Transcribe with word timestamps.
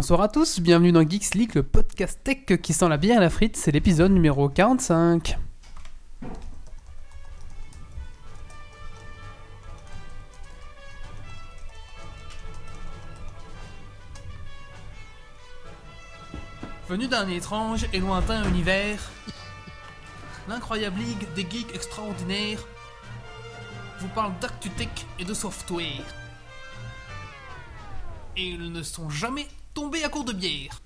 Bonsoir 0.00 0.22
à 0.22 0.28
tous, 0.28 0.60
bienvenue 0.60 0.92
dans 0.92 1.06
Geeks 1.06 1.34
League, 1.34 1.54
le 1.54 1.62
podcast 1.62 2.20
tech 2.24 2.58
qui 2.62 2.72
sent 2.72 2.88
la 2.88 2.96
bière 2.96 3.18
et 3.18 3.20
la 3.20 3.28
frite, 3.28 3.54
c'est 3.58 3.70
l'épisode 3.70 4.12
numéro 4.12 4.48
45. 4.48 5.36
Venu 16.88 17.06
d'un 17.06 17.28
étrange 17.28 17.86
et 17.92 17.98
lointain 17.98 18.42
univers, 18.48 19.10
l'incroyable 20.48 20.98
ligue 20.98 21.30
des 21.34 21.42
geeks 21.42 21.74
extraordinaires 21.74 22.66
vous 23.98 24.08
parle 24.08 24.32
d'actu 24.40 24.70
tech 24.70 24.88
et 25.18 25.26
de 25.26 25.34
software. 25.34 26.06
Et 28.38 28.46
ils 28.46 28.72
ne 28.72 28.82
sont 28.82 29.10
jamais 29.10 29.46
tombés 29.80 30.04
à 30.04 30.10
court 30.10 30.24
de 30.24 30.34
bière. 30.34 30.82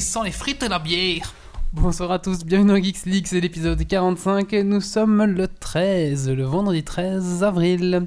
Qui 0.00 0.18
les 0.24 0.30
frites 0.30 0.62
et 0.62 0.68
la 0.68 0.78
bière. 0.78 1.34
Bonsoir 1.72 2.12
à 2.12 2.20
tous, 2.20 2.44
bienvenue 2.44 2.68
dans 2.68 2.76
Geeks 2.76 3.04
League, 3.04 3.26
c'est 3.26 3.40
l'épisode 3.40 3.84
45 3.84 4.52
et 4.52 4.62
nous 4.62 4.80
sommes 4.80 5.24
le 5.24 5.48
13, 5.48 6.30
le 6.30 6.44
vendredi 6.44 6.84
13 6.84 7.42
avril. 7.42 8.06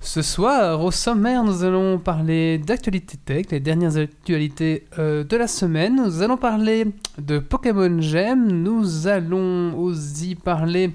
Ce 0.00 0.20
soir, 0.20 0.84
au 0.84 0.90
sommaire, 0.90 1.42
nous 1.42 1.64
allons 1.64 1.98
parler 1.98 2.58
d'actualité 2.58 3.16
tech, 3.16 3.46
les 3.50 3.60
dernières 3.60 3.96
actualités 3.96 4.84
euh, 4.98 5.24
de 5.24 5.36
la 5.38 5.46
semaine. 5.46 5.96
Nous 6.04 6.20
allons 6.20 6.36
parler 6.36 6.86
de 7.16 7.38
Pokémon 7.38 8.02
Gem, 8.02 8.46
nous 8.46 9.06
allons 9.06 9.78
aussi 9.78 10.34
parler 10.34 10.90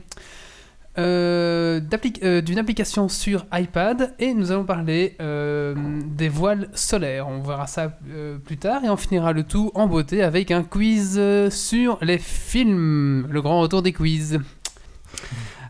euh, 0.97 1.81
euh, 2.23 2.41
d'une 2.41 2.57
application 2.57 3.09
sur 3.09 3.45
iPad 3.53 4.13
et 4.19 4.33
nous 4.33 4.51
allons 4.51 4.63
parler 4.63 5.15
euh, 5.21 5.75
des 6.05 6.29
voiles 6.29 6.69
solaires. 6.73 7.27
On 7.27 7.41
verra 7.41 7.67
ça 7.67 7.97
euh, 8.09 8.37
plus 8.37 8.57
tard 8.57 8.83
et 8.83 8.89
on 8.89 8.97
finira 8.97 9.33
le 9.33 9.43
tout 9.43 9.71
en 9.75 9.87
beauté 9.87 10.23
avec 10.23 10.51
un 10.51 10.63
quiz 10.63 11.19
sur 11.49 11.97
les 12.01 12.17
films. 12.17 13.27
Le 13.29 13.41
grand 13.41 13.59
retour 13.59 13.81
des 13.81 13.93
quiz. 13.93 14.39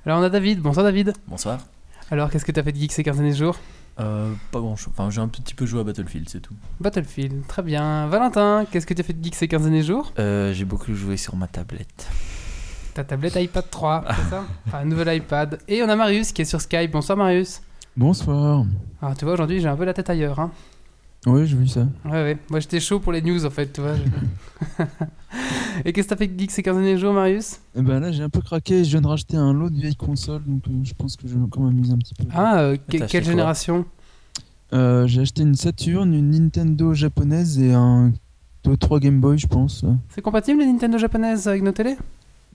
Alors 0.06 0.20
on 0.20 0.24
a 0.24 0.30
David. 0.30 0.60
Bonsoir 0.62 0.86
David. 0.86 1.14
Bonsoir. 1.28 1.60
Alors 2.12 2.30
qu'est-ce 2.30 2.46
que 2.46 2.52
t'as 2.52 2.64
fait 2.64 2.72
de 2.72 2.78
geek 2.78 2.92
ces 2.92 3.04
15 3.04 3.18
derniers 3.18 3.34
jours? 3.36 3.58
Euh, 4.00 4.32
pas 4.52 4.60
grand 4.60 4.76
chose. 4.76 4.94
Enfin, 4.96 5.10
j'ai 5.10 5.22
un 5.22 5.28
petit 5.28 5.54
peu 5.54 5.66
joué 5.66 5.80
à 5.80 5.84
Battlefield, 5.84 6.28
c'est 6.30 6.42
tout. 6.42 6.54
Battlefield, 6.80 7.48
très 7.48 7.64
bien. 7.64 8.08
Valentin, 8.08 8.66
qu'est-ce 8.70 8.86
que 8.86 8.94
t'as 8.94 9.04
fait 9.04 9.14
de 9.14 9.24
geek 9.24 9.36
ces 9.36 9.48
15 9.48 9.64
derniers 9.64 9.84
jours? 9.84 10.14
Euh, 10.20 10.54
j'ai 10.54 10.66
beaucoup 10.66 10.94
joué 10.94 11.18
sur 11.18 11.36
ma 11.36 11.48
tablette. 11.48 12.08
Ta 12.96 13.04
tablette 13.04 13.36
iPad 13.36 13.66
3, 13.70 14.06
c'est 14.08 14.30
ça 14.30 14.44
Enfin, 14.68 14.78
un 14.80 14.86
nouvel 14.86 15.18
iPad. 15.18 15.60
Et 15.68 15.84
on 15.84 15.90
a 15.90 15.96
Marius 15.98 16.32
qui 16.32 16.42
est 16.44 16.46
sur 16.46 16.62
Skype. 16.62 16.92
Bonsoir 16.92 17.18
Marius. 17.18 17.62
Bonsoir. 17.98 18.64
Alors 19.02 19.16
tu 19.18 19.26
vois, 19.26 19.34
aujourd'hui 19.34 19.60
j'ai 19.60 19.68
un 19.68 19.76
peu 19.76 19.84
la 19.84 19.94
tête 19.94 20.10
ailleurs. 20.10 20.40
Hein. 20.40 20.50
Oui, 21.28 21.46
j'ai 21.46 21.58
vu 21.58 21.68
ça. 21.68 21.82
Ouais, 22.06 22.12
ouais. 22.12 22.38
Moi 22.50 22.62
j'étais 22.62 22.80
chaud 22.80 23.00
pour 23.02 23.12
les 23.12 23.22
news 23.22 23.46
en 23.46 23.50
fait, 23.50 23.72
tu 23.74 23.82
vois. 23.82 23.96
je- 23.96 24.84
Et 25.86 25.92
qu'est-ce 25.92 26.08
que 26.08 26.14
t'as 26.14 26.18
fait 26.18 26.32
geek 26.40 26.52
ces 26.52 26.64
15 26.64 26.76
derniers 26.78 26.98
jours, 26.98 27.14
Marius? 27.14 27.60
Et 27.76 27.82
ben 27.82 28.00
là, 28.00 28.14
j'ai 28.14 28.24
un 28.24 28.30
peu 28.30 28.40
craqué. 28.40 28.86
Je 28.86 28.92
viens 28.92 29.02
de 29.02 29.08
racheter 29.08 29.36
un 29.36 29.52
lot 29.54 29.70
de 29.70 29.76
vieilles 29.78 29.96
consoles, 29.98 30.44
donc 30.48 30.64
euh, 30.70 30.72
je 30.84 30.94
pense 30.94 31.18
que 31.18 31.28
je 31.28 31.36
vais 31.36 31.42
encore 31.44 31.64
m'amuser 31.64 31.92
un 31.92 31.98
petit 31.98 32.14
peu. 32.14 32.24
Ah, 32.34 32.60
euh, 32.60 32.78
que- 32.78 32.98
T'as 32.98 33.04
acheté 33.04 33.08
quelle 33.08 33.24
quoi 33.24 33.32
génération? 33.32 33.86
Euh, 34.72 35.06
j'ai 35.08 35.22
acheté 35.22 35.42
une 35.42 35.56
Saturn, 35.56 36.14
une 36.14 36.30
Nintendo 36.32 36.94
japonaise 36.94 37.60
et 37.60 37.74
un 37.74 38.14
3 38.80 39.00
Game 39.02 39.20
Boy, 39.20 39.38
je 39.38 39.48
pense. 39.48 39.84
C'est 40.10 40.22
compatible 40.22 40.62
les 40.62 40.66
Nintendo 40.68 40.98
japonaises 40.98 41.48
avec 41.50 41.62
nos 41.62 41.74
télés? 41.74 41.98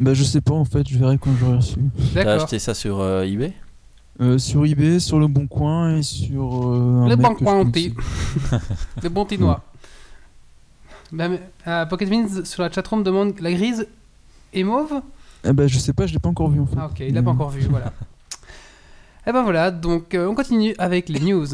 Bah, 0.00 0.14
je 0.14 0.24
sais 0.24 0.40
pas 0.40 0.54
en 0.54 0.64
fait. 0.64 0.88
Je 0.88 0.98
verrai 0.98 1.18
quand 1.18 1.30
j'aurai 1.38 1.56
reçu. 1.56 1.78
T'as 2.14 2.34
acheté 2.34 2.58
ça 2.58 2.74
sur 2.74 3.00
euh, 3.00 3.22
eBay? 3.22 3.52
Euh, 4.20 4.38
sur 4.38 4.66
eBay, 4.66 4.98
sur 4.98 5.18
le 5.18 5.28
Bon 5.28 5.46
Coin 5.46 5.96
et 5.96 6.02
sur 6.02 6.68
euh, 6.68 7.08
je 7.08 7.14
coins 7.14 7.64
connaissais. 7.64 7.94
Les 9.02 9.08
bons 9.08 9.24
tinois. 9.24 9.62
Bah, 11.12 11.28
mais, 11.28 11.40
euh, 11.66 11.86
Pocket 11.86 12.08
Vince 12.08 12.44
sur 12.44 12.62
la 12.62 12.70
chatroom 12.70 13.02
demande 13.02 13.38
la 13.40 13.52
grise 13.52 13.86
est 14.52 14.62
mauve? 14.62 15.00
Eh 15.44 15.52
ben, 15.52 15.66
je 15.66 15.78
sais 15.78 15.92
pas. 15.92 16.06
Je 16.06 16.12
l'ai 16.12 16.18
pas 16.18 16.28
encore 16.28 16.50
vu 16.50 16.60
en 16.60 16.66
fait. 16.66 16.76
Ah 16.78 16.86
ok, 16.90 17.00
il 17.00 17.14
l'a 17.14 17.22
pas 17.22 17.30
encore 17.30 17.50
vu, 17.50 17.62
voilà. 17.68 17.92
Et 19.26 19.32
ben 19.32 19.42
voilà, 19.42 19.70
donc 19.70 20.14
euh, 20.14 20.26
on 20.26 20.34
continue 20.34 20.74
avec 20.78 21.08
les 21.08 21.20
news. 21.20 21.46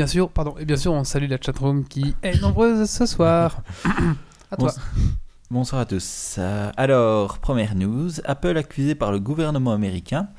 Bien 0.00 0.06
sûr, 0.06 0.30
pardon, 0.30 0.54
et 0.58 0.64
bien 0.64 0.78
sûr, 0.78 0.94
on 0.94 1.04
salue 1.04 1.28
la 1.28 1.36
chatroom 1.38 1.84
qui 1.84 2.14
est 2.22 2.40
nombreuse 2.40 2.88
ce 2.88 3.04
soir. 3.04 3.62
à 4.50 4.56
toi. 4.56 4.72
Bonsoir 5.50 5.82
à 5.82 5.84
tous. 5.84 6.36
Euh, 6.38 6.72
alors, 6.78 7.36
première 7.36 7.74
news. 7.74 8.08
Apple 8.24 8.56
accusé 8.56 8.94
par 8.94 9.12
le 9.12 9.18
gouvernement 9.20 9.72
américain. 9.74 10.30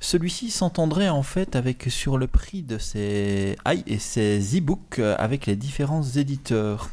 Celui-ci 0.00 0.50
s'entendrait 0.50 1.10
en 1.10 1.22
fait 1.22 1.56
avec 1.56 1.88
sur 1.90 2.16
le 2.16 2.26
prix 2.26 2.62
de 2.62 2.78
ses 2.78 3.58
i 3.66 3.82
et 3.86 3.98
ses 3.98 4.56
e-books 4.56 4.98
euh, 4.98 5.14
avec 5.18 5.44
les 5.44 5.56
différents 5.56 6.02
éditeurs. 6.02 6.88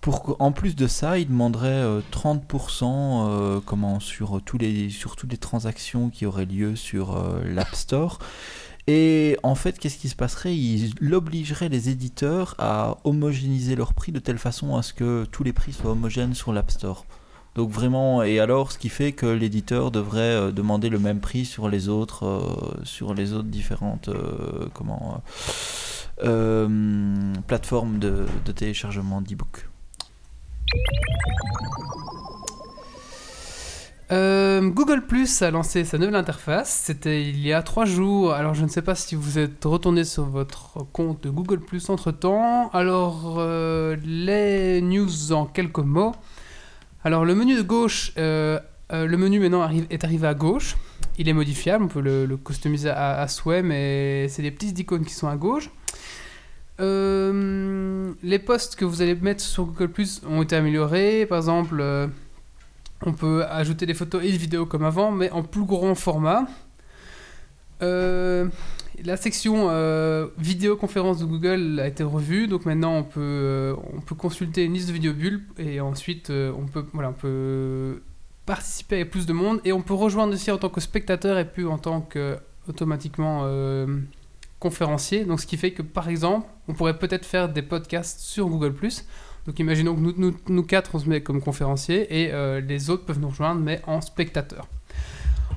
Pour, 0.00 0.36
en 0.38 0.52
plus 0.52 0.76
de 0.76 0.86
ça, 0.86 1.18
il 1.18 1.26
demanderait 1.26 1.70
euh, 1.70 2.02
30% 2.12 2.84
euh, 2.84 3.60
comment, 3.66 3.98
sur, 3.98 4.40
tous 4.44 4.58
les, 4.58 4.90
sur 4.90 5.16
toutes 5.16 5.32
les 5.32 5.38
transactions 5.38 6.08
qui 6.08 6.24
auraient 6.24 6.46
lieu 6.46 6.76
sur 6.76 7.20
l'App 7.44 7.74
Store. 7.74 8.20
Et 8.88 9.36
en 9.42 9.56
fait, 9.56 9.78
qu'est-ce 9.78 9.98
qui 9.98 10.08
se 10.08 10.14
passerait? 10.14 10.56
Il 10.56 11.14
obligerait 11.14 11.68
les 11.68 11.88
éditeurs 11.88 12.54
à 12.58 12.98
homogénéiser 13.04 13.74
leurs 13.74 13.94
prix 13.94 14.12
de 14.12 14.20
telle 14.20 14.38
façon 14.38 14.76
à 14.76 14.82
ce 14.82 14.92
que 14.92 15.24
tous 15.24 15.42
les 15.42 15.52
prix 15.52 15.72
soient 15.72 15.90
homogènes 15.90 16.34
sur 16.34 16.52
l'App 16.52 16.70
Store. 16.70 17.04
Donc 17.56 17.70
vraiment, 17.70 18.22
et 18.22 18.38
alors, 18.38 18.70
ce 18.70 18.78
qui 18.78 18.90
fait 18.90 19.12
que 19.12 19.26
l'éditeur 19.26 19.90
devrait 19.90 20.20
euh, 20.20 20.52
demander 20.52 20.90
le 20.90 20.98
même 20.98 21.20
prix 21.20 21.46
sur 21.46 21.70
les 21.70 21.88
autres, 21.88 22.26
euh, 22.26 22.84
sur 22.84 23.14
les 23.14 23.32
autres 23.32 23.48
différentes, 23.48 24.08
euh, 24.08 24.68
comment, 24.74 25.22
plateformes 27.46 27.98
de, 27.98 28.26
de 28.44 28.52
téléchargement 28.52 29.20
d'e-book. 29.22 29.68
Euh, 34.12 34.60
Google 34.68 35.02
Plus 35.04 35.42
a 35.42 35.50
lancé 35.50 35.84
sa 35.84 35.98
nouvelle 35.98 36.14
interface. 36.14 36.82
C'était 36.84 37.22
il 37.22 37.40
y 37.40 37.52
a 37.52 37.62
trois 37.62 37.84
jours. 37.84 38.32
Alors 38.32 38.54
je 38.54 38.62
ne 38.62 38.68
sais 38.68 38.82
pas 38.82 38.94
si 38.94 39.14
vous 39.14 39.38
êtes 39.38 39.64
retourné 39.64 40.04
sur 40.04 40.24
votre 40.24 40.86
compte 40.92 41.24
de 41.24 41.30
Google 41.30 41.60
Plus 41.60 41.90
entre 41.90 42.12
temps. 42.12 42.70
Alors 42.72 43.36
euh, 43.38 43.96
les 44.04 44.80
news 44.80 45.32
en 45.32 45.46
quelques 45.46 45.78
mots. 45.78 46.14
Alors 47.02 47.24
le 47.24 47.34
menu 47.34 47.56
de 47.56 47.62
gauche, 47.62 48.12
euh, 48.18 48.60
le 48.90 49.16
menu 49.16 49.40
maintenant 49.40 49.68
est 49.90 50.04
arrivé 50.04 50.26
à 50.26 50.34
gauche. 50.34 50.76
Il 51.18 51.28
est 51.28 51.32
modifiable, 51.32 51.84
on 51.84 51.88
peut 51.88 52.00
le, 52.00 52.36
customiser 52.36 52.90
à, 52.90 53.20
à 53.20 53.28
souhait, 53.28 53.62
mais 53.62 54.28
c'est 54.28 54.42
des 54.42 54.50
petites 54.50 54.78
icônes 54.78 55.04
qui 55.04 55.14
sont 55.14 55.28
à 55.28 55.36
gauche. 55.36 55.70
Les 56.78 58.38
posts 58.38 58.76
que 58.76 58.84
vous 58.84 59.02
allez 59.02 59.14
mettre 59.14 59.40
sur 59.40 59.64
Google 59.64 59.88
Plus 59.88 60.20
ont 60.28 60.42
été 60.42 60.54
améliorés. 60.56 61.26
Par 61.26 61.38
exemple, 61.38 61.82
on 63.04 63.12
peut 63.12 63.44
ajouter 63.44 63.86
des 63.86 63.94
photos 63.94 64.24
et 64.24 64.32
des 64.32 64.38
vidéos 64.38 64.66
comme 64.66 64.84
avant, 64.84 65.10
mais 65.10 65.30
en 65.30 65.42
plus 65.42 65.64
grand 65.64 65.94
format. 65.94 66.46
Euh, 67.82 68.48
la 69.04 69.18
section 69.18 69.68
euh, 69.68 70.28
vidéoconférence 70.38 71.18
de 71.18 71.26
Google 71.26 71.78
a 71.80 71.86
été 71.86 72.02
revue, 72.02 72.46
donc 72.48 72.64
maintenant 72.64 72.94
on 72.94 73.02
peut, 73.04 73.20
euh, 73.20 73.74
consulter 74.16 74.64
une 74.64 74.72
liste 74.72 74.88
de 74.88 74.94
vidéobulles 74.94 75.42
et 75.58 75.80
ensuite 75.80 76.30
on, 76.30 76.66
peut, 76.66 78.02
participer 78.46 78.96
avec 78.96 79.10
plus 79.10 79.26
de 79.26 79.34
monde 79.34 79.60
et 79.64 79.72
on 79.72 79.82
peut 79.82 79.94
rejoindre 79.94 80.32
aussi 80.32 80.50
en 80.50 80.56
tant 80.56 80.70
que 80.70 80.80
spectateur 80.80 81.38
et 81.38 81.44
plus 81.44 81.66
en 81.66 81.76
tant 81.76 82.00
que 82.00 82.38
automatiquement 82.68 83.46
conférencier. 84.58 85.24
Donc 85.24 85.40
ce 85.40 85.46
qui 85.46 85.58
fait 85.58 85.72
que 85.72 85.82
par 85.82 86.08
exemple, 86.08 86.46
on 86.68 86.72
pourrait 86.72 86.98
peut-être 86.98 87.26
faire 87.26 87.50
des 87.50 87.62
podcasts 87.62 88.20
sur 88.20 88.48
Google 88.48 88.72
+. 88.74 89.04
Donc 89.46 89.58
imaginons 89.58 89.94
que 89.94 90.00
nous, 90.00 90.14
nous, 90.16 90.34
nous 90.48 90.62
quatre 90.64 90.94
on 90.94 90.98
se 90.98 91.08
met 91.08 91.22
comme 91.22 91.40
conférencier 91.40 92.22
et 92.22 92.32
euh, 92.32 92.60
les 92.60 92.90
autres 92.90 93.04
peuvent 93.04 93.20
nous 93.20 93.28
rejoindre 93.28 93.60
mais 93.60 93.80
en 93.86 94.00
spectateur. 94.00 94.66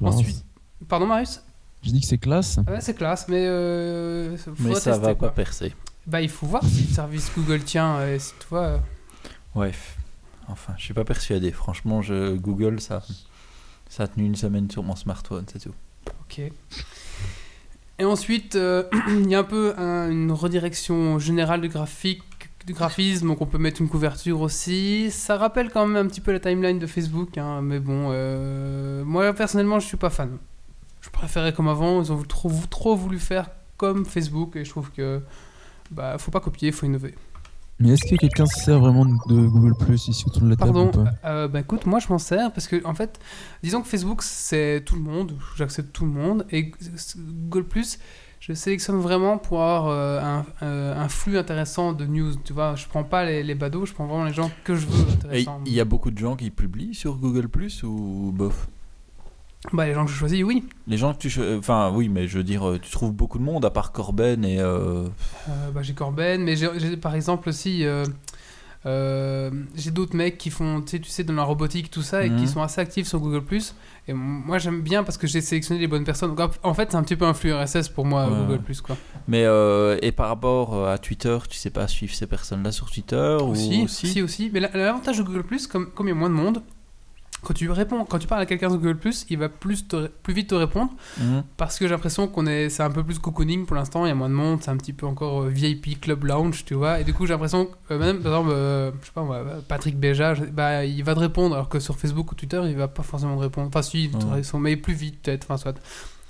Ensuite, 0.01 0.45
pardon 0.87 1.07
Marius? 1.07 1.41
Je 1.83 1.91
dis 1.91 2.01
que 2.01 2.05
c'est 2.07 2.17
classe. 2.17 2.59
Ouais, 2.67 2.81
c'est 2.81 2.93
classe, 2.93 3.27
mais. 3.29 3.45
Euh, 3.47 4.35
Mais 4.59 4.75
ça 4.75 4.91
tester, 4.91 5.05
va 5.07 5.15
quoi. 5.15 5.29
pas 5.29 5.33
percer. 5.33 5.73
Bah, 6.05 6.21
il 6.21 6.29
faut 6.29 6.45
voir 6.45 6.63
si 6.63 6.83
le 6.87 6.93
service 6.93 7.31
Google 7.35 7.63
tient. 7.63 8.05
Et 8.05 8.19
si 8.19 8.33
tu 8.39 8.47
vois. 8.49 8.61
euh, 8.65 8.77
Ouais. 9.55 9.71
Enfin, 10.49 10.73
je 10.77 10.83
suis 10.83 10.93
pas 10.93 11.05
persuadé. 11.05 11.51
Franchement, 11.51 12.01
je 12.01 12.35
Google 12.35 12.81
ça, 12.81 13.01
ça 13.89 14.03
a 14.03 14.07
tenu 14.07 14.25
une 14.25 14.35
semaine 14.35 14.69
sur 14.69 14.83
mon 14.83 14.95
smartphone, 14.95 15.45
c'est 15.51 15.59
tout. 15.59 15.73
ok. 16.21 16.41
Et 17.99 18.05
ensuite, 18.05 18.55
euh, 18.55 18.83
il 19.09 19.29
y 19.29 19.35
a 19.35 19.39
un 19.39 19.43
peu 19.43 19.73
un- 19.77 20.09
une 20.11 20.31
redirection 20.31 21.17
générale 21.19 21.61
du 21.61 21.69
graphique. 21.69 22.23
Du 22.69 22.75
graphisme, 22.75 23.25
donc 23.25 23.41
on 23.41 23.47
peut 23.47 23.57
mettre 23.57 23.81
une 23.81 23.89
couverture 23.89 24.41
aussi. 24.41 25.09
Ça 25.09 25.37
rappelle 25.37 25.71
quand 25.71 25.87
même 25.87 26.05
un 26.05 26.07
petit 26.07 26.21
peu 26.21 26.31
la 26.31 26.39
timeline 26.39 26.77
de 26.77 26.85
Facebook, 26.85 27.35
hein, 27.39 27.61
mais 27.63 27.79
bon, 27.79 28.09
euh, 28.11 29.03
moi 29.03 29.33
personnellement 29.33 29.79
je 29.79 29.87
suis 29.87 29.97
pas 29.97 30.11
fan. 30.11 30.37
Je 31.01 31.09
préférais 31.09 31.51
comme 31.51 31.67
avant, 31.67 32.03
ils 32.03 32.11
ont 32.11 32.21
trop, 32.21 32.51
trop 32.69 32.95
voulu 32.95 33.17
faire 33.17 33.49
comme 33.77 34.05
Facebook 34.05 34.55
et 34.55 34.65
je 34.65 34.69
trouve 34.69 34.91
que 34.91 35.19
bah 35.89 36.19
faut 36.19 36.29
pas 36.29 36.41
copier, 36.41 36.71
faut 36.71 36.85
innover. 36.85 37.15
Mais 37.79 37.89
est-ce 37.89 38.03
que 38.07 38.15
quelqu'un 38.17 38.45
se 38.45 38.59
sert 38.59 38.79
vraiment 38.79 39.05
de 39.05 39.47
Google 39.47 39.73
Plus 39.75 40.07
ici 40.07 40.25
autour 40.27 40.43
de 40.43 40.49
la 40.49 40.55
table 40.55 40.71
Pardon, 40.71 41.05
euh, 41.25 41.47
bah 41.47 41.61
écoute, 41.61 41.87
moi 41.87 41.97
je 41.97 42.09
m'en 42.09 42.19
sers 42.19 42.53
parce 42.53 42.67
que 42.67 42.85
en 42.85 42.93
fait, 42.93 43.19
disons 43.63 43.81
que 43.81 43.87
Facebook 43.87 44.21
c'est 44.21 44.83
tout 44.85 44.93
le 44.93 45.01
monde, 45.01 45.33
j'accepte 45.55 45.91
tout 45.91 46.05
le 46.05 46.11
monde, 46.11 46.45
et 46.51 46.71
Google 47.17 47.65
je 48.39 48.53
sélectionne 48.53 48.99
vraiment 48.99 49.37
pour 49.37 49.61
avoir 49.61 49.87
euh, 49.87 50.19
un, 50.21 50.45
euh, 50.63 50.95
un 50.95 51.09
flux 51.09 51.37
intéressant 51.37 51.93
de 51.93 52.05
news. 52.05 52.35
Tu 52.43 52.53
vois, 52.53 52.75
je 52.75 52.87
prends 52.87 53.03
pas 53.03 53.25
les, 53.25 53.43
les 53.43 53.55
badauds, 53.55 53.85
je 53.85 53.93
prends 53.93 54.05
vraiment 54.05 54.25
les 54.25 54.33
gens 54.33 54.49
que 54.63 54.75
je 54.75 54.85
veux 54.87 55.05
il 55.65 55.73
y 55.73 55.79
a 55.79 55.85
beaucoup 55.85 56.11
de 56.11 56.17
gens 56.17 56.35
qui 56.35 56.49
publient 56.49 56.95
sur 56.95 57.17
Google 57.17 57.47
Plus 57.49 57.83
ou 57.83 58.31
bof? 58.33 58.67
Bah 59.73 59.85
les 59.85 59.93
gens 59.93 60.05
que 60.05 60.11
je 60.11 60.15
choisis, 60.15 60.41
oui. 60.43 60.63
Les 60.87 60.97
gens 60.97 61.13
que 61.13 61.19
tu. 61.27 61.57
Enfin, 61.57 61.91
oui, 61.93 62.07
mais 62.07 62.27
je 62.29 62.37
veux 62.37 62.45
dire, 62.45 62.67
euh, 62.67 62.79
tu 62.79 62.89
trouves 62.91 63.11
beaucoup 63.11 63.37
de 63.37 63.43
monde 63.43 63.65
à 63.65 63.69
part 63.69 63.91
Corben 63.91 64.45
et. 64.45 64.57
euh, 64.59 65.05
bah, 65.73 65.81
j'ai 65.81 65.93
Corben, 65.93 66.41
mais 66.43 66.55
j'ai 66.55 66.95
par 66.95 67.13
exemple 67.13 67.49
aussi. 67.49 67.85
Euh, 68.85 69.51
j'ai 69.75 69.91
d'autres 69.91 70.15
mecs 70.15 70.37
qui 70.37 70.49
font, 70.49 70.81
tu 70.81 70.91
sais, 70.91 70.99
tu 70.99 71.09
sais, 71.09 71.23
dans 71.23 71.33
la 71.33 71.43
robotique, 71.43 71.91
tout 71.91 72.01
ça, 72.01 72.23
et 72.25 72.29
Mhm. 72.29 72.39
qui 72.39 72.47
sont 72.47 72.61
assez 72.61 72.79
actifs 72.79 73.07
sur 73.07 73.19
Google+. 73.19 73.41
Et 74.07 74.13
moi, 74.13 74.57
j'aime 74.57 74.81
bien 74.81 75.03
parce 75.03 75.17
que 75.17 75.27
j'ai 75.27 75.41
sélectionné 75.41 75.79
les 75.81 75.87
bonnes 75.87 76.03
personnes. 76.05 76.33
Donc, 76.33 76.51
en 76.63 76.73
fait, 76.73 76.91
c'est 76.91 76.97
un 76.97 77.03
petit 77.03 77.15
peu 77.15 77.25
un 77.25 77.33
flux 77.33 77.53
RSS 77.53 77.89
pour 77.89 78.05
moi, 78.05 78.27
Ouais. 78.27 78.33
Google+, 78.47 78.63
quoi. 78.81 78.95
Mais 79.27 79.43
euh, 79.45 79.97
et 80.01 80.11
par 80.11 80.29
rapport 80.29 80.73
euh, 80.75 80.93
à 80.93 80.97
Twitter, 80.97 81.37
tu 81.49 81.57
sais 81.57 81.69
pas 81.69 81.87
suivre 81.87 82.13
ces 82.13 82.25
personnes-là 82.27 82.71
sur 82.71 82.89
Twitter 82.89 83.37
Aussi, 83.41 83.81
ou 83.81 83.83
aussi, 83.85 84.21
aussi. 84.21 84.49
Mais 84.53 84.59
la- 84.61 84.71
l'avantage 84.73 85.17
de 85.17 85.23
Google+, 85.23 85.43
comme, 85.69 85.91
comme 85.91 86.07
il 86.07 86.09
y 86.09 86.13
a 86.13 86.15
moins 86.15 86.29
de 86.29 86.35
monde, 86.35 86.61
quand 87.43 87.53
tu 87.53 87.69
réponds, 87.71 88.03
quand 88.05 88.19
tu 88.19 88.27
parles 88.27 88.41
à 88.41 88.45
quelqu'un 88.45 88.69
sur 88.69 88.79
Google+, 88.79 88.99
il 89.29 89.37
va 89.37 89.47
plus, 89.49 89.87
te 89.87 90.07
plus 90.07 90.33
vite 90.33 90.49
te 90.49 90.55
répondre, 90.55 90.91
Mhm. 91.19 91.43
parce 91.57 91.79
que 91.79 91.85
j'ai 91.87 91.91
l'impression 91.93 92.27
qu'on 92.27 92.45
est, 92.47 92.69
c'est 92.69 92.83
un 92.83 92.91
peu 92.91 93.03
plus 93.03 93.17
cocooning 93.19 93.65
pour 93.65 93.75
l'instant, 93.75 94.05
il 94.05 94.09
y 94.09 94.11
a 94.11 94.15
moins 94.15 94.29
de 94.29 94.33
monde, 94.33 94.59
c'est 94.61 94.71
un 94.71 94.77
petit 94.77 94.93
peu 94.93 95.05
encore 95.05 95.43
euh, 95.43 95.49
VIP 95.49 95.99
club 96.01 96.23
lounge, 96.25 96.65
tu 96.65 96.73
vois, 96.73 96.99
et 96.99 97.03
du 97.03 97.13
coup 97.13 97.25
j'ai 97.25 97.33
l'impression 97.33 97.65
que 97.87 97.93
euh, 97.93 97.99
même 97.99 98.19
par 98.21 98.33
exemple, 98.33 98.51
euh, 98.53 98.91
je 99.01 99.05
sais 99.07 99.11
pas 99.13 99.23
moi, 99.23 99.43
Patrick 99.67 99.97
Béja, 99.97 100.33
bah 100.51 100.83
il 100.85 101.03
va 101.03 101.15
te 101.15 101.19
répondre, 101.19 101.55
alors 101.55 101.69
que 101.69 101.79
sur 101.79 101.97
Facebook 101.97 102.31
ou 102.31 102.35
Twitter 102.35 102.61
il 102.65 102.75
va 102.75 102.87
pas 102.87 103.03
forcément 103.03 103.35
te 103.37 103.41
répondre, 103.41 103.67
enfin 103.69 103.81
si, 103.81 104.09
répond, 104.31 104.59
mais 104.59 104.75
plus 104.75 104.93
vite 104.93 105.19
peut-être, 105.21 105.45
enfin 105.45 105.57
soit. 105.57 105.79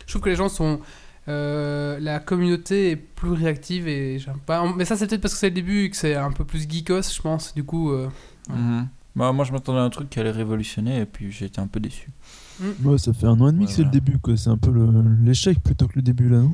Je 0.05 0.11
trouve 0.13 0.21
que 0.21 0.29
les 0.29 0.35
gens 0.35 0.49
sont, 0.49 0.79
euh, 1.27 1.97
la 1.99 2.19
communauté 2.19 2.91
est 2.91 2.95
plus 2.95 3.31
réactive 3.31 3.87
et 3.87 4.17
j'aime 4.19 4.39
pas, 4.45 4.63
mais 4.75 4.85
ça 4.85 4.95
c'est 4.95 5.07
peut-être 5.07 5.21
parce 5.21 5.33
que 5.33 5.39
c'est 5.39 5.49
le 5.49 5.55
début 5.55 5.83
et 5.85 5.89
que 5.89 5.95
c'est 5.95 6.15
un 6.15 6.31
peu 6.31 6.45
plus 6.45 6.67
geekos, 6.69 7.01
je 7.15 7.21
pense, 7.21 7.53
du 7.53 7.63
coup. 7.63 7.91
euh, 7.91 8.07
Mhm. 8.49 8.87
Bah, 9.19 9.33
moi, 9.33 9.43
je 9.43 9.51
m'attendais 9.51 9.79
à 9.79 9.83
un 9.83 9.89
truc 9.89 10.09
qui 10.09 10.17
allait 10.21 10.31
révolutionner 10.31 11.01
et 11.01 11.05
puis 11.05 11.29
j'ai 11.29 11.45
été 11.47 11.59
un 11.59 11.67
peu 11.67 11.81
déçu. 11.81 12.09
Ouais, 12.83 12.97
ça 12.97 13.11
fait 13.11 13.25
un 13.25 13.39
an 13.41 13.49
et 13.49 13.51
demi 13.51 13.65
que 13.65 13.71
c'est 13.73 13.83
le 13.83 13.89
début, 13.89 14.17
quoi. 14.17 14.37
C'est 14.37 14.49
un 14.49 14.57
peu 14.57 14.71
l'échec 15.21 15.59
plutôt 15.61 15.87
que 15.87 15.93
le 15.97 16.01
début, 16.01 16.29
là, 16.29 16.37
non? 16.37 16.51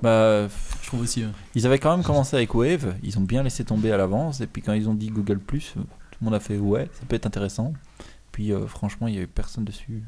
Bah, 0.00 0.46
Je 0.46 0.86
trouve 0.86 1.00
aussi. 1.00 1.24
ouais. 1.24 1.30
ils 1.56 1.66
avaient 1.66 1.80
quand 1.80 1.96
même 1.96 2.04
commencé 2.06 2.36
avec 2.36 2.54
Wave, 2.54 2.94
ils 3.02 3.18
ont 3.18 3.22
bien 3.22 3.42
laissé 3.42 3.64
tomber 3.64 3.90
à 3.90 3.96
l'avance 3.96 4.40
et 4.40 4.46
puis 4.46 4.62
quand 4.62 4.74
ils 4.74 4.88
ont 4.88 4.94
dit 4.94 5.08
Google 5.08 5.40
Plus, 5.40 5.72
tout 5.74 6.18
le 6.20 6.24
monde 6.26 6.34
a 6.34 6.40
fait 6.40 6.56
ouais, 6.56 6.88
ça 6.92 7.04
peut 7.08 7.16
être 7.16 7.26
intéressant. 7.26 7.72
Puis 8.30 8.52
euh, 8.52 8.68
franchement, 8.68 9.08
il 9.08 9.14
y 9.14 9.16
avait 9.18 9.26
personne 9.26 9.64
dessus. 9.64 10.04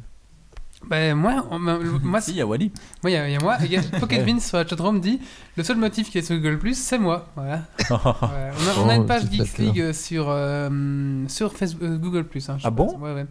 Ben 0.88 1.14
moi, 1.14 1.46
on- 1.50 1.58
moi, 2.02 2.20
Si, 2.20 2.30
il 2.32 2.36
y 2.38 2.40
a 2.40 2.46
Wally. 2.46 2.72
Moi, 3.02 3.10
il 3.10 3.14
y, 3.14 3.16
a- 3.16 3.28
il 3.28 3.32
y 3.32 3.36
a 3.36 3.40
moi. 3.40 3.58
Il 3.62 3.70
y 3.70 3.76
a 3.76 3.82
Pocket 4.00 4.24
Vince 4.26 4.48
sur 4.48 4.56
la 4.56 4.66
chatroom 4.66 5.00
dit 5.00 5.20
le 5.56 5.62
seul 5.62 5.76
motif 5.76 6.10
qui 6.10 6.18
est 6.18 6.22
sur 6.22 6.36
Google 6.38 6.74
c'est 6.74 6.98
moi. 6.98 7.28
Voilà. 7.36 7.62
Ouais, 7.90 7.96
on, 7.96 8.00
a, 8.00 8.84
on 8.84 8.88
a 8.88 8.96
Oh, 8.96 9.00
une 9.02 9.06
page 9.06 9.22
c'est 9.22 9.32
Geeks. 9.32 9.58
League 9.58 9.92
sur, 9.92 10.26
euh, 10.28 11.24
sur 11.28 11.52
Facebook, 11.52 11.82
euh, 11.82 11.96
Google 11.98 12.20
hein, 12.20 12.24
je 12.34 12.42
sais 12.44 12.58
Ah 12.64 12.70
bon 12.70 12.96
Ouais, 12.98 13.12
ouais. 13.14 13.26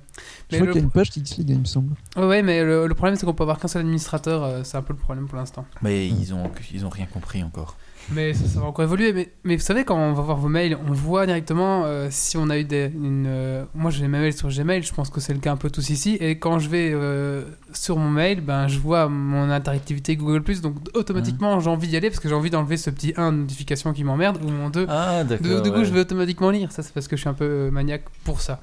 Je 0.51 0.57
Mais 0.57 0.57
crois 0.57 0.67
le, 0.67 0.71
qu'il 0.73 0.81
y 0.81 0.83
a 0.83 0.85
une 0.85 0.91
page 0.91 1.11
Geeks 1.11 1.37
League, 1.37 1.49
il 1.49 1.59
me 1.59 1.65
semble. 1.65 1.95
ouais, 2.15 2.25
ouais, 2.25 2.41
mais 2.43 2.63
le, 2.63 2.87
le 2.87 2.93
problème 2.95 3.15
c'est 3.15 3.25
qu'on 3.25 3.33
peut 3.33 3.43
avoir 3.43 3.59
qu'un 3.59 3.67
seul 3.67 3.81
administrateur. 3.81 4.43
euh, 4.43 4.61
c'est 4.63 4.77
un 4.77 4.81
peu 4.81 4.93
le 4.93 4.99
problème 4.99 5.27
pour 5.27 5.37
l'instant. 5.37 5.65
Mais 5.81 6.07
ils 6.07 6.33
ont, 6.33 6.49
ils 6.73 6.85
ont 6.85 6.89
rien 6.89 7.07
compris 7.07 7.43
encore. 7.43 7.75
Mais 8.11 8.33
ça, 8.33 8.47
ça 8.47 8.59
va 8.59 8.65
encore 8.65 8.83
évoluer. 8.83 9.13
Mais, 9.13 9.29
mais 9.43 9.55
vous 9.55 9.61
savez, 9.61 9.83
quand 9.83 9.95
on 9.95 10.13
va 10.13 10.23
voir 10.23 10.37
vos 10.37 10.47
mails, 10.47 10.77
on 10.87 10.91
voit 10.93 11.25
directement 11.27 11.83
euh, 11.85 12.07
si 12.09 12.37
on 12.37 12.49
a 12.49 12.57
eu 12.57 12.63
des. 12.63 12.91
Une, 12.95 13.25
euh, 13.27 13.65
moi, 13.75 13.91
j'ai 13.91 14.07
mes 14.07 14.17
mails 14.19 14.33
sur 14.33 14.49
Gmail, 14.49 14.81
je 14.81 14.93
pense 14.93 15.09
que 15.11 15.19
c'est 15.19 15.33
le 15.33 15.39
cas 15.39 15.51
un 15.51 15.57
peu 15.57 15.69
tous 15.69 15.89
ici. 15.91 16.17
Et 16.19 16.39
quand 16.39 16.57
je 16.57 16.69
vais 16.69 16.89
euh, 16.91 17.43
sur 17.71 17.97
mon 17.97 18.09
mail, 18.09 18.41
ben, 18.41 18.67
je 18.67 18.79
vois 18.79 19.07
mon 19.09 19.51
interactivité 19.51 20.15
Google. 20.15 20.41
Donc 20.61 20.75
automatiquement, 20.95 21.59
j'ai 21.59 21.69
envie 21.69 21.87
d'y 21.87 21.97
aller 21.97 22.09
parce 22.09 22.19
que 22.19 22.29
j'ai 22.29 22.35
envie 22.35 22.49
d'enlever 22.49 22.77
ce 22.77 22.89
petit 22.89 23.13
1 23.15 23.31
notification 23.31 23.93
qui 23.93 24.03
m'emmerde 24.03 24.43
ou 24.43 24.49
mon 24.49 24.69
2. 24.71 24.87
Ah, 24.89 25.23
Du, 25.23 25.29
d'accord. 25.37 25.61
du 25.61 25.71
coup, 25.71 25.83
je 25.83 25.91
vais 25.93 25.99
automatiquement 25.99 26.49
lire. 26.49 26.71
Ça, 26.71 26.81
c'est 26.81 26.93
parce 26.93 27.07
que 27.07 27.15
je 27.15 27.21
suis 27.21 27.29
un 27.29 27.33
peu 27.35 27.45
euh, 27.45 27.71
maniaque 27.71 28.05
pour 28.23 28.41
ça. 28.41 28.61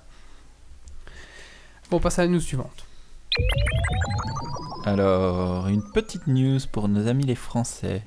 Bon, 1.88 1.98
on 1.98 2.00
passe 2.00 2.18
à 2.18 2.22
la 2.22 2.28
news 2.28 2.40
suivante. 2.40 2.84
Alors, 4.88 5.66
une 5.66 5.82
petite 5.82 6.28
news 6.28 6.60
pour 6.70 6.88
nos 6.88 7.08
amis 7.08 7.24
les 7.24 7.34
Français. 7.34 8.02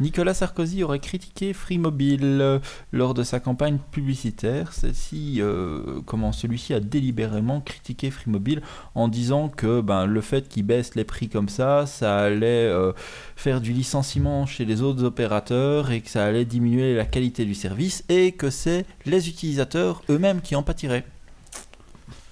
Nicolas 0.00 0.34
Sarkozy 0.34 0.82
aurait 0.82 0.98
critiqué 0.98 1.52
Free 1.52 1.78
Mobile 1.78 2.40
euh, 2.40 2.58
lors 2.90 3.14
de 3.14 3.22
sa 3.22 3.38
campagne 3.38 3.78
publicitaire. 3.92 4.72
Celle-ci, 4.72 5.36
euh, 5.38 6.00
comment 6.06 6.32
celui-ci 6.32 6.74
a 6.74 6.80
délibérément 6.80 7.60
critiqué 7.60 8.10
Free 8.10 8.32
Mobile 8.32 8.62
en 8.96 9.06
disant 9.06 9.48
que 9.48 9.80
ben, 9.80 10.06
le 10.06 10.20
fait 10.20 10.48
qu'il 10.48 10.64
baisse 10.64 10.96
les 10.96 11.04
prix 11.04 11.28
comme 11.28 11.48
ça, 11.48 11.86
ça 11.86 12.18
allait 12.18 12.66
euh, 12.66 12.92
faire 13.36 13.60
du 13.60 13.72
licenciement 13.72 14.44
chez 14.44 14.64
les 14.64 14.82
autres 14.82 15.04
opérateurs 15.04 15.92
et 15.92 16.00
que 16.00 16.10
ça 16.10 16.24
allait 16.24 16.44
diminuer 16.44 16.96
la 16.96 17.04
qualité 17.04 17.44
du 17.44 17.54
service 17.54 18.02
et 18.08 18.32
que 18.32 18.50
c'est 18.50 18.86
les 19.06 19.28
utilisateurs 19.28 20.02
eux-mêmes 20.10 20.40
qui 20.40 20.56
en 20.56 20.64
pâtiraient. 20.64 21.06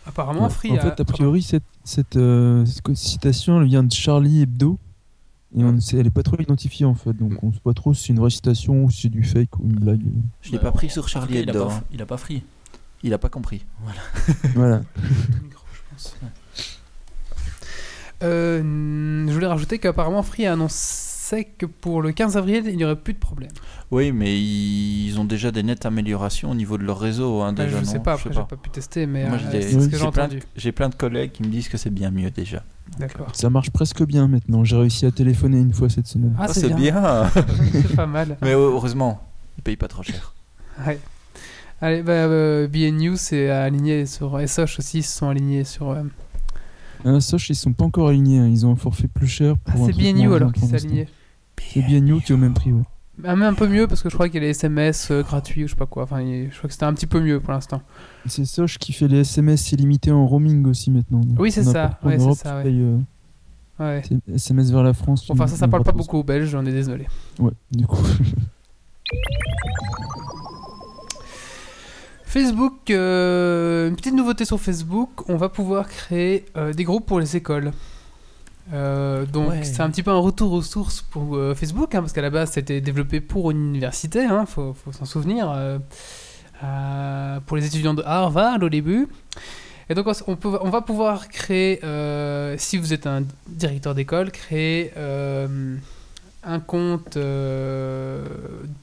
Apparemment. 0.07 0.49
Free 0.49 0.73
en 0.73 0.79
a- 0.79 0.81
fait, 0.81 1.01
a 1.01 1.05
priori, 1.05 1.43
cette, 1.43 1.63
cette, 1.85 2.17
euh, 2.17 2.65
cette 2.67 2.95
citation 2.97 3.61
elle 3.61 3.67
vient 3.69 3.83
de 3.83 3.93
Charlie 3.93 4.43
Hebdo. 4.43 4.79
Et 5.55 5.63
on, 5.65 5.79
sait- 5.81 5.99
elle 5.99 6.07
est 6.07 6.11
pas 6.11 6.23
trop 6.23 6.37
identifiée 6.41 6.87
en 6.87 6.95
fait, 6.95 7.13
donc 7.13 7.43
on 7.45 7.53
sait 7.53 7.61
pas 7.63 7.75
trop 7.75 7.93
si 7.93 8.05
c'est 8.05 8.13
une 8.15 8.21
vraie 8.21 8.31
citation 8.31 8.85
ou 8.85 8.91
si 8.91 9.03
c'est 9.03 9.09
du 9.11 9.23
fake 9.23 9.59
ou 9.59 9.65
une 9.65 9.75
blague. 9.79 10.01
Je 10.41 10.51
l'ai 10.51 10.57
Bah, 10.57 10.65
pas 10.65 10.73
pris 10.73 10.89
sur 10.89 11.09
Charlie 11.09 11.35
il 11.41 11.49
Hebdo. 11.51 11.67
pas- 11.67 11.75
hein. 11.75 11.83
Il 11.93 12.01
a 12.01 12.07
pas 12.07 12.17
free. 12.17 12.43
Il 13.03 13.13
a 13.13 13.19
pas 13.19 13.29
compris. 13.29 13.65
voilà. 14.55 14.81
pense. 15.91 16.17
Euh, 18.23 19.27
je 19.27 19.33
voulais 19.33 19.49
rajouter 19.49 19.81
qu'apparemment 19.81 20.23
Free 20.23 20.47
a 20.47 20.53
annoncé 20.53 21.12
que 21.59 21.67
pour 21.67 22.03
le 22.03 22.13
15 22.13 22.37
avril, 22.37 22.65
il 22.69 22.77
n'y 22.77 22.85
aurait 22.85 22.97
plus 22.97 23.13
de 23.15 23.19
problème. 23.19 23.51
Oui, 23.91 24.11
mais 24.13 24.39
ils 24.41 25.19
ont 25.21 25.25
déjà 25.25 25.51
des 25.51 25.63
nettes 25.63 25.87
améliorations 25.87 26.51
au 26.51 26.55
niveau 26.55 26.79
de 26.79 26.83
leur 26.85 26.99
réseau. 26.99 27.41
Hein, 27.43 27.53
Bah, 27.53 27.65
déjà, 27.65 27.81
je 27.81 27.85
sais 27.85 27.97
non 27.99 28.03
pas, 28.03 28.13
après, 28.15 28.31
j'ai 28.33 28.41
pas 28.41 28.57
pu 28.57 28.71
tester, 28.71 29.07
mais 29.07 29.25
euh, 29.25 29.39
j'ai 29.39 29.49
des- 29.59 29.63
c'est 29.63 29.69
ce 29.73 29.77
que 29.77 29.81
Oui, 29.83 29.91
j'ai 29.91 29.97
plein 29.99 30.07
entendu. 30.25 30.39
de- 30.41 30.45
J'ai 30.57 30.73
plein 30.73 30.89
de 30.89 30.95
collègues 30.95 31.33
qui 31.33 31.43
me 31.43 31.49
disent 31.49 31.69
que 31.69 31.77
c'est 31.77 31.91
bien 31.91 32.11
mieux 32.11 32.31
déjà. 32.31 32.63
D'accord. 32.99 33.29
Ça 33.35 33.49
marche 33.51 33.71
presque 33.71 34.03
bien 34.05 34.27
maintenant. 34.29 34.65
J'ai 34.65 34.77
réussi 34.77 35.07
à 35.07 35.11
téléphoner 35.13 35.59
une 35.61 35.73
fois 35.73 35.89
cette 35.89 36.07
semaine. 36.09 36.35
Ah, 36.39 36.47
Ah, 36.49 36.53
c'est 36.53 36.75
bien. 36.75 37.31
c'est 37.73 37.95
pas 37.97 38.07
mal. 38.07 38.37
mais 38.43 38.53
heureusement, 38.53 39.23
ils 39.59 39.63
payent 39.63 39.77
pas 39.77 39.89
trop 39.89 40.03
cher. 40.03 40.35
Ouais. 40.87 40.99
Allez, 41.81 42.03
bah, 42.03 42.13
euh, 42.13 42.67
BNU 42.69 43.17
c'est 43.17 43.51
aligné 43.51 44.07
sur 44.07 44.39
SOH 44.41 44.79
aussi, 44.79 44.99
ils 44.99 45.03
se 45.03 45.19
sont 45.19 45.29
alignés 45.29 45.65
sur. 45.65 45.91
euh, 45.91 46.03
Soch, 47.21 47.49
ils 47.51 47.55
sont 47.55 47.73
pas 47.73 47.85
encore 47.85 48.09
alignés. 48.09 48.39
hein. 48.39 48.49
Ils 48.49 48.65
ont 48.67 48.73
un 48.73 48.77
forfait 48.77 49.09
plus 49.09 49.27
cher. 49.27 49.55
Ah, 49.67 49.73
Pour 49.73 49.83
un 49.83 49.87
c'est 49.87 49.93
truc 49.93 50.05
moins 50.17 50.37
alors 50.37 50.39
bien 50.39 50.53
qui 50.53 50.61
pour 50.61 50.69
s'est 50.69 50.75
l'instant. 50.75 50.89
aligné. 50.89 51.09
C'est 51.61 51.83
BNU 51.83 52.21
qui 52.23 52.33
est 52.33 52.35
au 52.35 52.39
même 52.39 52.55
prix, 52.55 52.73
ouais. 52.73 52.83
Ah, 53.25 53.37
mais 53.37 53.45
un 53.45 53.55
peu 53.55 53.69
mieux 53.69 53.87
parce 53.87 54.03
que 54.03 54.09
je 54.09 54.15
crois 54.15 54.29
qu'il 54.29 54.37
y 54.37 54.39
a 54.39 54.41
les 54.47 54.51
SMS 54.51 55.11
euh, 55.11 55.23
gratuits 55.23 55.65
ou 55.65 55.67
je 55.67 55.73
sais 55.73 55.79
pas 55.79 55.87
quoi. 55.87 56.05
Enfin, 56.05 56.23
il- 56.23 56.51
je 56.51 56.57
crois 56.57 56.67
que 56.69 56.73
c'était 56.73 56.87
un 56.87 56.95
petit 56.95 57.07
peu 57.07 57.21
mieux 57.21 57.41
pour 57.41 57.53
l'instant. 57.53 57.83
C'est 58.27 58.45
Soch 58.47 58.79
qui 58.79 58.93
fait 58.93 59.07
les 59.07 59.19
SMS 59.21 59.71
illimités 59.73 60.11
en 60.11 60.27
roaming 60.27 60.67
aussi 60.67 60.91
maintenant. 60.91 61.21
Donc, 61.21 61.39
Oui, 61.39 61.53
c'est 61.53 61.63
ça. 61.63 61.83
n'importe 61.85 62.03
où 62.03 62.07
en 62.07 62.09
Ouais, 62.11 62.19
c'est 62.19 62.25
Europe, 62.25 62.39
ça, 62.39 62.51
tu 62.51 62.57
ouais. 62.57 62.63
payes, 62.65 62.81
euh, 62.83 62.99
Ouais. 63.79 64.03
C'est 64.09 64.35
SMS 64.35 64.71
vers 64.71 64.83
la 64.83 64.93
France. 64.95 65.29
Enfin, 65.31 65.47
ça, 65.47 65.57
ça 65.57 65.69
parle 65.69 65.83
pas 65.85 65.93
beaucoup 65.93 66.17
aux 66.19 66.23
Belges, 66.25 66.55
on 66.55 66.65
est 66.67 66.73
désolé. 66.73 67.07
Ouais, 67.39 67.53
du 67.71 67.87
coup. 67.87 68.03
Facebook, 72.33 72.89
euh, 72.89 73.91
une 73.91 73.97
petite 73.97 74.15
nouveauté 74.15 74.47
sur 74.47 74.59
Facebook, 74.59 75.29
on 75.29 75.37
va 75.37 75.51
pouvoir 75.51 75.87
créer 75.87 76.47
euh, 76.57 76.73
des 76.73 76.83
groupes 76.83 77.05
pour 77.05 77.21
les 77.21 77.37
écoles. 77.37 77.73
Euh, 78.73 79.27
donc 79.27 79.51
Ouais. 79.51 79.65
c'est 79.65 79.83
un 79.83 79.91
petit 79.91 80.03
peu 80.03 80.13
un 80.13 80.19
retour 80.19 80.51
aux 80.53 80.63
sources 80.63 81.03
pour 81.03 81.39
Facebook, 81.55 81.95
hein, 81.95 82.01
parce 82.01 82.15
qu'à 82.15 82.23
la 82.23 82.31
base 82.31 82.53
c'était 82.53 82.81
développé 82.81 83.21
pour 83.21 83.51
une 83.51 83.69
université, 83.69 84.21
hein, 84.25 84.47
faut, 84.47 84.73
faut 84.73 84.93
s'en 84.93 85.05
souvenir, 85.05 85.55
pour 87.45 87.57
les 87.59 87.67
étudiants 87.67 87.93
de 87.93 88.03
Harvard 88.03 88.63
au 88.63 88.71
début. 88.71 89.09
Et 89.91 89.95
donc 89.95 90.07
on, 90.27 90.37
peut, 90.37 90.59
on 90.63 90.71
va 90.71 90.81
pouvoir 90.81 91.29
créer, 91.29 91.81
si 92.57 92.79
vous 92.79 92.95
êtes 92.95 93.07
un 93.07 93.25
directeur 93.47 93.95
d'école, 93.95 94.31
créer 94.31 94.91
un 96.45 96.61
compte 96.61 97.17
euh, 97.17 98.25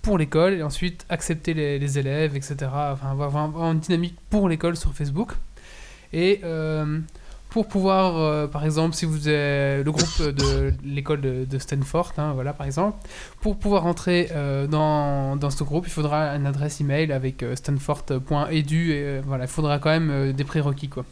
pour 0.01 0.17
l'école 0.17 0.53
et 0.53 0.63
ensuite 0.63 1.05
accepter 1.09 1.53
les, 1.53 1.99
élèves, 1.99 2.35
etc. 2.35 2.55
Enfin, 2.63 3.11
avoir, 3.11 3.35
une 3.71 3.79
dynamique 3.79 4.15
pour 4.29 4.47
l'école 4.47 4.77
sur 4.77 4.93
Facebook. 4.93 5.33
Et 6.13 6.39
euh, 6.43 6.99
pour 7.49 7.67
pouvoir, 7.67 8.17
euh, 8.17 8.47
par 8.47 8.63
exemple, 8.65 8.95
si 8.95 9.05
vous 9.05 9.27
êtes 9.27 9.85
le 9.85 9.91
groupe 9.91 10.21
de 10.21 10.73
l'école 10.83 11.21
de, 11.21 11.59
Stanford, 11.59 12.13
hein, 12.17 12.31
voilà, 12.33 12.53
par 12.53 12.65
exemple, 12.65 12.97
pour 13.41 13.57
pouvoir 13.57 13.85
entrer 13.85 14.29
dans, 14.69 15.35
dans 15.35 15.49
ce 15.49 15.63
groupe, 15.63 15.85
il 15.87 15.91
faudra 15.91 16.35
une 16.35 16.45
adresse 16.45 16.79
email 16.79 17.11
avec 17.11 17.43
stanford.edu 17.55 18.91
et 18.93 19.19
voilà, 19.19 19.45
il 19.45 19.49
faudra 19.49 19.79
quand 19.79 19.89
même 19.89 20.31
des 20.31 20.43
prérequis, 20.43 20.89
quoi. 20.89 21.05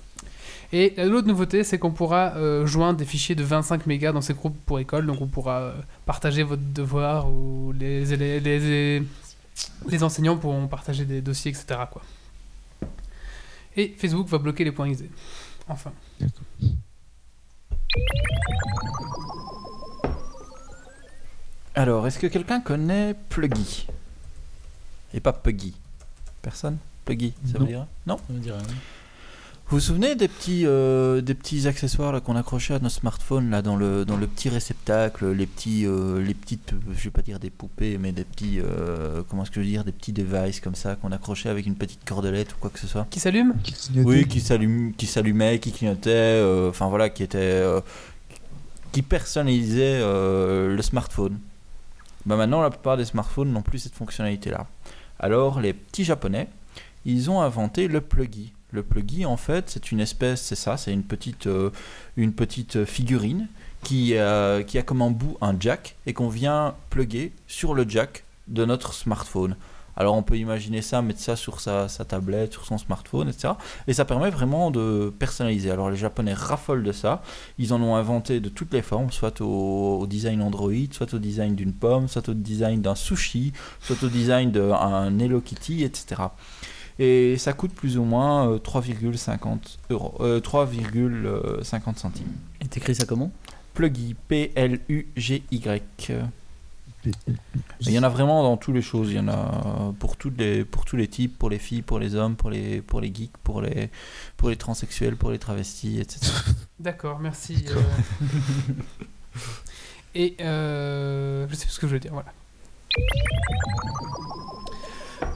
Et 0.74 0.94
l'autre 0.98 1.28
nouveauté, 1.28 1.64
c'est 1.64 1.80
qu'on 1.80 1.92
pourra 1.92 2.36
euh, 2.36 2.66
joindre 2.66 3.00
des 3.00 3.06
fichiers 3.06 3.36
de 3.36 3.44
25 3.44 3.86
mégas 3.86 4.12
dans 4.12 4.22
ces 4.22 4.34
groupes 4.34 4.58
pour 4.66 4.80
école. 4.80 5.06
Donc 5.06 5.22
on 5.22 5.28
pourra 5.28 5.60
euh, 5.62 5.74
partager 6.06 6.44
votre 6.44 6.62
devoir 6.74 7.32
ou 7.32 7.72
les, 7.72 8.06
les, 8.18 8.40
les, 8.42 9.04
les 9.88 10.04
enseignants 10.04 10.36
pourront 10.38 10.68
partager 10.68 11.06
des 11.06 11.22
dossiers, 11.22 11.52
etc. 11.52 11.80
Quoi. 11.92 12.02
Et 13.78 13.96
Facebook 13.98 14.28
va 14.28 14.40
bloquer 14.40 14.64
les 14.66 14.72
points 14.72 14.92
XD. 14.92 15.06
Enfin. 15.70 15.92
Alors, 21.76 22.08
est-ce 22.08 22.18
que 22.20 22.28
quelqu'un 22.28 22.60
connaît 22.60 23.16
Pluggy? 23.30 23.88
Et 25.14 25.20
pas 25.20 25.32
Puggy 25.34 25.76
Personne? 26.42 26.78
Pluggy, 27.06 27.34
ça 27.46 27.54
Non. 27.54 27.60
veut 27.60 27.68
dire 27.72 27.88
Non 28.06 28.18
On 28.30 28.34
dirait. 28.38 28.58
Vous 29.70 29.78
vous 29.78 29.82
souvenez 29.82 30.16
des 30.16 30.30
petits, 30.30 30.66
euh, 30.66 31.20
des 31.20 31.34
petits 31.34 31.68
accessoires 31.68 32.14
là, 32.14 32.22
qu'on 32.22 32.38
accrochait 32.38 32.76
à 32.76 32.80
nos 32.80 32.88
smartphones 32.88 33.50
là, 33.50 33.62
dans, 33.62 33.76
le, 33.76 34.06
dans 34.06 34.16
le 34.16 34.26
petit 34.26 34.48
réceptacle, 34.48 35.30
les, 35.32 35.46
petits, 35.46 35.86
euh, 35.86 36.22
les 36.22 36.34
petites, 36.34 36.74
je 36.96 37.04
vais 37.04 37.10
pas 37.10 37.22
dire 37.22 37.38
des 37.38 37.50
poupées, 37.50 37.98
mais 37.98 38.14
des 38.14 38.24
petits, 38.24 38.62
euh, 38.62 39.24
comment 39.28 39.44
est-ce 39.44 39.52
que 39.52 39.56
je 39.56 39.66
veux 39.66 39.70
dire, 39.70 39.84
des 39.84 39.92
petits 39.92 40.14
devices 40.14 40.62
comme 40.62 40.76
ça 40.76 40.96
qu'on 40.96 41.12
accrochait 41.12 41.50
avec 41.50 41.66
une 41.66 41.76
petite 41.76 42.06
cordelette 42.06 42.54
ou 42.54 42.56
quoi 42.62 42.70
que 42.70 42.80
ce 42.80 42.88
soit 42.88 43.08
Qui 43.10 43.20
s'allume 43.20 43.56
Qui 43.62 43.74
clignotait. 43.74 44.08
Oui, 44.08 44.26
qui 44.26 44.40
s'allume, 44.40 44.94
qui 44.94 45.06
s'allumait, 45.06 45.60
qui 45.60 45.74
clignotait, 45.74 46.12
euh, 46.12 46.70
enfin 46.70 46.88
voilà, 46.88 47.10
qui 47.10 47.24
était, 47.24 47.38
euh, 47.38 47.82
qui 48.94 49.02
personnalisait 49.02 50.00
euh, 50.02 50.78
le 50.78 50.82
smartphone. 50.82 51.40
Bah 52.26 52.38
maintenant, 52.38 52.62
la 52.62 52.70
plupart 52.70 52.96
des 52.96 53.04
smartphones 53.04 53.52
n'ont 53.52 53.64
plus 53.64 53.80
cette 53.80 53.96
fonctionnalité-là. 53.96 54.66
Alors, 55.20 55.60
les 55.60 55.74
petits 55.74 56.06
japonais, 56.06 56.48
ils 57.04 57.30
ont 57.30 57.42
inventé 57.42 57.90
le 57.90 58.00
pluggy. 58.00 58.54
Le 58.78 58.84
pluggy, 58.84 59.26
en 59.26 59.38
fait, 59.38 59.72
c'est 59.72 59.92
une 59.92 60.00
espèce, 60.00 60.40
c'est 60.40 60.54
ça, 60.56 60.78
c'est 60.78 60.94
une 60.94 61.02
petite, 61.02 61.48
euh, 61.48 61.72
une 62.16 62.32
petite 62.32 62.86
figurine 62.86 63.48
qui, 63.84 64.16
a- 64.16 64.62
qui 64.62 64.78
a 64.78 64.84
comme 64.84 65.02
en 65.02 65.10
bout 65.10 65.36
un 65.42 65.56
jack 65.60 65.96
et 66.06 66.14
qu'on 66.14 66.30
vient 66.30 66.76
plugger 66.92 67.34
sur 67.48 67.74
le 67.74 67.90
jack 67.90 68.24
de 68.48 68.66
notre 68.66 68.94
smartphone. 68.94 69.56
Alors 69.96 70.14
on 70.14 70.22
peut 70.22 70.38
imaginer 70.38 70.84
ça, 70.84 71.02
mettre 71.02 71.22
ça 71.22 71.36
sur 71.36 71.60
sa, 71.60 71.88
sa 71.88 72.06
tablette, 72.06 72.54
sur 72.54 72.66
son 72.66 72.78
smartphone, 72.78 73.30
etc. 73.30 73.56
Et 73.88 73.94
ça 73.94 74.06
permet 74.06 74.30
vraiment 74.30 74.70
de 74.70 75.12
personnaliser. 75.18 75.72
Alors 75.72 75.90
les 75.90 75.98
Japonais 75.98 76.36
raffolent 76.36 76.84
de 76.84 76.92
ça. 76.92 77.24
Ils 77.58 77.74
en 77.74 77.82
ont 77.82 77.96
inventé 77.96 78.40
de 78.40 78.48
toutes 78.50 78.72
les 78.74 78.84
formes, 78.84 79.10
soit 79.12 79.42
au, 79.42 79.98
au 80.02 80.06
design 80.06 80.44
Android, 80.44 80.72
soit 80.92 81.12
au 81.16 81.18
design 81.18 81.56
d'une 81.56 81.74
pomme, 81.74 82.08
soit 82.08 82.30
au 82.30 82.36
design 82.36 82.80
d'un 82.84 82.94
sushi, 82.94 83.54
soit 83.82 84.04
au 84.04 84.08
design 84.08 84.52
d'un 84.52 85.18
Hello 85.18 85.42
Kitty, 85.42 85.84
etc. 85.84 86.22
Et 87.00 87.38
ça 87.38 87.54
coûte 87.54 87.74
plus 87.74 87.98
ou 87.98 88.04
moins 88.04 88.50
euh, 88.50 88.58
3,50 88.58 89.78
euros, 89.92 90.16
euh, 90.20 90.40
3,50 90.40 91.98
centimes. 91.98 92.32
Et 92.62 92.66
t'écris 92.66 92.96
ça 92.96 93.06
comment? 93.06 93.32
Pluggy, 93.74 94.16
P-L-U-G-Y. 94.28 95.82
Il 97.82 97.92
y 97.92 98.00
en 98.00 98.04
a 98.04 98.10
vraiment 98.10 98.44
dans 98.44 98.58
toutes 98.58 98.74
les 98.76 98.82
choses. 98.82 99.12
Il 99.12 99.18
y 99.18 99.20
en 99.20 99.28
a 99.28 99.94
pour, 100.00 100.18
toutes 100.18 100.38
les, 100.40 100.66
pour 100.66 100.86
tous 100.86 100.96
les 100.98 101.08
types, 101.08 101.38
pour 101.38 101.50
les 101.50 101.60
filles, 101.60 101.84
pour 101.84 102.00
les 102.00 102.16
hommes, 102.16 102.36
pour 102.36 102.50
les, 102.50 102.82
pour 102.82 103.00
les 103.02 103.14
geeks, 103.14 103.38
pour 103.44 103.62
les, 103.62 103.90
pour 104.36 104.50
les 104.50 104.56
transsexuels, 104.56 105.16
pour 105.16 105.32
les 105.32 105.40
travestis, 105.40 106.00
etc. 106.00 106.32
D'accord, 106.80 107.20
merci. 107.20 107.66
euh. 107.70 107.82
Et 110.16 110.36
euh, 110.42 111.48
je 111.48 111.56
sais 111.56 111.66
plus 111.66 111.74
ce 111.74 111.80
que 111.80 111.88
je 111.88 111.94
veux 111.94 112.00
dire, 112.00 112.14
voilà. 112.14 112.34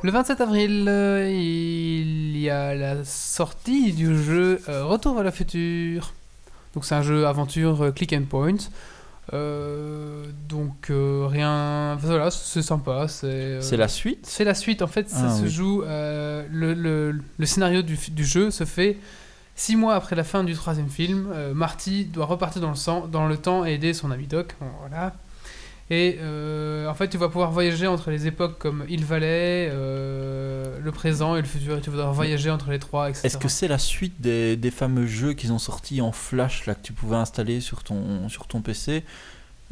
Le 0.04 0.12
27 0.12 0.42
avril, 0.42 0.86
euh, 0.88 1.30
il 1.32 2.38
y 2.38 2.50
a 2.50 2.74
la 2.76 3.04
sortie 3.04 3.94
du 3.94 4.18
jeu 4.22 4.60
euh, 4.70 4.84
Retour 4.86 5.14
vers 5.16 5.24
le 5.24 5.32
futur. 5.32 6.14
Donc 6.74 6.86
c'est 6.86 6.96
un 6.96 7.02
jeu 7.02 7.28
aventure 7.28 7.84
euh, 7.86 7.92
click 7.92 8.14
and 8.14 8.24
point. 8.30 8.56
Donc 10.50 10.88
rien, 10.92 11.96
voilà, 12.02 12.32
c'est 12.32 12.62
sympa. 12.62 13.08
C'est 13.08 13.78
la 13.78 13.88
suite? 13.88 14.26
c'est 14.28 14.44
la 14.44 14.54
suite, 14.56 14.82
en 14.82 14.88
fait, 14.88 15.10
ça 15.10 15.28
Ah, 15.30 15.36
se 15.36 15.44
oui. 15.44 15.50
joue. 15.50 15.82
le, 15.84 16.46
le- 16.74 17.22
le 17.38 17.46
scénario 17.46 17.82
du, 17.82 17.98
du 18.12 18.26
jeu 18.26 18.52
se 18.52 18.66
fait 18.66 18.98
six 19.56 19.76
mois 19.78 19.96
après 19.96 20.16
la 20.16 20.24
fin 20.26 20.44
du 20.44 20.54
troisième 20.54 20.90
film. 20.90 21.30
Marty 21.54 22.06
doit 22.06 22.26
repartir 22.26 22.62
dans 22.62 22.70
le, 22.70 22.76
sang, 22.76 23.08
dans 23.08 23.28
le 23.28 23.38
temps 23.38 23.66
et 23.66 23.74
aider 23.76 23.94
son 23.94 24.12
ami 24.12 24.28
Doc. 24.28 24.56
Bon, 24.60 24.68
Voilà. 24.82 25.14
Et 25.94 26.18
euh, 26.22 26.88
en 26.88 26.94
fait, 26.94 27.10
tu 27.10 27.18
vas 27.18 27.28
pouvoir 27.28 27.52
voyager 27.52 27.86
entre 27.86 28.12
les 28.12 28.26
époques 28.26 28.58
comme 28.58 28.86
Il 28.88 29.04
Valais, 29.04 29.68
euh, 29.72 30.78
le 30.82 30.92
présent 30.94 31.36
et 31.36 31.42
le 31.42 31.48
futur. 31.48 31.78
Et 31.78 31.82
tu 31.82 31.90
vas 31.90 32.06
voyager 32.12 32.50
entre 32.50 32.72
les 32.72 32.80
trois, 32.80 33.10
etc. 33.10 33.26
Est-ce 33.28 33.38
que 33.38 33.50
c'est 33.50 33.68
la 33.68 33.78
suite 33.78 34.22
des, 34.22 34.56
des 34.56 34.72
fameux 34.72 35.06
jeux 35.06 35.34
qu'ils 35.34 35.52
ont 35.52 35.60
sortis 35.60 36.00
en 36.02 36.14
flash 36.14 36.66
là 36.66 36.76
que 36.76 36.82
tu 36.82 36.94
pouvais 36.94 37.18
installer 37.18 37.60
sur 37.60 37.84
ton, 37.84 38.30
sur 38.30 38.48
ton 38.48 38.62
PC 38.62 39.04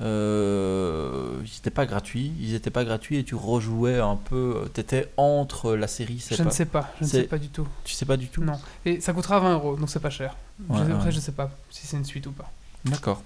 euh, 0.02 1.38
Ils 1.46 1.52
n'étaient 1.56 1.70
pas 1.70 1.86
gratuits, 1.86 2.34
ils 2.42 2.54
étaient 2.54 2.70
pas 2.70 2.84
gratuits 2.84 3.18
et 3.18 3.24
tu 3.24 3.36
rejouais 3.36 4.00
un 4.00 4.18
peu. 4.18 4.70
T'étais 4.74 5.10
entre 5.16 5.76
la 5.76 5.88
série. 5.88 6.22
Je 6.30 6.36
pas- 6.36 6.44
ne 6.44 6.50
sais 6.50 6.66
pas, 6.66 6.92
je 7.00 7.06
ne 7.06 7.10
sais 7.10 7.24
pas 7.24 7.38
du 7.38 7.48
tout. 7.48 7.68
Tu 7.86 7.94
sais 7.94 8.06
pas 8.06 8.18
du 8.18 8.28
tout? 8.28 8.44
Non. 8.44 8.60
Et 8.86 9.00
ça 9.00 9.14
coûtera 9.14 9.40
20 9.40 9.54
euros, 9.54 9.76
donc 9.78 9.90
c'est 9.90 10.00
pas 10.02 10.10
cher. 10.10 10.36
Je- 10.70 10.74
Ouais, 10.74 10.82
après, 10.92 11.06
ouais. 11.06 11.12
je 11.12 11.20
sais 11.22 11.32
pas 11.32 11.50
si 11.70 11.88
c'est 11.88 11.96
une 11.96 12.04
suite 12.06 12.28
ou 12.28 12.32
pas. 12.32 12.52
D'accord. 12.86 13.22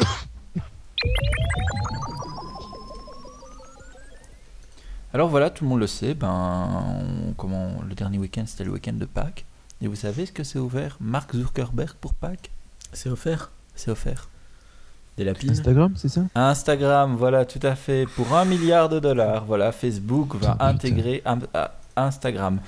Alors 5.12 5.28
voilà, 5.28 5.50
tout 5.50 5.64
le 5.64 5.70
monde 5.70 5.80
le 5.80 5.86
sait. 5.86 6.14
Ben, 6.14 6.28
on- 6.28 7.32
comment 7.34 7.70
le 7.88 7.94
dernier 7.94 8.18
week-end, 8.18 8.44
c'était 8.46 8.64
le 8.64 8.72
week-end 8.72 8.94
de 8.94 9.04
Pâques. 9.04 9.44
Et 9.80 9.86
vous 9.86 9.94
savez 9.94 10.26
ce 10.26 10.32
que 10.32 10.42
c'est 10.44 10.58
ouvert 10.58 10.96
Mark 11.00 11.34
Zuckerberg 11.34 11.92
pour 12.00 12.14
Pâques? 12.14 12.50
C'est 12.92 13.08
offert 13.10 13.50
C'est 13.76 13.90
offert. 13.90 14.28
Des 15.16 15.22
lapines 15.24 15.50
Instagram, 15.50 15.92
c'est 15.96 16.08
ça? 16.08 16.22
Instagram, 16.34 17.14
voilà, 17.16 17.44
tout 17.44 17.60
à 17.62 17.76
fait. 17.76 18.06
Pour 18.16 18.34
un 18.36 18.44
milliard 18.44 18.88
de 18.88 18.98
dollars, 18.98 19.44
voilà, 19.44 19.70
Facebook 19.70 20.34
va 20.34 20.56
intégrer 20.58 21.22
Instagram 21.96 22.58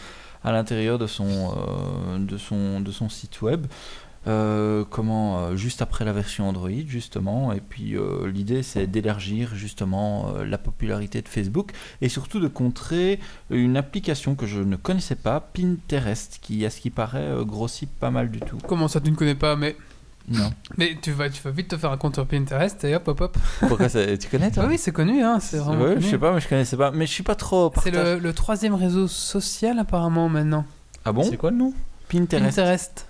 à 0.45 0.53
l'intérieur 0.53 0.97
de 0.99 1.09
son, 1.09 1.27
euh, 1.29 2.19
de 2.21 2.37
son, 2.39 2.81
de 2.81 2.93
son 2.93 3.09
site 3.09 3.43
web. 3.43 3.67
Euh, 4.29 4.85
comment 4.91 5.39
euh, 5.39 5.55
juste 5.57 5.83
après 5.83 6.05
la 6.05 6.13
version 6.13 6.49
Android 6.49 6.69
justement 6.89 7.53
et 7.53 7.61
puis 7.61 7.97
euh, 7.97 8.29
l'idée 8.29 8.65
c'est 8.65 8.89
d'élargir 8.89 9.55
justement 9.55 10.33
euh, 10.35 10.45
la 10.45 10.59
popularité 10.59 11.23
de 11.23 11.29
Facebook 11.29 11.71
et 12.01 12.09
surtout 12.09 12.41
de 12.41 12.49
contrer 12.49 13.21
une 13.51 13.77
application 13.77 14.35
que 14.35 14.45
je 14.45 14.59
ne 14.61 14.75
connaissais 14.75 15.15
pas 15.15 15.39
Pinterest 15.39 16.39
qui 16.43 16.67
à 16.67 16.71
ce 16.71 16.81
qui 16.81 16.91
paraît 16.91 17.21
euh, 17.23 17.45
grossit 17.45 17.89
pas 17.89 18.11
mal 18.11 18.29
du 18.33 18.41
tout 18.41 18.59
Comment 18.67 18.89
ça, 18.89 19.01
tu 19.01 19.13
ne 19.13 19.17
connais 19.17 19.37
pas 19.37 19.55
Mais, 19.55 19.77
non 20.29 20.51
mais 20.77 20.97
tu, 21.01 21.13
vas, 21.13 21.31
tu 21.31 21.41
vas 21.41 21.53
vite 21.53 21.69
te 21.69 21.77
faire 21.77 21.93
un 21.93 21.97
compte 21.97 22.17
sur 22.17 22.27
Pinterest 22.27 22.83
et 22.83 22.97
hop, 22.97 23.07
hop, 23.07 23.21
hop. 23.21 23.39
pourquoi 23.69 23.89
ça- 23.89 24.17
tu 24.17 24.27
connais 24.29 24.51
toi 24.51 24.65
Ah 24.67 24.69
oui, 24.69 24.77
c'est 24.77 24.91
connu, 24.91 25.23
hein, 25.23 25.39
c'est 25.39 25.59
vraiment 25.59 25.85
Ouais, 25.85 25.91
connu. 25.95 26.05
je 26.05 26.11
sais 26.11 26.19
pas 26.19 26.33
mais 26.35 26.41
je 26.41 26.49
connaissais 26.49 26.77
pas 26.77 26.91
mais 26.91 27.07
je 27.07 27.13
suis 27.13 27.23
pas 27.23 27.37
trop 27.37 27.73
C'est 27.81 27.93
le, 27.93 28.19
le 28.19 28.33
troisième 28.33 28.75
réseau 28.75 29.07
social 29.07 29.79
apparemment 29.79 30.29
maintenant. 30.29 30.65
ah 31.05 31.13
bon 31.13 31.23
C'est 31.23 31.37
quoi 31.37 31.53
le 31.53 31.59
nom? 31.59 31.73
Pinterest. 32.09 32.57
Pinterest. 32.57 33.07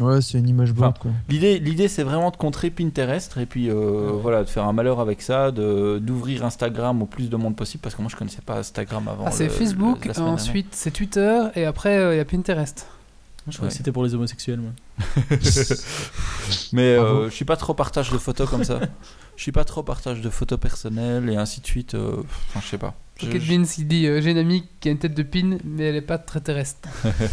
Ouais, 0.00 0.20
c'est 0.20 0.38
une 0.38 0.48
image 0.48 0.72
board, 0.72 0.90
Enfin, 0.92 1.00
quoi. 1.00 1.10
L'idée, 1.28 1.58
l'idée, 1.58 1.88
c'est 1.88 2.02
vraiment 2.04 2.30
de 2.30 2.36
contrer 2.36 2.70
Pinterest 2.70 3.36
et 3.36 3.46
puis 3.46 3.68
euh, 3.68 4.10
voilà, 4.22 4.44
de 4.44 4.48
faire 4.48 4.64
un 4.64 4.72
malheur 4.72 5.00
avec 5.00 5.20
ça, 5.22 5.50
de 5.50 5.98
d'ouvrir 5.98 6.44
Instagram 6.44 7.02
au 7.02 7.06
plus 7.06 7.28
de 7.30 7.36
monde 7.36 7.56
possible 7.56 7.80
parce 7.82 7.94
que 7.94 8.02
moi 8.02 8.10
je 8.10 8.16
connaissais 8.16 8.42
pas 8.44 8.58
Instagram 8.58 9.08
avant. 9.08 9.24
Ah, 9.26 9.30
c'est 9.32 9.44
le- 9.44 9.50
Facebook, 9.50 10.02
le- 10.04 10.08
la 10.08 10.14
semaine 10.14 10.28
ensuite 10.30 10.68
c'est 10.72 10.92
Twitter 10.92 11.40
et 11.56 11.64
après 11.64 11.98
euh, 11.98 12.14
il 12.14 12.18
y 12.18 12.20
a 12.20 12.24
Pinterest. 12.24 12.86
Je 13.50 13.56
crois 13.56 13.66
Ouais. 13.66 13.70
que 13.70 13.76
c'était 13.76 13.92
pour 13.92 14.04
les 14.04 14.14
homosexuels, 14.14 14.60
moi. 14.60 14.72
Mais 16.72 16.82
euh, 16.96 17.28
je 17.30 17.34
suis 17.34 17.44
pas 17.44 17.56
trop 17.56 17.74
partage 17.74 18.10
de 18.10 18.18
photos 18.18 18.48
comme 18.48 18.64
ça. 18.64 18.80
Je 19.36 19.42
suis 19.42 19.52
pas 19.52 19.64
trop 19.64 19.82
partage 19.82 20.20
de 20.20 20.30
photos 20.30 20.58
personnelles 20.58 21.28
et 21.30 21.36
ainsi 21.36 21.60
de 21.60 21.66
suite. 21.66 21.94
euh, 21.94 22.22
Enfin, 22.50 22.60
je 22.62 22.66
sais 22.68 22.78
pas. 22.78 22.94
Je- 23.20 23.26
Pocket 23.26 23.42
je- 23.42 23.48
Beans, 23.56 23.64
il 23.78 23.88
dit 23.88 24.06
euh, 24.06 24.20
J'ai 24.20 24.30
une 24.32 24.38
amie 24.38 24.64
qui 24.80 24.88
a 24.88 24.92
une 24.92 24.98
tête 24.98 25.14
de 25.14 25.22
pin, 25.22 25.58
mais 25.64 25.84
elle 25.84 25.96
est 25.96 26.00
pas 26.02 26.18
très 26.18 26.40
terrestre. 26.40 26.88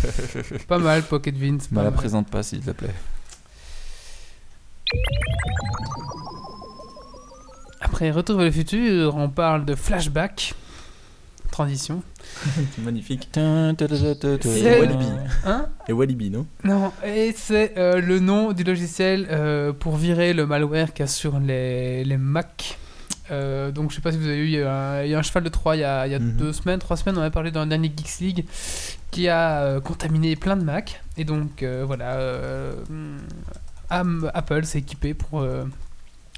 pas 0.68 0.80
mal, 0.80 1.04
Pocket 1.04 1.36
Beans. 1.38 1.58
Me 1.72 1.76
pas 1.76 1.84
la 1.84 1.90
mal. 1.90 1.94
présente 1.94 2.30
pas, 2.30 2.44
s'il 2.44 2.62
te 2.62 2.72
plaît. 2.72 2.94
Après 7.82 8.12
Retour 8.12 8.38
vers 8.38 8.46
le 8.46 8.52
futur, 8.52 9.16
on 9.16 9.30
parle 9.30 9.66
de 9.66 9.76
flashback. 9.76 10.54
Transition. 11.52 12.02
Magnifique. 12.80 13.30
C'est- 14.42 14.80
Walibi. 14.80 15.06
Hein 15.46 15.68
Et 15.88 15.94
Walibi, 15.94 16.30
non? 16.30 16.46
Non, 16.64 16.92
et 17.06 17.34
c'est 17.36 17.78
euh, 17.78 18.02
le 18.02 18.20
nom 18.20 18.52
du 18.54 18.64
logiciel 18.64 19.28
euh, 19.32 19.72
pour 19.74 19.96
virer 19.98 20.34
le 20.34 20.46
malware 20.46 20.94
qu'il 20.94 21.04
y 21.04 21.04
a 21.04 21.08
sur 21.08 21.40
les, 21.40 22.04
les 22.04 22.18
Mac. 22.18 22.78
Euh, 23.32 23.72
donc 23.72 23.90
je 23.90 23.96
sais 23.96 24.02
pas 24.02 24.12
si 24.12 24.20
vous 24.20 24.28
avez 24.28 24.38
eu, 24.38 24.46
il 24.46 24.52
y 24.52 24.62
a 24.62 24.72
un, 24.72 25.04
il 25.04 25.10
y 25.10 25.16
a 25.16 25.18
un 25.20 25.24
cheval 25.24 25.44
de 25.44 25.50
Troie 25.50 25.76
il 25.76 25.80
y 25.80 25.84
a, 25.84 26.06
il 26.06 26.12
y 26.12 26.16
a 26.16 26.20
Mhm. 26.20 26.34
deux 26.34 26.54
semaines, 26.54 26.78
trois 26.80 26.96
semaines, 26.96 27.18
on 27.18 27.22
avait 27.22 27.32
parlé 27.32 27.50
dans 27.50 27.64
le 27.64 27.70
dernier 27.70 27.92
Geeks 27.96 28.20
League, 28.20 28.46
qui 29.10 29.28
a 29.30 29.62
euh, 29.64 29.80
contaminé 29.82 30.36
plein 30.36 30.56
de 30.56 30.64
Mac. 30.64 31.02
Et 31.18 31.24
donc 31.24 31.64
euh, 31.64 31.84
voilà, 31.88 32.14
euh, 32.18 32.74
Apple 33.90 34.66
s'est 34.66 34.80
équipé 34.80 35.14
pour 35.14 35.42
euh, 35.42 35.66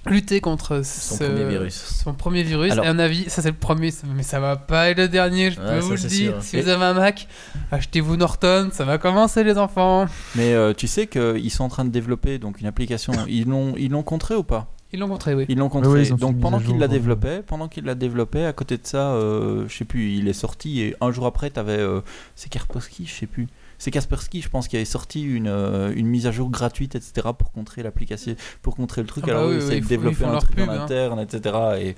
lutter 0.10 0.42
contre 0.42 0.82
Son 0.84 1.16
ce- 1.18 1.24
premier 1.26 1.46
virus. 1.46 1.74
Son 2.04 2.14
premier 2.14 2.44
virus. 2.44 2.72
Alors- 2.72 2.86
et 2.86 2.88
à 2.88 2.94
mon 2.94 3.00
avis, 3.00 3.30
ça 3.30 3.42
c'est 3.42 3.50
le 3.52 3.56
premier, 3.58 3.92
mais 4.16 4.24
ça 4.24 4.40
va 4.40 4.56
pas 4.56 4.90
être 4.90 4.98
le 4.98 5.08
dernier, 5.08 5.52
je 5.52 5.60
Ouais, 5.60 5.66
peux 5.76 5.82
ça, 5.82 5.88
vous 5.88 5.92
le 5.94 5.98
dire. 5.98 6.32
sûr. 6.34 6.44
Si 6.44 6.58
Et- 6.58 6.62
vous 6.62 6.70
avez 6.70 6.86
un 6.86 6.94
Mac, 6.94 7.28
achetez-vous 7.72 8.18
Norton, 8.18 8.70
ça 8.72 8.86
va 8.86 8.98
commencer 8.98 9.44
les 9.44 9.58
enfants. 9.58 10.06
Mais 10.36 10.54
euh, 10.54 10.74
tu 10.74 10.88
sais 10.88 11.08
qu'ils 11.08 11.52
sont 11.52 11.64
en 11.64 11.70
train 11.70 11.86
de 11.86 11.90
développer 11.90 12.40
donc 12.40 12.60
une 12.62 12.68
application. 12.68 13.14
Ils 13.28 13.46
l'ont, 13.48 13.74
ils 13.78 13.92
l'ont 13.92 14.04
contré 14.04 14.36
ou 14.36 14.44
pas? 14.44 14.68
Ils 14.94 15.00
l'ont 15.02 15.08
montré, 15.10 15.34
oui. 15.34 15.46
Ils 15.50 15.58
l'ont 15.58 15.68
contré. 15.68 16.04
ils 16.04 16.16
donc 16.16 16.40
pendant 16.40 16.60
qu'il 16.62 16.78
la 16.80 16.86
euh. 16.86 16.88
développait, 16.88 17.44
pendant 17.46 17.68
qu'il 17.68 17.84
la 17.84 17.94
développait, 17.94 18.46
à 18.46 18.54
côté 18.54 18.78
de 18.78 18.88
ça, 18.88 19.12
euh, 19.12 19.66
je 19.68 19.76
sais 19.76 19.84
plus, 19.84 20.14
il 20.14 20.30
est 20.30 20.34
sorti 20.34 20.80
et 20.82 20.96
un 21.02 21.12
jour 21.12 21.26
après, 21.26 21.50
t'avais, 21.50 21.74
euh, 21.78 22.00
c'est 22.36 22.50
Kaspersky, 22.50 23.06
je 23.06 23.14
sais 23.14 23.26
plus. 23.26 23.48
C'est 23.78 23.92
Kaspersky, 23.92 24.42
je 24.42 24.50
pense, 24.50 24.68
qui 24.68 24.76
avait 24.76 24.86
sorti 24.86 25.22
une, 25.24 25.48
euh, 25.48 25.94
une 25.96 26.08
mise 26.08 26.26
à 26.26 26.32
jour 26.32 26.50
gratuite, 26.50 26.96
etc., 26.96 27.28
pour 27.38 27.52
contrer 27.52 27.84
l'application, 27.84 28.36
pour 28.62 28.76
contrer 28.76 29.02
le 29.02 29.08
truc. 29.08 29.24
Ah 29.28 29.28
bah 29.28 29.38
Alors 29.38 29.50
oui, 29.50 29.56
ils 29.56 29.60
oui, 29.60 29.66
essaient 29.66 29.82
de 29.82 29.86
développer 29.86 30.26
un 30.26 30.38
truc 30.40 30.56
pub, 30.56 30.68
en 30.68 30.72
hein. 30.72 30.82
interne, 30.82 31.20
etc. 31.20 31.56
Et 31.80 31.96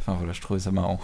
enfin 0.00 0.14
voilà, 0.14 0.32
je 0.32 0.40
trouvais 0.40 0.60
ça 0.60 0.70
marrant. 0.70 1.00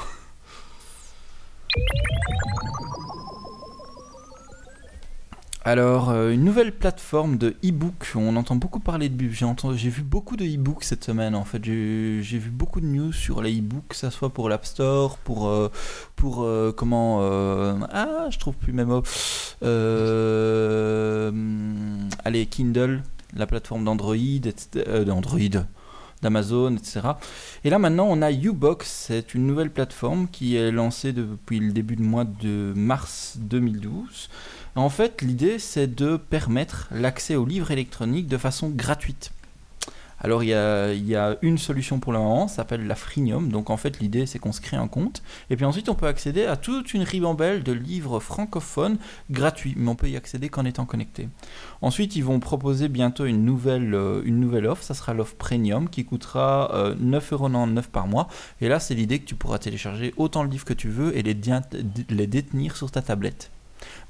Alors, 5.66 6.10
euh, 6.10 6.30
une 6.30 6.44
nouvelle 6.44 6.72
plateforme 6.72 7.38
de 7.38 7.56
e-book. 7.64 8.12
On 8.16 8.36
entend 8.36 8.54
beaucoup 8.54 8.80
parler 8.80 9.08
de 9.08 9.30
J'ai 9.30 9.88
vu 9.88 10.02
beaucoup 10.02 10.36
de 10.36 10.44
e-books 10.44 10.84
cette 10.84 11.02
semaine. 11.02 11.34
En 11.34 11.44
fait, 11.46 11.64
j'ai 11.64 12.38
vu 12.38 12.50
beaucoup 12.50 12.82
de 12.82 12.86
news 12.86 13.12
sur 13.12 13.40
les 13.40 13.60
e-books, 13.60 13.88
que 13.88 13.96
ça 13.96 14.10
soit 14.10 14.28
pour 14.28 14.50
l'App 14.50 14.66
Store, 14.66 15.16
pour 15.16 15.48
euh, 15.48 15.70
pour 16.16 16.42
euh, 16.42 16.70
comment 16.76 17.20
euh, 17.22 17.78
ah, 17.90 18.26
je 18.28 18.38
trouve 18.38 18.56
plus 18.56 18.74
mes 18.74 18.84
mots. 18.84 19.02
Euh, 19.62 21.30
hum, 21.30 22.10
allez, 22.26 22.44
Kindle, 22.44 23.02
la 23.34 23.46
plateforme 23.46 23.84
d'Android, 23.84 24.16
d'Android, 25.06 25.64
d'Amazon, 26.20 26.76
etc. 26.76 27.00
Et 27.64 27.70
là 27.70 27.78
maintenant, 27.78 28.06
on 28.10 28.20
a 28.20 28.30
Ubox. 28.30 28.86
C'est 28.86 29.32
une 29.32 29.46
nouvelle 29.46 29.70
plateforme 29.70 30.28
qui 30.28 30.56
est 30.56 30.70
lancée 30.70 31.14
depuis 31.14 31.58
le 31.58 31.72
début 31.72 31.96
du 31.96 32.02
mois 32.02 32.24
de 32.24 32.74
mars 32.76 33.38
2012. 33.40 34.28
En 34.76 34.88
fait, 34.88 35.22
l'idée, 35.22 35.60
c'est 35.60 35.94
de 35.94 36.16
permettre 36.16 36.88
l'accès 36.90 37.36
aux 37.36 37.46
livres 37.46 37.70
électroniques 37.70 38.26
de 38.26 38.38
façon 38.38 38.70
gratuite. 38.70 39.30
Alors, 40.18 40.42
il 40.42 40.48
y 40.48 40.54
a, 40.54 41.36
une 41.42 41.58
solution 41.58 42.00
pour 42.00 42.12
le 42.12 42.18
moment, 42.18 42.48
ça 42.48 42.56
s'appelle 42.56 42.86
la 42.86 42.94
Freemium. 42.94 43.50
Donc, 43.50 43.70
en 43.70 43.76
fait, 43.76 44.00
l'idée, 44.00 44.26
c'est 44.26 44.38
qu'on 44.38 44.52
se 44.52 44.60
crée 44.60 44.76
un 44.76 44.88
compte. 44.88 45.22
Et 45.50 45.56
puis 45.56 45.64
ensuite, 45.64 45.88
on 45.90 45.94
peut 45.94 46.06
accéder 46.06 46.46
à 46.46 46.56
toute 46.56 46.94
une 46.94 47.02
ribambelle 47.02 47.62
de 47.62 47.72
livres 47.72 48.18
francophones 48.20 48.96
gratuits. 49.30 49.74
Mais 49.76 49.90
on 49.90 49.96
peut 49.96 50.08
y 50.08 50.16
accéder 50.16 50.48
qu'en 50.48 50.64
étant 50.64 50.86
connecté. 50.86 51.28
Ensuite, 51.82 52.16
ils 52.16 52.24
vont 52.24 52.40
proposer 52.40 52.88
bientôt 52.88 53.26
une 53.26 53.44
nouvelle, 53.44 53.94
euh, 53.94 54.68
offre. 54.70 54.82
Ça 54.82 54.94
sera 54.94 55.14
l'offre 55.14 55.36
Premium 55.36 55.88
qui 55.90 56.04
coûtera 56.04 56.74
euh, 56.74 56.94
9,99€ 56.96 57.82
par 57.88 58.06
mois. 58.06 58.26
Et 58.60 58.68
là, 58.68 58.80
c'est 58.80 58.94
l'idée 58.94 59.18
que 59.18 59.26
tu 59.26 59.34
pourras 59.34 59.58
télécharger 59.58 60.14
autant 60.16 60.44
de 60.44 60.50
livres 60.50 60.64
que 60.64 60.72
tu 60.72 60.88
veux 60.88 61.16
et 61.16 61.22
les 61.22 62.26
détenir 62.26 62.76
sur 62.76 62.90
ta 62.90 63.02
tablette. 63.02 63.50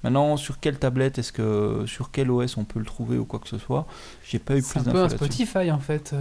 Maintenant, 0.02 0.36
sur 0.36 0.60
quelle 0.60 0.78
tablette 0.78 1.18
est-ce 1.18 1.32
que, 1.32 1.84
sur 1.86 2.10
quel 2.10 2.30
OS 2.30 2.56
on 2.56 2.64
peut 2.64 2.78
le 2.78 2.84
trouver 2.84 3.18
ou 3.18 3.24
quoi 3.24 3.38
que 3.40 3.48
ce 3.48 3.58
soit, 3.58 3.86
j'ai 4.24 4.38
pas 4.38 4.56
eu 4.56 4.62
C'est 4.62 4.80
plus 4.80 4.80
un 4.80 4.82
d'infos 4.82 4.92
peu 4.92 4.98
un 4.98 5.08
là-dessus. 5.08 5.24
Spotify 5.46 5.70
en 5.70 5.78
fait. 5.80 6.14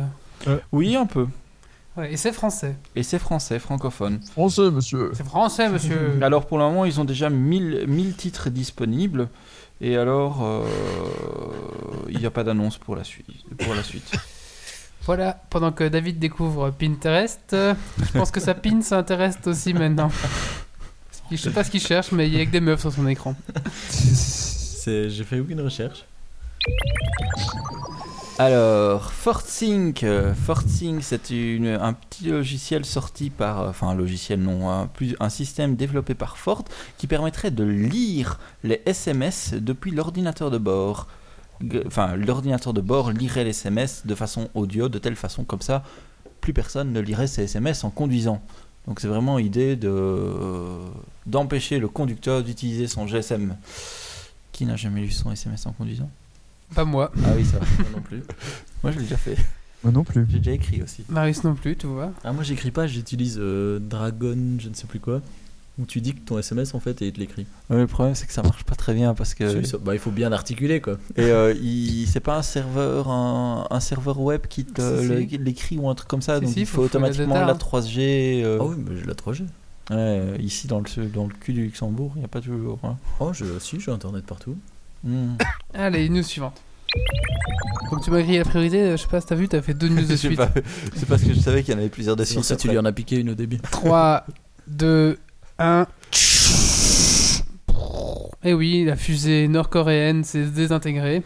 euh. 0.47 0.57
Oui, 0.71 0.95
un 0.95 1.05
peu. 1.05 1.27
Ouais, 1.95 2.11
et 2.13 2.17
c'est 2.17 2.31
français. 2.33 2.75
Et 2.95 3.03
c'est 3.03 3.19
français, 3.19 3.59
francophone. 3.59 4.19
Français, 4.31 4.71
monsieur. 4.71 5.11
C'est 5.13 5.25
français, 5.25 5.69
monsieur. 5.69 6.17
Alors 6.21 6.45
pour 6.47 6.57
le 6.57 6.63
moment, 6.63 6.85
ils 6.85 6.99
ont 6.99 7.05
déjà 7.05 7.29
1000, 7.29 7.85
1000 7.87 8.15
titres 8.15 8.49
disponibles. 8.49 9.29
Et 9.81 9.97
alors, 9.97 10.43
euh, 10.43 10.63
il 12.09 12.17
n'y 12.19 12.25
a 12.25 12.31
pas 12.31 12.43
d'annonce 12.43 12.77
pour 12.77 12.95
la 12.95 13.03
suite. 13.03 13.27
Pour 13.59 13.75
la 13.75 13.83
suite. 13.83 14.09
Voilà, 15.05 15.37
pendant 15.49 15.73
que 15.73 15.83
David 15.83 16.17
découvre 16.19 16.69
Pinterest, 16.71 17.51
euh, 17.51 17.73
je 18.01 18.17
pense 18.17 18.31
que 18.31 18.39
sa 18.39 18.53
pin 18.53 18.81
s'intéresse 18.81 19.37
aussi 19.45 19.73
maintenant. 19.73 20.09
Je 21.31 21.37
sais 21.37 21.49
pas 21.49 21.63
ce 21.63 21.71
qu'il 21.71 21.81
cherche, 21.81 22.11
mais 22.11 22.27
il 22.27 22.35
y 22.35 22.39
a 22.39 22.45
que 22.45 22.51
des 22.51 22.59
meufs 22.59 22.81
sur 22.81 22.91
son 22.91 23.07
écran. 23.07 23.35
J'ai 24.85 25.23
fait 25.23 25.39
aucune 25.39 25.61
recherche. 25.61 26.05
Alors, 28.39 29.11
FortSync, 29.11 30.03
euh, 30.03 30.33
FortSync, 30.33 31.03
c'est 31.03 31.31
un 31.79 31.93
petit 31.93 32.29
logiciel 32.29 32.83
sorti 32.83 33.29
par, 33.29 33.61
euh, 33.61 33.69
enfin 33.69 33.89
un 33.89 33.93
logiciel 33.93 34.39
non, 34.39 34.71
un, 34.71 34.87
plus, 34.87 35.15
un 35.19 35.29
système 35.29 35.75
développé 35.75 36.15
par 36.15 36.37
Ford 36.37 36.65
qui 36.97 37.05
permettrait 37.05 37.51
de 37.51 37.63
lire 37.63 38.39
les 38.63 38.81
SMS 38.87 39.53
depuis 39.53 39.91
l'ordinateur 39.91 40.49
de 40.49 40.57
bord. 40.57 41.07
Enfin, 41.85 42.15
l'ordinateur 42.15 42.73
de 42.73 42.81
bord 42.81 43.11
lirait 43.11 43.43
les 43.43 43.51
SMS 43.51 44.01
de 44.05 44.15
façon 44.15 44.49
audio, 44.55 44.89
de 44.89 44.97
telle 44.97 45.15
façon 45.15 45.43
comme 45.43 45.61
ça, 45.61 45.83
plus 46.41 46.53
personne 46.53 46.91
ne 46.91 46.99
lirait 46.99 47.27
ses 47.27 47.43
SMS 47.43 47.83
en 47.83 47.91
conduisant. 47.91 48.41
Donc 48.87 48.99
c'est 48.99 49.07
vraiment 49.07 49.37
l'idée 49.37 49.75
de 49.75 49.89
euh, 49.89 50.87
d'empêcher 51.25 51.79
le 51.79 51.87
conducteur 51.87 52.43
d'utiliser 52.43 52.87
son 52.87 53.07
GSM. 53.07 53.55
Qui 54.51 54.65
n'a 54.65 54.75
jamais 54.75 55.01
lu 55.01 55.09
son 55.09 55.31
SMS 55.31 55.65
en 55.65 55.71
conduisant? 55.71 56.09
Pas 56.75 56.85
moi. 56.85 57.11
Ah 57.25 57.29
oui, 57.35 57.45
ça. 57.45 57.59
va. 57.59 57.65
Moi 57.79 57.87
non 57.95 58.01
plus. 58.01 58.23
Moi, 58.83 58.91
je 58.91 58.97
l'ai 58.97 59.03
déjà 59.03 59.17
fait. 59.17 59.37
Moi 59.83 59.91
non 59.93 60.03
plus. 60.03 60.25
J'ai 60.29 60.39
déjà 60.39 60.51
écrit 60.51 60.81
aussi. 60.81 61.03
Marius 61.09 61.43
non 61.43 61.55
plus, 61.55 61.75
tu 61.75 61.87
vois. 61.87 62.11
Ah, 62.23 62.33
moi 62.33 62.43
j'écris 62.43 62.71
pas, 62.71 62.85
j'utilise 62.87 63.37
euh, 63.39 63.79
Dragon, 63.79 64.37
je 64.59 64.69
ne 64.69 64.73
sais 64.73 64.87
plus 64.87 64.99
quoi. 64.99 65.21
Où 65.79 65.85
tu 65.87 66.01
dis 66.01 66.13
que 66.13 66.19
ton 66.19 66.37
SMS 66.37 66.75
en 66.75 66.79
fait 66.79 67.01
et 67.01 67.07
il 67.07 67.13
te 67.13 67.19
l'écrit. 67.19 67.47
Ouais, 67.71 67.77
le 67.77 67.87
problème, 67.87 68.13
c'est 68.13 68.27
que 68.27 68.33
ça 68.33 68.43
marche 68.43 68.63
pas 68.63 68.75
très 68.75 68.93
bien 68.93 69.15
parce 69.15 69.33
que. 69.33 69.63
Si, 69.63 69.67
ça- 69.71 69.79
Bah, 69.79 69.95
il 69.95 69.99
faut 69.99 70.11
bien 70.11 70.29
l'articuler 70.29 70.81
quoi. 70.81 70.99
Et 71.15 71.23
euh, 71.23 71.53
il... 71.61 72.05
c'est 72.07 72.19
pas 72.19 72.37
un 72.37 72.41
serveur, 72.43 73.09
un, 73.09 73.65
un 73.71 73.79
serveur 73.79 74.19
web 74.19 74.41
qui 74.47 74.65
te 74.65 74.81
Si, 75.01 75.07
le- 75.07 75.21
si. 75.21 75.27
qui 75.27 75.37
l'écrit 75.39 75.77
ou 75.79 75.89
un 75.89 75.95
truc 75.95 76.07
comme 76.09 76.21
ça. 76.21 76.35
Si, 76.37 76.41
donc 76.45 76.53
si, 76.53 76.59
il 76.59 76.65
faut- 76.67 76.77
faut, 76.77 76.83
automatiquement 76.83 77.33
la 77.33 77.41
la 77.41 77.53
data, 77.53 77.59
3G. 77.65 78.43
euh, 78.43 78.59
Ah 78.61 78.65
oui, 78.65 78.75
mais 78.77 78.97
j'ai 78.99 79.05
la 79.05 79.15
3G. 79.15 79.45
ouais, 79.89 80.37
ici, 80.39 80.67
dans 80.67 80.79
le, 80.79 81.05
dans 81.07 81.25
le 81.25 81.33
cul 81.33 81.53
du 81.53 81.63
Luxembourg, 81.63 82.11
il 82.15 82.19
n'y 82.19 82.25
a 82.25 82.27
pas 82.27 82.39
toujours. 82.41 82.77
hein. 82.83 82.95
Oh, 83.19 83.33
je, 83.33 83.43
si, 83.59 83.79
j'ai 83.79 83.89
internet 83.91 84.25
partout. 84.27 84.55
Hmm. 85.03 85.33
Allez, 85.73 86.07
news 86.07 86.21
suivante. 86.21 86.61
Comme 87.89 87.99
tu 87.99 88.11
m'as 88.11 88.21
grillé 88.21 88.37
la 88.37 88.45
priorité, 88.45 88.91
je 88.91 88.97
sais 88.97 89.07
pas 89.07 89.19
si 89.21 89.25
t'as 89.27 89.35
vu, 89.35 89.47
t'as 89.47 89.61
fait 89.63 89.73
deux 89.73 89.89
news 89.89 90.05
de 90.05 90.15
suite. 90.15 90.37
pas, 90.37 90.51
c'est 90.95 91.07
parce 91.07 91.23
que 91.23 91.33
je 91.33 91.39
savais 91.39 91.63
qu'il 91.63 91.73
y 91.73 91.75
en 91.75 91.79
avait 91.79 91.89
plusieurs 91.89 92.15
de 92.15 92.23
suite. 92.23 92.43
ça, 92.43 92.55
tu 92.55 92.67
lui 92.69 92.77
en 92.77 92.85
as 92.85 92.91
piqué 92.91 93.17
une 93.19 93.31
au 93.31 93.35
début. 93.35 93.57
3, 93.57 94.25
2, 94.67 95.17
1. 95.59 95.87
Et 98.45 98.49
Eh 98.49 98.53
oui, 98.53 98.83
la 98.85 98.95
fusée 98.95 99.47
nord-coréenne 99.47 100.23
s'est 100.23 100.45
désintégrée. 100.45 101.23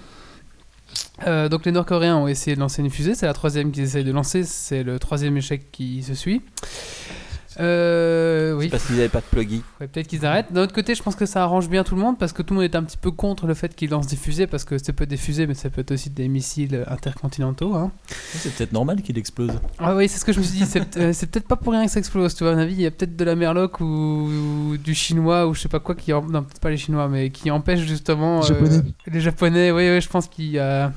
Euh, 1.25 1.49
donc 1.49 1.65
les 1.65 1.71
Nord-Coréens 1.71 2.17
ont 2.17 2.27
essayé 2.27 2.55
de 2.55 2.61
lancer 2.61 2.81
une 2.81 2.91
fusée, 2.91 3.15
c'est 3.15 3.25
la 3.25 3.33
troisième 3.33 3.71
qu'ils 3.71 3.83
essayent 3.83 4.03
de 4.03 4.11
lancer, 4.11 4.43
c'est 4.43 4.83
le 4.83 4.99
troisième 4.99 5.35
échec 5.35 5.71
qui 5.71 6.03
se 6.03 6.13
suit. 6.13 6.41
Euh, 7.59 8.53
oui, 8.53 8.65
C'est 8.65 8.69
parce 8.71 8.85
qu'ils 8.85 8.95
n'avaient 8.97 9.09
pas 9.09 9.19
de 9.21 9.25
plugin. 9.25 9.61
Ouais, 9.81 9.87
peut-être 9.87 10.07
qu'ils 10.07 10.25
arrêtent. 10.25 10.51
D'un 10.53 10.63
autre 10.63 10.73
côté, 10.73 10.95
je 10.95 11.03
pense 11.03 11.15
que 11.15 11.25
ça 11.25 11.43
arrange 11.43 11.69
bien 11.69 11.83
tout 11.83 11.95
le 11.95 12.01
monde 12.01 12.17
parce 12.17 12.33
que 12.33 12.41
tout 12.41 12.53
le 12.53 12.59
monde 12.61 12.71
est 12.71 12.75
un 12.75 12.83
petit 12.83 12.97
peu 12.97 13.11
contre 13.11 13.47
le 13.47 13.53
fait 13.53 13.75
qu'ils 13.75 13.89
lancent 13.89 14.07
des 14.07 14.15
fusées 14.15 14.47
parce 14.47 14.63
que 14.63 14.77
ça 14.77 14.93
peut 14.93 15.03
être 15.03 15.09
des 15.09 15.17
fusées, 15.17 15.47
mais 15.47 15.53
ça 15.53 15.69
peut 15.69 15.81
être 15.81 15.91
aussi 15.91 16.09
des 16.09 16.27
missiles 16.27 16.83
intercontinentaux. 16.87 17.75
hein. 17.75 17.91
C'est 18.33 18.53
peut-être 18.53 18.71
normal 18.73 19.01
qu'il 19.01 19.17
explose. 19.17 19.51
Ah 19.79 19.95
oui, 19.95 20.07
c'est 20.07 20.19
ce 20.19 20.25
que 20.25 20.33
je 20.33 20.39
me 20.39 20.43
suis 20.43 20.59
dit. 20.59 20.65
C'est 20.65 20.97
euh, 20.97 21.13
c'est 21.13 21.27
peut-être 21.29 21.47
pas 21.47 21.55
pour 21.55 21.73
rien 21.73 21.85
que 21.85 21.91
ça 21.91 21.99
explose. 21.99 22.35
Tu 22.35 22.43
vois, 22.43 22.53
à 22.53 22.55
mon 22.55 22.61
avis, 22.61 22.73
il 22.73 22.81
y 22.81 22.85
a 22.85 22.91
peut-être 22.91 23.15
de 23.15 23.23
la 23.23 23.35
merloc 23.35 23.79
ou, 23.79 23.83
ou 23.85 24.77
du 24.77 24.93
chinois 24.93 25.47
ou 25.47 25.53
je 25.53 25.61
sais 25.61 25.69
pas 25.69 25.79
quoi 25.79 25.95
qui. 25.95 26.13
en- 26.13 26.21
Non, 26.23 26.43
peut-être 26.43 26.59
pas 26.61 26.69
les 26.69 26.77
chinois, 26.77 27.07
mais 27.07 27.29
qui 27.29 27.49
empêche 27.51 27.79
justement. 27.81 28.41
Les 28.41 28.47
Japonais. 28.47 28.81
les 29.07 29.21
japonais, 29.21 29.71
oui, 29.71 29.89
oui, 29.89 30.01
je 30.01 30.09
pense 30.09 30.27
qu'il 30.27 30.51
doit 30.53 30.91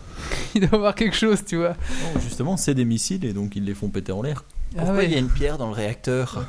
y 0.54 0.64
avoir 0.64 0.94
quelque 0.94 1.16
chose, 1.16 1.44
tu 1.46 1.56
vois. 1.56 1.70
Non, 2.14 2.20
justement, 2.20 2.56
c'est 2.56 2.74
des 2.74 2.84
missiles 2.84 3.24
et 3.24 3.32
donc 3.32 3.56
ils 3.56 3.64
les 3.64 3.74
font 3.74 3.88
péter 3.88 4.12
en 4.12 4.22
l'air. 4.22 4.44
Ah 4.76 4.82
Pourquoi 4.82 4.94
ouais. 4.98 5.04
il 5.06 5.12
y 5.12 5.16
a 5.16 5.18
une 5.18 5.28
pierre 5.28 5.58
dans 5.58 5.66
le 5.68 5.72
réacteur? 5.74 6.44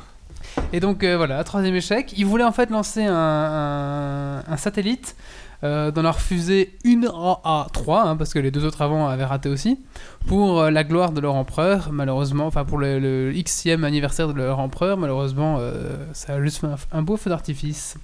Et 0.72 0.80
donc 0.80 1.02
euh, 1.02 1.16
voilà, 1.16 1.42
troisième 1.44 1.74
échec. 1.74 2.12
Ils 2.16 2.26
voulaient 2.26 2.44
en 2.44 2.52
fait 2.52 2.70
lancer 2.70 3.04
un, 3.04 3.14
un- 3.14 4.44
un 4.46 4.56
satellite 4.56 5.16
euh, 5.64 5.90
dans 5.92 6.02
leur 6.02 6.20
fusée 6.20 6.76
une 6.84 7.06
A3, 7.06 8.00
hein, 8.08 8.16
parce 8.16 8.34
que 8.34 8.38
les 8.40 8.50
deux 8.50 8.64
autres 8.64 8.82
avant 8.82 9.08
avaient 9.08 9.24
raté 9.24 9.48
aussi, 9.48 9.78
pour 10.26 10.60
euh, 10.60 10.70
la 10.70 10.82
gloire 10.84 11.12
de 11.12 11.20
leur 11.20 11.34
empereur. 11.36 11.90
Malheureusement, 11.92 12.46
enfin 12.46 12.64
pour 12.64 12.78
le, 12.78 12.98
le 12.98 13.32
Xème 13.32 13.84
anniversaire 13.84 14.26
de 14.28 14.32
leur 14.34 14.58
empereur, 14.58 14.96
malheureusement, 14.98 15.58
euh, 15.60 15.96
ça 16.14 16.34
a 16.34 16.42
juste 16.42 16.58
fait 16.58 16.66
un, 16.66 16.76
un 16.92 17.02
beau 17.02 17.16
feu 17.16 17.30
d'artifice. 17.30 17.96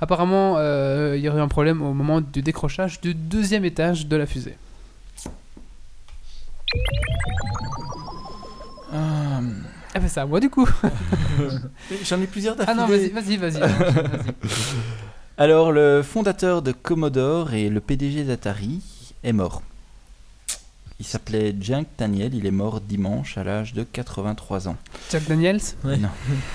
Apparemment, 0.00 0.58
il 1.14 1.20
y 1.20 1.28
aurait 1.28 1.38
eu 1.38 1.42
un 1.42 1.48
problème 1.48 1.82
au 1.82 1.92
moment 1.92 2.20
du 2.22 2.40
décrochage 2.42 3.00
du 3.00 3.14
deuxième 3.14 3.64
étage 3.66 4.06
de 4.06 4.16
la 4.16 4.26
fusée. 4.26 4.56
Euh, 8.92 9.40
Ah, 9.94 9.98
bah, 10.00 10.08
c'est 10.08 10.20
à 10.20 10.26
moi 10.26 10.40
du 10.40 10.48
coup. 10.50 10.68
J'en 12.04 12.20
ai 12.20 12.26
plusieurs 12.26 12.56
Ah 12.66 12.74
non, 12.74 12.86
vas-y, 12.86 13.10
d'affilée. 13.10 13.36
vas-y, 13.36 13.60
vas-y. 13.60 13.70
Alors, 15.38 15.72
le 15.72 16.02
fondateur 16.02 16.62
de 16.62 16.72
Commodore 16.72 17.54
et 17.54 17.68
le 17.68 17.80
PDG 17.80 18.24
d'Atari 18.24 18.80
est 19.24 19.32
mort. 19.32 19.62
Il 21.00 21.06
s'appelait 21.06 21.54
Jack 21.60 21.86
Daniel, 21.98 22.34
il 22.34 22.46
est 22.46 22.50
mort 22.52 22.80
dimanche 22.80 23.36
à 23.36 23.42
l'âge 23.44 23.72
de 23.74 23.82
83 23.82 24.68
ans. 24.68 24.76
Jack 25.10 25.26
Daniels 25.26 25.60
Ouais. 25.84 25.96
Non. 25.96 26.10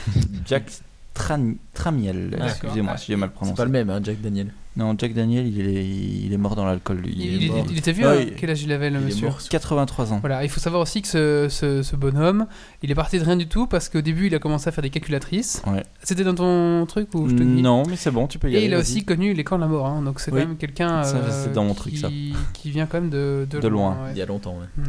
Jack 0.46 0.72
Tran- 1.14 1.56
Tramiel, 1.74 2.38
excusez-moi 2.42 2.96
si 2.98 3.08
j'ai 3.08 3.16
mal 3.18 3.30
C'est 3.30 3.36
prononcé. 3.36 3.58
pas 3.58 3.66
le 3.66 3.72
même, 3.72 3.90
hein, 3.90 4.00
Jack 4.04 4.22
Daniel. 4.22 4.54
Non, 4.78 4.96
Jack 4.98 5.14
Daniel, 5.14 5.48
il 5.48 5.60
est, 5.60 5.86
il 6.26 6.32
est 6.32 6.38
mort 6.38 6.56
dans 6.56 6.64
l'alcool, 6.64 6.98
lui. 6.98 7.12
il, 7.18 7.44
est 7.44 7.48
il- 7.48 7.52
mort. 7.52 7.66
il 7.70 7.78
était 7.80 7.92
vieux, 7.92 8.08
Ah, 8.08 8.14
hein 8.22 8.26
quel 8.38 8.52
âge 8.52 8.62
il 8.62 8.72
avait 8.72 8.92
le 8.92 9.00
Il 9.00 9.02
est 9.02 9.06
monsieur 9.06 9.26
mort 9.28 9.42
sur- 9.42 9.50
83 9.50 10.14
ans. 10.14 10.20
Voilà, 10.20 10.44
il 10.44 10.50
faut 10.50 10.60
savoir 10.60 10.84
aussi 10.84 11.02
que 11.02 11.08
ce, 11.08 11.48
ce- 11.50 11.82
ce 11.82 11.96
bonhomme, 11.96 12.46
il 12.84 12.92
est 12.92 12.96
parti 12.96 13.18
de 13.18 13.24
rien 13.26 13.38
du 13.38 13.48
tout 13.48 13.66
parce 13.66 13.90
qu'au 13.90 14.02
début 14.02 14.28
il 14.28 14.36
a 14.36 14.40
commencé 14.40 14.70
à 14.70 14.72
faire 14.72 14.84
des 14.84 14.92
calculatrices. 14.92 15.64
Ouais. 15.66 15.82
C'était 16.04 16.24
dans 16.24 16.36
ton 16.36 16.86
truc 16.86 17.10
ou 17.16 17.28
je 17.28 17.34
te 17.36 17.42
dis 17.42 17.64
Non, 17.64 17.82
mais 17.90 17.96
c'est 17.96 18.12
bon, 18.12 18.28
tu 18.28 18.38
peux 18.38 18.52
y 18.52 18.54
Et 18.54 18.58
aller. 18.58 18.68
il 18.68 18.74
a 18.76 18.80
aussi 18.80 19.04
connu 19.04 19.34
les 19.34 19.44
camps 19.44 19.56
de 19.58 19.62
la 19.64 19.68
mort, 19.68 19.88
hein, 19.88 20.04
donc 20.04 20.20
c'est 20.20 20.32
Oui. 20.32 20.42
quand 20.42 20.48
même 20.48 20.58
quelqu'un 20.58 21.04
euh, 21.04 21.44
c'est 21.44 21.54
dans 21.54 21.64
mon 21.64 21.74
truc, 21.74 21.94
qui, 21.94 22.00
ça. 22.00 22.10
qui 22.54 22.70
vient 22.70 22.86
quand 22.86 23.02
même 23.02 23.10
de, 23.10 23.48
de, 23.50 23.60
De 23.60 23.68
loin. 23.68 23.94
ouais. 24.04 24.12
Il 24.12 24.18
y 24.20 24.22
a 24.22 24.28
longtemps, 24.28 24.58
ouais. 24.60 24.84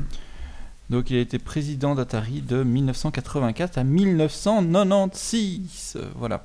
Donc 0.91 1.09
il 1.11 1.17
a 1.17 1.21
été 1.21 1.39
président 1.39 1.95
d'Atari 1.95 2.43
de 2.43 2.63
1984 2.63 3.79
à 3.79 3.85
1996. 3.85 5.95
Euh, 5.97 6.03
Voilà. 6.19 6.45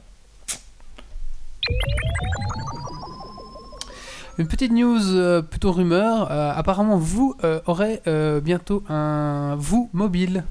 Une 4.39 4.47
petite 4.47 4.71
news 4.71 4.99
euh, 5.15 5.41
plutôt 5.41 5.71
rumeur. 5.71 6.31
euh, 6.31 6.51
apparemment, 6.55 6.97
vous 6.97 7.35
euh, 7.43 7.59
aurez 7.67 8.01
euh, 8.07 8.41
bientôt 8.41 8.83
un 8.89 9.55
vous 9.59 9.89
mobile. 9.93 10.43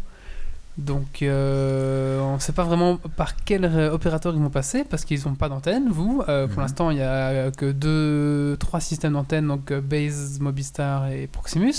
Donc, 0.78 1.20
euh, 1.22 2.18
on 2.20 2.34
ne 2.36 2.38
sait 2.40 2.52
pas 2.52 2.62
vraiment 2.64 2.96
par 2.96 3.34
quel 3.44 3.66
opérateur 3.92 4.32
ils 4.34 4.40
vont 4.40 4.48
passer 4.48 4.84
parce 4.84 5.04
qu'ils 5.04 5.20
n'ont 5.26 5.34
pas 5.34 5.48
d'antenne. 5.48 5.88
Vous, 5.90 6.22
Euh, 6.28 6.46
pour 6.46 6.56
Mhm. 6.58 6.62
l'instant, 6.62 6.90
il 6.90 6.96
n'y 6.96 7.02
a 7.02 7.50
que 7.50 7.70
deux, 7.72 8.56
trois 8.58 8.80
systèmes 8.80 9.12
d'antenne, 9.14 9.48
donc 9.48 9.72
Base, 9.72 10.38
Mobistar 10.40 11.08
et 11.08 11.26
Proximus. 11.26 11.74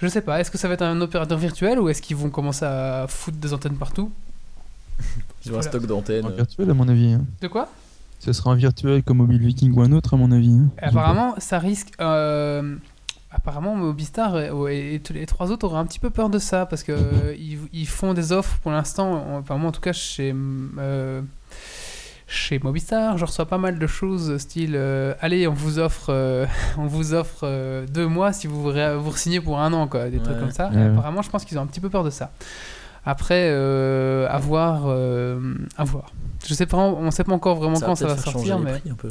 Je 0.00 0.08
sais 0.08 0.22
pas. 0.22 0.40
Est-ce 0.40 0.50
que 0.50 0.58
ça 0.58 0.68
va 0.68 0.74
être 0.74 0.82
un 0.82 1.00
opérateur 1.00 1.36
virtuel 1.38 1.78
ou 1.78 1.88
est-ce 1.88 2.00
qu'ils 2.00 2.16
vont 2.16 2.30
commencer 2.30 2.64
à 2.64 3.06
foutre 3.08 3.36
des 3.38 3.52
antennes 3.52 3.76
partout? 3.76 4.10
Ils 5.44 5.52
ont 5.52 5.58
un 5.58 5.62
stock 5.62 5.84
d'antennes. 5.86 6.24
Un 6.24 6.30
virtuel, 6.30 6.70
à 6.70 6.74
mon 6.74 6.88
avis. 6.88 7.12
hein. 7.14 7.22
De 7.42 7.48
quoi? 7.48 7.68
Ça 8.18 8.32
sera 8.32 8.52
un 8.52 8.54
virtuel 8.56 9.02
comme 9.02 9.18
Mobile 9.18 9.40
Viking 9.44 9.72
ou 9.72 9.82
un 9.82 9.92
autre, 9.92 10.14
à 10.14 10.16
mon 10.16 10.32
avis. 10.32 10.50
hein. 10.52 10.70
Apparemment, 10.80 11.34
ça 11.38 11.58
risque. 11.58 11.92
euh, 12.00 12.76
apparemment, 13.30 13.74
Mobistar 13.76 14.38
et, 14.38 14.94
et- 14.94 15.02
les 15.12 15.26
trois 15.26 15.50
autres 15.50 15.66
auraient 15.66 15.78
un 15.78 15.84
petit 15.86 15.98
peu 15.98 16.08
peur 16.10 16.30
de 16.30 16.38
ça 16.38 16.64
parce 16.66 16.82
que 16.82 16.92
euh, 16.92 17.34
ils, 17.72 17.86
font 17.86 18.14
des 18.14 18.32
offres 18.32 18.56
pour 18.62 18.72
l'instant. 18.72 19.42
moi 19.48 19.68
en 19.68 19.72
tout 19.72 19.80
cas, 19.82 19.92
chez. 19.92 20.34
euh, 20.78 21.20
chez 22.26 22.58
Mobistar, 22.58 23.18
je 23.18 23.24
reçois 23.26 23.44
pas 23.46 23.58
mal 23.58 23.78
de 23.78 23.86
choses 23.86 24.38
style 24.38 24.72
euh, 24.76 25.12
allez 25.20 25.46
on 25.46 25.52
vous 25.52 25.78
offre 25.78 26.06
euh, 26.08 26.46
on 26.78 26.86
vous 26.86 27.12
offre 27.12 27.40
euh, 27.42 27.86
deux 27.86 28.06
mois 28.06 28.32
si 28.32 28.46
vous 28.46 28.64
ré- 28.66 28.96
vous 28.96 29.14
signez 29.14 29.42
pour 29.42 29.60
un 29.60 29.70
an 29.74 29.86
quoi 29.88 30.08
des 30.08 30.18
trucs 30.18 30.34
Ouais. 30.36 30.40
comme 30.40 30.50
ça. 30.50 30.70
Ouais. 30.70 30.84
apparemment 30.86 31.20
je 31.20 31.28
pense 31.28 31.44
qu'ils 31.44 31.58
ont 31.58 31.62
un 31.62 31.66
petit 31.66 31.80
peu 31.80 31.90
peur 31.90 32.02
de 32.02 32.08
ça. 32.08 32.32
Après 33.06 33.48
euh, 33.50 34.26
à 34.30 34.38
voir 34.38 34.84
euh, 34.86 35.38
à 35.76 35.84
voir. 35.84 36.12
Je 36.46 36.54
sais 36.54 36.66
pas 36.66 36.76
on 36.76 37.10
sait 37.10 37.24
pas 37.24 37.32
encore 37.34 37.56
vraiment 37.56 37.76
Ça 37.76 37.86
quand 37.86 37.94
ça 37.94 38.06
va 38.06 38.16
sortir 38.16 38.58
mais 38.58 38.78
prix 38.78 38.90
un 38.90 38.94
peu. 38.94 39.10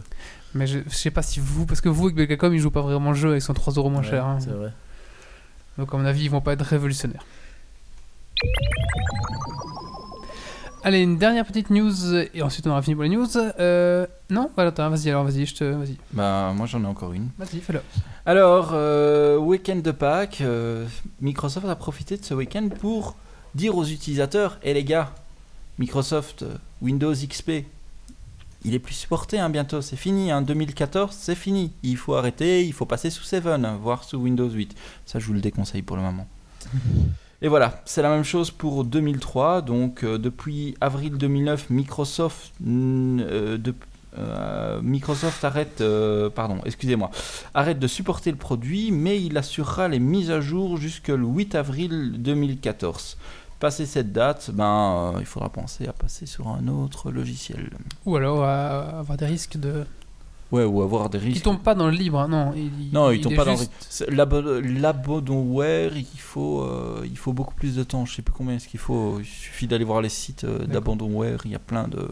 mais 0.54 0.66
je, 0.68 0.80
je 0.88 0.96
sais 0.96 1.12
pas 1.12 1.22
si 1.22 1.40
vous, 1.40 1.66
parce 1.66 1.82
que 1.82 1.90
vous 1.90 2.06
avec 2.06 2.16
Belgacom, 2.16 2.54
ils 2.54 2.60
jouent 2.60 2.72
pas 2.72 2.82
vraiment 2.82 3.12
le 3.12 3.16
jeu, 3.18 3.36
ils 3.36 3.42
sont 3.42 3.54
3 3.54 3.74
euros 3.74 3.90
moins 3.90 4.02
Ouais, 4.02 4.08
chers. 4.10 4.26
hein. 4.26 4.38
C'est 4.40 4.50
vrai. 4.52 4.72
Donc 5.78 5.94
à 5.94 5.98
mon 5.98 6.06
avis, 6.06 6.24
ils 6.26 6.30
vont 6.30 6.42
pas 6.42 6.54
être 6.54 6.62
révolutionnaires. 6.64 7.24
Allez, 10.86 11.00
une 11.00 11.18
dernière 11.18 11.46
petite 11.46 11.70
news, 11.70 12.14
et 12.34 12.42
ensuite 12.42 12.68
on 12.68 12.72
aura 12.72 12.82
fini 12.82 12.94
pour 12.96 13.04
les 13.04 13.10
news. 13.10 13.26
Euh, 13.38 14.06
non? 14.30 14.52
Voilà, 14.56 14.70
attends, 14.70 14.90
vas-y, 14.90 15.10
alors 15.10 15.24
vas-y, 15.24 15.46
je 15.46 15.56
te. 15.56 15.64
Vas-y, 15.64 15.98
Bah, 16.12 16.52
moi 16.54 16.66
j'en 16.68 16.84
ai 16.84 16.88
encore 16.88 17.14
une. 17.14 17.30
vas-y, 17.38 17.62
fais-le. 17.62 17.80
Alors, 18.26 18.72
euh, 18.74 19.38
week-end 19.38 19.78
de 19.78 19.92
Pâques, 19.92 20.40
euh, 20.42 20.86
Microsoft 21.22 21.66
a 21.70 21.76
profité 21.78 22.18
de 22.18 22.26
ce 22.26 22.34
week-end 22.34 22.68
pour 22.82 23.16
dire 23.56 23.78
aux 23.78 23.86
utilisateurs 23.86 24.60
Eh 24.64 24.74
les 24.74 24.84
gars, 24.84 25.14
Microsoft 25.80 26.44
euh, 26.44 26.56
Windows 26.82 27.14
XP, 27.14 27.66
il 28.66 28.74
est 28.74 28.80
plus 28.80 28.94
supporté 28.94 29.40
hein, 29.40 29.50
bientôt, 29.50 29.82
c'est 29.82 29.96
fini. 29.96 30.32
Hein, 30.32 30.42
2014, 30.42 31.16
c'est 31.18 31.36
fini. 31.36 31.72
Il 31.84 31.98
faut 31.98 32.16
arrêter, 32.16 32.66
il 32.66 32.74
faut 32.74 32.86
passer 32.86 33.10
sous 33.10 33.24
7, 33.24 33.46
hein, 33.46 33.78
voire 33.82 34.04
sous 34.04 34.18
Windows 34.18 34.50
8. 34.50 34.76
Ça, 35.06 35.20
je 35.20 35.26
vous 35.26 35.34
le 35.34 35.42
déconseille 35.42 35.82
pour 35.82 35.98
le 35.98 36.04
moment. 36.04 36.28
Et 37.42 37.50
voilà, 37.50 37.82
c'est 37.84 38.02
la 38.02 38.10
même 38.10 38.24
chose 38.24 38.52
pour 38.52 38.86
2003. 38.86 39.64
Donc, 39.64 40.04
euh, 40.04 40.18
depuis 40.18 40.76
avril 40.80 41.18
2009, 41.18 41.70
Microsoft, 41.72 42.54
euh, 42.66 43.58
Microsoft 44.82 45.44
arrête, 45.44 45.84
pardon, 46.36 46.60
excusez-moi, 46.64 47.12
arrête 47.54 47.80
de 47.80 47.88
supporter 47.88 48.32
le 48.32 48.38
produit, 48.38 48.92
mais 48.92 49.22
il 49.22 49.38
assurera 49.38 49.90
les 49.90 50.00
mises 50.00 50.32
à 50.32 50.40
jour 50.40 50.78
jusque 50.78 51.10
le 51.10 51.26
8 51.26 51.56
avril 51.56 52.14
2014. 52.20 53.18
Passé 53.64 53.86
cette 53.86 54.12
date, 54.12 54.52
ben, 54.52 55.14
euh, 55.16 55.20
il 55.22 55.26
faudra 55.26 55.48
penser 55.48 55.88
à 55.88 55.94
passer 55.94 56.26
sur 56.26 56.50
un 56.50 56.68
autre 56.68 57.12
logiciel. 57.12 57.70
Ou 58.06 58.18
alors 58.18 58.44
à 58.44 59.00
avoir 59.00 59.18
des 59.18 59.26
risques 59.26 59.56
de. 59.58 59.86
Ouais, 60.52 60.66
ou 60.66 60.82
avoir 60.82 61.10
des 61.10 61.18
Qui 61.18 61.26
risques. 61.28 61.44
tombent 61.46 61.62
pas 61.64 61.74
dans 61.74 61.86
le 61.88 61.94
libre, 61.96 62.20
hein, 62.20 62.28
non. 62.28 62.52
Il, 62.58 62.92
Non, 62.92 63.10
ils 63.12 63.20
il 63.20 63.22
tombent 63.22 63.38
pas 63.38 63.46
dans 63.46 63.56
juste- 63.56 64.06
l'abo- 64.10 64.60
L'abandonware, 64.60 65.96
il 65.96 66.20
faut, 66.20 66.62
euh, 66.62 67.04
il 67.06 67.18
faut 67.18 67.32
beaucoup 67.32 67.56
plus 67.56 67.76
de 67.78 67.84
temps. 67.84 68.06
Je 68.06 68.16
sais 68.16 68.22
plus 68.22 68.34
combien 68.34 68.56
est-ce 68.56 68.68
qu'il 68.68 68.82
faut. 68.82 69.20
Il 69.22 69.26
suffit 69.26 69.66
d'aller 69.68 69.86
voir 69.86 70.02
les 70.02 70.10
sites 70.10 70.44
euh, 70.44 70.66
d'abandonware. 70.66 71.40
Il 71.46 71.52
y 71.52 71.56
a 71.56 71.60
plein 71.60 71.88
de. 71.88 72.06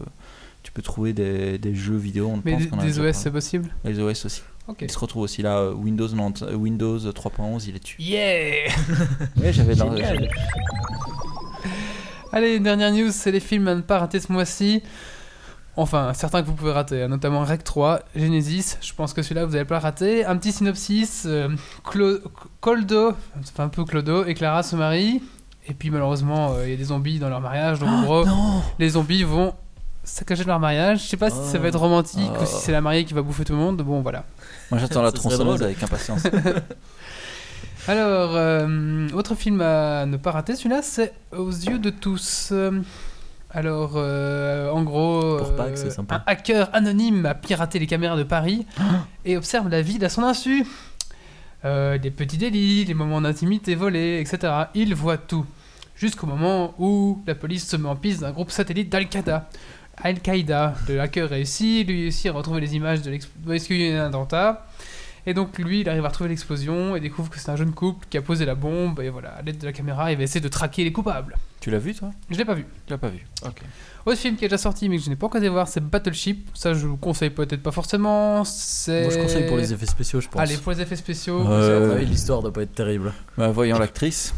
Tu 0.62 0.72
peux 0.72 0.80
trouver 0.80 1.12
des, 1.12 1.58
des 1.58 1.74
jeux 1.74 1.96
vidéo. 1.98 2.30
On 2.32 2.40
Mais 2.46 2.52
pense 2.52 2.82
des, 2.82 2.92
des 2.92 2.98
OS, 2.98 3.14
c'est 3.16 3.30
possible 3.30 3.68
Les 3.84 4.00
OS 4.00 4.24
aussi. 4.24 4.42
Ok. 4.68 4.78
Il 4.82 4.90
se 4.90 4.98
retrouve 4.98 5.22
aussi 5.24 5.42
là. 5.42 5.70
Windows, 5.72 6.08
90 6.08 6.54
Windows 6.54 6.98
3.11, 6.98 7.64
il 7.68 7.76
est 7.76 7.80
dessus. 7.82 7.96
Yeah 8.00 8.68
Ouais, 9.36 9.52
j'avais 9.52 9.74
dans- 9.74 9.94
Génial. 9.94 10.30
Allez, 12.32 12.56
une 12.56 12.62
dernière 12.62 12.90
news, 12.92 13.10
c'est 13.10 13.30
les 13.30 13.40
films 13.40 13.68
à 13.68 13.74
ne 13.74 13.80
pas 13.82 13.98
rater 13.98 14.18
ce 14.20 14.32
mois-ci. 14.32 14.82
Enfin, 15.76 16.12
certains 16.14 16.42
que 16.42 16.46
vous 16.46 16.54
pouvez 16.54 16.72
rater, 16.72 17.02
hein, 17.02 17.08
notamment 17.08 17.44
Rec 17.44 17.64
3, 17.64 18.00
Genesis, 18.14 18.76
je 18.82 18.92
pense 18.92 19.14
que 19.14 19.22
celui-là 19.22 19.46
vous 19.46 19.52
n'allez 19.52 19.64
pas 19.64 19.76
le 19.76 19.82
rater. 19.82 20.24
Un 20.24 20.36
petit 20.36 20.52
synopsis, 20.52 21.24
euh, 21.26 21.48
Clo- 21.82 22.18
Coldo, 22.60 23.14
enfin 23.40 23.64
un 23.64 23.68
peu 23.68 23.84
Clodo 23.84 24.24
et 24.26 24.34
Clara 24.34 24.62
se 24.62 24.76
marient, 24.76 25.22
et 25.66 25.72
puis 25.72 25.88
malheureusement 25.90 26.52
euh, 26.56 26.66
il 26.66 26.72
y 26.72 26.74
a 26.74 26.76
des 26.76 26.84
zombies 26.84 27.18
dans 27.18 27.30
leur 27.30 27.40
mariage, 27.40 27.78
donc 27.80 27.88
en 27.88 28.02
gros 28.02 28.26
Non 28.26 28.62
les 28.78 28.90
zombies 28.90 29.22
vont 29.22 29.54
saccager 30.04 30.44
leur 30.44 30.60
mariage. 30.60 31.04
Je 31.04 31.08
sais 31.08 31.16
pas 31.16 31.30
si 31.30 31.38
ça 31.50 31.58
va 31.58 31.68
être 31.68 31.78
romantique 31.78 32.30
Oh. 32.38 32.42
ou 32.42 32.46
si 32.46 32.56
c'est 32.56 32.72
la 32.72 32.82
mariée 32.82 33.06
qui 33.06 33.14
va 33.14 33.22
bouffer 33.22 33.44
tout 33.46 33.54
le 33.54 33.58
monde, 33.58 33.78
bon 33.80 34.02
voilà. 34.02 34.24
Moi 34.70 34.78
j'attends 34.78 35.00
la 35.00 35.10
tronçonneuse 35.12 35.62
avec 35.62 35.82
impatience. 35.82 36.24
Alors, 37.88 38.36
euh, 38.36 39.08
autre 39.14 39.34
film 39.34 39.60
à 39.60 40.06
ne 40.06 40.16
pas 40.16 40.30
rater, 40.30 40.54
celui-là, 40.54 40.82
c'est 40.82 41.12
Aux 41.36 41.50
yeux 41.50 41.78
de 41.78 41.90
tous. 41.90 42.50
Euh, 42.52 42.80
Alors, 43.50 43.94
euh, 43.96 44.70
en 44.70 44.82
gros, 44.82 45.38
Pour 45.38 45.56
Pâques, 45.56 45.76
c'est 45.78 45.90
sympa. 45.90 46.16
un 46.16 46.22
hacker 46.26 46.70
anonyme 46.72 47.26
a 47.26 47.34
piraté 47.34 47.78
les 47.80 47.86
caméras 47.88 48.16
de 48.16 48.22
Paris 48.22 48.66
et 49.24 49.36
observe 49.36 49.68
la 49.68 49.82
ville 49.82 50.04
à 50.04 50.08
son 50.08 50.22
insu. 50.22 50.64
Euh, 51.64 51.98
des 51.98 52.10
petits 52.10 52.38
délits, 52.38 52.84
des 52.84 52.94
moments 52.94 53.20
d'intimité 53.20 53.74
volés, 53.74 54.20
etc. 54.20 54.52
Il 54.74 54.94
voit 54.94 55.18
tout. 55.18 55.46
Jusqu'au 55.96 56.26
moment 56.26 56.74
où 56.78 57.22
la 57.26 57.34
police 57.34 57.68
se 57.68 57.76
met 57.76 57.88
en 57.88 57.96
piste 57.96 58.20
d'un 58.20 58.32
groupe 58.32 58.50
satellite 58.50 58.90
d'Al-Qaïda. 58.90 59.48
Al-Qaïda, 60.02 60.74
le 60.88 61.00
hacker 61.00 61.28
réussit, 61.28 61.86
lui 61.86 62.08
aussi 62.08 62.28
à 62.28 62.32
retrouver 62.32 62.60
les 62.60 62.74
images 62.74 63.02
de 63.02 63.10
l'explosion. 63.10 63.52
Est-ce 63.52 63.66
qu'il 63.66 63.80
y 63.80 63.84
a 63.84 63.90
eu 63.90 63.96
un 63.98 64.06
attentat 64.06 64.66
Et 65.26 65.34
donc 65.34 65.58
lui, 65.58 65.80
il 65.80 65.88
arrive 65.88 66.04
à 66.04 66.08
retrouver 66.08 66.30
l'explosion 66.30 66.96
et 66.96 67.00
découvre 67.00 67.30
que 67.30 67.38
c'est 67.38 67.50
un 67.50 67.56
jeune 67.56 67.72
couple 67.72 68.06
qui 68.10 68.18
a 68.18 68.22
posé 68.22 68.44
la 68.44 68.54
bombe. 68.54 69.00
Et 69.00 69.08
voilà, 69.08 69.30
à 69.30 69.42
l'aide 69.42 69.58
de 69.58 69.66
la 69.66 69.72
caméra, 69.72 70.10
il 70.10 70.18
va 70.18 70.24
essayer 70.24 70.40
de 70.40 70.48
traquer 70.48 70.82
les 70.84 70.92
coupables. 70.92 71.36
tu 71.60 71.70
l'as 71.70 71.78
vu 71.78 71.94
toi? 71.94 72.10
Je 72.30 72.36
l'ai 72.36 72.44
pas 72.44 72.54
vu. 72.54 72.64
Tu 72.86 72.92
l'as 72.92 72.98
pas 72.98 73.08
vu. 73.08 73.24
Ok. 73.44 73.62
Autre 74.04 74.18
film 74.18 74.36
qui 74.36 74.44
est 74.44 74.48
déjà 74.48 74.58
sorti 74.58 74.88
mais 74.88 74.96
que 74.96 75.04
je 75.04 75.10
n'ai 75.10 75.16
pas 75.16 75.26
encore 75.26 75.40
été 75.40 75.48
voir, 75.48 75.68
c'est 75.68 75.80
Battleship. 75.80 76.48
Ça, 76.54 76.74
je 76.74 76.86
vous 76.86 76.96
conseille 76.96 77.30
peut-être 77.30 77.62
pas 77.62 77.70
forcément. 77.70 78.44
C'est. 78.44 79.02
Moi 79.02 79.10
je 79.10 79.18
conseille 79.18 79.46
pour 79.46 79.56
les 79.56 79.72
effets 79.72 79.86
spéciaux, 79.86 80.20
je 80.20 80.28
pense. 80.28 80.42
Allez, 80.42 80.56
pour 80.56 80.72
les 80.72 80.80
effets 80.80 80.96
spéciaux. 80.96 81.46
Euh, 81.48 81.88
mon 81.88 81.94
avis, 81.94 82.06
l'histoire 82.06 82.42
doit 82.42 82.52
pas 82.52 82.62
être 82.62 82.74
terrible. 82.74 83.12
Bah, 83.38 83.50
voyons 83.50 83.78
l'actrice. 83.78 84.34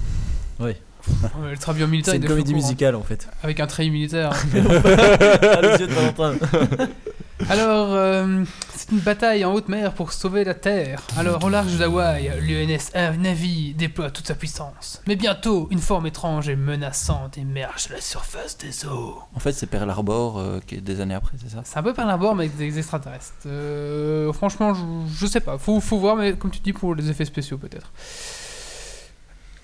Oui. 0.61 0.73
Le 1.51 1.57
trabian 1.57 1.87
militaire. 1.87 2.13
C'est 2.13 2.19
il 2.19 2.23
une 2.23 2.29
comédie 2.29 2.53
hein. 2.53 2.57
musicale 2.57 2.95
en 2.95 3.03
fait. 3.03 3.29
Avec 3.43 3.61
un 3.61 3.67
treillis 3.67 3.91
militaire. 3.91 4.31
ah, 4.55 5.61
les 5.63 5.79
yeux 5.81 5.87
de 5.87 5.93
Valentin. 5.93 6.35
Alors, 7.51 7.89
euh, 7.93 8.43
c'est 8.75 8.91
une 8.91 9.01
bataille 9.01 9.45
en 9.45 9.53
haute 9.53 9.69
mer 9.69 9.93
pour 9.93 10.13
sauver 10.13 10.45
la 10.45 10.55
Terre. 10.55 11.03
Alors, 11.19 11.45
au 11.45 11.49
large 11.49 11.77
d'Hawaï, 11.77 12.33
l'UNS 12.41 12.91
Navy 13.19 13.75
déploie 13.75 14.11
toute 14.11 14.27
sa 14.27 14.35
puissance. 14.35 15.03
Mais 15.07 15.17
bientôt, 15.17 15.69
une 15.71 15.81
forme 15.81 16.07
étrange 16.07 16.49
et 16.49 16.57
menaçante 16.57 17.37
émerge 17.37 17.89
de 17.89 17.95
la 17.95 18.01
surface 18.01 18.57
des 18.59 18.87
eaux. 18.87 19.19
En 19.35 19.41
fait, 19.41 19.53
c'est 19.53 19.67
Pearl 19.67 19.89
Harbor 19.91 20.39
euh, 20.39 20.61
qui 20.67 20.77
est 20.77 20.81
des 20.81 21.01
années 21.01 21.15
après, 21.15 21.37
c'est 21.41 21.51
ça? 21.51 21.61
C'est 21.65 21.79
un 21.79 21.83
peu 21.83 21.93
par 21.93 22.19
bord, 22.19 22.35
mais 22.35 22.45
avec 22.45 22.57
des 22.57 22.79
extraterrestres. 22.79 23.35
Euh, 23.47 24.33
franchement, 24.33 24.75
je, 24.75 24.83
je 25.21 25.27
sais 25.27 25.41
pas. 25.41 25.59
Faut, 25.59 25.81
faut 25.81 25.99
voir, 25.99 26.17
mais 26.17 26.35
comme 26.35 26.51
tu 26.51 26.61
dis, 26.61 26.73
pour 26.73 26.95
les 26.95 27.11
effets 27.11 27.25
spéciaux, 27.25 27.59
peut-être. 27.59 27.93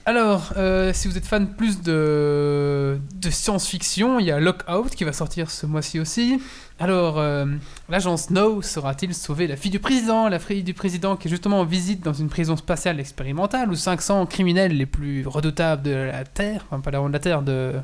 Alors, 0.06 0.54
euh, 0.56 0.92
si 0.94 1.08
vous 1.08 1.16
êtes 1.18 1.26
fan 1.26 1.46
plus 1.54 1.82
de, 1.82 2.98
de 3.16 3.30
science-fiction, 3.30 4.18
il 4.18 4.26
y 4.26 4.30
a 4.30 4.40
Lockout 4.40 4.90
qui 4.94 5.04
va 5.04 5.12
sortir 5.12 5.50
ce 5.50 5.66
mois-ci 5.66 6.00
aussi. 6.00 6.40
Alors, 6.78 7.18
euh, 7.18 7.44
l'agent 7.90 8.16
Snow 8.16 8.62
saura-t-il 8.62 9.14
sauver 9.14 9.46
la 9.46 9.56
fille 9.56 9.70
du 9.70 9.78
président 9.78 10.28
La 10.28 10.38
fille 10.38 10.62
du 10.62 10.72
président 10.72 11.16
qui 11.16 11.28
est 11.28 11.30
justement 11.30 11.60
en 11.60 11.64
visite 11.64 12.02
dans 12.02 12.14
une 12.14 12.28
prison 12.30 12.56
spatiale 12.56 12.98
expérimentale 12.98 13.70
où 13.70 13.74
500 13.74 14.24
criminels 14.26 14.74
les 14.76 14.86
plus 14.86 15.26
redoutables 15.26 15.82
de 15.82 15.90
la 15.92 16.24
Terre, 16.24 16.64
enfin 16.70 16.80
pas 16.80 16.90
de 16.90 17.12
la 17.12 17.18
Terre, 17.18 17.42
de, 17.42 17.74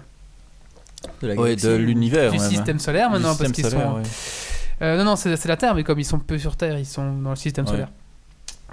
De 1.21 1.27
la 1.29 1.35
Ouais, 1.35 1.51
galaxie. 1.51 1.67
de 1.67 1.75
l'univers. 1.75 2.33
du 2.33 2.39
même. 2.39 2.49
système 2.49 2.79
solaire 2.79 3.11
maintenant, 3.11 3.35
système 3.35 3.53
parce 3.53 3.61
qu'ils 3.63 3.71
sont... 3.79 3.95
ouais. 3.97 4.03
Euh, 4.83 4.97
non, 4.99 5.05
non, 5.05 5.17
c'est 5.17 5.37
c'est 5.37 5.49
la 5.49 5.57
Terre, 5.57 5.75
mais 5.75 5.85
comme 5.85 5.99
ils 5.99 6.05
sont 6.05 6.19
peu 6.19 6.39
sur 6.39 6.57
Terre, 6.57 6.79
ils 6.79 6.87
sont 6.87 7.13
dans 7.21 7.31
le 7.31 7.37
système 7.37 7.67
Ouais. 7.67 7.71
solaire. 7.73 7.89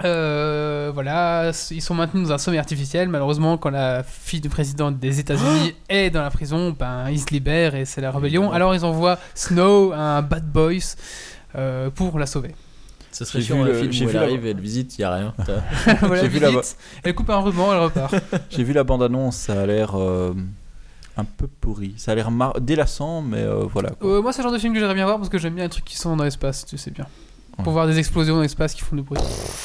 Euh, 0.04 0.90
voilà, 0.92 1.52
ils 1.70 1.80
sont 1.82 1.94
maintenus 1.94 2.26
dans 2.28 2.34
un 2.34 2.38
sommet 2.38 2.58
artificiel. 2.58 3.08
Malheureusement, 3.08 3.56
quand 3.58 3.70
la 3.70 4.02
fille 4.02 4.40
du 4.40 4.48
président 4.48 4.90
des 4.90 5.20
États-Unis 5.20 5.74
est 5.88 6.10
dans 6.10 6.22
la 6.22 6.30
prison, 6.30 6.74
ben 6.76 7.10
ils 7.10 7.20
se 7.20 7.26
libèrent 7.30 7.74
et 7.76 7.84
c'est 7.84 8.00
la 8.00 8.10
rébellion. 8.10 8.50
Alors 8.50 8.74
ils 8.74 8.84
envoient 8.84 9.18
Snow, 9.34 9.92
un 9.92 10.20
bad 10.22 10.50
boys, 10.50 10.96
euh, 11.56 11.90
pour 11.90 12.18
la 12.18 12.26
sauver. 12.26 12.54
Ce 13.12 13.24
serait 13.24 13.40
J'ai 13.40 13.46
chiant 13.46 13.56
vu 13.62 13.62
un 13.62 13.66
le- 13.66 13.74
film 13.74 13.90
où 13.90 13.94
vu 13.94 14.04
elle 14.08 14.12
la- 14.14 14.22
arrive 14.22 14.46
et 14.46 14.50
elle 14.50 14.60
visite, 14.60 14.98
y 14.98 15.04
a 15.04 15.14
rien. 15.14 15.34
T'as- 15.46 15.94
voilà, 16.06 16.22
J'ai 16.22 16.28
vu 16.28 16.40
la- 16.40 16.50
elle 17.04 17.14
coupe 17.14 17.30
un 17.30 17.38
ruban, 17.38 17.72
elle 17.72 17.78
repart. 17.78 18.12
J'ai 18.50 18.64
vu 18.64 18.72
la 18.72 18.82
bande-annonce, 18.82 19.36
ça 19.36 19.62
a 19.62 19.66
l'air 19.66 19.96
euh, 19.96 20.34
un 21.16 21.24
peu 21.24 21.46
pourri. 21.46 21.94
Ça 21.96 22.10
a 22.10 22.14
l'air 22.16 22.32
mar- 22.32 22.60
délassant, 22.60 23.22
mais 23.22 23.38
euh, 23.38 23.62
voilà. 23.72 23.90
quoi. 23.90 24.10
Euh, 24.10 24.22
moi, 24.22 24.32
c'est 24.32 24.42
le 24.42 24.48
genre 24.48 24.52
de 24.52 24.58
film 24.58 24.72
que 24.74 24.80
j'aimerais 24.80 24.96
bien 24.96 25.04
voir 25.04 25.18
parce 25.18 25.28
que 25.28 25.38
j'aime 25.38 25.54
bien 25.54 25.62
les 25.62 25.70
trucs 25.70 25.84
qui 25.84 25.96
sont 25.96 26.16
dans 26.16 26.24
l'espace, 26.24 26.66
tu 26.66 26.76
sais 26.76 26.90
bien. 26.90 27.06
Pour 27.56 27.68
Ouais. 27.68 27.72
voir 27.72 27.86
des 27.86 27.98
explosions 27.98 28.34
dans 28.36 28.42
l'espace 28.42 28.74
qui 28.74 28.82
font 28.82 28.96
du 28.96 29.02
bruit. 29.02 29.18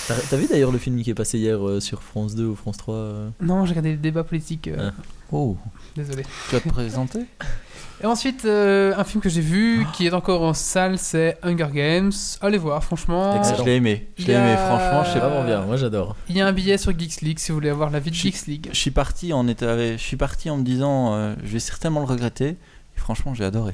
T'as 0.08 0.15
t'as 0.30 0.38
vu 0.38 0.47
d'ailleurs 0.47 0.71
le 0.71 0.78
film 0.78 1.02
qui 1.02 1.10
est 1.10 1.15
passé 1.15 1.38
hier 1.39 1.67
euh, 1.67 1.80
sur 1.80 2.02
France 2.04 2.36
2 2.36 2.45
ou 2.45 2.56
France 2.56 2.78
3 2.78 2.93
euh 2.95 3.30
Non, 3.41 3.65
j'ai 3.65 3.71
regardé 3.71 3.91
le 3.91 3.97
débat 3.97 4.23
politique. 4.23 4.67
euh, 4.67 4.91
Ah. 4.91 5.04
Oh, 5.32 5.58
Désolé. 5.95 6.23
tu 6.49 6.56
vas 6.56 6.62
te 6.62 6.69
présenter 6.69 7.19
Et 8.02 8.06
ensuite, 8.06 8.45
euh, 8.45 8.93
un 8.97 9.04
film 9.04 9.21
que 9.21 9.28
j'ai 9.28 9.41
vu 9.41 9.86
qui 9.93 10.08
est 10.08 10.13
encore 10.13 10.41
en 10.43 10.54
salle, 10.54 10.97
c'est 10.97 11.38
Hunger 11.43 11.67
Games. 11.73 12.12
Allez 12.39 12.58
voir, 12.58 12.82
franchement. 12.82 13.36
Excellent. 13.38 13.58
Je 13.58 13.63
l'ai 13.63 13.75
aimé. 13.75 14.08
Je 14.17 14.25
l'ai 14.28 14.34
aimé, 14.34 14.56
franchement. 14.56 15.04
Je 15.04 15.08
sais 15.08 15.13
C'est 15.15 15.19
pas. 15.19 15.28
vraiment 15.28 15.45
bien, 15.45 15.62
moi 15.65 15.75
j'adore. 15.75 16.15
Il 16.30 16.38
y 16.38 16.41
a 16.41 16.47
un 16.47 16.54
billet 16.54 16.78
sur 16.78 16.97
Geeks 16.97 17.19
League 17.21 17.39
si 17.39 17.52
vous 17.52 17.56
voulez 17.58 17.69
avoir 17.69 17.89
la 17.89 17.99
vie 17.99 18.10
de 18.12 18.15
Geeks 18.15 18.45
League. 18.47 18.69
Je 18.71 18.78
suis 18.78 18.91
parti 18.91 19.34
en 19.34 19.45
état- 19.47 19.75
je 19.78 19.97
suis 19.97 20.15
parti 20.15 20.49
en 20.49 20.56
me 20.58 20.63
disant, 20.63 21.13
euh, 21.13 21.36
je 21.43 21.49
vais 21.49 21.60
certainement 21.60 21.99
le 21.99 22.06
regretter. 22.06 22.49
Et 22.95 22.99
franchement, 22.99 23.34
j'ai 23.34 23.43
adoré. 23.43 23.73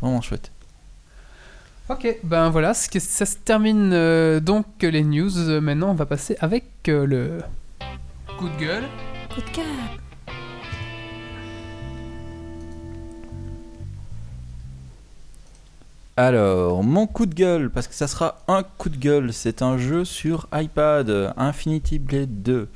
Vraiment 0.00 0.20
chouette. 0.22 0.50
Ok, 1.88 2.16
ben 2.22 2.48
voilà, 2.48 2.74
ce 2.74 2.88
que- 2.88 3.00
ça 3.00 3.26
se 3.26 3.36
termine 3.36 3.92
euh, 3.92 4.40
donc 4.40 4.66
les 4.82 5.02
news. 5.02 5.36
Euh, 5.38 5.60
Maintenant, 5.60 5.90
on 5.90 5.94
va 5.94 6.06
passer 6.06 6.36
avec 6.40 6.64
euh, 6.88 7.06
le 7.06 7.38
coup 8.38 8.48
de 8.48 8.56
gueule. 8.64 8.84
Coup 9.34 9.40
de 9.40 9.50
cœur. 9.50 9.64
Alors, 16.16 16.82
mon 16.84 17.06
coup 17.06 17.24
de 17.26 17.34
gueule, 17.34 17.70
parce 17.70 17.86
que 17.88 17.94
ça 17.94 18.06
sera 18.06 18.38
un 18.46 18.62
coup 18.62 18.90
de 18.90 18.96
gueule, 18.98 19.32
c'est 19.32 19.62
un 19.62 19.78
jeu 19.78 20.04
sur 20.04 20.46
iPad, 20.52 21.32
Infinity 21.36 21.98
Blade 21.98 22.42
2. 22.42 22.68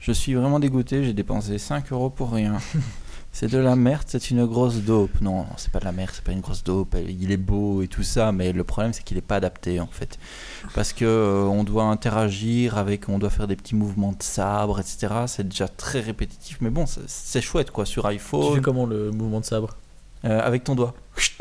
Je 0.00 0.12
suis 0.12 0.34
vraiment 0.34 0.58
dégoûté, 0.58 1.04
j'ai 1.04 1.12
dépensé 1.12 1.58
5 1.58 1.92
euros 1.92 2.10
pour 2.10 2.32
rien. 2.32 2.58
C'est 3.34 3.48
de 3.50 3.56
la 3.58 3.76
merde, 3.76 4.02
c'est 4.06 4.30
une 4.30 4.44
grosse 4.44 4.76
dope. 4.76 5.20
Non, 5.22 5.46
c'est 5.56 5.70
pas 5.72 5.78
de 5.80 5.86
la 5.86 5.92
merde, 5.92 6.10
c'est 6.12 6.22
pas 6.22 6.32
une 6.32 6.40
grosse 6.40 6.62
dope. 6.62 6.94
Il 7.08 7.32
est 7.32 7.38
beau 7.38 7.80
et 7.82 7.88
tout 7.88 8.02
ça, 8.02 8.30
mais 8.30 8.52
le 8.52 8.62
problème 8.62 8.92
c'est 8.92 9.02
qu'il 9.02 9.16
est 9.16 9.22
pas 9.22 9.36
adapté 9.36 9.80
en 9.80 9.86
fait. 9.86 10.18
Parce 10.74 10.92
que 10.92 11.06
euh, 11.06 11.44
on 11.44 11.64
doit 11.64 11.84
interagir 11.84 12.76
avec, 12.76 13.08
on 13.08 13.18
doit 13.18 13.30
faire 13.30 13.48
des 13.48 13.56
petits 13.56 13.74
mouvements 13.74 14.12
de 14.12 14.22
sabre, 14.22 14.78
etc. 14.80 15.08
C'est 15.26 15.48
déjà 15.48 15.66
très 15.66 16.00
répétitif, 16.00 16.58
mais 16.60 16.68
bon, 16.70 16.84
c'est- 16.86 17.40
chouette 17.40 17.70
quoi 17.70 17.86
sur 17.86 18.02
Tu 18.04 18.08
iPhone, 18.10 18.54
fais 18.56 18.60
comment 18.60 18.84
le 18.86 19.10
mouvement 19.10 19.40
de 19.40 19.44
sabre? 19.46 19.76
Euh, 20.24 20.40
avec 20.40 20.64
ton 20.64 20.74
doigt. 20.74 20.94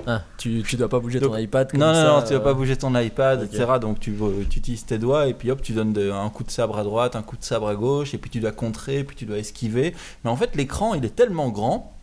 Ah, 0.06 0.22
tu, 0.38 0.64
tu 0.64 0.76
dois 0.76 0.90
pas 0.90 1.00
bouger 1.00 1.20
ton 1.20 1.38
iPad 1.38 1.72
comme 1.72 1.80
Non, 1.80 1.88
non, 1.88 1.94
ça, 1.94 2.04
non, 2.08 2.22
tu 2.24 2.34
vas 2.34 2.40
euh, 2.40 2.44
pas 2.44 2.54
bouger 2.54 2.76
ton 2.76 2.94
iPad, 2.98 3.44
etc. 3.44 3.66
Donc 3.80 4.00
tu, 4.00 4.16
euh, 4.22 4.44
tu 4.50 4.60
utilises 4.60 4.86
tes 4.86 4.98
doigts 4.98 5.28
et 5.28 5.34
puis 5.34 5.50
hop, 5.52 5.62
tu 5.62 5.72
donnes 5.74 5.94
de- 5.94 6.12
un 6.12 6.30
coup 6.30 6.44
de 6.44 6.52
sabre 6.52 6.78
à 6.78 6.84
droite, 6.84 7.16
un 7.16 7.22
coup 7.22 7.38
de 7.38 7.44
sabre 7.44 7.68
à 7.70 7.76
gauche, 7.76 8.14
et 8.14 8.18
puis 8.18 8.30
tu 8.30 8.40
dois 8.40 8.52
contrer, 8.52 9.04
puis 9.04 9.16
tu 9.16 9.26
dois 9.26 9.38
esquiver. 9.38 9.96
Mais 10.24 10.30
en 10.30 10.36
fait, 10.36 10.56
l'écran, 10.56 10.94
il 10.94 11.06
est 11.06 11.16
tellement 11.16 11.50
grand 11.50 11.94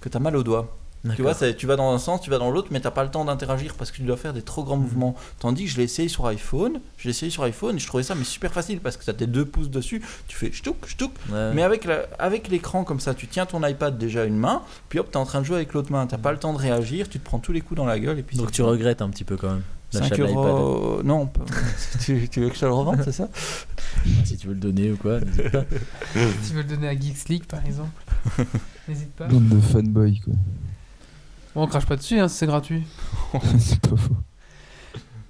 que 0.00 0.08
tu 0.08 0.16
as 0.16 0.20
mal 0.20 0.36
aux 0.36 0.42
doigts. 0.42 0.74
Tu 1.14 1.22
vois, 1.22 1.34
tu 1.34 1.66
vas 1.66 1.76
dans 1.76 1.92
un 1.92 1.98
sens, 1.98 2.20
tu 2.20 2.30
vas 2.30 2.38
dans 2.38 2.50
l'autre, 2.50 2.68
mais 2.70 2.80
t'as 2.80 2.90
pas 2.90 3.04
le 3.04 3.10
temps 3.10 3.24
d'interagir 3.24 3.74
parce 3.74 3.90
que 3.90 3.96
tu 3.96 4.02
dois 4.02 4.16
faire 4.16 4.32
des 4.32 4.42
trop 4.42 4.64
grands 4.64 4.76
mouvements. 4.76 5.14
Tandis 5.38 5.64
que 5.64 5.70
je 5.70 5.76
l'ai 5.76 5.84
essayé 5.84 6.08
sur 6.08 6.26
iPhone, 6.26 6.80
je 6.96 7.04
l'ai 7.04 7.10
essayé 7.10 7.30
sur 7.30 7.42
iPhone 7.44 7.76
et 7.76 7.78
je 7.78 7.86
trouvais 7.86 8.02
ça 8.02 8.14
mais 8.14 8.24
super 8.24 8.52
facile 8.52 8.80
parce 8.80 8.96
que 8.96 9.04
tu 9.04 9.10
as 9.10 9.14
tes 9.14 9.26
deux 9.26 9.44
pouces 9.44 9.70
dessus, 9.70 10.02
tu 10.26 10.36
fais 10.36 10.50
ch'touk, 10.50 10.86
ch'touk, 10.86 11.12
Ouais. 11.30 11.52
mais 11.54 11.62
avec, 11.62 11.84
la- 11.84 12.06
avec 12.18 12.48
l'écran 12.48 12.84
comme 12.84 13.00
ça, 13.00 13.14
tu 13.14 13.26
tiens 13.26 13.46
ton 13.46 13.64
iPad 13.66 13.96
déjà 13.98 14.24
une 14.24 14.36
main, 14.36 14.62
puis 14.88 14.98
hop, 14.98 15.10
t'es 15.10 15.16
en 15.16 15.24
train 15.26 15.40
de 15.40 15.44
jouer 15.46 15.56
avec 15.56 15.72
l'autre 15.74 15.92
main, 15.92 16.06
t'as 16.06 16.18
pas 16.18 16.32
le 16.32 16.38
temps 16.38 16.52
de 16.52 16.58
réagir, 16.58 17.08
tu 17.08 17.18
te 17.18 17.24
prends 17.24 17.38
tous 17.38 17.52
les 17.52 17.60
coups 17.60 17.76
dans 17.78 17.86
la 17.86 17.98
gueule 17.98 18.18
et 18.18 18.22
puis 18.22 18.36
Donc 18.36 18.50
tu 18.52 18.62
regrettes 18.62 19.02
un 19.02 19.10
petit 19.10 19.24
peu 19.24 19.36
quand 19.36 19.50
même 19.50 19.62
5 19.92 20.00
l'achat 20.00 20.16
de 20.16 20.22
l'iPad. 20.24 20.34
euros. 20.44 21.02
Non, 21.04 21.26
pas- 21.26 21.44
tu, 22.04 22.28
tu 22.28 22.40
veux 22.40 22.48
que 22.48 22.54
je 22.56 22.60
te 22.60 22.64
le 22.66 22.72
revende, 22.72 23.00
c'est 23.04 23.12
ça? 23.12 23.28
Si 24.24 24.36
tu 24.36 24.48
veux 24.48 24.54
le 24.54 24.60
donner 24.60 24.90
ou 24.92 24.96
quoi, 24.96 25.20
n'hésite 25.20 25.50
pas. 25.50 25.64
Si 26.42 26.48
tu 26.50 26.54
veux 26.56 26.62
le 26.62 26.68
donner 26.68 26.88
à 26.88 26.92
Geeks 26.98 27.28
League 27.28 27.44
par 27.44 27.64
exemple, 27.64 27.90
n'hésite 28.88 29.12
pas. 29.12 29.26
Bande 29.26 29.48
de 29.48 29.60
fanboys, 29.60 30.20
quoi. 30.24 30.34
Bon, 31.56 31.62
on 31.62 31.66
crache 31.68 31.86
pas 31.86 31.96
dessus, 31.96 32.18
hein, 32.18 32.28
c'est 32.28 32.44
gratuit. 32.44 32.82
c'est 33.58 33.80
pas 33.80 33.96
faux. 33.96 34.14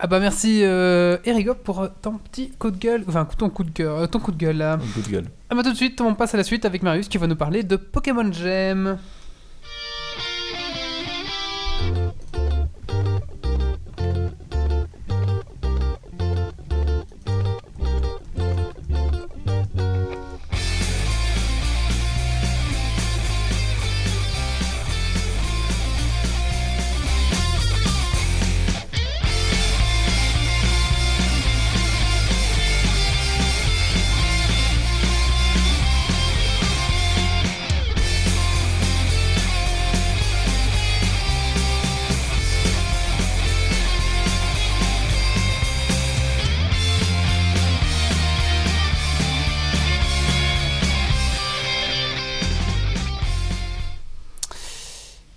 Ah 0.01 0.09
bah 0.09 0.19
merci 0.19 0.65
euh, 0.65 1.19
Erigo 1.25 1.55
pour 1.55 1.83
euh, 1.83 1.89
ton 2.03 2.19
petit 2.19 2.51
coup 2.51 2.73
de 2.73 2.77
gueule, 2.77 3.05
enfin 3.07 3.29
ton 3.39 3.49
coup 3.49 3.63
de 3.63 3.71
cœur, 3.71 3.97
euh, 3.97 4.07
ton 4.09 4.19
coup 4.19 4.33
de 4.33 4.37
gueule 4.37 4.57
là. 4.57 4.73
Un 4.73 4.79
coup 4.79 5.03
de 5.03 5.09
gueule. 5.09 5.27
Ah 5.51 5.55
bah 5.55 5.63
tout 5.63 5.71
de 5.71 5.77
suite, 5.77 6.01
on 6.01 6.17
passe 6.17 6.35
à 6.35 6.37
la 6.37 6.43
suite 6.43 6.65
avec 6.65 6.83
Marius 6.83 7.09
qui 7.09 7.17
va 7.17 7.29
nous 7.29 7.37
parler 7.37 7.63
de 7.63 7.77
Pokémon 7.77 8.33
Gem. 8.33 8.99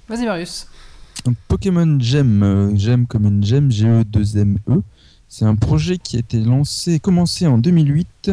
Vas-y 0.10 0.26
Marius. 0.26 0.68
Un 1.28 1.34
Pokémon 1.48 2.00
Gem, 2.00 2.42
euh, 2.42 2.76
Gem 2.76 3.06
comme 3.06 3.26
une 3.26 3.44
gemme, 3.44 3.72
G-E-2-M-E. 3.72 4.82
C'est 5.28 5.46
un 5.46 5.56
projet 5.56 6.00
qui 6.00 6.16
a 6.16 6.20
été 6.20 6.40
lancé, 6.40 7.00
commencé 7.00 7.46
en 7.46 7.60
2008 7.60 8.32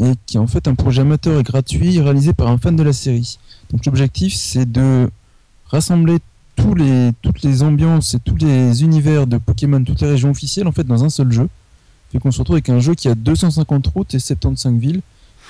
et 0.00 0.12
qui 0.26 0.36
est 0.36 0.40
en 0.40 0.48
fait 0.48 0.66
un 0.66 0.74
projet 0.74 1.02
amateur 1.02 1.38
et 1.38 1.44
gratuit 1.44 2.00
réalisé 2.00 2.32
par 2.34 2.48
un 2.48 2.58
fan 2.58 2.74
de 2.74 2.82
la 2.82 2.92
série. 2.92 3.38
Donc 3.70 3.86
l'objectif 3.86 4.34
c'est 4.34 4.70
de 4.70 5.08
rassembler 5.66 6.18
tous 6.56 6.74
les, 6.74 7.12
toutes 7.22 7.42
les 7.42 7.62
ambiances 7.62 8.14
et 8.14 8.18
tous 8.18 8.36
les 8.36 8.82
univers 8.82 9.28
de 9.28 9.38
Pokémon, 9.38 9.84
toutes 9.84 10.00
les 10.00 10.08
régions 10.08 10.30
officielles 10.30 10.66
en 10.66 10.72
fait 10.72 10.84
dans 10.84 11.04
un 11.04 11.10
seul 11.10 11.30
jeu. 11.30 11.48
Fait 12.10 12.18
qu'on 12.18 12.32
se 12.32 12.40
retrouve 12.40 12.54
avec 12.54 12.70
un 12.70 12.80
jeu 12.80 12.96
qui 12.96 13.06
a 13.08 13.14
250 13.14 13.86
routes 13.86 14.14
et 14.14 14.18
75 14.18 14.74
villes 14.74 15.02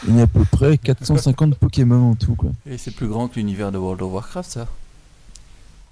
et 0.07 0.11
il 0.11 0.17
y 0.17 0.21
a 0.21 0.25
à 0.25 0.27
peu 0.27 0.45
près 0.45 0.77
450 0.77 1.55
Pokémon 1.55 2.11
en 2.11 2.15
tout 2.17 2.35
quoi. 2.35 2.51
Et 2.67 2.77
c'est 2.77 2.91
plus 2.91 3.09
grand 3.09 3.29
que 3.29 3.37
l'univers 3.37 3.73
de 3.73 3.79
World 3.79 4.03
of 4.03 4.13
Warcraft, 4.13 4.51
ça 4.51 4.69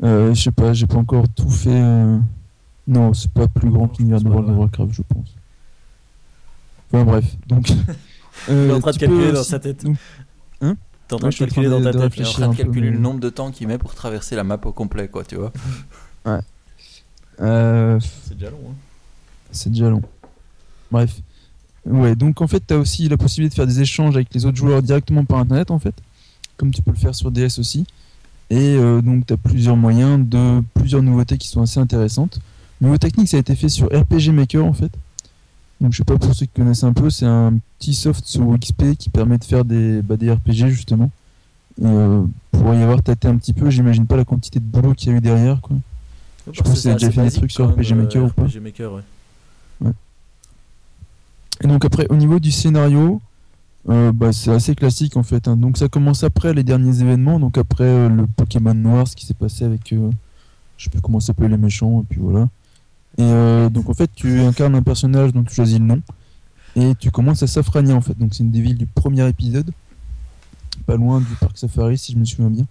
Euh, 0.02 0.35
je 0.35 0.42
sais 0.42 0.50
pas, 0.50 0.72
j'ai 0.72 0.87
pas 0.87 0.96
encore 0.98 1.24
tout 1.28 1.48
fait. 1.48 1.70
euh, 1.70 2.18
Non, 2.87 3.14
c'est 3.14 3.30
pas 3.30 3.48
plus 3.48 3.70
grand 3.70 3.88
que 3.88 3.98
l'univers 3.98 4.20
de 4.20 4.28
World 4.28 4.50
of. 4.50 4.56
Warcraft, 4.56 4.92
je 4.92 5.02
pense. 5.02 5.35
Enfin 6.92 7.04
bref, 7.04 7.24
donc. 7.46 7.68
Il 8.48 8.54
est 8.54 8.72
en 8.72 8.80
train 8.80 8.90
de 8.92 8.98
calculer 8.98 9.26
peux 9.28 9.32
dans 9.32 9.42
sa 9.42 9.59
tête. 9.59 9.85
donc, 9.85 9.96
Hein 10.61 10.76
T'es 11.09 11.14
en 11.14 11.18
train 11.18 11.28
Ouais, 11.28 11.32
de 11.32 11.38
calculer 11.38 11.68
train 11.68 11.78
dans 11.78 11.85
ta 11.85 11.92
tête. 11.92 12.00
réfléchir. 12.02 12.37
en 12.37 12.42
train 12.42 12.48
de 12.48 12.56
peu, 12.56 12.62
calculer 12.64 12.90
mais- 12.90 12.96
le 12.96 13.02
nombre 13.02 13.20
de 13.20 13.30
temps 13.30 13.50
qu'il 13.50 13.66
met 13.68 13.78
pour 13.78 13.94
traverser 13.94 14.37
la 14.37 14.44
map 14.44 14.59
au 14.64 14.72
complet, 14.72 15.09
quoi, 15.09 15.24
tu 15.24 15.37
vois. 15.37 15.52
Euh, 17.40 17.98
C'est 18.24 18.35
déjà 18.38 18.50
long. 18.50 18.59
Hein. 18.70 18.74
c'est 19.50 19.70
déjà 19.70 19.90
long. 19.90 20.02
Bref. 20.90 21.20
Ouais, 21.85 22.16
donc 22.16 22.40
en 22.40 22.46
fait, 22.46 22.62
tu 22.66 22.72
as 22.74 22.78
aussi 22.78 23.09
la 23.09 23.16
possibilité 23.16 23.52
de 23.52 23.56
faire 23.56 23.66
des 23.66 23.80
échanges 23.80 24.14
avec 24.16 24.32
les 24.35 24.46
autres 24.46 24.56
joueurs 24.56 24.82
directement 24.82 25.24
par 25.24 25.38
internet, 25.38 25.70
en 25.70 25.78
fait, 25.78 25.94
comme 26.56 26.70
tu 26.72 26.80
peux 26.82 26.90
le 26.92 26.96
faire 26.96 27.14
sur 27.14 27.30
DS 27.30 27.59
aussi. 27.59 27.87
Et 28.50 28.76
euh, 28.76 29.02
donc, 29.02 29.26
tu 29.26 29.32
as 29.32 29.37
plusieurs 29.37 29.76
moyens 29.76 30.20
de 30.26 30.62
plusieurs 30.74 31.02
nouveautés 31.02 31.37
qui 31.38 31.48
sont 31.48 31.62
assez 31.62 31.80
intéressantes. 31.80 32.40
Niveau 32.80 32.96
technique, 32.98 33.28
ça 33.28 33.37
a 33.37 33.40
été 33.40 33.54
fait 33.56 33.68
sur 33.68 33.87
RPG 33.87 34.30
Maker, 34.32 34.64
en 34.64 34.72
fait. 34.72 34.92
Donc, 35.80 35.92
je 35.92 35.98
sais 35.98 36.04
pas 36.04 36.16
pour 36.16 36.35
ceux 36.35 36.46
qui 36.46 36.52
connaissent 36.52 36.85
un 36.85 36.92
peu, 36.92 37.11
c'est 37.11 37.26
un 37.26 37.54
petit 37.78 37.94
soft 37.94 38.24
sur 38.24 38.56
XP 38.59 38.96
qui 38.96 39.11
permet 39.11 39.38
de 39.38 39.44
faire 39.44 39.64
des, 39.64 40.00
bah, 40.02 40.16
des 40.16 40.30
RPG, 40.30 40.68
justement. 40.68 41.11
Et 41.80 41.85
euh, 41.85 42.22
pour 42.52 42.72
y 42.74 42.82
avoir 42.82 43.02
tâté 43.02 43.28
un 43.28 43.37
petit 43.37 43.52
peu, 43.52 43.68
j'imagine 43.68 44.06
pas 44.06 44.16
la 44.16 44.24
quantité 44.24 44.61
de 44.61 44.64
boulot 44.64 44.94
qu'il 44.94 45.11
y 45.11 45.14
a 45.14 45.18
eu 45.18 45.20
derrière, 45.20 45.61
quoi. 45.61 45.76
Ouais, 45.76 46.52
Je 46.52 46.62
pense 46.62 46.72
que 46.72 46.78
c'est 46.78 46.88
t'as 46.90 46.94
déjà 46.94 47.06
assez 47.09 47.16
fait 47.16 47.24
des 47.24 47.37
trucs 47.37 47.50
sur 47.50 47.68
RPG 47.68 47.94
Maker 47.94 48.22
euh, 48.22 48.26
ou 48.26 48.30
pas 48.30 48.44
RPG 48.44 48.61
Maker, 48.62 48.92
ouais. 48.92 49.02
Et 51.62 51.66
donc 51.66 51.85
après, 51.85 52.06
au 52.11 52.16
niveau 52.16 52.38
du 52.38 52.52
scénario, 52.52 53.20
euh, 53.88 54.12
bah, 54.12 54.33
c'est 54.33 54.51
assez 54.51 54.75
classique 54.75 55.16
en 55.16 55.22
fait. 55.22 55.49
hein. 55.49 55.57
Donc 55.57 55.77
ça 55.79 55.88
commence 55.88 56.25
après 56.25 56.53
les 56.55 56.64
derniers 56.64 57.01
événements, 57.01 57.38
donc 57.38 57.59
après 57.59 57.85
euh, 57.85 58.09
le 58.09 58.27
Pokémon 58.27 58.75
Noir, 58.75 59.07
ce 59.07 59.14
qui 59.14 59.27
s'est 59.27 59.35
passé 59.35 59.64
avec, 59.64 59.92
euh, 59.92 60.11
je 60.77 60.85
sais 60.85 60.90
plus 60.90 61.01
comment 61.01 61.18
les 61.38 61.57
méchants, 61.57 62.01
et 62.03 62.05
puis 62.09 62.20
voilà. 62.20 62.49
Et 63.18 63.22
euh, 63.22 63.68
donc 63.70 63.88
en 63.88 63.94
fait, 63.94 64.11
tu 64.14 64.40
incarnes 64.40 64.75
un 64.75 64.83
personnage 64.83 65.33
dont 65.33 65.44
tu 65.44 65.55
choisis 65.55 65.79
le 65.79 65.85
nom, 65.85 66.03
et 66.75 66.94
tu 66.96 67.11
commences 67.11 67.42
à 67.42 67.46
Safrania 67.46 67.94
en 67.94 68.01
fait. 68.01 68.18
Donc 68.18 68.35
c'est 68.35 68.42
une 68.42 68.51
des 68.51 68.61
villes 68.61 68.79
du 68.79 68.87
premier 68.87 69.27
épisode, 69.29 69.70
pas 70.87 70.96
loin 70.96 71.20
du 71.20 71.35
parc 71.40 71.57
Safari 71.57 71.96
si 71.96 72.12
je 72.12 72.18
me 72.18 72.25
souviens 72.25 72.51
bien. 72.51 72.66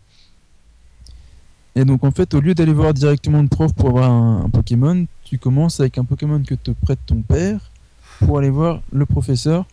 Et 1.78 1.84
donc 1.84 2.04
en 2.04 2.12
fait, 2.12 2.34
au 2.34 2.40
lieu 2.40 2.54
d'aller 2.54 2.74
voir 2.74 2.94
directement 2.94 3.42
le 3.42 3.50
prof 3.50 3.74
pour 3.74 3.90
avoir 3.90 4.10
un 4.10 4.50
Pokémon, 4.50 5.06
tu 5.24 5.38
commences 5.38 5.80
avec 5.80 5.98
un 5.98 6.06
Pokémon 6.06 6.42
que 6.42 6.56
te 6.56 6.72
prête 6.72 7.00
ton 7.06 7.22
père 7.22 7.72
pour 8.20 8.38
aller 8.38 8.50
voir 8.50 8.82
le 8.94 9.06
professeur. 9.06 9.66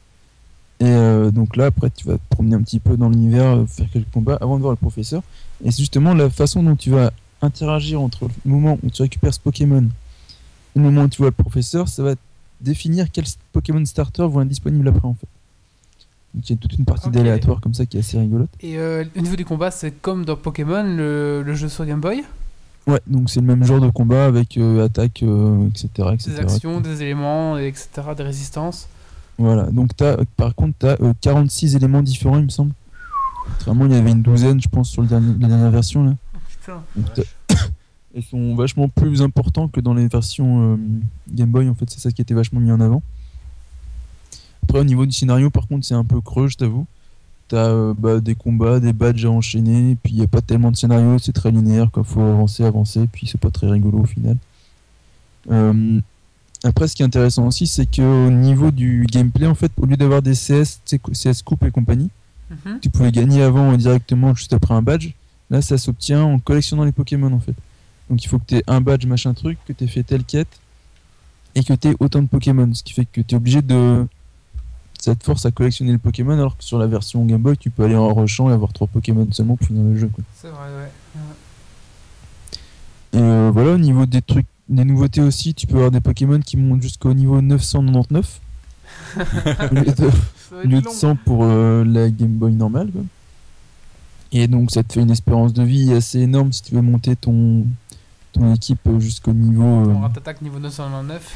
Et 0.82 0.86
euh, 0.86 1.30
donc 1.30 1.54
là, 1.56 1.66
après, 1.66 1.90
tu 1.90 2.08
vas 2.08 2.14
te 2.14 2.22
promener 2.28 2.56
un 2.56 2.62
petit 2.62 2.80
peu 2.80 2.96
dans 2.96 3.08
l'univers, 3.08 3.56
euh, 3.56 3.66
faire 3.66 3.86
quelques 3.92 4.10
combats 4.10 4.36
avant 4.40 4.56
de 4.56 4.62
voir 4.62 4.72
le 4.72 4.76
professeur. 4.76 5.22
Et 5.64 5.70
c'est 5.70 5.78
justement 5.78 6.12
la 6.12 6.28
façon 6.28 6.60
dont 6.60 6.74
tu 6.74 6.90
vas 6.90 7.12
interagir 7.40 8.00
entre 8.00 8.24
le 8.44 8.50
moment 8.50 8.76
où 8.82 8.90
tu 8.90 9.00
récupères 9.02 9.32
ce 9.32 9.38
Pokémon 9.38 9.84
et 9.84 10.78
le 10.78 10.82
moment 10.82 11.02
où 11.02 11.08
tu 11.08 11.18
vois 11.18 11.28
le 11.36 11.40
professeur, 11.44 11.86
ça 11.86 12.02
va 12.02 12.14
définir 12.60 13.12
quels 13.12 13.26
Pokémon 13.52 13.84
starter 13.84 14.26
vont 14.26 14.40
être 14.40 14.48
disponibles 14.48 14.88
après 14.88 15.06
en 15.06 15.14
fait. 15.14 15.28
Donc 16.34 16.48
il 16.48 16.52
y 16.52 16.54
a 16.54 16.58
toute 16.58 16.72
une 16.78 16.84
partie 16.84 17.08
Ok. 17.08 17.14
d'aléatoire 17.14 17.60
comme 17.60 17.74
ça 17.74 17.86
qui 17.86 17.96
est 17.96 18.00
assez 18.00 18.18
rigolote. 18.18 18.48
Et 18.60 18.76
euh, 18.78 19.04
au 19.16 19.20
niveau 19.20 19.36
du 19.36 19.44
combat, 19.44 19.70
c'est 19.70 19.92
comme 19.92 20.24
dans 20.24 20.34
Pokémon, 20.36 20.82
le, 20.82 21.42
le 21.44 21.54
jeu 21.54 21.68
sur 21.68 21.86
Game 21.86 22.00
Boy? 22.00 22.24
Ouais, 22.88 23.00
donc 23.06 23.30
c'est 23.30 23.40
le 23.40 23.46
même 23.46 23.62
genre 23.62 23.80
de 23.80 23.90
combat 23.90 24.24
avec 24.24 24.56
euh, 24.56 24.84
attaque, 24.86 25.22
etc., 25.22 25.86
etc. 26.14 26.30
Des 26.30 26.38
actions, 26.40 26.80
des 26.80 27.02
éléments, 27.02 27.56
et 27.56 27.68
etc., 27.68 27.88
des 28.16 28.24
résistances. 28.24 28.88
Voilà, 29.38 29.64
donc 29.70 29.90
as, 30.02 30.18
par 30.36 30.54
contre, 30.54 30.74
tu 30.78 30.86
as 30.86 30.96
46 31.20 31.74
éléments 31.76 32.02
différents, 32.02 32.38
il 32.38 32.44
me 32.44 32.48
semble. 32.50 32.72
Vraiment, 33.64 33.86
il 33.86 33.92
y 33.92 33.96
avait 33.96 34.12
une 34.12 34.22
douzaine, 34.22 34.60
je 34.60 34.68
pense, 34.68 34.90
sur 34.90 35.02
le 35.02 35.08
dernier, 35.08 35.34
la 35.40 35.48
dernière 35.48 35.70
version. 35.70 36.04
Là. 36.04 36.14
Putain. 36.60 36.82
Donc, 36.96 37.06
t'as- 37.14 37.54
Ils 38.14 38.22
sont 38.22 38.54
vachement 38.54 38.88
plus 38.88 39.22
importants 39.22 39.68
que 39.68 39.80
dans 39.80 39.94
les 39.94 40.06
versions 40.06 40.74
euh, 40.74 40.76
Game 41.32 41.48
Boy, 41.50 41.66
en 41.68 41.74
fait, 41.74 41.88
c'est 41.88 41.98
ça 41.98 42.12
qui 42.12 42.20
était 42.20 42.34
vachement 42.34 42.60
mis 42.60 42.70
en 42.70 42.78
avant. 42.80 43.02
Après, 44.64 44.78
au 44.80 44.84
niveau 44.84 45.06
du 45.06 45.12
scénario, 45.12 45.48
par 45.48 45.66
contre, 45.66 45.86
c'est 45.86 45.94
un 45.94 46.04
peu 46.04 46.20
creux, 46.20 46.48
je 46.48 46.56
t'avoue. 46.58 46.86
T'as 47.48 47.68
euh, 47.70 47.94
bah, 47.96 48.20
des 48.20 48.34
combats, 48.34 48.80
des 48.80 48.92
badges 48.92 49.24
à 49.24 49.30
enchaîner, 49.30 49.96
puis 50.02 50.12
il 50.12 50.18
n'y 50.18 50.24
a 50.24 50.28
pas 50.28 50.42
tellement 50.42 50.70
de 50.70 50.76
scénario, 50.76 51.18
c'est 51.18 51.32
très 51.32 51.50
linéaire, 51.50 51.90
quoi. 51.90 52.04
Faut 52.04 52.20
avancer, 52.20 52.64
avancer, 52.64 53.08
puis 53.10 53.26
c'est 53.26 53.40
pas 53.40 53.50
très 53.50 53.68
rigolo 53.68 54.00
au 54.00 54.04
final. 54.06 54.36
Euh, 55.50 55.98
après, 56.64 56.86
ce 56.88 56.94
qui 56.94 57.02
est 57.02 57.06
intéressant 57.06 57.46
aussi, 57.46 57.66
c'est 57.66 57.86
qu'au 57.86 58.30
niveau 58.30 58.70
du 58.70 59.06
gameplay, 59.10 59.46
en 59.46 59.54
fait, 59.54 59.72
au 59.76 59.86
lieu 59.86 59.96
d'avoir 59.96 60.22
des 60.22 60.34
CS, 60.34 60.80
CS 61.12 61.42
Coupe 61.42 61.64
et 61.64 61.70
compagnie, 61.70 62.10
Mhm. 62.66 62.80
tu 62.80 62.90
pouvais 62.90 63.10
gagner 63.12 63.42
avant 63.42 63.72
directement 63.76 64.34
juste 64.34 64.52
après 64.52 64.74
un 64.74 64.82
badge. 64.82 65.10
Là, 65.50 65.62
ça 65.62 65.78
s'obtient 65.78 66.22
en 66.22 66.38
collectionnant 66.38 66.84
les 66.84 66.92
Pokémon 66.92 67.32
en 67.32 67.40
fait. 67.40 67.54
Donc 68.10 68.22
il 68.24 68.28
faut 68.28 68.38
que 68.38 68.44
tu 68.46 68.56
aies 68.56 68.64
un 68.66 68.80
badge 68.82 69.06
machin 69.06 69.32
truc, 69.32 69.58
que 69.66 69.72
tu 69.72 69.84
aies 69.84 69.86
fait 69.88 70.02
telle 70.02 70.24
quête 70.24 70.60
et 71.54 71.64
que 71.64 71.72
tu 71.72 71.88
aies 71.88 71.96
autant 71.98 72.20
de 72.22 72.28
Pokémon. 72.28 72.72
Ce 72.74 72.82
qui 72.82 72.92
fait 72.92 73.06
que 73.06 73.20
tu 73.22 73.34
es 73.34 73.36
obligé 73.38 73.62
de. 73.62 74.06
Ça 75.00 75.14
te 75.14 75.24
force 75.24 75.46
à 75.46 75.50
collectionner 75.50 75.92
le 75.92 75.98
Pokémon 75.98 76.32
alors 76.34 76.56
que 76.58 76.62
sur 76.64 76.78
la 76.78 76.86
version 76.86 77.24
Game 77.24 77.40
Boy, 77.42 77.56
tu 77.56 77.70
peux 77.70 77.84
aller 77.84 77.96
en 77.96 78.12
rushant 78.14 78.50
et 78.50 78.52
avoir 78.52 78.72
trois 78.72 78.86
Pokémon 78.86 79.26
seulement 79.32 79.56
pour 79.56 79.66
finir 79.66 79.82
le 79.82 79.96
jeu. 79.96 80.08
Quoi. 80.14 80.22
C'est 80.40 80.48
vrai, 80.48 80.68
ouais. 80.78 80.90
Et 83.14 83.18
euh, 83.22 83.50
voilà, 83.52 83.72
au 83.72 83.78
niveau 83.78 84.06
des 84.06 84.22
trucs, 84.22 84.46
des 84.72 84.84
nouveautés 84.84 85.20
aussi, 85.20 85.54
tu 85.54 85.66
peux 85.66 85.76
avoir 85.76 85.90
des 85.90 86.00
Pokémon 86.00 86.40
qui 86.40 86.56
montent 86.56 86.82
jusqu'au 86.82 87.12
niveau 87.14 87.40
999. 87.40 88.40
au 89.16 89.74
lieu 89.74 89.82
de- 89.84 89.90
Ça 89.94 90.02
va 90.02 90.08
au 90.56 90.60
être 90.60 90.68
lieu 90.68 90.80
de 90.80 90.84
long. 90.84 90.90
100 90.92 91.16
pour 91.24 91.44
euh, 91.44 91.84
la 91.84 92.10
Game 92.10 92.32
Boy 92.32 92.52
normale. 92.52 92.90
quoi. 92.90 93.02
Et 94.32 94.46
donc 94.48 94.70
ça 94.70 94.82
te 94.82 94.92
fait 94.94 95.00
une 95.02 95.10
espérance 95.10 95.52
de 95.52 95.62
vie 95.62 95.92
assez 95.92 96.20
énorme 96.20 96.52
si 96.52 96.62
tu 96.62 96.74
veux 96.74 96.80
monter 96.82 97.16
ton, 97.16 97.66
ton 98.32 98.54
équipe 98.54 98.80
jusqu'au 98.98 99.32
niveau. 99.32 99.62
euh, 99.64 99.92
On 99.94 100.00
rate-attaque 100.00 100.40
niveau 100.42 100.58
999. 100.58 101.34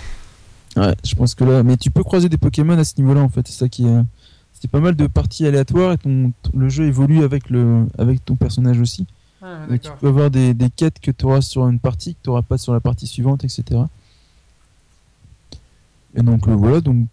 Ouais, 0.76 0.94
je 1.04 1.14
pense 1.14 1.34
que 1.34 1.44
là. 1.44 1.62
Mais 1.62 1.76
tu 1.76 1.90
peux 1.90 2.02
croiser 2.02 2.28
des 2.28 2.38
Pokémon 2.38 2.78
à 2.78 2.84
ce 2.84 2.94
niveau-là 2.98 3.20
en 3.20 3.28
fait. 3.28 3.46
C'est 3.48 3.58
ça 3.58 3.68
qui 3.68 3.86
est. 3.86 4.02
C'est 4.58 4.70
pas 4.70 4.80
mal 4.80 4.96
de 4.96 5.06
parties 5.06 5.46
aléatoires 5.46 5.92
et 5.92 5.98
ton, 5.98 6.32
ton- 6.42 6.58
le 6.58 6.70
jeu 6.70 6.86
évolue 6.86 7.22
avec, 7.22 7.50
le, 7.50 7.86
avec 7.98 8.24
ton 8.24 8.36
personnage 8.36 8.80
aussi. 8.80 9.06
Ah, 9.42 9.66
tu 9.78 9.90
peux 10.00 10.08
avoir 10.08 10.30
des, 10.30 10.54
des 10.54 10.70
quêtes 10.70 10.98
que 11.00 11.10
tu 11.10 11.24
auras 11.26 11.40
sur 11.40 11.68
une 11.68 11.78
partie, 11.78 12.14
que 12.14 12.20
tu 12.24 12.30
n'auras 12.30 12.42
pas 12.42 12.58
sur 12.58 12.72
la 12.72 12.80
partie 12.80 13.06
suivante, 13.06 13.44
etc. 13.44 13.80
Et 16.14 16.22
donc 16.22 16.48
euh, 16.48 16.54
voilà, 16.54 16.80
donc 16.80 17.06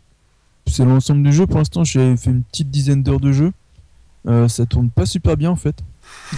c'est 0.67 0.85
l'ensemble 0.85 1.23
du 1.23 1.33
jeu. 1.33 1.45
Pour 1.45 1.57
l'instant, 1.57 1.83
j'ai 1.83 2.15
fait 2.17 2.29
une 2.31 2.43
petite 2.43 2.71
dizaine 2.71 3.03
d'heures 3.03 3.19
de 3.19 3.31
jeu. 3.31 3.51
Euh, 4.27 4.47
ça 4.47 4.65
tourne 4.65 4.89
pas 4.89 5.05
super 5.05 5.35
bien 5.35 5.51
en 5.51 5.57
fait. 5.57 5.75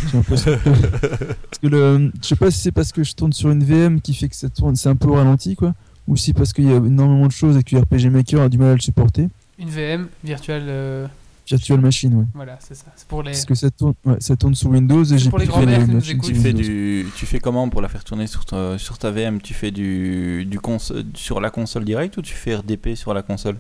J'ai 0.10 0.18
l'impression 0.18 0.52
que- 0.58 0.70
parce 0.70 1.60
que 1.62 1.68
le, 1.68 2.12
je 2.22 2.28
sais 2.28 2.36
pas 2.36 2.50
si 2.50 2.60
c'est 2.60 2.72
parce 2.72 2.92
que 2.92 3.04
je 3.04 3.14
tourne 3.14 3.34
sur 3.34 3.52
une 3.52 3.64
VM 3.64 4.02
qui 4.02 4.14
fait 4.16 4.28
que 4.30 4.36
ça 4.36 4.50
tourne, 4.50 4.76
c'est 4.76 4.90
un 4.90 4.96
peu 4.96 5.08
au 5.10 5.14
ralenti 5.14 5.56
quoi, 5.56 5.76
ou 6.08 6.18
si 6.18 6.34
parce 6.34 6.52
qu'il 6.54 6.66
y 6.66 6.72
a 6.72 6.78
énormément 6.78 7.28
de 7.28 7.32
choses 7.32 7.58
et 7.58 7.64
que 7.64 7.76
RPG 7.78 8.10
Maker 8.12 8.42
a 8.42 8.50
du 8.50 8.58
mal 8.58 8.70
à 8.70 8.74
le 8.74 8.80
supporter. 8.80 9.28
Une 9.60 9.70
VM 9.70 10.08
virtuelle. 10.24 10.66
euh, 10.68 11.08
Virtual 11.48 11.80
Machine, 11.80 12.16
ouais. 12.16 12.26
Voilà, 12.34 12.58
c'est 12.60 12.76
ça. 12.76 12.86
C'est 12.96 13.08
pour 13.08 13.22
les. 13.24 13.32
Parce 13.32 13.46
que 13.46 13.56
ça 13.56 13.70
tourne, 13.72 13.94
ouais, 14.06 14.16
ça 14.20 14.36
tourne 14.36 14.56
sous 14.56 14.68
Windows 14.70 15.04
et 15.04 15.18
j'ai 15.18 15.30
pour 15.30 15.38
les 15.40 15.46
grands-mères 15.46 15.84
qui 15.86 15.90
nous 15.92 15.96
machines 15.98 16.16
écoutent. 16.18 16.26
sous 16.30 16.34
Tu 16.34 16.40
fais, 16.42 16.54
du, 16.54 17.06
tu 17.16 17.26
fais 17.26 17.40
comment 17.40 17.70
pour 17.70 17.82
la 17.82 17.88
faire 17.88 18.04
tourner 18.04 18.28
sur 18.28 18.46
ta, 18.46 18.78
sur 18.78 18.98
ta 18.98 19.12
VM? 19.12 19.42
Tu 19.42 19.54
fais 19.54 19.72
du, 19.72 20.46
du 20.46 20.60
cons 20.60 20.78
sur 21.14 21.40
la 21.42 21.50
console 21.52 21.86
direct 21.86 22.18
ou 22.18 22.22
tu 22.22 22.34
fais 22.34 22.56
RDP 22.56 22.96
sur 22.96 23.14
la 23.14 23.22
console? 23.22 23.58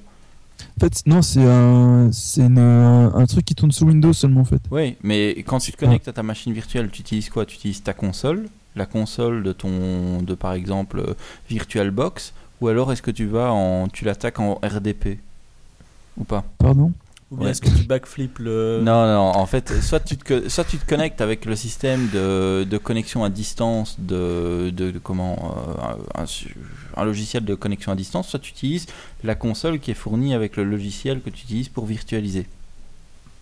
En 0.78 0.80
fait, 0.80 1.02
non, 1.06 1.22
c'est 1.22 1.44
un, 1.46 2.10
c'est 2.12 2.42
une- 2.42 2.58
un, 2.60 3.14
un 3.14 3.26
truc 3.26 3.44
qui 3.46 3.56
tourne 3.56 3.72
sous 3.72 3.86
Windows 3.86 4.14
seulement 4.14 4.42
en 4.42 4.46
fait. 4.46 4.62
Oui, 4.72 4.96
mais 5.04 5.36
quand 5.46 5.60
tu 5.60 5.72
te 5.72 5.78
connectes 5.78 6.08
à 6.08 6.14
ta 6.14 6.24
machine 6.24 6.54
virtuelle, 6.54 6.90
tu 6.92 7.02
utilises 7.02 7.30
quoi? 7.30 7.46
Tu 7.46 7.56
utilises 7.56 7.84
ta 7.84 7.94
console, 7.94 8.48
la 8.76 8.86
console 8.86 9.44
de 9.44 9.52
ton, 9.52 10.22
de 10.22 10.34
par 10.34 10.54
exemple 10.54 11.00
euh, 11.00 11.14
VirtualBox, 11.50 12.34
ou 12.62 12.68
alors 12.70 12.92
est-ce 12.92 13.02
que 13.02 13.12
tu 13.12 13.26
vas 13.26 13.52
en, 13.52 13.88
tu 13.90 14.06
l'attaques 14.06 14.40
en 14.40 14.56
RDP 14.64 15.20
ou 16.18 16.24
pas? 16.24 16.44
Pardon? 16.58 16.92
Ou 17.32 17.38
bien 17.38 17.46
Ouais. 17.46 17.52
est-ce 17.52 17.62
que 17.62 17.70
tu 17.70 17.84
backflip 17.84 18.38
le. 18.40 18.82
Non, 18.84 19.06
non, 19.08 19.32
en 19.36 19.46
fait, 19.48 19.82
soit 19.82 20.00
tu 20.00 20.16
te, 20.18 20.48
soit 20.48 20.64
tu 20.64 20.78
te 20.78 20.86
connectes 20.86 21.22
avec 21.22 21.46
le 21.46 21.56
système 21.56 22.08
de, 22.10 22.64
de 22.70 22.78
connexion 22.78 23.24
à 23.24 23.30
distance 23.30 23.96
de, 24.00 24.70
de, 24.72 24.92
de 24.92 25.00
comment 25.00 25.56
euh, 26.16 26.22
un, 26.22 26.26
un 27.02 27.06
logiciel 27.06 27.44
de 27.44 27.56
connexion 27.56 27.92
à 27.92 27.96
distance, 27.96 28.28
soit 28.30 28.40
tu 28.40 28.52
utilises 28.52 28.86
la 29.24 29.36
console 29.36 29.80
qui 29.80 29.92
est 29.92 29.96
fournie 29.96 30.34
avec 30.36 30.56
le 30.56 30.64
logiciel 30.64 31.22
que 31.22 31.30
tu 31.32 31.44
utilises 31.44 31.68
pour 31.70 31.86
virtualiser. 31.88 32.46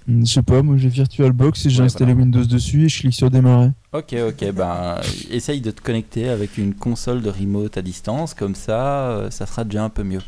Je 0.07 0.23
sais 0.25 0.43
pas, 0.43 0.61
moi 0.61 0.77
j'ai 0.77 0.87
VirtualBox 0.89 1.65
et 1.65 1.69
j'ai 1.69 1.81
Ouais, 1.81 1.83
installé 1.83 2.13
voilà. 2.13 2.13
Windows 2.13 2.45
dessus 2.45 2.85
et 2.85 2.89
je 2.89 2.99
clique 2.99 3.13
sur 3.13 3.29
démarrer. 3.29 3.71
Ok, 3.93 4.13
ok, 4.27 4.51
ben 4.53 4.99
essaye 5.29 5.61
de 5.61 5.71
te 5.71 5.81
connecter 5.81 6.27
avec 6.29 6.57
une 6.57 6.73
console 6.75 7.21
de 7.21 7.29
remote 7.29 7.77
à 7.77 7.81
distance, 7.81 8.33
comme 8.33 8.55
ça, 8.55 9.09
euh, 9.11 9.29
ça 9.31 9.45
sera 9.45 9.63
déjà 9.63 9.83
un 9.83 9.89
peu 9.89 10.03
mieux. 10.03 10.21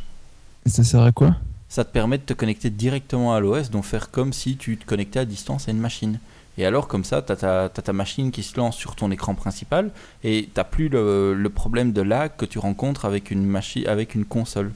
Et 0.65 0.69
ça 0.69 0.83
sert 0.83 1.01
à 1.01 1.11
quoi? 1.11 1.35
Ça 1.69 1.83
te 1.83 1.91
permet 1.91 2.17
de 2.17 2.23
te 2.23 2.33
connecter 2.33 2.69
directement 2.69 3.33
à 3.33 3.39
l'OS, 3.39 3.69
donc 3.69 3.83
faire 3.85 4.11
comme 4.11 4.33
si 4.33 4.55
tu 4.57 4.77
te 4.77 4.85
connectais 4.85 5.19
à 5.19 5.25
distance 5.25 5.67
à 5.67 5.71
une 5.71 5.79
machine. 5.79 6.19
Et 6.57 6.65
alors, 6.65 6.87
comme 6.87 7.03
ça, 7.03 7.21
tu 7.21 7.31
as, 7.33 7.35
ta 7.35 7.69
t'as 7.69 7.81
ta 7.81 7.91
machine 7.93 8.31
qui 8.31 8.41
se 8.43 8.55
lance 8.57 8.77
sur 8.77 8.95
ton 8.95 9.11
écran 9.11 9.35
principal 9.35 9.91
et 10.23 10.49
tu 10.55 10.61
plus 10.71 10.87
le, 10.87 11.33
le 11.33 11.49
problème 11.49 11.91
de 11.91 12.01
lag 12.01 12.31
que 12.37 12.45
tu 12.45 12.59
rencontres 12.59 13.03
avec 13.05 13.29
une, 13.29 13.45
machine, 13.45 13.85
avec 13.87 14.15
une 14.15 14.23
console. 14.25 14.71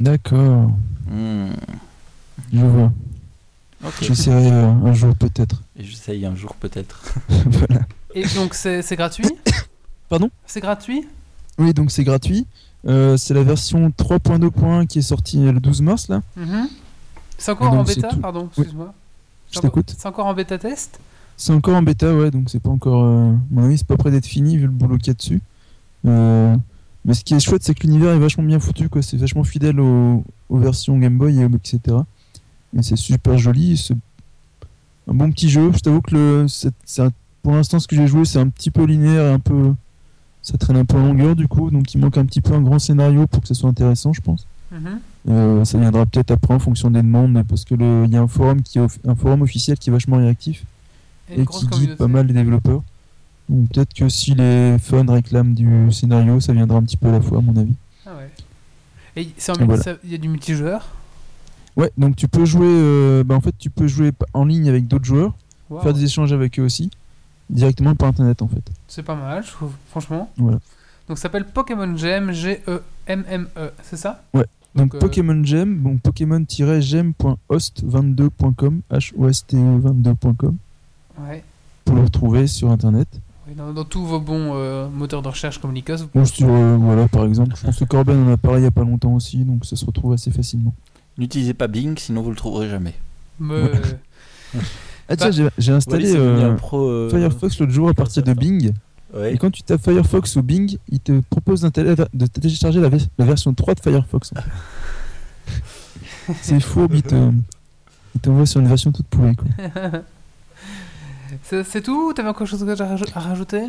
D'accord, 0.00 0.70
Hmm, 1.08 1.50
je 2.52 2.58
vois. 2.60 2.92
ok. 3.84 3.94
J'essaierai 4.02 4.50
euh, 4.50 4.66
un 4.66 4.92
jour 4.92 5.14
peut-être. 5.14 5.62
Et 5.78 5.84
j'essaye 5.84 6.26
un 6.26 6.34
jour 6.34 6.54
peut-être. 6.56 7.14
voilà. 7.28 7.82
Et 8.14 8.24
donc 8.34 8.54
c'est 8.54 8.82
c'est 8.82 8.96
gratuit? 8.96 9.30
Pardon? 10.08 10.30
C'est 10.46 10.60
gratuit? 10.60 11.06
Oui, 11.58 11.72
donc 11.74 11.90
c'est 11.90 12.04
gratuit. 12.04 12.46
Euh, 12.86 13.16
c'est 13.16 13.34
la 13.34 13.42
version 13.42 13.90
3.2.1 13.90 14.86
qui 14.86 15.00
est 15.00 15.02
sortie 15.02 15.40
le 15.44 15.58
12 15.60 15.82
mars 15.82 16.08
là. 16.08 16.22
Mhm. 16.36 16.68
C'est 17.38 17.50
encore 17.52 17.70
donc, 17.72 17.80
en 17.80 17.84
bêta, 17.84 18.08
tout. 18.08 18.18
pardon, 18.20 18.42
Oui. 18.42 18.48
excuse-moi. 18.58 18.94
Encore- 19.50 19.62
t'écoute. 19.62 19.94
C'est 19.98 20.06
encore 20.08 20.26
en 20.26 20.34
bêta 20.34 20.58
test 20.58 20.98
C'est 21.36 21.52
encore 21.52 21.76
en 21.76 21.82
bêta, 21.82 22.14
ouais, 22.14 22.30
donc 22.30 22.48
c'est 22.48 22.60
pas 22.60 22.70
encore. 22.70 23.04
Euh, 23.04 23.32
avis, 23.58 23.78
c'est 23.78 23.86
pas 23.86 23.96
près 23.96 24.10
d'être 24.10 24.26
fini 24.26 24.56
vu 24.56 24.62
le 24.64 24.70
boulot 24.72 24.96
qu'il 24.98 25.08
y 25.08 25.10
a 25.10 25.14
dessus. 25.14 25.40
Euh, 26.06 26.56
Mais 27.04 27.14
ce 27.14 27.22
qui 27.22 27.34
est 27.34 27.40
chouette, 27.40 27.62
c'est 27.62 27.72
que 27.74 27.82
l'univers 27.86 28.12
est 28.14 28.18
vachement 28.18 28.42
bien 28.44 28.58
foutu, 28.58 28.88
quoi. 28.88 29.00
C'est 29.02 29.16
vachement 29.16 29.44
fidèle 29.44 29.78
aux, 29.80 30.24
aux 30.48 30.58
versions 30.58 30.98
Game 30.98 31.16
Boy, 31.18 31.38
et, 31.40 31.44
etc. 31.44 31.98
Et 32.76 32.82
c'est 32.82 32.96
super 32.96 33.38
joli. 33.38 33.76
C'est 33.76 33.94
un 35.08 35.14
bon 35.14 35.30
petit 35.30 35.48
jeu. 35.48 35.70
Je 35.72 35.78
t'avoue 35.78 36.00
que 36.00 36.14
le, 36.14 36.48
c'est, 36.48 36.74
c'est 36.84 37.02
un- 37.02 37.12
pour 37.42 37.52
l'instant, 37.52 37.78
ce 37.78 37.86
que 37.86 37.94
j'ai 37.94 38.08
joué, 38.08 38.24
c'est 38.24 38.40
un 38.40 38.48
petit 38.48 38.70
peu 38.72 38.82
linéaire 38.84 39.26
et 39.30 39.32
un 39.34 39.38
peu. 39.38 39.72
Ça 40.46 40.56
traîne 40.56 40.76
un 40.76 40.84
peu 40.84 40.96
en 40.96 41.00
longueur, 41.06 41.34
du 41.34 41.48
coup. 41.48 41.72
Donc 41.72 41.92
il 41.92 41.98
manque 42.00 42.16
un 42.18 42.24
petit 42.24 42.40
peu 42.40 42.54
un 42.54 42.60
grand 42.62 42.78
scénario 42.78 43.26
pour 43.26 43.42
que 43.42 43.48
ce 43.48 43.54
soit 43.54 43.68
intéressant, 43.68 44.12
je 44.12 44.20
pense. 44.20 44.46
Mhm. 44.70 45.00
Euh, 45.28 45.64
ça 45.64 45.76
viendra 45.76 46.06
peut-être 46.06 46.30
après 46.30 46.54
en 46.54 46.60
fonction 46.60 46.88
des 46.88 47.02
demandes, 47.02 47.42
parce 47.48 47.64
que 47.64 47.74
le- 47.74 48.04
il 48.06 48.12
y 48.12 48.16
a 48.16 48.22
un 48.22 48.28
forum 48.28 48.62
qui 48.62 48.78
est 48.78 48.82
un 49.08 49.14
forum 49.16 49.42
officiel 49.42 49.76
qui 49.76 49.90
est 49.90 49.92
vachement 49.92 50.18
réactif 50.18 50.62
Et 51.32 51.44
qui 51.44 51.66
guide 51.66 51.96
pas 51.96 52.06
mal 52.06 52.28
les 52.28 52.32
développeurs. 52.32 52.82
Donc 53.48 53.68
peut-être 53.70 53.92
que 53.92 54.08
si 54.08 54.34
les 54.36 54.76
fans 54.78 55.04
réclament 55.08 55.52
du 55.54 55.90
scénario, 55.90 56.38
ça 56.38 56.52
viendra 56.52 56.78
un 56.78 56.82
petit 56.84 56.96
peu 56.96 57.08
à 57.08 57.12
la 57.12 57.20
fois, 57.20 57.38
à 57.38 57.40
mon 57.40 57.56
avis. 57.56 57.74
Ah 58.06 58.10
ouais. 58.16 58.30
Et 59.16 59.22
Et 59.22 59.64
voilà. 59.64 59.82
il 60.04 60.12
y 60.12 60.14
a 60.14 60.18
du 60.18 60.28
multijoueur? 60.28 60.86
Ouais, 61.76 61.90
donc 61.98 62.14
tu 62.16 62.28
peux 62.28 62.44
jouer, 62.44 62.66
euh, 62.68 63.24
bah, 63.24 63.34
en 63.34 63.40
fait, 63.40 63.54
tu 63.58 63.68
peux 63.70 63.86
jouer 63.88 64.12
en 64.32 64.44
ligne 64.44 64.68
avec 64.68 64.86
d'autres 64.86 65.04
joueurs, 65.04 65.34
faire 65.82 65.92
des 65.92 66.04
échanges 66.04 66.32
avec 66.32 66.58
eux 66.58 66.62
aussi, 66.62 66.90
directement 67.50 67.94
par 67.94 68.08
internet 68.08 68.40
en 68.42 68.48
fait. 68.48 68.62
C'est 68.88 69.02
pas 69.02 69.14
mal, 69.14 69.44
je 69.44 69.52
trouve, 69.52 69.72
franchement. 69.90 70.30
Voilà. 70.36 70.58
Donc 71.08 71.18
ça 71.18 71.22
s'appelle 71.22 71.44
Pokémon 71.46 71.96
Gem, 71.96 72.32
G-E-M-M-E, 72.32 73.70
c'est 73.82 73.96
ça? 73.96 74.22
Donc, 74.34 74.44
Donc, 74.74 74.94
euh, 74.94 74.98
Pokémon 74.98 75.42
Gem, 75.44 75.76
bon, 75.78 75.96
Pokémon-gem.host22.com, 75.98 78.80
H-O-S-T-E22.com, 78.90 80.56
Ouais. 81.26 81.42
pour 81.84 81.96
le 81.96 82.02
retrouver 82.02 82.46
sur 82.46 82.70
internet. 82.70 83.08
Oui, 83.48 83.54
Dans, 83.54 83.72
dans 83.72 83.84
tous 83.84 84.04
vos 84.04 84.20
bons 84.20 84.52
euh, 84.54 84.88
moteurs 84.88 85.22
de 85.22 85.28
recherche 85.28 85.58
comme 85.58 85.72
Lycos, 85.72 85.96
vous 85.98 86.08
Bon, 86.14 86.24
sur, 86.24 86.48
euh, 86.50 86.76
voilà, 86.76 87.08
par 87.08 87.24
exemple, 87.24 87.54
je 87.56 87.62
pense 87.64 87.78
que 87.78 87.84
Corben 87.84 88.28
en 88.28 88.32
a 88.32 88.36
parlé 88.36 88.60
il 88.60 88.64
y 88.64 88.66
a 88.66 88.70
pas 88.72 88.82
longtemps 88.82 89.14
aussi, 89.14 89.38
donc 89.44 89.64
ça 89.64 89.76
se 89.76 89.84
retrouve 89.86 90.12
assez 90.12 90.30
facilement. 90.30 90.74
N'utilisez 91.16 91.54
pas 91.54 91.68
Bing, 91.68 91.96
sinon 91.96 92.22
vous 92.22 92.30
le 92.30 92.36
trouverez 92.36 92.68
jamais. 92.68 92.94
me... 93.38 93.70
Ah 95.08 95.16
tiens, 95.16 95.30
j'ai- 95.30 95.48
j'ai 95.58 95.72
installé 95.72 96.12
euh, 96.16 96.54
pro, 96.54 96.88
euh, 96.88 97.08
Firefox 97.10 97.58
l'autre 97.60 97.72
jour 97.72 97.88
à 97.88 97.94
partir 97.94 98.22
de 98.22 98.32
Bing. 98.32 98.72
Ouais. 99.14 99.34
Et 99.34 99.38
quand 99.38 99.50
tu 99.50 99.62
tapes 99.62 99.80
Firefox 99.82 100.34
ou 100.36 100.42
Bing, 100.42 100.76
il 100.88 101.00
te 101.00 101.20
propose 101.30 101.60
de 101.62 101.68
télécharger 102.26 102.80
la, 102.80 102.88
vers- 102.88 103.06
la 103.18 103.24
version 103.24 103.54
3 103.54 103.74
de 103.74 103.80
Firefox. 103.80 104.32
en 104.36 104.40
fait. 104.40 106.34
C'est 106.42 106.60
faux, 106.60 106.88
il 106.92 107.02
te- 107.02 107.30
il 108.14 108.20
t'envoie 108.20 108.46
sur 108.46 108.60
une 108.60 108.66
version 108.68 108.90
toute 108.90 109.06
pourrie. 109.06 109.36
Quoi. 109.36 109.46
c'est 111.42 111.62
c'est 111.64 111.82
tout 111.82 112.12
T'avais 112.14 112.28
encore 112.28 112.48
quelque 112.48 112.58
chose 112.58 112.68
à 112.68 112.74
raj- 112.84 113.04
à 113.14 113.20
rajouter? 113.20 113.68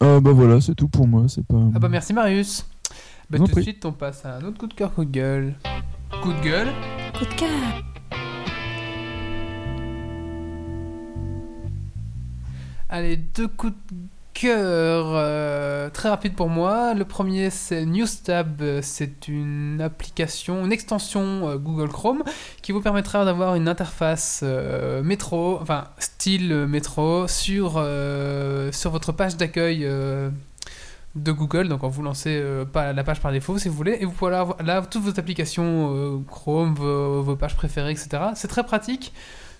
Ah 0.00 0.18
bah 0.20 0.32
voilà, 0.32 0.60
c'est 0.62 0.74
tout 0.74 0.88
pour 0.88 1.06
moi. 1.06 1.24
C'est 1.28 1.44
pas. 1.44 1.60
Ah 1.74 1.78
bah 1.78 1.88
merci 1.90 2.14
Marius. 2.14 2.64
Bah 3.28 3.38
tout 3.38 3.44
de 3.46 3.60
suite 3.60 3.84
on 3.84 3.92
passe 3.92 4.24
à 4.24 4.36
un 4.36 4.42
autre 4.44 4.56
coup 4.58 4.66
de 4.66 4.74
cœur, 4.74 4.92
coup 4.94 5.04
de 5.04 5.10
gueule. 5.10 5.54
Coup 6.22 6.32
de 6.32 6.40
gueule? 6.40 6.68
Coup 7.18 7.24
de 7.26 7.34
cœur. 7.34 7.48
Allez, 12.92 13.16
deux 13.16 13.46
coups 13.46 13.72
de 13.92 13.96
cœur 14.34 15.06
euh, 15.10 15.90
très 15.90 16.08
rapides 16.08 16.34
pour 16.34 16.48
moi. 16.48 16.92
Le 16.92 17.04
premier, 17.04 17.48
c'est 17.50 17.86
Newstab. 17.86 18.80
C'est 18.82 19.28
une 19.28 19.80
application, 19.80 20.64
une 20.64 20.72
extension 20.72 21.48
euh, 21.48 21.56
Google 21.56 21.88
Chrome 21.88 22.24
qui 22.62 22.72
vous 22.72 22.80
permettra 22.80 23.24
d'avoir 23.24 23.54
une 23.54 23.68
interface 23.68 24.40
euh, 24.42 25.04
métro, 25.04 25.60
enfin 25.62 25.84
style 25.98 26.52
métro, 26.66 27.28
sur, 27.28 27.74
sur 28.72 28.90
votre 28.90 29.12
page 29.12 29.36
d'accueil. 29.36 29.86
de 31.16 31.32
Google, 31.32 31.68
donc 31.68 31.84
vous 31.84 32.02
lancez 32.02 32.42
la 32.74 33.04
page 33.04 33.20
par 33.20 33.30
défaut 33.30 33.58
si 33.58 33.68
vous 33.68 33.74
voulez, 33.74 33.98
et 34.00 34.04
vous 34.04 34.12
pouvez 34.12 34.34
avoir 34.34 34.62
là 34.62 34.82
toutes 34.82 35.02
vos 35.02 35.18
applications 35.18 36.24
Chrome, 36.28 36.74
vos, 36.74 37.22
vos 37.22 37.36
pages 37.36 37.56
préférées, 37.56 37.92
etc. 37.92 38.30
C'est 38.34 38.48
très 38.48 38.64
pratique, 38.64 39.12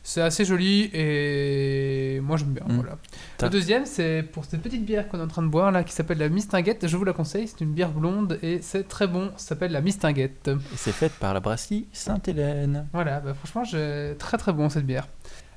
c'est 0.03 0.22
assez 0.22 0.44
joli 0.44 0.90
et 0.92 2.20
moi 2.22 2.36
j'aime 2.36 2.53
bien. 2.53 2.64
Mm. 2.66 2.76
Voilà. 2.76 2.98
Le 3.42 3.48
deuxième, 3.48 3.86
c'est 3.86 4.22
pour 4.22 4.44
cette 4.44 4.62
petite 4.62 4.84
bière 4.84 5.09
qu'on 5.09 5.18
est 5.18 5.22
en 5.22 5.28
train 5.28 5.42
de 5.42 5.48
boire 5.48 5.70
là, 5.70 5.84
qui 5.84 5.92
s'appelle 5.92 6.18
la 6.18 6.28
Mistinguette. 6.28 6.86
Je 6.86 6.96
vous 6.96 7.05
la 7.05 7.12
conseille, 7.12 7.48
c'est 7.48 7.61
une 7.61 7.72
bière 7.72 7.90
blonde 7.90 8.38
et 8.42 8.61
c'est 8.62 8.88
très 8.88 9.07
bon. 9.07 9.30
Ça 9.36 9.48
s'appelle 9.48 9.72
la 9.72 9.80
Mistinguette. 9.80 10.48
Et 10.48 10.76
c'est 10.76 10.92
fait 10.92 11.12
par 11.12 11.34
la 11.34 11.40
brasserie 11.40 11.86
Sainte-Hélène. 11.92 12.88
Voilà, 12.92 13.20
bah, 13.20 13.34
franchement, 13.34 13.64
j'ai 13.64 14.14
très 14.18 14.38
très 14.38 14.53
bon 14.53 14.68
cette 14.68 14.86
bière. 14.86 15.09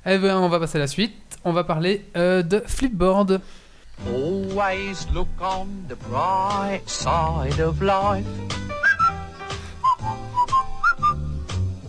Eh 0.06 0.18
ben, 0.18 0.36
on 0.36 0.48
va 0.48 0.60
passer 0.60 0.76
à 0.76 0.80
la 0.80 0.86
suite. 0.86 1.14
On 1.44 1.52
va 1.52 1.64
parler 1.64 2.04
euh, 2.16 2.42
de 2.42 2.62
Flipboard. 2.66 3.40
Always 4.06 5.06
look 5.14 5.28
on 5.40 5.66
the 5.88 5.96
bright 6.08 6.88
side 6.88 7.60
of 7.60 7.80
life. 7.80 8.26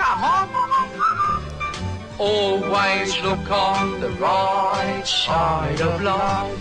Come 0.00 0.24
on. 0.24 0.48
Always 2.18 3.20
look 3.22 3.50
on 3.50 4.00
the 4.00 4.10
right 4.18 5.06
side 5.06 5.80
of 5.82 6.00
life. 6.00 6.56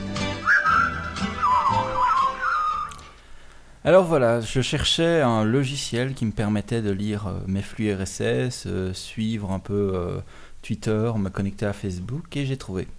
Alors 3.85 4.03
voilà, 4.03 4.41
je 4.41 4.59
cherchais 4.59 5.21
un 5.21 5.45
logiciel 5.45 6.13
qui 6.15 6.25
me 6.25 6.31
permettait 6.31 6.81
de 6.81 6.91
lire 6.91 7.27
euh, 7.27 7.39
mes 7.47 7.61
flux 7.61 7.93
RSS, 7.93 8.65
euh, 8.65 8.93
suivre 8.93 9.51
un 9.51 9.59
peu 9.59 9.91
euh, 9.95 10.19
Twitter, 10.61 11.09
me 11.17 11.29
connecter 11.29 11.65
à 11.65 11.71
Facebook 11.71 12.35
et 12.35 12.45
j'ai 12.45 12.57
trouvé 12.57 12.89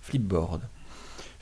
Flipboard. 0.00 0.62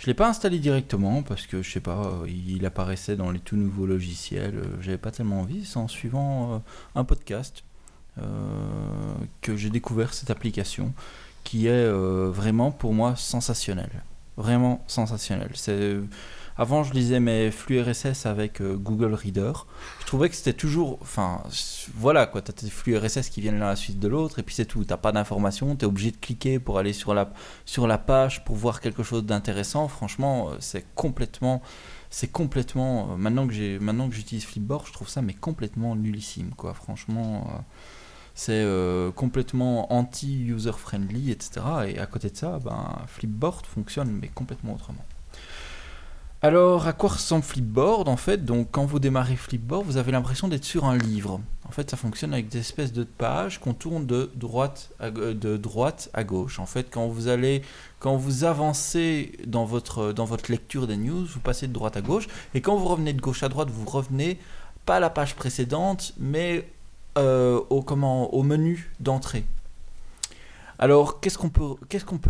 Je 0.00 0.06
l'ai 0.06 0.14
pas 0.14 0.30
installé 0.30 0.58
directement 0.58 1.22
parce 1.22 1.46
que 1.46 1.60
je 1.60 1.70
sais 1.70 1.80
pas, 1.80 2.10
il 2.26 2.64
apparaissait 2.64 3.16
dans 3.16 3.30
les 3.30 3.38
tout 3.38 3.56
nouveaux 3.56 3.84
logiciels. 3.84 4.62
J'avais 4.80 4.96
pas 4.96 5.10
tellement 5.10 5.40
envie. 5.42 5.66
C'est 5.66 5.76
en 5.76 5.88
suivant 5.88 6.54
euh, 6.54 6.58
un 6.94 7.04
podcast 7.04 7.64
que 9.40 9.56
j'ai 9.56 9.70
découvert 9.70 10.14
cette 10.14 10.30
application 10.30 10.92
qui 11.44 11.66
est 11.66 11.70
euh, 11.70 12.30
vraiment 12.32 12.70
pour 12.70 12.92
moi 12.92 13.16
sensationnelle. 13.16 14.02
Vraiment 14.36 14.82
sensationnelle. 14.86 15.50
C'est 15.54 15.96
avant, 16.56 16.84
je 16.84 16.92
lisais 16.92 17.20
mes 17.20 17.50
flux 17.50 17.80
RSS 17.80 18.26
avec 18.26 18.60
euh, 18.60 18.76
Google 18.76 19.14
Reader. 19.14 19.52
Je 20.00 20.06
trouvais 20.06 20.28
que 20.28 20.34
c'était 20.36 20.52
toujours. 20.52 20.98
Enfin, 21.00 21.42
voilà 21.94 22.26
quoi, 22.26 22.42
t'as 22.42 22.52
tes 22.52 22.68
flux 22.68 22.96
RSS 22.98 23.30
qui 23.30 23.40
viennent 23.40 23.58
l'un 23.58 23.66
à 23.66 23.70
la 23.70 23.76
suite 23.76 23.98
de 23.98 24.08
l'autre, 24.08 24.38
et 24.38 24.42
puis 24.42 24.54
c'est 24.54 24.66
tout. 24.66 24.84
T'as 24.84 24.98
pas 24.98 25.12
d'informations, 25.12 25.74
t'es 25.76 25.86
obligé 25.86 26.10
de 26.10 26.18
cliquer 26.18 26.58
pour 26.58 26.78
aller 26.78 26.92
sur 26.92 27.14
la, 27.14 27.32
sur 27.64 27.86
la 27.86 27.96
page 27.96 28.44
pour 28.44 28.56
voir 28.56 28.80
quelque 28.82 29.02
chose 29.02 29.24
d'intéressant. 29.24 29.88
Franchement, 29.88 30.50
euh, 30.50 30.56
c'est 30.60 30.84
complètement. 30.94 31.62
C'est 32.10 32.28
complètement. 32.30 33.12
euh, 33.12 33.16
maintenant 33.16 33.46
que 33.46 33.54
j'ai 33.54 33.78
maintenant 33.78 34.08
que 34.08 34.14
j'utilise 34.14 34.44
Flipboard, 34.44 34.86
je 34.86 34.92
trouve 34.92 35.08
ça 35.08 35.22
mais 35.22 35.34
complètement 35.34 35.96
nullissime 35.96 36.50
quoi. 36.56 36.74
Franchement. 36.74 37.46
euh, 37.54 37.58
c'est 38.34 38.52
euh, 38.52 39.10
complètement 39.10 39.92
anti-user-friendly, 39.92 41.30
etc. 41.30 41.60
Et 41.88 41.98
à 41.98 42.06
côté 42.06 42.30
de 42.30 42.36
ça, 42.36 42.58
ben, 42.64 42.98
Flipboard 43.06 43.66
fonctionne 43.66 44.10
mais 44.10 44.28
complètement 44.28 44.74
autrement. 44.74 45.04
Alors, 46.42 46.86
à 46.86 46.94
quoi 46.94 47.10
ressemble 47.10 47.44
Flipboard 47.44 48.08
en 48.08 48.16
fait? 48.16 48.46
Donc, 48.46 48.68
quand 48.70 48.86
vous 48.86 48.98
démarrez 48.98 49.36
Flipboard, 49.36 49.84
vous 49.84 49.98
avez 49.98 50.10
l'impression 50.10 50.48
d'être 50.48 50.64
sur 50.64 50.86
un 50.86 50.96
livre. 50.96 51.38
En 51.68 51.70
fait, 51.70 51.90
ça 51.90 51.98
fonctionne 51.98 52.32
avec 52.32 52.48
des 52.48 52.60
espèces 52.60 52.94
de 52.94 53.04
pages 53.04 53.60
qu'on 53.60 53.74
tourne 53.74 54.06
de 54.06 54.30
droite 54.34 54.88
à, 55.00 55.10
ga- 55.10 55.34
de 55.34 55.58
droite 55.58 56.08
à 56.14 56.24
gauche. 56.24 56.58
En 56.58 56.64
fait, 56.64 56.88
quand 56.90 57.08
vous 57.08 57.28
allez, 57.28 57.60
quand 57.98 58.16
vous 58.16 58.44
avancez 58.44 59.32
dans 59.46 59.66
votre 59.66 60.12
dans 60.14 60.24
votre 60.24 60.50
lecture 60.50 60.86
des 60.86 60.96
news, 60.96 61.26
vous 61.26 61.40
passez 61.40 61.68
de 61.68 61.74
droite 61.74 61.98
à 61.98 62.00
gauche, 62.00 62.26
et 62.54 62.62
quand 62.62 62.74
vous 62.74 62.88
revenez 62.88 63.12
de 63.12 63.20
gauche 63.20 63.42
à 63.42 63.50
droite, 63.50 63.68
vous 63.70 63.84
revenez 63.84 64.38
pas 64.86 64.96
à 64.96 65.00
la 65.00 65.10
page 65.10 65.34
précédente, 65.36 66.14
mais 66.18 66.66
euh, 67.18 67.60
au 67.70 67.82
comment 67.82 68.32
au 68.32 68.42
menu 68.42 68.92
d'entrée. 69.00 69.44
Alors, 70.78 71.20
qu'est-ce 71.20 71.36
qu'on 71.36 71.50
peut, 71.50 71.76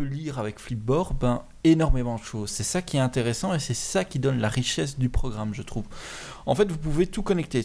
lire 0.03 0.39
avec 0.39 0.59
Flipboard? 0.59 1.17
Ben, 1.19 1.43
énormément 1.65 2.17
de 2.17 2.23
choses. 2.23 2.51
C'est 2.51 2.65
ça 2.65 2.83
qui 2.83 2.97
est 2.97 3.01
intéressant 3.01 3.55
et 3.55 3.61
c'est 3.61 3.75
ça 3.75 4.05
qui 4.05 4.19
donne 4.19 4.41
la 4.41 4.49
richesse 4.49 4.99
du 4.99 5.09
programme, 5.09 5.55
je 5.55 5.63
trouve. 5.63 5.85
En 6.47 6.55
fait, 6.55 6.69
vous 6.69 6.79
pouvez 6.79 7.07
tout 7.07 7.23
connecter. 7.23 7.65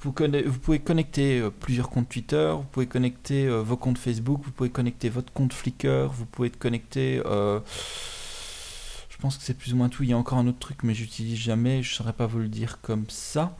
Vous, 0.00 0.12
pouvez 0.12 0.80
connecter 0.80 1.38
euh, 1.38 1.50
plusieurs 1.50 1.88
comptes 1.88 2.08
Twitter, 2.08 2.52
vous 2.56 2.64
pouvez 2.64 2.86
connecter 2.86 3.46
euh, 3.46 3.62
vos 3.62 3.76
comptes 3.76 3.98
Facebook, 3.98 4.40
vous 4.42 4.50
pouvez 4.50 4.70
connecter 4.70 5.08
votre 5.08 5.32
compte 5.32 5.52
Flickr, 5.52 6.08
vous 6.10 6.26
pouvez 6.26 6.50
connecter. 6.50 7.22
je 7.24 7.60
pense 9.20 9.36
que 9.36 9.44
c'est 9.44 9.54
plus 9.54 9.72
ou 9.74 9.76
moins 9.76 9.88
tout. 9.88 10.02
Il 10.02 10.10
y 10.10 10.14
a 10.14 10.18
encore 10.18 10.38
un 10.38 10.46
autre 10.48 10.58
truc, 10.58 10.78
mais 10.82 10.94
j'utilise 10.94 11.38
jamais. 11.38 11.82
Je 11.82 11.94
saurais 11.94 12.12
pas 12.12 12.26
vous 12.26 12.38
le 12.40 12.48
dire 12.48 12.80
comme 12.80 13.04
ça. 13.08 13.56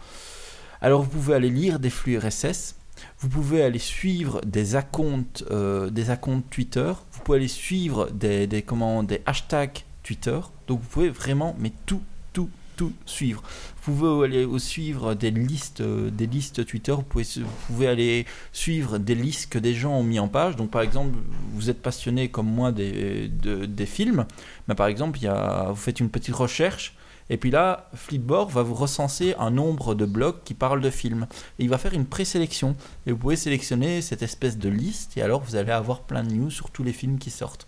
Alors, 0.80 1.02
vous 1.02 1.10
pouvez 1.10 1.34
aller 1.34 1.50
lire 1.50 1.78
des 1.78 1.90
flux 1.90 2.18
RSS. 2.18 2.74
Vous 3.18 3.28
pouvez 3.28 3.62
aller 3.62 3.78
suivre 3.78 4.40
des 4.44 4.76
accounts, 4.76 5.44
euh, 5.50 5.90
des 5.90 6.10
accounts 6.10 6.42
Twitter. 6.50 6.92
Vous 7.12 7.20
pouvez 7.22 7.38
aller 7.38 7.48
suivre 7.48 8.10
des, 8.10 8.62
comment, 8.66 9.02
des 9.02 9.20
hashtags 9.26 9.84
Twitter. 10.02 10.38
Donc, 10.66 10.80
vous 10.80 10.88
pouvez 10.88 11.08
vraiment, 11.08 11.56
mais 11.58 11.72
tout, 11.86 12.02
tout, 12.32 12.50
tout 12.76 12.92
suivre. 13.06 13.42
Vous 13.82 13.94
pouvez 13.94 14.24
aller 14.26 14.46
suivre 14.58 15.14
des 15.14 15.30
listes, 15.30 15.80
euh, 15.80 16.10
des 16.10 16.26
listes 16.26 16.66
Twitter. 16.66 16.92
Vous 16.92 17.02
pouvez, 17.02 17.24
vous 17.36 17.46
pouvez 17.66 17.86
aller 17.88 18.26
suivre 18.52 18.98
des 18.98 19.14
listes 19.14 19.48
que 19.50 19.58
des 19.58 19.74
gens 19.74 19.92
ont 19.94 20.02
mis 20.02 20.18
en 20.18 20.28
page. 20.28 20.56
Donc, 20.56 20.70
par 20.70 20.82
exemple, 20.82 21.16
vous 21.52 21.70
êtes 21.70 21.80
passionné 21.80 22.28
comme 22.28 22.48
moi 22.48 22.72
des, 22.72 23.28
de- 23.28 23.64
des 23.64 23.86
films. 23.86 24.26
Mais 24.68 24.74
par 24.74 24.88
exemple, 24.88 25.18
y 25.20 25.26
a, 25.26 25.68
vous 25.70 25.76
faites 25.76 26.00
une 26.00 26.10
petite 26.10 26.34
recherche. 26.34 26.94
Et 27.30 27.36
puis 27.36 27.50
là, 27.50 27.88
Flipboard 27.94 28.50
va 28.50 28.62
vous 28.62 28.74
recenser 28.74 29.34
un 29.38 29.50
nombre 29.50 29.94
de 29.94 30.04
blogs 30.04 30.42
qui 30.44 30.54
parlent 30.54 30.80
de 30.80 30.90
films. 30.90 31.26
Et 31.58 31.64
il 31.64 31.70
va 31.70 31.78
faire 31.78 31.94
une 31.94 32.06
présélection. 32.06 32.76
Et 33.06 33.12
vous 33.12 33.18
pouvez 33.18 33.36
sélectionner 33.36 34.02
cette 34.02 34.22
espèce 34.22 34.58
de 34.58 34.68
liste. 34.68 35.16
Et 35.16 35.22
alors, 35.22 35.40
vous 35.42 35.56
allez 35.56 35.72
avoir 35.72 36.02
plein 36.02 36.22
de 36.22 36.30
news 36.32 36.50
sur 36.50 36.70
tous 36.70 36.82
les 36.82 36.92
films 36.92 37.18
qui 37.18 37.30
sortent. 37.30 37.66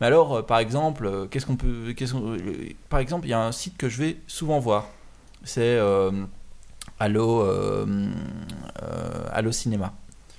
Mais 0.00 0.06
alors, 0.06 0.34
euh, 0.36 0.42
par 0.42 0.58
exemple, 0.58 1.06
euh, 1.06 1.26
qu'est-ce 1.26 1.46
qu'on 1.46 1.56
peut. 1.56 1.94
euh, 1.98 2.68
par 2.88 3.00
exemple, 3.00 3.26
il 3.26 3.30
y 3.30 3.34
a 3.34 3.40
un 3.40 3.52
site 3.52 3.76
que 3.76 3.88
je 3.88 3.98
vais 4.02 4.16
souvent 4.26 4.58
voir. 4.58 4.88
C'est 5.44 5.60
euh, 5.62 6.10
Allo, 6.98 7.40
euh, 7.40 7.86
euh, 8.82 9.24
Allo 9.32 9.52
Cinéma. 9.52 9.94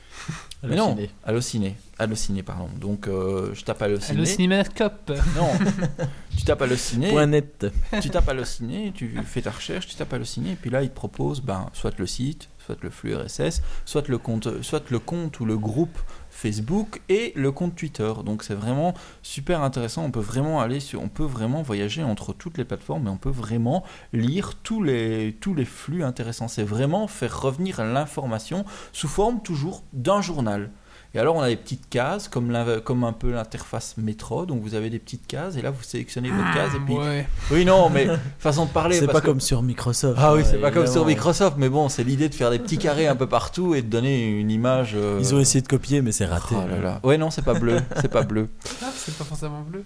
Mais 0.64 0.76
non. 0.76 0.96
Allo 1.26 1.42
Ciné. 1.42 1.76
Allo 2.02 2.16
Ciné, 2.16 2.42
pardon. 2.42 2.68
Donc, 2.80 3.08
euh, 3.08 3.54
je 3.54 3.64
tape 3.64 3.80
Allo 3.84 4.00
Ciné. 4.00 4.18
Le 4.18 4.26
cinémascope. 4.26 5.12
Non, 5.36 5.52
tu 6.36 6.44
tapes 6.44 6.64
Allo 6.64 6.76
Ciné 6.76 7.12
Point 7.12 7.28
net. 7.28 7.68
tu 8.02 8.10
tapes 8.10 8.28
Allociné, 8.28 8.92
tu 8.96 9.20
fais 9.24 9.44
ta 9.44 9.52
recherche, 9.52 9.86
tu 9.86 9.96
tapes 9.96 10.12
Allociné, 10.12 10.54
et 10.54 10.56
puis 10.56 10.72
là, 10.72 10.82
il 10.82 10.90
te 10.90 10.96
propose 10.96 11.42
ben, 11.42 11.70
soit 11.74 12.00
le 12.00 12.08
site, 12.08 12.50
soit 12.58 12.78
le 12.82 12.90
flux 12.90 13.16
RSS, 13.16 13.62
soit 13.86 14.08
le 14.08 14.18
compte, 14.18 14.64
soit 14.64 14.90
le 14.90 14.98
compte 14.98 15.40
ou 15.40 15.46
le 15.46 15.60
groupe 15.60 15.96
Facebook 16.32 17.02
et 17.08 17.34
le 17.36 17.52
compte 17.52 17.76
Twitter. 17.76 18.12
Donc 18.26 18.42
c'est 18.42 18.56
vraiment 18.56 18.96
super 19.22 19.62
intéressant. 19.62 20.04
On 20.04 20.12
peut 20.12 20.20
vraiment 20.20 20.60
aller 20.60 20.80
sur, 20.80 21.04
on 21.04 21.10
peut 21.10 21.24
vraiment 21.24 21.62
voyager 21.62 22.02
entre 22.02 22.34
toutes 22.34 22.58
les 22.58 22.66
plateformes, 22.66 23.06
et 23.06 23.12
on 23.12 23.18
peut 23.18 23.30
vraiment 23.30 23.84
lire 24.12 24.56
tous 24.64 24.82
les 24.82 25.38
tous 25.40 25.54
les 25.54 25.66
flux 25.66 26.04
intéressants. 26.04 26.48
C'est 26.48 26.64
vraiment 26.64 27.06
faire 27.08 27.42
revenir 27.42 27.84
l'information 27.84 28.66
sous 28.92 29.08
forme 29.08 29.44
toujours 29.44 29.84
d'un 29.94 30.22
journal. 30.22 30.72
Et 31.14 31.20
alors 31.20 31.36
on 31.36 31.42
a 31.42 31.50
des 31.50 31.58
petites 31.58 31.90
cases 31.90 32.30
comme, 32.30 32.56
comme 32.86 33.04
un 33.04 33.12
peu 33.12 33.32
l'interface 33.32 33.96
métro, 33.98 34.46
donc 34.46 34.62
vous 34.62 34.76
avez 34.76 34.90
des 34.90 34.98
petites 35.00 35.28
cases 35.28 35.58
et 35.58 35.62
là 35.62 35.70
vous 35.70 35.84
sélectionnez 35.84 36.30
votre 36.32 36.54
case 36.54 36.74
et 36.74 36.80
puis 36.80 36.94
Ouais. 36.96 37.28
oui, 37.52 37.66
non, 37.66 37.90
mais 37.90 38.08
façon 38.40 38.66
de 38.66 38.70
parler. 38.72 38.98
C'est 38.98 39.08
pas 39.08 39.20
que- 39.20 39.26
comme 39.26 39.42
sur 39.42 39.62
Microsoft. 39.62 40.18
Ah 40.22 40.34
oui, 40.34 40.44
c'est 40.50 40.58
pas 40.62 40.72
comme 40.72 40.88
sur. 40.88 41.06
Microsoft, 41.06 41.58
mais 41.58 41.68
bon, 41.68 41.90
c'est 41.90 42.06
l'idée 42.06 42.30
de 42.30 42.34
faire 42.36 42.50
des 42.50 42.60
petits 42.60 42.78
carrés 42.78 43.08
un 43.08 43.18
peu 43.18 43.28
partout 43.28 43.76
et 43.76 43.82
de 43.82 43.88
donner 43.88 44.26
une 44.40 44.50
image. 44.52 44.94
euh, 44.96 45.18
Ils 45.20 45.36
ont 45.36 45.40
essayé 45.42 45.62
de 45.62 45.68
copier, 45.68 46.02
mais 46.02 46.14
c'est 46.14 46.26
raté. 46.26 46.56
Oh 46.58 46.66
là 46.70 46.80
là. 46.82 47.00
Ouais, 47.04 47.18
non, 47.18 47.30
c'est 47.30 47.42
pas 47.44 47.56
bleu, 47.56 47.82
c'est 48.00 48.08
pas 48.12 48.24
bleu. 48.24 48.48
Ah, 48.82 48.86
c'est 48.96 49.18
pas 49.18 49.26
forcément 49.26 49.62
bleu. 49.70 49.84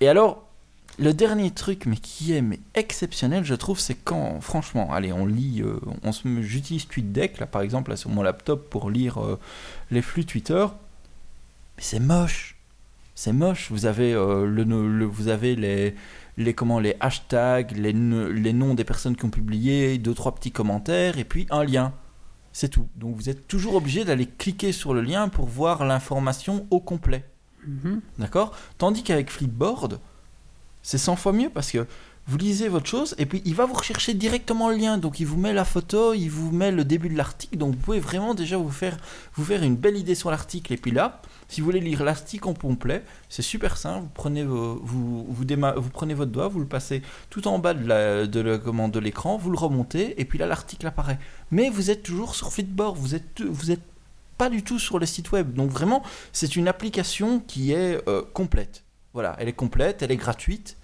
Et 0.00 0.08
alors, 0.08 0.47
le 0.98 1.14
dernier 1.14 1.50
truc, 1.50 1.86
mais 1.86 1.96
qui 1.96 2.32
est 2.32 2.42
mais 2.42 2.58
exceptionnel, 2.74 3.44
je 3.44 3.54
trouve, 3.54 3.78
c'est 3.78 3.94
quand, 3.94 4.40
franchement, 4.40 4.92
allez, 4.92 5.12
on 5.12 5.26
lit, 5.26 5.62
euh, 5.62 5.78
on 6.02 6.12
se, 6.12 6.42
j'utilise 6.42 6.88
TweetDeck 6.88 7.38
là, 7.38 7.46
par 7.46 7.62
exemple, 7.62 7.90
là 7.90 7.96
sur 7.96 8.10
mon 8.10 8.22
laptop 8.22 8.68
pour 8.68 8.90
lire 8.90 9.18
euh, 9.18 9.38
les 9.90 10.02
flux 10.02 10.24
Twitter, 10.24 10.66
mais 11.76 11.82
c'est 11.82 12.00
moche, 12.00 12.56
c'est 13.14 13.32
moche. 13.32 13.70
Vous 13.70 13.86
avez 13.86 14.12
euh, 14.12 14.46
le, 14.46 15.04
vous 15.04 15.28
avez 15.28 15.54
les 15.56 15.94
les 16.36 16.54
comment 16.54 16.78
les 16.78 16.96
hashtags, 17.00 17.72
les, 17.76 17.92
les 17.92 18.52
noms 18.52 18.74
des 18.74 18.84
personnes 18.84 19.16
qui 19.16 19.24
ont 19.24 19.30
publié, 19.30 19.98
deux 19.98 20.14
trois 20.14 20.34
petits 20.34 20.52
commentaires 20.52 21.18
et 21.18 21.24
puis 21.24 21.46
un 21.50 21.64
lien. 21.64 21.92
C'est 22.52 22.68
tout. 22.68 22.88
Donc 22.96 23.16
vous 23.16 23.28
êtes 23.28 23.46
toujours 23.46 23.74
obligé 23.74 24.04
d'aller 24.04 24.26
cliquer 24.26 24.72
sur 24.72 24.94
le 24.94 25.00
lien 25.00 25.28
pour 25.28 25.46
voir 25.46 25.84
l'information 25.84 26.66
au 26.70 26.80
complet. 26.80 27.24
Mhm. 27.66 28.00
D'accord? 28.18 28.54
Tandis 28.78 29.02
qu'avec 29.02 29.30
Flipboard, 29.30 30.00
c'est 30.88 30.96
100 30.96 31.16
fois 31.16 31.32
mieux 31.34 31.50
parce 31.50 31.70
que 31.70 31.86
vous 32.26 32.38
lisez 32.38 32.68
votre 32.68 32.86
chose 32.86 33.14
et 33.18 33.26
puis 33.26 33.42
il 33.44 33.54
va 33.54 33.66
vous 33.66 33.74
rechercher 33.74 34.14
directement 34.14 34.70
le 34.70 34.76
lien. 34.76 34.96
Donc 34.96 35.20
il 35.20 35.26
vous 35.26 35.36
met 35.36 35.52
la 35.52 35.66
photo, 35.66 36.14
il 36.14 36.28
vous 36.28 36.50
met 36.50 36.70
le 36.72 36.82
début 36.84 37.10
de 37.10 37.16
l'article. 37.16 37.58
Donc 37.58 37.74
vous 37.74 37.80
pouvez 37.80 38.00
vraiment 38.00 38.32
déjà 38.34 38.56
vous 38.56 38.70
faire, 38.70 38.96
vous 39.34 39.44
faire 39.44 39.62
une 39.62 39.76
belle 39.76 39.98
idée 39.98 40.14
sur 40.14 40.30
l'article. 40.30 40.72
Et 40.72 40.78
puis 40.78 40.90
là, 40.90 41.20
si 41.48 41.60
vous 41.60 41.66
voulez 41.66 41.80
lire 41.80 42.04
l'article 42.04 42.48
en 42.48 42.54
complet, 42.54 43.02
c'est 43.28 43.42
super 43.42 43.76
simple. 43.76 44.00
Vous 44.04 44.10
prenez, 44.14 44.44
vos- 44.44 44.80
vous, 44.82 45.26
vous, 45.28 45.90
prenez 45.92 46.14
votre 46.14 46.30
doigt, 46.32 46.48
vous 46.48 46.60
le 46.60 46.66
passez 46.66 47.02
tout 47.28 47.46
en 47.48 47.58
bas 47.58 47.74
de 47.74 47.86
la- 47.86 48.26
de 48.26 48.42
de 48.88 48.98
l'écran, 48.98 49.36
vous 49.36 49.50
le 49.50 49.58
remontez 49.58 50.18
et 50.18 50.24
puis 50.24 50.38
là 50.38 50.46
l'article 50.46 50.86
apparaît. 50.86 51.18
Mais 51.50 51.68
vous 51.68 51.90
êtes 51.90 52.02
toujours 52.02 52.34
sur 52.34 52.50
Flipboard, 52.50 52.96
vous 52.96 53.14
êtes, 53.14 53.42
vous 53.42 53.70
êtes 53.70 53.82
pas 54.38 54.48
du 54.48 54.62
tout 54.62 54.78
sur 54.78 54.98
le 54.98 55.04
site 55.04 55.32
web. 55.32 55.52
Donc 55.52 55.70
vraiment, 55.70 56.02
c'est 56.32 56.56
une 56.56 56.66
application 56.68 57.40
qui 57.40 57.72
est 57.72 58.00
euh, 58.08 58.22
complète. 58.32 58.84
Voilà, 59.14 59.34
elle 59.38 59.48
est 59.48 59.52
complète, 59.54 60.02
elle 60.02 60.12
est 60.12 60.16
gratuite. 60.16 60.76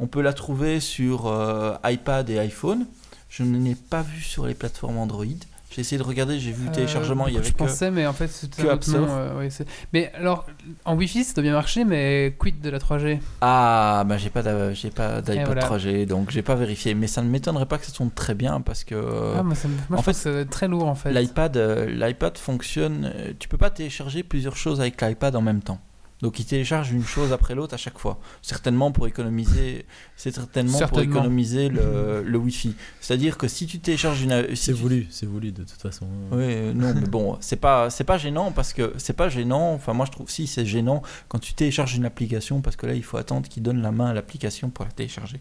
On 0.00 0.06
peut 0.06 0.22
la 0.22 0.32
trouver 0.32 0.80
sur 0.80 1.26
euh, 1.26 1.74
iPad 1.84 2.28
et 2.30 2.38
iPhone. 2.38 2.86
Je 3.28 3.42
ne 3.44 3.58
l'ai 3.62 3.74
pas 3.76 4.02
vue 4.02 4.22
sur 4.22 4.46
les 4.46 4.54
plateformes 4.54 4.98
Android. 4.98 5.24
J'ai 5.72 5.82
essayé 5.82 5.98
de 5.98 6.02
regarder, 6.02 6.40
j'ai 6.40 6.50
vu 6.50 6.64
le 6.64 6.70
Euh, 6.70 6.74
téléchargement, 6.74 7.28
il 7.28 7.34
y 7.34 7.36
je 7.36 7.42
avait 7.42 7.50
que... 7.52 7.56
pensais, 7.58 7.92
mais 7.92 8.04
en 8.04 8.12
fait, 8.12 8.26
c'était 8.26 8.68
un 8.68 8.74
autre 8.74 8.90
nom, 8.90 9.06
euh, 9.08 9.46
c'est- 9.50 9.68
mais 9.92 10.10
alors, 10.16 10.44
en 10.84 10.96
Wi-Fi, 10.96 11.22
ça 11.22 11.34
doit 11.34 11.44
bien 11.44 11.52
marcher, 11.52 11.84
mais 11.84 12.34
quid 12.36 12.60
de 12.60 12.70
la 12.70 12.80
3G 12.80 13.20
Ah, 13.40 14.02
bah 14.04 14.16
j'ai 14.18 14.30
pas 14.30 14.42
pas 14.42 15.20
d'iPad 15.22 15.46
voilà. 15.46 15.60
3G, 15.62 16.06
donc 16.06 16.30
j'ai 16.32 16.42
pas 16.42 16.56
vérifié. 16.56 16.94
Mais 16.94 17.06
ça 17.06 17.22
ne 17.22 17.28
m'étonnerait 17.28 17.66
pas 17.66 17.78
que 17.78 17.86
ça 17.86 17.92
tourne 17.92 18.10
très 18.10 18.34
bien 18.34 18.60
parce 18.60 18.82
que 18.82 18.96
Ah, 19.38 19.44
moi, 19.44 19.54
ça 19.54 19.68
me- 19.68 19.74
moi, 19.88 20.00
en 20.00 20.02
je 20.02 20.10
fait, 20.12 20.40
être 20.40 20.50
très 20.50 20.66
lourd 20.66 20.88
en 20.88 20.96
fait. 20.96 21.12
l'iPad 21.12 21.56
l'iPad 21.88 22.36
fonctionne. 22.36 23.12
tu 23.38 23.48
peux 23.48 23.58
pas 23.58 23.70
télécharger 23.70 24.24
plusieurs 24.24 24.56
choses 24.56 24.80
avec 24.80 25.00
l'iPad 25.00 25.36
en 25.36 25.42
même 25.42 25.60
temps. 25.62 25.78
Donc 26.22 26.38
il 26.38 26.44
télécharge 26.44 26.92
une 26.92 27.02
chose 27.04 27.32
après 27.32 27.54
l'autre 27.54 27.72
à 27.72 27.78
chaque 27.78 27.98
fois. 27.98 28.18
Certainement 28.42 28.92
pour 28.92 29.06
économiser, 29.06 29.86
c'est 30.16 30.34
certainement, 30.34 30.78
pour 30.86 31.00
économiser 31.00 31.68
le, 31.70 32.22
le 32.26 32.38
Wi-Fi. 32.38 32.74
C'est-à-dire 33.00 33.38
que 33.38 33.48
si 33.48 33.66
tu 33.66 33.78
télécharges 33.78 34.20
une, 34.22 34.48
si 34.54 34.56
C'est 34.66 34.72
tu- 34.74 34.78
voulu, 34.80 35.06
c'est 35.10 35.24
voulu 35.26 35.50
de 35.52 35.62
toute 35.64 35.80
façon. 35.80 36.06
Oui, 36.32 36.38
euh, 36.42 36.72
non, 36.74 36.92
mais 36.94 37.06
bon, 37.08 37.38
c'est 37.40 37.56
pas, 37.56 37.88
c'est 37.88 38.04
pas 38.04 38.18
gênant 38.18 38.52
parce 38.52 38.72
que 38.74 38.92
c'est 38.98 39.14
pas 39.16 39.28
gênant. 39.30 39.72
Enfin, 39.72 39.94
moi 39.94 40.04
je 40.04 40.10
trouve 40.12 40.28
si 40.30 40.46
c'est 40.46 40.66
gênant 40.66 41.02
quand 41.28 41.38
tu 41.38 41.54
télécharges 41.54 41.96
une 41.96 42.04
application 42.04 42.60
parce 42.60 42.76
que 42.76 42.86
là 42.86 42.94
il 42.94 43.02
faut 43.04 43.16
attendre 43.16 43.48
qu'il 43.48 43.62
donne 43.62 43.80
la 43.80 43.90
main 43.90 44.06
à 44.10 44.12
l'application 44.14 44.68
pour 44.68 44.84
la 44.84 44.90
télécharger. 44.90 45.40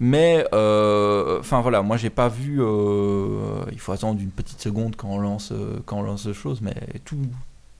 Mais, 0.00 0.46
euh, 0.52 1.40
enfin 1.40 1.60
voilà, 1.60 1.82
moi 1.82 1.96
j'ai 1.96 2.10
pas 2.10 2.28
vu. 2.28 2.58
euh, 2.62 3.64
il 3.72 3.80
faut 3.80 3.92
attendre 3.92 4.20
une 4.20 4.30
petite 4.30 4.60
seconde 4.60 4.94
quand 4.96 5.08
on 5.08 5.18
lance, 5.18 5.50
euh, 5.50 5.80
quand 5.86 5.98
on 5.98 6.02
lance 6.02 6.28
mais 6.60 6.74
tout, 7.04 7.16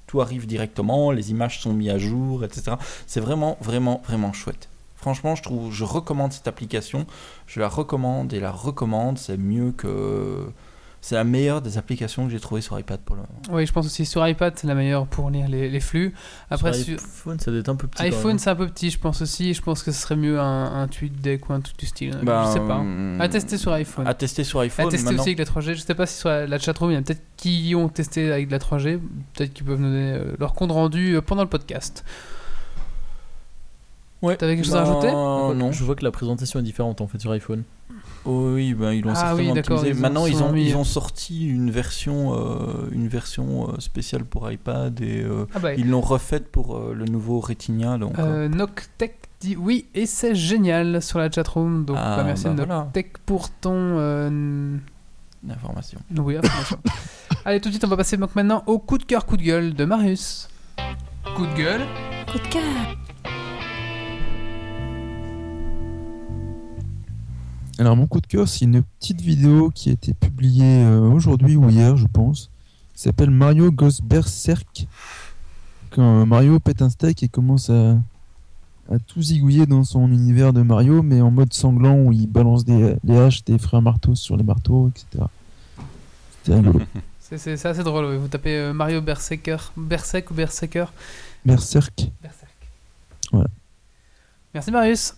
tout 0.09 0.21
arrive 0.21 0.49
directement. 0.49 1.13
Les 1.13 1.31
images 1.31 1.61
sont 1.61 1.73
mises 1.73 1.91
à 1.91 1.99
jour, 1.99 2.45
etc. 2.45 2.73
C'est 3.07 3.21
vraiment, 3.21 3.57
vraiment, 3.61 4.03
vraiment 4.05 4.33
chouette. 4.33 4.69
Franchement, 4.97 5.37
je 5.37 5.45
trouve, 5.45 5.73
je 5.73 5.85
recommande 5.85 6.33
cette 6.33 6.49
application. 6.49 7.07
Je 7.47 7.61
la 7.61 7.69
recommande 7.69 8.33
et 8.33 8.41
la 8.41 8.51
recommande. 8.51 9.19
C'est 9.19 9.37
mieux 9.37 9.71
que 9.71 10.49
c'est 11.01 11.15
la 11.15 11.25
meilleure 11.25 11.63
des 11.63 11.79
applications 11.79 12.25
que 12.27 12.31
j'ai 12.33 12.41
trouvées 12.41 12.61
sur 12.61 12.79
iPad 12.79 12.99
pour 13.01 13.15
le 13.17 13.23
moment. 13.23 13.41
Oui, 13.57 13.67
je 13.67 13.73
pense 13.73 13.87
aussi 13.87 14.05
sur 14.05 14.27
iPad, 14.27 14.53
c'est 14.57 14.67
la 14.67 14.75
meilleure 14.75 15.07
pour 15.07 15.31
lire 15.31 15.49
les, 15.49 15.69
les 15.71 15.81
flux. 15.81 16.13
Après, 16.51 16.73
sur 16.73 16.95
iPhone, 16.99 17.39
ça 17.39 17.51
doit 17.51 17.61
être 17.61 17.69
un 17.69 17.77
peu 17.77 17.87
petit. 17.87 18.03
iPhone, 18.03 18.39
c'est 18.39 18.51
un 18.51 18.57
peu 18.57 18.67
petit, 18.67 18.91
je 18.91 18.99
pense 18.99 19.23
aussi. 19.23 19.55
Je 19.55 19.63
pense 19.63 19.83
que 19.83 19.93
ce 19.93 20.01
serait 20.03 20.17
mieux 20.17 20.41
un, 20.41 20.83
un 20.83 20.89
tweet 20.89 21.21
deck 21.21 21.49
ou 21.49 21.53
un 21.53 21.61
truc 21.61 21.79
du 21.79 21.87
style. 21.87 22.19
Ben, 22.23 22.47
je 22.47 22.53
sais 22.55 22.59
pas. 22.61 22.79
hum, 22.79 23.21
À 23.21 23.29
tester 23.29 23.57
sur 23.59 23.73
iPhone. 23.73 24.07
À 24.09 24.15
tester 24.15 24.43
sur 24.45 24.59
À 24.61 24.65
iPhone. 24.65 24.89
tester 24.89 25.05
maintenant. 25.07 25.23
aussi 25.23 25.31
avec 25.31 25.39
la 25.39 25.45
3G. 25.45 25.75
Je 25.75 25.81
sais 25.81 25.95
pas 25.95 26.07
si 26.07 26.19
sur 26.19 26.29
la, 26.29 26.47
la 26.47 26.59
chatroom, 26.59 26.91
il 26.91 26.95
y 26.95 26.97
en 26.97 27.01
a 27.01 27.03
peut-être 27.05 27.23
qui 27.37 27.75
ont 27.77 27.89
testé 27.89 28.33
avec 28.33 28.49
de 28.49 28.53
la 28.53 28.59
3G. 28.59 28.99
Peut-être 29.35 29.53
qu'ils 29.55 29.65
peuvent 29.67 29.81
nous 29.81 29.89
donner 29.91 30.13
euh, 30.15 30.35
leur 30.41 30.53
compte 30.55 30.73
rendu 30.73 31.15
euh, 31.15 31.23
pendant 31.23 31.43
le 31.43 31.49
podcast. 31.49 32.05
Ouais. 34.21 34.37
T'avais 34.37 34.57
quelque 34.57 34.65
chose 34.65 34.75
à 34.75 34.83
Ben, 34.83 34.89
rajouter? 34.95 35.13
Non. 35.13 35.71
Je 35.71 35.85
vois 35.85 35.95
que 35.95 36.05
la 36.05 36.11
présentation 36.11 36.59
est 36.59 36.65
différente 36.65 37.01
en 37.01 37.07
fait 37.07 37.21
sur 37.21 37.31
iPhone. 37.31 37.63
Oh 38.31 38.53
oui, 38.55 38.75
ben, 38.75 38.93
ils 38.93 39.03
l'ont 39.03 39.13
Ah 39.17 39.35
oui, 39.35 39.47
certainement 39.47 39.55
d'accord, 39.55 39.77
optimisé. 39.79 39.97
ils 39.97 39.99
ont- 39.99 40.03
Maintenant, 40.03 40.27
ils 40.27 40.37
sont 40.37 40.45
ont, 40.45 40.53
mis- 40.53 40.67
ils 40.69 40.77
ont 40.77 40.85
sorti 40.85 41.49
une 41.49 41.71
version, 41.71 42.35
euh, 42.35 42.89
une 42.93 43.09
version 43.09 43.71
euh, 43.71 43.81
spéciale 43.81 44.25
pour 44.25 44.51
iPad 44.51 45.01
et 45.01 45.23
euh, 45.23 45.47
Ah 45.55 45.59
bah, 45.61 45.75
ils 45.75 45.89
l'ont 45.89 46.03
refaite 46.03 46.53
pour 46.53 46.77
euh, 46.77 46.93
le 46.95 47.07
nouveau 47.07 47.41
Retina. 47.41 47.97
Donc, 47.97 48.19
euh, 48.19 48.45
euh, 48.45 48.49
Noctech 48.49 49.15
dit 49.41 49.57
oui, 49.57 49.87
et 49.95 50.05
c'est 50.05 50.35
génial 50.35 51.01
sur 51.01 51.19
la 51.19 51.31
chatroom. 51.31 51.85
Donc, 51.87 51.97
Ah, 51.99 52.17
bah, 52.19 52.25
merci 52.25 52.45
bah 52.45 52.55
voilà. 52.57 52.77
Noctech 52.81 53.17
pour 53.25 53.49
ton. 53.51 53.73
euh, 53.75 54.77
l'information. 55.47 55.99
Oui, 56.19 56.37
information. 56.37 56.79
Allez, 57.45 57.61
tout 57.61 57.69
de 57.69 57.73
suite, 57.75 57.85
on 57.85 57.89
va 57.89 57.97
passer 57.97 58.17
donc 58.19 58.35
maintenant 58.37 58.63
au 58.67 58.79
coup 58.79 58.99
de 58.99 59.05
cœur, 59.05 59.25
coup 59.25 59.37
de 59.39 59.43
gueule 59.43 59.73
de 59.73 59.85
Marius. 59.87 60.49
Coup 61.35 61.47
de 61.47 61.55
gueule. 61.57 61.83
Coup 62.31 62.39
de 62.39 62.49
cœur. 62.49 62.63
Alors 67.79 67.97
mon 67.97 68.07
coup 68.07 68.21
de 68.21 68.27
cœur, 68.27 68.49
c'est 68.49 68.65
une 68.65 68.83
petite 68.83 69.21
vidéo 69.21 69.71
qui 69.71 69.91
a 69.91 69.93
été 69.93 70.13
publiée 70.13 70.83
euh, 70.85 71.01
aujourd'hui 71.01 71.57
ou 71.57 71.69
hier, 71.71 71.97
je 71.97 72.07
pense. 72.07 72.51
qui 72.95 73.03
s'appelle 73.03 73.31
Mario 73.31 73.71
Goes 73.71 74.01
Berserk. 74.03 74.87
Quand 75.91 76.27
Mario 76.27 76.59
pète 76.59 76.83
un 76.83 76.91
steak 76.91 77.23
et 77.23 77.29
commence 77.29 77.71
à, 77.71 77.93
a 78.91 78.99
tout 79.07 79.23
zigouillé 79.23 79.65
dans 79.67 79.85
son 79.85 80.11
univers 80.11 80.53
de 80.53 80.63
Mario, 80.63 81.03
mais 81.03 81.21
en 81.21 81.31
mode 81.31 81.53
sanglant 81.55 81.95
où 81.97 82.13
il 82.13 82.27
balance 82.27 82.65
des, 82.65 82.97
les 83.05 83.17
haches 83.17 83.45
des 83.45 83.59
frères 83.59 83.81
marteaux 83.83 84.15
sur 84.17 84.37
les 84.37 84.45
marteaux, 84.45 84.89
etc. 84.89 85.25
C'était 86.43 86.57
rigolo. 86.57 86.81
C'est- 87.21 87.67
assez 87.67 87.83
drôle, 87.85 88.07
oui. 88.07 88.17
vous 88.17 88.29
tapez 88.29 88.57
euh, 88.57 88.73
Mario 88.73 89.03
Berserker, 89.03 89.59
Berserk 89.77 90.31
ou 90.31 90.35
Berserker? 90.35 90.87
Berserk, 91.45 92.11
Berserk. 92.23 92.51
Voilà. 93.31 93.49
Merci 94.55 94.71
Marius. 94.71 95.15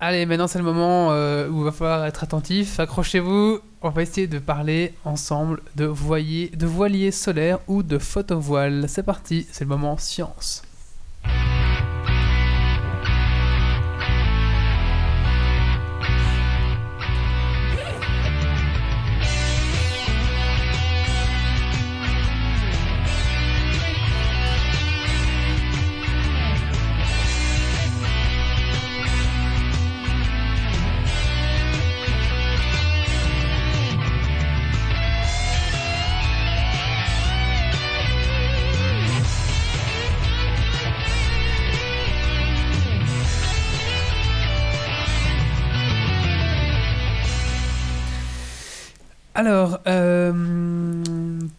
Allez, 0.00 0.26
maintenant 0.26 0.46
c'est 0.46 0.58
le 0.58 0.64
moment 0.64 1.10
euh, 1.10 1.48
où 1.48 1.58
il 1.58 1.64
va 1.64 1.72
falloir 1.72 2.06
être 2.06 2.22
attentif. 2.22 2.78
Accrochez-vous, 2.78 3.60
on 3.82 3.90
va 3.90 4.02
essayer 4.02 4.26
de 4.26 4.38
parler 4.38 4.94
ensemble 5.04 5.60
de, 5.76 5.86
voilier, 5.86 6.50
de 6.56 6.66
voilier 6.66 7.10
solaire 7.10 7.58
ou 7.66 7.82
de 7.82 7.98
photovoile. 7.98 8.84
C'est 8.88 9.02
parti, 9.02 9.46
c'est 9.50 9.64
le 9.64 9.70
moment 9.70 9.96
science. 9.96 10.62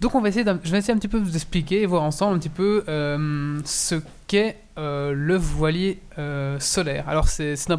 Donc 0.10 0.16
on 0.16 0.22
va 0.22 0.30
essayer, 0.30 0.44
je 0.64 0.72
vais 0.72 0.80
essayer 0.80 0.92
un 0.92 0.98
petit 0.98 1.08
peu 1.08 1.20
de 1.20 1.24
vous 1.24 1.36
expliquer 1.36 1.84
et 1.84 1.86
voir 1.86 2.02
ensemble 2.02 2.36
un 2.36 2.40
petit 2.40 2.50
peu 2.50 2.84
euh, 2.88 3.60
ce 3.64 3.94
qu'est 4.26 4.58
euh, 4.80 5.14
le 5.14 5.36
voilier 5.36 6.02
euh, 6.18 6.60
solaire. 6.60 7.08
Alors, 7.08 7.28
c'est, 7.28 7.56
ça 7.56 7.78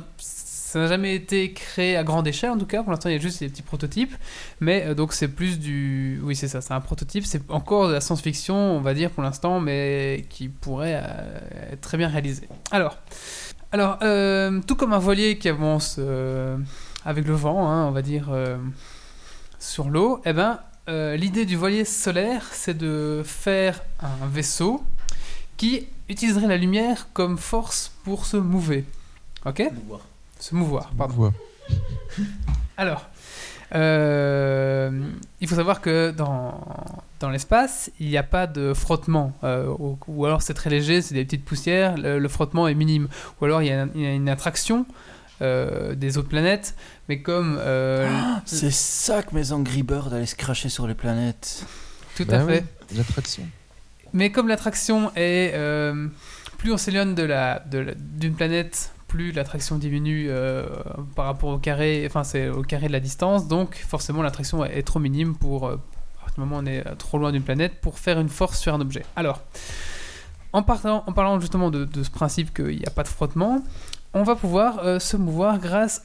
n'a 0.77 0.87
jamais 0.87 1.17
été 1.17 1.53
créé 1.53 1.97
à 1.97 2.05
grande 2.05 2.29
échelle 2.29 2.51
en 2.51 2.57
tout 2.57 2.67
cas. 2.67 2.85
Pour 2.85 2.93
l'instant, 2.93 3.09
il 3.09 3.15
y 3.15 3.19
a 3.19 3.21
juste 3.21 3.41
des 3.41 3.49
petits 3.49 3.63
prototypes, 3.63 4.15
mais 4.61 4.95
donc 4.95 5.13
c'est 5.13 5.27
plus 5.27 5.59
du, 5.59 6.21
oui 6.23 6.37
c'est 6.37 6.47
ça, 6.47 6.61
c'est 6.61 6.73
un 6.73 6.81
prototype. 6.81 7.27
C'est 7.27 7.51
encore 7.51 7.89
de 7.89 7.95
la 7.95 8.01
science-fiction, 8.01 8.55
on 8.55 8.81
va 8.81 8.95
dire 8.95 9.11
pour 9.11 9.25
l'instant, 9.25 9.59
mais 9.59 10.25
qui 10.31 10.49
pourrait 10.49 11.03
être 11.73 11.81
très 11.81 11.99
bien 11.99 12.07
réalisé. 12.07 12.49
Alors, 12.71 12.97
alors 13.73 13.99
tout 14.69 14.77
comme 14.77 14.93
un 14.93 15.01
voilier 15.01 15.37
qui 15.37 15.49
avance 15.49 15.99
avec 17.05 17.27
le 17.27 17.35
vent, 17.35 17.69
hein, 17.69 17.87
on 17.89 17.91
va 17.91 18.03
dire. 18.03 18.31
sur 19.59 19.91
l'eau, 19.91 20.23
eh 20.25 20.33
ben, 20.33 20.61
euh, 20.91 21.17
l'idée 21.17 21.45
du 21.47 21.57
voilier 21.57 21.85
solaire, 21.85 22.49
c'est 22.53 22.77
de 22.77 23.23
faire 23.25 23.81
un 24.01 24.27
vaisseau 24.27 24.83
qui 25.57 25.87
utiliserait 26.09 26.49
la 26.49 26.57
lumière 26.57 27.07
comme 27.13 27.39
force 27.39 27.93
pour 28.05 28.27
se 28.27 28.37
mouver. 28.37 28.85
Ok 29.47 29.63
Se 30.41 30.55
mouvoir, 30.55 30.91
pardon. 30.99 31.33
Alors, 32.77 33.07
euh, 33.75 34.91
il 35.41 35.47
faut 35.47 35.55
savoir 35.55 35.81
que 35.81 36.11
dans, 36.11 36.61
dans 37.21 37.31
l'espace, 37.31 37.91
il 38.01 38.09
n'y 38.09 38.17
a 38.17 38.25
pas 38.25 38.49
de 38.49 38.75
frottement. 38.75 39.33
euh, 39.45 39.67
ou, 39.79 39.97
ou 40.09 40.25
alors 40.25 40.43
c'est 40.43 40.55
très 40.55 40.71
léger, 40.71 41.03
c'est 41.03 41.15
des 41.15 41.25
petites 41.25 41.45
poussières, 41.45 41.97
le, 41.97 42.19
le 42.19 42.29
frottement 42.29 42.67
est 42.67 42.75
minime. 42.75 43.09
Ou 43.41 43.45
alors 43.45 43.63
il 43.63 43.69
y 43.69 43.73
a, 43.73 43.87
il 43.95 44.01
y 44.01 44.07
a 44.07 44.13
une 44.13 44.29
attraction 44.29 44.87
euh, 45.43 45.95
des 45.95 46.19
autres 46.19 46.29
planètes, 46.29 46.75
mais 47.09 47.21
comme... 47.23 47.57
euh, 47.61 48.09
C'est 48.45 48.71
ça 48.73 49.23
que 49.23 49.35
mes 49.35 49.53
Angry 49.53 49.83
Birds 49.83 50.13
allaient 50.13 50.27
se 50.27 50.35
cracher 50.37 50.69
sur 50.69 50.87
les 50.87 50.95
planètes. 50.95 51.65
tout 52.17 52.25
Bah 52.27 52.41
à 52.43 52.47
fait. 52.47 52.65
oui, 52.91 52.97
L'attraction. 52.99 53.43
Mais 54.13 54.31
comme 54.33 54.49
l'attraction 54.49 55.11
est 55.17 55.53
euh, 55.55 56.09
plus 56.59 56.73
on 56.73 56.77
s'éloigne 56.77 57.15
de 57.15 57.23
la 57.23 57.61
de 57.61 57.79
la- 57.79 57.95
d'une 57.95 58.35
planète, 58.35 58.93
plus 59.09 59.31
l'attraction 59.33 59.77
diminue 59.79 60.27
euh, 60.29 60.67
par 61.15 61.27
rapport 61.27 61.51
au 61.51 61.59
carré, 61.59 62.05
enfin 62.07 62.25
c'est 62.25 62.49
au 62.49 62.63
carré 62.63 62.89
de 62.89 62.93
la 62.93 63.01
distance, 63.01 63.47
donc 63.49 63.77
forcément 63.77 64.23
l'attraction 64.23 64.65
est, 64.65 64.79
est 64.79 64.83
trop 64.83 64.99
minime 64.99 65.37
pour 65.37 65.69
à 65.69 65.77
partir 66.19 66.35
du 66.35 66.41
moment 66.41 66.57
où 66.57 66.63
on 66.63 66.67
est 66.67 66.83
trop 66.97 67.19
loin 67.19 67.31
d'une 67.33 67.43
planète 67.43 67.81
pour 67.81 67.99
faire 67.99 68.19
une 68.21 68.29
force 68.29 68.59
sur 68.59 68.75
un 68.75 68.81
objet. 68.81 69.05
Alors, 69.17 69.43
en 70.53 70.63
parlant, 70.65 71.05
en 71.07 71.13
parlant 71.13 71.39
justement 71.39 71.71
de, 71.71 71.85
de 71.85 72.03
ce 72.03 72.11
principe 72.11 72.53
qu'il 72.53 72.77
n'y 72.79 72.87
a 72.87 72.91
pas 72.91 73.05
de 73.05 73.09
frottement, 73.09 73.63
on 74.15 74.23
va 74.23 74.37
pouvoir 74.37 74.81
euh, 74.81 74.99
se 74.99 75.17
mouvoir 75.17 75.59
grâce 75.59 76.03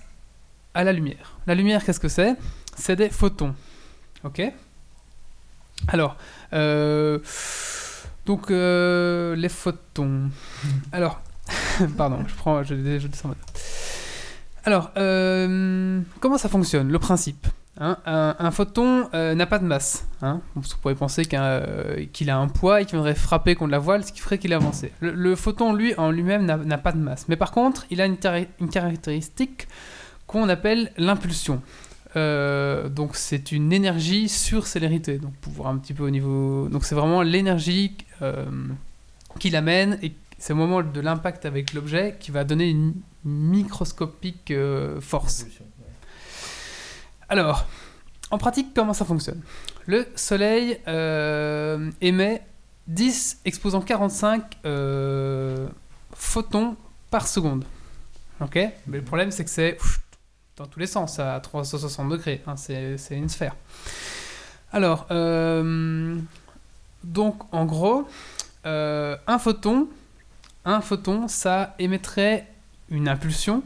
à 0.74 0.84
la 0.84 0.94
lumière. 0.94 1.38
La 1.48 1.56
lumière, 1.56 1.84
qu'est-ce 1.84 2.00
que 2.00 2.08
c'est? 2.08 2.36
C'est 2.76 2.96
des 2.96 3.10
photons. 3.10 3.56
Ok? 4.24 4.42
Alors, 5.88 6.16
euh, 6.54 7.20
donc 8.26 8.52
euh, 8.52 9.36
les 9.36 9.50
photons. 9.50 10.30
Alors, 10.92 11.22
pardon, 11.98 12.24
je 12.28 12.36
prends, 12.36 12.64
je, 12.64 12.76
je. 12.76 13.08
Alors, 14.66 14.92
comment 16.20 16.38
ça 16.38 16.50
fonctionne? 16.50 16.92
Le 16.92 17.00
principe. 17.00 17.48
Hein 17.80 17.98
un, 18.06 18.52
photon 18.52 19.10
euh, 19.14 19.36
n'a 19.36 19.46
pas 19.46 19.60
de 19.60 19.66
masse. 19.66 20.08
Hein 20.22 20.42
Vous 20.56 20.64
pourriez 20.82 20.96
penser 20.96 21.24
euh, 21.34 22.06
qu'il 22.14 22.30
a 22.30 22.38
un 22.38 22.48
poids 22.48 22.82
et 22.82 22.86
qu'il 22.86 22.94
viendrait 22.94 23.16
frapper 23.16 23.56
contre 23.56 23.72
la 23.72 23.80
voile, 23.80 24.04
ce 24.04 24.12
qui 24.12 24.20
ferait 24.20 24.38
qu'il 24.38 24.54
avançait. 24.54 24.92
Le, 25.02 25.12
le 25.12 25.36
photon, 25.36 25.74
lui, 25.74 25.94
en 25.96 26.12
lui-même, 26.12 26.46
n'a, 26.46 26.78
pas 26.78 26.92
de 26.92 26.98
masse. 26.98 27.28
Mais 27.28 27.36
par 27.36 27.52
contre, 27.52 27.86
il 27.92 28.02
a 28.02 28.06
une, 28.06 28.18
caractéristique 28.18 29.68
qu'on 30.28 30.50
appelle 30.50 30.92
l'impulsion. 30.98 31.62
Euh, 32.16 32.88
donc 32.88 33.18
c'est 33.18 33.52
une 33.52 33.74
énergie 33.74 34.30
sur 34.30 34.68
célérité. 34.68 35.18
Donc 35.18 35.34
pour 35.36 35.68
un 35.68 35.78
petit 35.78 35.94
peu 35.94 36.04
au 36.04 36.10
niveau. 36.10 36.70
Donc 36.70 36.86
c'est 36.86 36.96
vraiment 36.96 37.22
l'énergie 37.22 37.98
qui 39.40 39.50
l'amène 39.50 40.00
et 40.02 40.14
c'est 40.38 40.54
au 40.54 40.56
moment 40.56 40.82
de 40.82 41.00
l'impact 41.02 41.46
avec 41.46 41.74
l'objet 41.74 42.16
qui 42.20 42.32
va 42.32 42.46
donner 42.46 42.70
une 42.70 42.94
microscopique 43.26 44.54
force. 45.02 45.46
Alors, 47.30 47.66
en 48.32 48.38
pratique, 48.38 48.74
comment 48.76 48.94
ça 48.94 49.06
fonctionne? 49.06 49.42
Le 49.88 50.08
Soleil 50.16 50.80
euh, 50.88 51.92
émet 52.02 52.44
10 52.88 53.42
exposant 53.46 53.82
45 53.82 54.58
euh, 54.66 55.68
photons 56.14 56.76
par 57.10 57.28
seconde. 57.28 57.66
Ok? 58.42 58.56
Mais 58.88 58.98
le 58.98 59.04
problème, 59.04 59.32
c'est 59.32 59.44
que 59.44 59.50
c'est 59.50 59.78
dans 60.58 60.66
tous 60.66 60.80
les 60.80 60.88
sens, 60.88 61.20
à 61.20 61.40
360 61.40 62.10
degrés. 62.10 62.42
hein, 62.48 62.56
c'est 62.56 62.98
une 63.12 63.30
sphère. 63.30 63.56
Alors, 64.72 65.08
euh, 65.12 66.18
donc 67.04 67.42
en 67.54 67.66
gros, 67.66 68.08
euh, 68.66 69.18
un 69.28 69.40
photon, 69.40 69.88
un 70.64 70.82
photon, 70.82 71.28
ça 71.28 71.76
émettrait 71.80 72.48
une 72.90 73.08
impulsion 73.08 73.64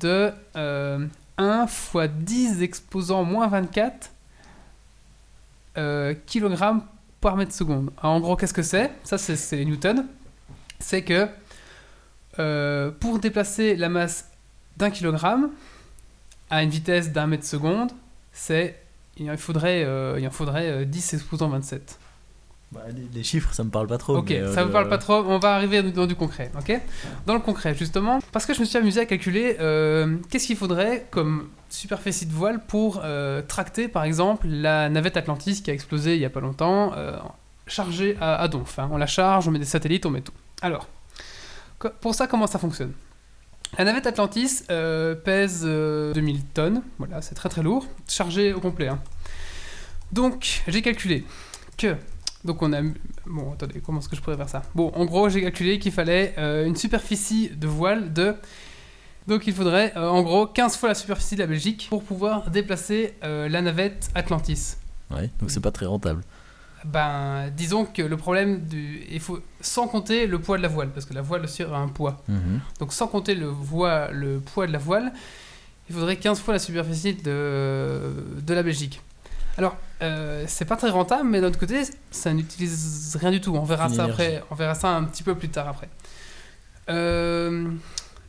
de 0.00 0.32
1 1.38 1.66
fois 1.66 2.06
10 2.08 2.62
exposant 2.62 3.24
moins 3.24 3.48
24 3.48 4.10
euh, 5.76 6.14
kg 6.26 6.54
par 7.20 7.36
mètre 7.36 7.52
seconde. 7.52 7.90
Alors, 7.98 8.12
en 8.14 8.20
gros, 8.20 8.36
qu'est-ce 8.36 8.54
que 8.54 8.62
c'est? 8.62 8.90
Ça, 9.02 9.18
c'est- 9.18 9.36
les. 9.62 10.04
C'est 10.78 11.02
que 11.02 11.26
euh, 12.38 12.90
pour 12.90 13.18
déplacer 13.18 13.76
la 13.76 13.88
masse 13.88 14.28
d'un 14.76 14.90
kilogramme 14.90 15.50
à 16.50 16.62
une 16.62 16.70
vitesse 16.70 17.12
d'un 17.12 17.26
mètre 17.26 17.44
seconde, 17.46 17.92
il 19.16 19.30
en 19.30 19.36
faudrait, 19.36 19.84
euh, 19.84 20.18
il 20.20 20.26
en 20.26 20.30
faudrait 20.30 20.68
euh, 20.68 20.84
10 20.84 21.14
exposant 21.14 21.48
27. 21.48 21.98
Bah, 22.74 22.80
les, 23.14 23.22
chiffres, 23.22 23.52
ça 23.54 23.62
me 23.62 23.70
parle 23.70 23.86
pas 23.86 23.98
trop. 23.98 24.16
Ok, 24.18 24.30
mais, 24.30 24.40
euh, 24.40 24.52
ça 24.54 24.62
vous 24.62 24.68
le- 24.68 24.72
parle 24.72 24.88
pas 24.88 24.98
trop, 24.98 25.14
on 25.26 25.38
va 25.38 25.54
arriver 25.54 25.82
dans 25.82 26.06
du 26.06 26.16
concret, 26.16 26.50
ok? 26.58 26.80
Dans 27.26 27.34
le 27.34 27.40
concret, 27.40 27.74
justement, 27.74 28.18
parce 28.32 28.46
que 28.46 28.52
je 28.54 28.60
me 28.60 28.64
suis 28.64 28.76
amusé 28.78 29.00
à 29.00 29.06
calculer 29.06 29.56
euh, 29.60 30.16
qu'est-ce 30.30 30.46
qu'il 30.48 30.56
faudrait 30.56 31.06
comme 31.10 31.48
superficie 31.70 32.26
de 32.26 32.32
voile 32.32 32.60
pour 32.66 33.00
euh, 33.04 33.42
tracter, 33.46 33.86
par 33.88 34.02
exemple, 34.04 34.46
la 34.48 34.88
navette 34.88 35.16
Atlantis 35.16 35.62
qui 35.62 35.70
a 35.70 35.74
explosé 35.74 36.14
il 36.16 36.20
y 36.20 36.24
a 36.24 36.30
pas 36.30 36.40
longtemps, 36.40 36.92
chargée 37.66 38.16
à, 38.20 38.36
à 38.36 38.48
donf. 38.48 38.78
hein. 38.78 38.88
On 38.92 38.96
la 38.98 39.06
charge, 39.06 39.46
on 39.48 39.50
met 39.50 39.58
des 39.58 39.64
satellites, 39.64 40.04
on 40.06 40.10
met 40.10 40.20
tout. 40.20 40.32
Alors, 40.60 40.88
pour 42.00 42.14
ça, 42.14 42.26
comment 42.26 42.46
ça 42.46 42.58
fonctionne? 42.58 42.92
La 43.78 43.84
navette 43.84 44.06
Atlantis 44.06 44.62
pèse 45.24 45.62
euh, 45.64 46.12
2000 46.12 46.44
tonnes, 46.46 46.82
voilà, 46.98 47.22
c'est 47.22 47.34
très 47.34 47.48
très 47.48 47.62
lourd, 47.62 47.86
chargé 48.08 48.52
au 48.52 48.60
complet. 48.60 48.88
hein. 48.88 48.98
Donc, 50.12 50.62
j'ai 50.68 50.82
calculé 50.82 51.24
que 51.76 51.96
donc 52.44 52.62
on 52.62 52.72
a... 52.72 52.82
Bon, 53.26 53.52
attendez, 53.54 53.80
comment 53.84 54.00
est-ce 54.00 54.08
que 54.08 54.16
je 54.16 54.20
pourrais 54.20 54.36
faire 54.36 54.48
ça? 54.48 54.62
Bon, 54.74 54.92
en 54.94 55.04
gros, 55.06 55.28
j'ai 55.28 55.40
calculé 55.42 55.78
qu'il 55.78 55.92
fallait 55.92 56.34
euh, 56.38 56.66
une 56.66 56.76
superficie 56.76 57.50
de 57.50 57.66
voile 57.66 58.12
de... 58.12 58.34
Donc 59.26 59.46
il 59.46 59.54
faudrait 59.54 59.94
euh, 59.96 60.06
en 60.06 60.22
gros 60.22 60.46
15 60.46 60.76
fois 60.76 60.90
la 60.90 60.94
superficie 60.94 61.34
de 61.34 61.40
la 61.40 61.46
Belgique 61.46 61.86
pour 61.88 62.04
pouvoir 62.04 62.50
déplacer 62.50 63.14
euh, 63.24 63.48
la 63.48 63.62
navette 63.62 64.10
Atlantis. 64.14 64.76
Ouais, 65.10 65.30
donc 65.40 65.50
c'est 65.50 65.60
pas 65.60 65.70
très 65.72 65.86
rentable. 65.86 66.22
ben, 66.84 67.48
disons 67.56 67.86
que 67.86 68.02
le 68.02 68.16
problème 68.18 68.60
du. 68.66 69.02
Il 69.10 69.20
faut, 69.20 69.38
sans 69.62 69.88
compter 69.88 70.26
le 70.26 70.38
poids 70.38 70.58
de 70.58 70.62
la 70.62 70.68
voile, 70.68 70.90
parce 70.90 71.06
que 71.06 71.14
la 71.14 71.22
voile 71.22 71.44
aussi 71.44 71.62
a 71.62 71.74
un 71.74 71.88
poids. 71.88 72.22
Mhm. 72.28 72.60
Donc 72.80 72.92
sans 72.92 73.06
compter 73.06 73.34
le, 73.34 73.46
le 74.12 74.40
poids 74.40 74.66
de 74.66 74.72
la 74.72 74.78
voile, 74.78 75.14
il 75.88 75.94
faudrait 75.94 76.16
15 76.16 76.40
fois 76.40 76.52
la 76.52 76.60
superficie 76.60 77.14
de, 77.14 78.00
de 78.42 78.54
la 78.54 78.62
Belgique. 78.62 79.00
Alors, 79.56 79.76
euh, 80.02 80.44
c'est 80.48 80.64
pas 80.64 80.76
très 80.76 80.90
rentable, 80.90 81.28
mais 81.28 81.40
d'un 81.40 81.46
autre 81.48 81.58
côté, 81.60 81.82
ça 82.10 82.32
n'utilise 82.32 83.16
rien 83.20 83.30
du 83.30 83.40
tout. 83.40 83.54
On 83.54 83.62
verra 83.64 83.88
Une 83.88 83.94
ça 83.94 84.04
énergie. 84.04 84.22
après. 84.22 84.44
On 84.50 84.54
verra 84.54 84.74
ça 84.74 84.88
un 84.88 85.04
petit 85.04 85.22
peu 85.22 85.34
plus 85.36 85.48
tard 85.48 85.68
après. 85.68 85.88
Euh, 86.90 87.68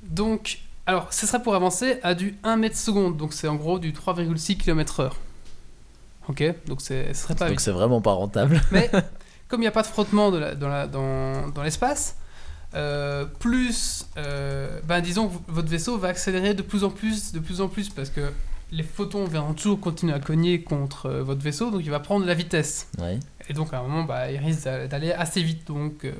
donc, 0.04 0.60
alors, 0.86 1.12
ce 1.12 1.26
serait 1.26 1.42
pour 1.42 1.56
avancer 1.56 2.00
à 2.04 2.14
du 2.14 2.36
1 2.44 2.58
mètre 2.58 2.78
seconde. 2.78 3.18
Donc 3.18 3.34
c'est 3.34 3.48
en 3.48 3.56
gros 3.56 3.80
du 3.80 3.92
3,6 3.92 4.58
km/h. 4.58 5.12
Ok, 6.28 6.44
donc 6.68 6.82
c'est- 6.82 7.14
ce 7.14 7.24
serait 7.24 7.36
pas 7.36 7.50
Donc 7.50 7.60
c'est 7.60 7.72
vraiment 7.72 8.02
pas 8.02 8.14
rentable. 8.14 8.62
Mais 8.72 8.90
comme 9.48 9.60
il 9.62 9.66
n'y 9.66 9.68
a 9.68 9.72
pas 9.72 9.82
de 9.84 9.88
frottement 9.88 10.32
de 10.32 10.38
la- 10.38 10.56
dans, 10.56 10.70
la- 10.70 10.88
dans, 10.88 11.48
dans 11.50 11.64
l'espace, 11.64 12.16
euh, 12.76 13.26
plus, 13.26 14.06
euh, 14.18 14.80
ben 14.86 15.02
disons 15.02 15.32
votre 15.48 15.68
vaisseau 15.70 15.98
va 15.98 16.10
accélérer 16.10 16.54
de 16.54 16.62
plus 16.62 16.84
en 16.84 16.90
plus, 16.90 17.32
de 17.32 17.40
plus 17.40 17.62
en 17.62 17.68
plus, 17.68 17.90
parce 17.90 18.10
que 18.10 18.32
les 18.72 18.84
photons 18.84 19.26
vont 19.26 19.54
toujours 19.54 19.80
continuer 19.80 20.14
à 20.14 20.20
cogner 20.20 20.62
contre 20.62 21.06
euh, 21.08 21.24
votre 21.24 21.42
vaisseau, 21.42 21.72
donc 21.72 21.82
il 21.84 21.92
va 21.92 22.00
prendre 22.00 22.24
de 22.24 22.28
la 22.28 22.34
vitesse. 22.34 22.88
Ouais. 23.00 23.20
Et 23.50 23.54
donc 23.54 23.74
à 23.74 23.80
un 23.80 23.84
moment, 23.84 24.04
bah, 24.04 24.32
il 24.32 24.38
risque 24.38 24.64
d'a- 24.64 24.88
d'aller 24.88 25.12
assez 25.12 25.42
vite. 25.44 25.68
Donc, 25.68 26.04
euh, 26.06 26.12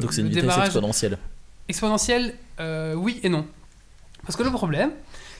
Donc 0.00 0.12
c'est 0.12 0.20
une 0.22 0.28
vitesse 0.28 0.56
exponentielle. 0.58 1.18
exponentielle, 1.68 2.34
euh, 2.60 2.94
oui 2.94 3.20
et 3.22 3.28
non. 3.28 3.44
Parce 4.22 4.36
que 4.36 4.42
le 4.42 4.50
problème, 4.50 4.90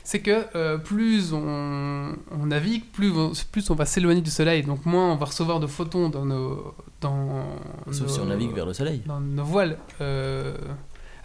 c'est 0.02 0.20
que 0.20 0.76
plus 0.78 1.32
on, 1.32 2.16
on 2.32 2.46
navigue, 2.46 2.84
plus, 2.92 3.12
on- 3.12 3.32
plus 3.52 3.68
on 3.70 3.74
va 3.74 3.84
s'éloigner 3.86 4.22
du 4.22 4.30
Soleil, 4.30 4.62
donc 4.62 4.84
moins 4.86 5.12
on 5.12 5.16
va 5.16 5.26
recevoir 5.26 5.60
de 5.60 5.66
photons 5.66 6.08
dans 6.08 6.24
nos, 6.24 6.74
dans 7.00 7.44
Sauf 7.92 8.02
nos, 8.02 8.08
si 8.08 8.20
on 8.20 8.24
navigue 8.26 8.52
vers 8.54 8.66
le 8.66 8.72
soleil. 8.72 9.02
dans 9.06 9.20
nos 9.20 9.44
voiles. 9.44 9.76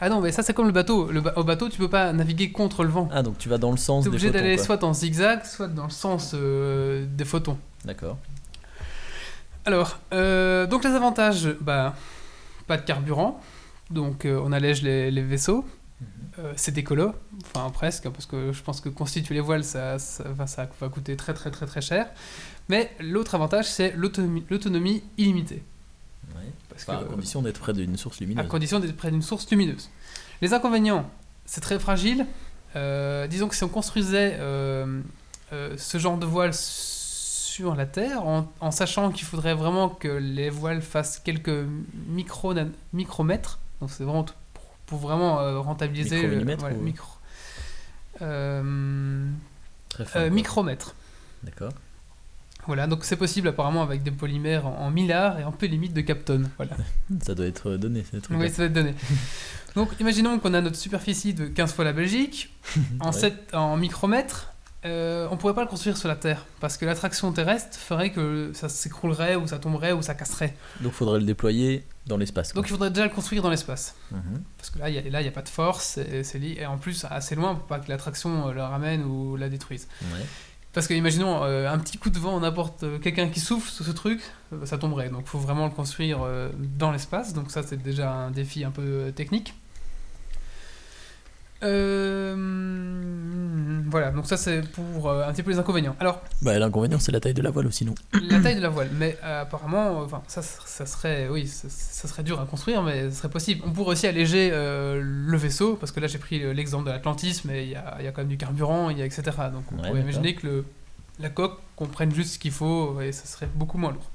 Ah 0.01 0.09
non, 0.09 0.19
mais 0.21 0.31
ça 0.31 0.43
c'est 0.43 0.53
comme 0.53 0.65
le 0.67 0.71
bateau. 0.73 1.11
Le 1.11 1.21
ba- 1.21 1.33
au 1.37 1.43
bateau, 1.43 1.69
tu 1.69 1.77
peux 1.77 1.89
pas 1.89 2.11
naviguer 2.13 2.51
contre 2.51 2.83
le 2.83 2.89
vent. 2.89 3.07
Ah 3.11 3.23
donc 3.23 3.37
tu 3.37 3.47
vas 3.49 3.57
dans 3.57 3.71
le 3.71 3.77
sens 3.77 4.03
Tu 4.03 4.09
es 4.09 4.11
des 4.11 4.15
obligé 4.17 4.27
photons. 4.27 4.39
d'aller 4.39 4.57
soit 4.57 4.83
en 4.83 4.93
zigzag, 4.93 5.45
soit 5.45 5.67
dans 5.67 5.85
le 5.85 5.89
sens 5.89 6.31
euh, 6.33 7.05
des 7.09 7.25
photons. 7.25 7.57
D'accord. 7.85 8.17
Alors, 9.65 9.97
euh, 10.13 10.67
donc 10.67 10.83
les 10.83 10.91
avantages, 10.91 11.47
bah, 11.61 11.95
pas 12.67 12.77
de 12.77 12.83
carburant, 12.83 13.39
donc 13.89 14.25
euh, 14.25 14.39
on 14.43 14.51
allège 14.51 14.81
les, 14.83 15.11
les 15.11 15.21
vaisseaux, 15.23 15.65
Euh, 16.37 16.51
c'est 16.57 16.77
écolo, 16.77 17.13
enfin 17.45 17.69
presque, 17.69 18.09
parce 18.09 18.25
que 18.25 18.51
je 18.51 18.61
pense 18.61 18.81
que 18.81 18.89
constituer 18.89 19.35
les 19.35 19.41
voiles, 19.41 19.63
ça, 19.63 19.97
ça, 19.99 20.25
va, 20.37 20.45
ça 20.47 20.67
va 20.81 20.89
coûter 20.89 21.15
très 21.15 21.33
très 21.33 21.49
très 21.49 21.65
très 21.65 21.79
cher. 21.81 22.07
Mais 22.67 22.91
l'autre 22.99 23.33
avantage, 23.35 23.65
c'est 23.71 23.93
l'autonomie 23.95 25.01
illimitée, 25.17 25.63
Ouais. 26.35 26.41
parce 26.69 26.83
Enfin, 26.83 26.99
que, 26.99 27.05
à 27.05 27.07
condition 27.07 27.41
d'être 27.41 27.59
près 27.59 27.73
d'une 27.73 27.97
source 27.97 28.17
à 28.17 28.19
lumineuse. 28.21 28.47
condition 28.47 28.79
d'être 28.79 28.95
près 28.97 29.11
d'une 29.11 29.21
source 29.21 29.49
lumineuse. 29.51 29.89
Les 30.41 30.53
inconvénients, 30.53 31.09
c'est 31.45 31.61
très 31.61 31.79
fragile. 31.79 32.25
Euh, 32.75 33.27
disons 33.27 33.47
que 33.47 33.55
si 33.55 33.63
on 33.63 33.69
construisait 33.69 34.35
euh, 34.39 35.01
euh, 35.53 35.75
ce 35.77 35.97
genre 35.97 36.17
de 36.17 36.25
voile 36.25 36.53
sur 36.53 37.73
la 37.75 37.85
Terre, 37.85 38.27
en, 38.27 38.51
en 38.59 38.71
sachant 38.71 39.11
qu'il 39.11 39.25
faudrait 39.25 39.53
vraiment 39.53 39.87
que 39.87 40.09
les 40.09 40.49
voiles 40.49 40.81
fassent 40.81 41.19
quelques 41.19 41.65
micro, 42.07 42.53
micromètres, 42.91 43.59
donc 43.79 43.91
c'est 43.91 44.03
vraiment 44.03 44.25
pour, 44.53 44.63
pour 44.87 44.99
vraiment 44.99 45.61
rentabiliser 45.61 46.27
le- 46.27 46.55
voilà, 46.57 46.75
ou- 46.75 46.81
micro, 46.81 47.07
Très 49.89 50.05
fin. 50.05 50.19
quoi. 50.21 50.29
micromètres. 50.29 50.95
D'accord. 51.43 51.71
Voilà, 52.67 52.87
donc 52.87 53.03
c'est 53.05 53.15
possible 53.15 53.47
apparemment 53.47 53.83
avec 53.83 54.01
des 54.03 54.11
polymères 54.11 54.65
en, 54.65 54.77
en 54.87 54.91
millars 54.91 55.39
et 55.39 55.43
un 55.43 55.51
peu 55.51 55.65
limite 55.67 55.93
de 55.93 56.01
Kapton. 56.01 56.43
Voilà. 56.57 56.75
Ça 57.23 57.35
doit 57.35 57.45
être 57.45 57.77
donné 57.77 58.03
ces 58.09 58.19
trucs. 58.21 58.37
Oui, 58.37 58.49
ça 58.49 58.63
va 58.63 58.65
être 58.65 58.73
donné. 58.73 58.93
Donc, 59.75 59.89
imaginons 59.99 60.39
qu'on 60.39 60.53
a 60.53 60.61
notre 60.61 60.77
superficie 60.77 61.33
de 61.33 61.47
15 61.47 61.73
fois 61.73 61.83
la 61.85 61.93
Belgique, 61.93 62.53
en, 62.99 63.07
Ouais. 63.07 63.11
sept- 63.11 63.53
en 63.53 63.75
micromètres. 63.77 64.51
euh, 64.85 65.27
on 65.31 65.37
pourrait 65.37 65.53
pas 65.55 65.63
le 65.63 65.67
construire 65.67 65.97
sur 65.97 66.07
la 66.07 66.15
Terre, 66.15 66.45
parce 66.59 66.77
que 66.77 66.85
l'attraction 66.85 67.31
terrestre 67.31 67.77
ferait 67.77 68.11
que 68.11 68.51
ça 68.53 68.69
s'écroulerait, 68.69 69.35
ou 69.35 69.47
ça 69.47 69.57
tomberait, 69.59 69.91
ou 69.93 70.01
ça 70.01 70.13
casserait. 70.13 70.55
Donc 70.81 70.93
faudrait 70.93 71.19
le 71.19 71.25
déployer 71.25 71.83
dans 72.05 72.17
l'espace. 72.17 72.53
Donc, 72.53 72.67
il 72.67 72.71
faudrait 72.71 72.91
déjà 72.91 73.03
le 73.05 73.09
construire 73.13 73.41
dans 73.41 73.49
l'espace. 73.49 73.95
Mhm. 74.11 74.43
Parce 74.57 74.69
que 74.69 74.77
là, 74.79 74.89
il 74.89 74.93
n'y 75.09 75.15
a, 75.15 75.21
il 75.21 75.31
pas 75.31 75.41
de 75.41 75.49
force, 75.49 75.97
et, 75.97 76.65
en 76.67 76.77
plus, 76.77 77.03
assez 77.09 77.33
loin 77.35 77.55
pour 77.55 77.65
pas 77.65 77.79
que 77.79 77.89
l'attraction 77.89 78.47
euh, 78.47 78.53
le 78.53 78.61
ramène 78.61 79.03
ou 79.03 79.35
la 79.37 79.49
détruise. 79.49 79.87
Ouais. 80.13 80.23
Parce 80.75 80.87
que, 80.87 80.93
imaginons, 80.93 81.41
euh, 81.45 81.71
un 81.71 81.79
petit 81.79 81.97
coup 81.97 82.09
de 82.09 82.19
vent, 82.19 82.37
n'importe 82.37 82.83
euh, 82.83 82.99
quelqu'un 82.99 83.29
qui 83.29 83.39
souffle 83.39 83.71
sur 83.71 83.85
ce 83.85 83.91
truc, 83.91 84.21
euh, 84.51 84.65
ça 84.65 84.77
tomberait. 84.77 85.07
Donc, 85.07 85.21
il 85.21 85.29
faut 85.29 85.39
vraiment 85.39 85.63
le 85.67 85.71
construire 85.71 86.19
euh, 86.21 86.49
dans 86.77 86.91
l'espace. 86.91 87.33
Donc, 87.33 87.49
ça, 87.49 87.63
c'est 87.63 87.81
déjà 87.81 88.11
un 88.11 88.29
défi 88.29 88.65
un 88.65 88.71
peu 88.71 89.13
technique. 89.15 89.53
Euh, 91.63 92.35
voilà, 93.89 94.11
donc 94.11 94.25
ça, 94.27 94.37
c'est 94.37 94.61
pour 94.61 95.09
euh, 95.09 95.27
un 95.27 95.31
petit 95.31 95.43
peu 95.43 95.51
les 95.51 95.59
inconvénients. 95.59 95.95
Alors, 95.99 96.21
Bah 96.41 96.57
l'inconvénient 96.59 96.99
c'est 96.99 97.11
la 97.11 97.19
taille 97.19 97.33
de 97.33 97.41
la 97.41 97.51
voile 97.51 97.67
aussi 97.67 97.85
non. 97.85 97.95
la 98.29 98.39
taille 98.39 98.55
de 98.55 98.61
la 98.61 98.69
voile, 98.69 98.89
mais 98.93 99.17
euh, 99.23 99.41
apparemment, 99.43 99.99
enfin, 99.99 100.21
ça, 100.27 100.41
ça 100.41 100.85
serait, 100.85 101.27
oui, 101.29 101.47
ça, 101.47 101.67
ça 101.69 102.07
serait 102.07 102.23
dur 102.23 102.39
à 102.39 102.45
construire, 102.45 102.81
mais 102.83 103.09
ce 103.09 103.17
serait 103.17 103.29
possible. 103.29 103.61
On 103.65 103.71
pourrait 103.71 103.93
aussi 103.93 104.07
alléger 104.07 104.49
le 104.51 105.37
vaisseau, 105.37 105.75
parce 105.75 105.91
que 105.91 105.99
là 105.99 106.07
j'ai 106.07 106.17
pris 106.19 106.39
l'exemple 106.53 106.85
de 106.85 106.91
l'Atlantis, 106.91 107.41
mais 107.45 107.63
il 107.65 107.71
y 107.71 107.75
a, 107.75 108.01
y 108.01 108.07
a 108.07 108.11
quand 108.11 108.21
même 108.21 108.29
du 108.29 108.37
carburant, 108.37 108.89
il 108.89 108.97
y 108.97 109.01
a 109.01 109.05
etc. 109.05 109.23
Donc 109.51 109.63
on 109.71 109.75
Ouais, 109.81 109.87
pourrait 109.89 110.01
imaginer 110.01 110.35
que 110.35 110.47
le, 110.47 110.65
la 111.19 111.29
coque 111.29 111.57
comprenne 111.75 112.13
juste 112.13 112.33
ce 112.33 112.39
qu'il 112.39 112.51
faut 112.51 112.99
et 113.01 113.11
ça 113.11 113.25
serait 113.25 113.49
beaucoup 113.53 113.77
moins 113.77 113.91
lourd. 113.91 114.09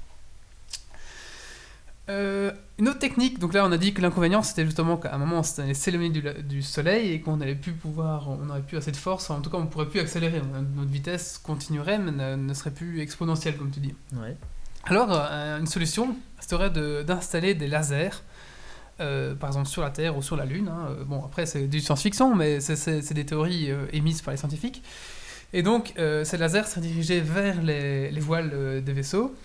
Euh, 2.11 2.51
une 2.77 2.89
autre 2.89 2.99
technique, 2.99 3.39
donc 3.39 3.53
là 3.53 3.63
on 3.65 3.71
a 3.71 3.77
dit 3.77 3.93
que 3.93 4.01
l'inconvénient 4.01 4.41
c'était 4.43 4.65
justement 4.65 4.97
qu'à 4.97 5.13
un 5.13 5.17
moment 5.17 5.41
on 5.41 5.61
allait 5.61 5.73
s'éloigner 5.73 6.09
du, 6.09 6.21
du 6.43 6.61
soleil 6.61 7.11
et 7.13 7.21
qu'on 7.21 7.37
n'allait 7.37 7.55
plus 7.55 7.71
pouvoir, 7.73 8.27
on 8.29 8.37
n'aurait 8.45 8.63
plus 8.63 8.75
assez 8.77 8.91
de 8.91 8.97
force, 8.97 9.29
en 9.29 9.39
tout 9.39 9.49
cas 9.49 9.57
on 9.57 9.61
ne 9.61 9.67
pourrait 9.67 9.87
plus 9.87 9.99
accélérer, 10.01 10.41
notre 10.75 10.89
vitesse 10.91 11.39
continuerait 11.41 11.99
mais 11.99 12.11
ne, 12.11 12.35
ne 12.35 12.53
serait 12.53 12.71
plus 12.71 12.99
exponentielle 12.99 13.55
comme 13.55 13.71
tu 13.71 13.79
dis. 13.79 13.93
Ouais. 14.13 14.35
Alors, 14.85 15.09
euh, 15.11 15.59
une 15.59 15.67
solution 15.67 16.15
serait 16.39 16.71
de- 16.71 17.03
d'installer 17.03 17.53
des 17.53 17.67
lasers, 17.67 18.09
euh, 18.99 19.35
par 19.35 19.49
exemple 19.51 19.67
sur 19.69 19.83
la 19.83 19.91
Terre 19.91 20.17
ou 20.17 20.21
sur 20.23 20.35
la 20.35 20.45
Lune. 20.45 20.67
hein. 20.69 20.89
Bon, 21.05 21.23
après, 21.23 21.45
c'est 21.45 21.67
du 21.67 21.79
science-fiction, 21.79 22.35
mais 22.35 22.59
c'est- 22.59 23.13
des 23.13 23.25
théories 23.25 23.69
émises 23.93 24.21
par 24.23 24.31
les 24.33 24.37
scientifiques. 24.37 24.81
Et 25.53 25.61
donc, 25.61 25.93
ces 26.23 26.37
lasers 26.37 26.65
seraient 26.67 26.81
dirigés 26.81 27.19
vers 27.21 27.61
les, 27.61 28.09
les 28.09 28.19
voiles 28.21 28.81
des 28.83 28.93
vaisseaux, 28.93 29.35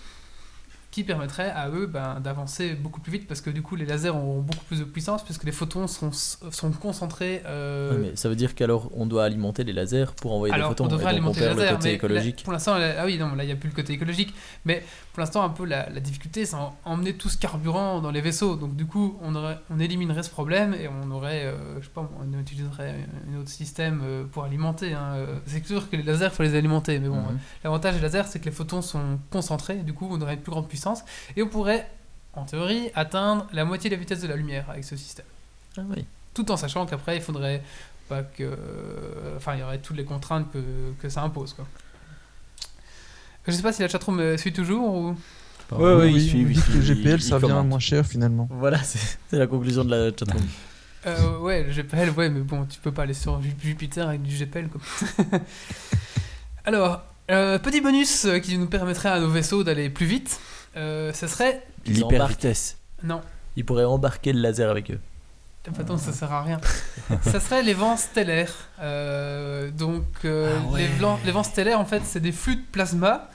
qui 0.89 1.03
permettraient 1.03 1.51
à 1.51 1.69
eux 1.69 1.85
ben, 1.85 2.19
d'avancer 2.21 2.73
beaucoup 2.73 3.01
plus 3.01 3.11
vite, 3.11 3.27
parce 3.27 3.41
que 3.41 3.49
du 3.51 3.61
coup, 3.61 3.75
les 3.75 3.85
lasers 3.85 4.09
auront 4.09 4.39
beaucoup 4.41 4.63
plus 4.65 4.79
de 4.79 4.83
puissance, 4.85 5.23
puisque 5.23 5.43
les 5.43 5.51
photons 5.51 5.85
sont, 5.85 6.11
sont 6.11 6.71
concentrés. 6.71 7.43
euh, 7.45 7.97
mais 7.99 8.15
ça 8.15 8.29
veut 8.29 8.35
dire 8.35 8.55
qu'alors 8.55 8.89
on 8.95 9.05
doit 9.05 9.25
alimenter 9.25 9.63
les 9.63 9.73
lasers 9.73 10.05
pour 10.19 10.33
envoyer 10.33 10.53
alors, 10.53 10.69
des 10.69 10.71
photons. 10.71 10.85
on 10.85 10.87
devrait 10.87 11.09
alimenter 11.11 11.41
on 11.41 11.43
perd 11.43 11.57
les 11.57 11.63
lasers, 11.65 11.71
le 11.71 11.77
côté 11.77 11.89
mais 11.89 11.95
écologique. 11.95 12.37
là, 12.39 12.43
pour 12.45 12.53
l'instant, 12.53 12.77
là- 12.77 12.95
ah 12.99 13.05
oui, 13.05 13.17
non, 13.19 13.35
là, 13.35 13.43
il 13.43 13.47
n'y 13.47 13.53
a 13.53 13.55
plus 13.57 13.69
le 13.69 13.75
côté 13.75 13.93
écologique. 13.93 14.33
Mais 14.65 14.83
pour 15.13 15.19
l'instant, 15.19 15.43
un 15.43 15.49
peu 15.49 15.65
la, 15.65 15.89
la 15.89 15.99
difficulté, 15.99 16.45
c'est 16.45 16.55
en- 16.55 16.75
emmener 16.85 17.13
tout 17.13 17.29
ce 17.29 17.37
carburant 17.37 18.01
dans 18.01 18.11
les 18.11 18.21
vaisseaux. 18.21 18.55
Donc, 18.55 18.75
du 18.75 18.85
coup, 18.85 19.19
on, 19.21 19.35
aurait, 19.35 19.59
on 19.69 19.79
éliminerait 19.79 20.23
ce 20.23 20.29
problème 20.31 20.73
et 20.73 20.87
on 20.87 21.11
aurait, 21.11 21.45
euh, 21.45 21.79
je 21.79 21.85
sais 21.85 21.91
pas, 21.93 22.09
on 22.19 22.39
utiliserait 22.39 22.95
un 23.31 23.39
autre 23.39 23.49
système 23.49 24.01
euh, 24.03 24.23
pour 24.23 24.45
alimenter. 24.45 24.93
hein. 24.93 25.15
C'est 25.45 25.65
sûr 25.65 25.89
que 25.89 25.95
les 25.97 26.03
lasers, 26.03 26.25
il 26.25 26.31
faut 26.31 26.43
les 26.43 26.55
alimenter. 26.55 26.97
Mais 26.99 27.09
bon, 27.09 27.17
Mhm. 27.21 27.37
l'avantage 27.63 27.95
des 27.95 28.01
lasers, 28.01 28.23
c'est 28.27 28.39
que 28.39 28.45
les 28.45 28.51
photons 28.51 28.81
sont 28.81 29.19
concentrés. 29.31 29.75
Du 29.77 29.93
coup, 29.93 30.07
on 30.09 30.19
aurait 30.21 30.35
une 30.35 30.39
plus 30.39 30.51
grande 30.51 30.67
puissance. 30.67 30.76
Et 31.35 31.43
on 31.43 31.47
pourrait, 31.47 31.89
en 32.33 32.43
théorie, 32.45 32.89
atteindre 32.95 33.47
la 33.53 33.65
moitié 33.65 33.89
de 33.89 33.95
la 33.95 33.99
vitesse 33.99 34.21
de 34.21 34.27
la 34.27 34.35
lumière 34.35 34.69
avec 34.69 34.83
ce 34.83 34.95
système. 34.95 35.25
Ah 35.77 35.81
oui. 35.95 36.05
tout 36.33 36.49
en 36.51 36.57
sachant 36.57 36.85
qu'après 36.85 37.17
il 37.17 37.21
faudrait 37.21 37.61
pas 38.09 38.23
que 38.23 38.57
enfin 39.35 39.53
il 39.55 39.59
y 39.59 39.63
aurait 39.63 39.77
toutes 39.79 39.97
les 39.97 40.05
contraintes 40.05 40.51
que, 40.51 40.59
que 41.01 41.09
ça 41.09 41.21
impose 41.21 41.53
quoi. 41.53 41.67
Je 43.47 43.51
sais 43.51 43.61
pas 43.61 43.71
si 43.73 43.81
la 43.81 43.87
chatroom 43.87 44.17
me 44.17 44.37
suit 44.37 44.53
toujours 44.53 44.93
ou 44.95 45.15
Ouais, 45.71 45.95
ouais, 45.95 46.11
il 46.13 46.45
oui, 46.45 46.53
dit 46.53 46.61
que 46.61 46.71
le 46.73 46.81
GPL 46.81 47.15
il 47.15 47.21
ça 47.21 47.37
vient 47.37 47.61
moins 47.63 47.79
cher 47.79 48.05
finalement. 48.05 48.47
Voilà, 48.51 48.81
c'est 48.83 49.17
la 49.33 49.47
conclusion 49.47 49.83
de 49.83 49.91
la 49.91 50.09
chatroom. 50.17 50.41
Euh, 51.05 51.37
ouais 51.39 51.63
le 51.63 51.71
GPL 51.71 52.09
ouais 52.11 52.29
mais 52.29 52.39
bon 52.41 52.65
tu 52.65 52.79
peux 52.79 52.91
pas 52.91 53.03
aller 53.03 53.13
sur 53.13 53.41
Ju- 53.41 53.53
Jupiter 53.61 54.07
avec 54.09 54.21
du 54.23 54.35
GPL 54.35 54.67
quoi. 54.69 54.81
Alors 56.65 57.01
euh, 57.29 57.59
petit 57.59 57.81
bonus 57.81 58.25
euh, 58.25 58.39
qui 58.39 58.57
nous 58.57 58.67
permettrait 58.67 59.09
à 59.09 59.19
nos 59.19 59.29
vaisseaux 59.29 59.63
d'aller 59.63 59.89
plus 59.89 60.05
vite 60.05 60.39
euh, 60.75 61.13
ce 61.13 61.27
serait 61.27 61.63
L'hyper 61.85 62.27
vitesse. 62.27 62.77
non 63.03 63.21
Ils 63.55 63.65
pourraient 63.65 63.85
embarquer 63.85 64.33
le 64.33 64.41
laser 64.41 64.69
avec 64.69 64.91
eux. 64.91 64.99
Attends, 65.79 65.97
ça 65.97 66.13
sert 66.13 66.31
à 66.31 66.43
rien. 66.43 66.61
ça 67.23 67.39
serait 67.41 67.61
les 67.61 67.73
vents 67.73 67.97
stellaires. 67.97 68.53
Euh, 68.79 69.69
donc, 69.69 70.05
euh, 70.23 70.57
Ah 70.57 70.71
ouais. 70.71 70.79
les, 70.81 70.87
vents, 70.87 71.19
les 71.25 71.31
vents 71.31 71.43
stellaires, 71.43 71.79
en 71.79 71.83
fait, 71.85 72.01
c'est 72.05 72.21
des 72.21 72.31
flux 72.31 72.55
de 72.55 72.61
plasma 72.71 73.29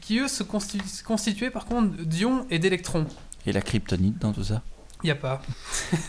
qui, 0.00 0.18
eux, 0.18 0.26
se 0.26 0.42
constitu- 0.42 1.02
constituaient 1.04 1.50
par 1.50 1.66
contre 1.66 1.96
d'ions 2.02 2.46
et 2.50 2.58
d'électrons. 2.58 3.06
Et 3.46 3.52
la 3.52 3.60
kryptonite 3.62 4.18
dans 4.18 4.32
tout 4.32 4.42
ça? 4.42 4.62
Il 5.04 5.06
n'y 5.06 5.10
a 5.12 5.14
pas. 5.14 5.40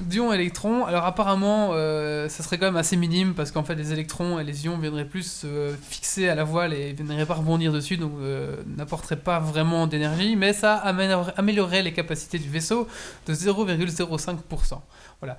D'ions 0.00 0.32
électrons, 0.32 0.84
alors 0.84 1.04
apparemment, 1.04 1.70
euh, 1.72 2.28
ça 2.28 2.42
serait 2.42 2.58
quand 2.58 2.66
même 2.66 2.76
assez 2.76 2.96
minime 2.96 3.34
parce 3.34 3.52
qu'en 3.52 3.62
fait, 3.62 3.74
les 3.74 3.92
électrons 3.92 4.38
et 4.38 4.44
les 4.44 4.64
ions 4.64 4.76
viendraient 4.76 5.06
plus 5.06 5.30
se 5.40 5.74
fixer 5.80 6.28
à 6.28 6.34
la 6.34 6.44
voile 6.44 6.74
et 6.74 6.92
viendraient 6.92 7.26
pas 7.26 7.34
rebondir 7.34 7.72
dessus, 7.72 7.96
donc 7.96 8.12
euh, 8.20 8.56
n'apporteraient 8.66 9.16
pas 9.16 9.38
vraiment 9.38 9.86
d'énergie, 9.86 10.36
mais 10.36 10.52
ça 10.52 10.74
améliorerait, 10.74 11.82
les 11.82 11.92
capacités 11.92 12.38
du 12.38 12.48
vaisseau 12.48 12.88
de 13.26 13.34
0,05%. 13.34 14.80
Voilà. 15.20 15.38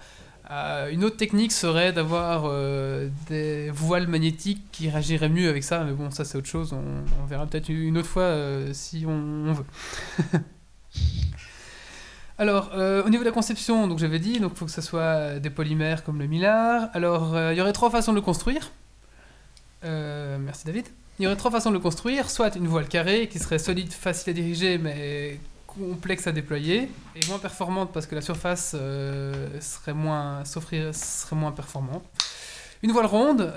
Euh, 0.51 0.89
une 0.91 1.03
autre 1.03 1.17
technique 1.17 1.51
serait 1.51 1.91
d'avoir 1.91 2.43
euh, 2.45 3.09
des 3.27 3.71
voiles 3.71 4.07
magnétiques 4.07 4.63
qui 4.71 4.89
réagiraient 4.89 5.29
mieux 5.29 5.49
avec 5.49 5.63
ça, 5.63 5.83
mais 5.83 5.91
bon, 5.91 6.11
ça 6.11 6.23
c'est 6.23 6.37
autre 6.37 6.47
chose, 6.47 6.73
on, 6.73 7.25
verra 7.25 7.45
peut-être 7.45 7.69
une 7.69 7.97
autre 7.97 8.07
fois 8.07 8.33
si 8.73 9.05
on 9.07 9.53
veut. 9.53 9.65
Alors, 12.37 12.71
euh, 12.73 13.01
au 13.03 13.09
niveau 13.09 13.23
de 13.23 13.29
la 13.29 13.33
conception, 13.33 13.87
donc 13.87 13.99
j'avais 13.99 14.19
dit, 14.19 14.39
donc 14.39 14.51
il 14.55 14.57
faut 14.57 14.65
que 14.65 14.71
ce 14.71 14.81
soit 14.81 15.39
des 15.39 15.49
polymères 15.49 16.03
comme 16.03 16.19
le 16.19 16.27
Millard. 16.27 16.89
Alors, 16.93 17.33
euh, 17.33 17.53
il 17.53 17.57
y 17.57 17.61
aurait 17.61 17.71
trois 17.71 17.89
façons 17.89 18.11
de 18.11 18.17
le 18.17 18.21
construire. 18.21 18.71
Euh, 19.85 20.37
merci 20.39 20.65
David. 20.65 20.85
Il 21.17 21.23
y 21.23 21.27
aurait 21.27 21.37
trois 21.37 21.51
façons 21.51 21.69
de 21.69 21.75
le 21.75 21.79
construire, 21.79 22.29
soit 22.29 22.57
une 22.57 22.67
voile 22.67 22.89
carrée 22.89 23.29
qui 23.29 23.39
serait 23.39 23.59
solide, 23.59 23.93
facile 23.93 24.31
à 24.31 24.33
diriger, 24.33 24.77
mais 24.77 25.39
complexe 25.65 26.27
à 26.27 26.33
déployer, 26.33 26.89
et 27.15 27.27
moins 27.29 27.39
performante 27.39 27.91
parce 27.93 28.05
que 28.05 28.15
la 28.15 28.21
surface 28.21 28.75
serait, 29.61 29.93
moins, 29.93 30.43
serait 30.43 30.91
moins 31.31 31.51
performante. 31.53 32.03
Une 32.83 32.91
voile 32.91 33.05
ronde 33.05 33.53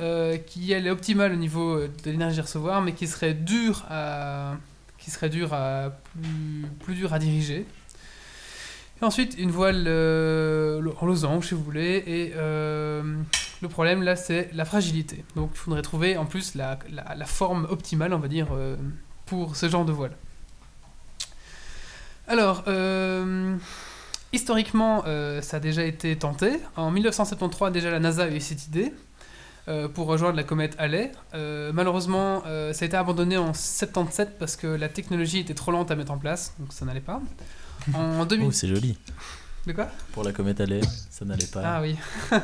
qui 0.47 0.73
est 0.73 0.91
optimale 0.91 1.33
au 1.33 1.37
niveau 1.37 1.81
de 1.81 2.11
l'énergie 2.11 2.39
à 2.39 2.43
recevoir, 2.43 2.81
mais 2.81 2.93
qui 2.93 3.09
serait 3.09 3.35
dure 3.35 3.85
à, 3.91 4.57
qui 4.99 5.11
serait 5.11 5.29
dure 5.29 5.53
à 5.53 5.91
plus 6.81 6.95
dure 6.95 7.13
à 7.13 7.19
diriger. 7.19 7.67
Et 9.01 9.05
ensuite, 9.05 9.37
une 9.39 9.53
voile 9.53 9.85
euh, 9.87 10.83
en 11.01 11.07
losange, 11.07 11.49
si 11.49 11.55
vous 11.55 11.63
voulez. 11.63 12.03
Et 12.07 12.33
euh, 12.37 13.03
le 13.63 13.69
problème, 13.69 14.03
là, 14.03 14.17
c'est 14.17 14.51
la 14.53 14.65
fragilité. 14.65 15.25
Donc, 15.37 15.51
il 15.55 15.59
faudrait 15.59 15.83
trouver, 15.83 16.17
en 16.17 16.27
plus, 16.27 16.57
la, 16.57 16.79
forme 17.25 17.67
optimale, 17.71 18.13
on 18.13 18.19
va 18.19 18.29
dire, 18.29 18.49
euh, 18.53 18.77
pour 19.27 19.55
ce 19.57 19.69
genre 19.69 19.85
de 19.85 19.93
voile. 19.93 20.17
Alors, 22.27 22.65
historiquement, 24.35 25.03
ça 25.41 25.57
a 25.57 25.61
déjà 25.61 25.83
été 25.85 26.15
tenté. 26.17 26.61
En 26.77 26.91
1973, 26.91 27.73
déjà, 27.73 27.91
la 27.91 28.01
NASA 28.01 28.25
a 28.25 28.29
eu 28.29 28.41
cette 28.41 28.67
idée 28.67 28.93
pour 29.95 30.07
rejoindre 30.07 30.37
la 30.37 30.43
comète 30.43 30.77
Halley. 30.79 31.11
Malheureusement, 31.33 32.43
ça 32.43 32.85
a 32.85 32.85
été 32.85 32.99
abandonné 32.99 33.39
en 33.39 33.55
77 33.55 34.39
parce 34.39 34.57
que 34.57 34.67
la 34.67 34.91
technologie 34.91 35.39
était 35.39 35.55
trop 35.55 35.73
lente 35.73 35.91
à 35.91 35.97
mettre 35.97 36.13
en 36.13 36.19
place, 36.19 36.53
donc 36.59 36.75
ça 36.75 36.85
n'allait 36.85 37.01
pas. 37.01 37.23
En 37.95 38.25
2000... 38.25 38.47
Oh, 38.49 38.53
c'est 38.53 38.69
joli. 38.69 38.99
De 39.67 39.73
quoi? 39.73 39.89
Pour 40.13 40.25
la 40.25 40.33
comète 40.33 40.61
Halley, 40.61 40.81
ça 41.11 41.25
n'allait 41.25 41.47
pas. 41.47 41.63
Ah 41.65 41.81
oui. 41.83 41.97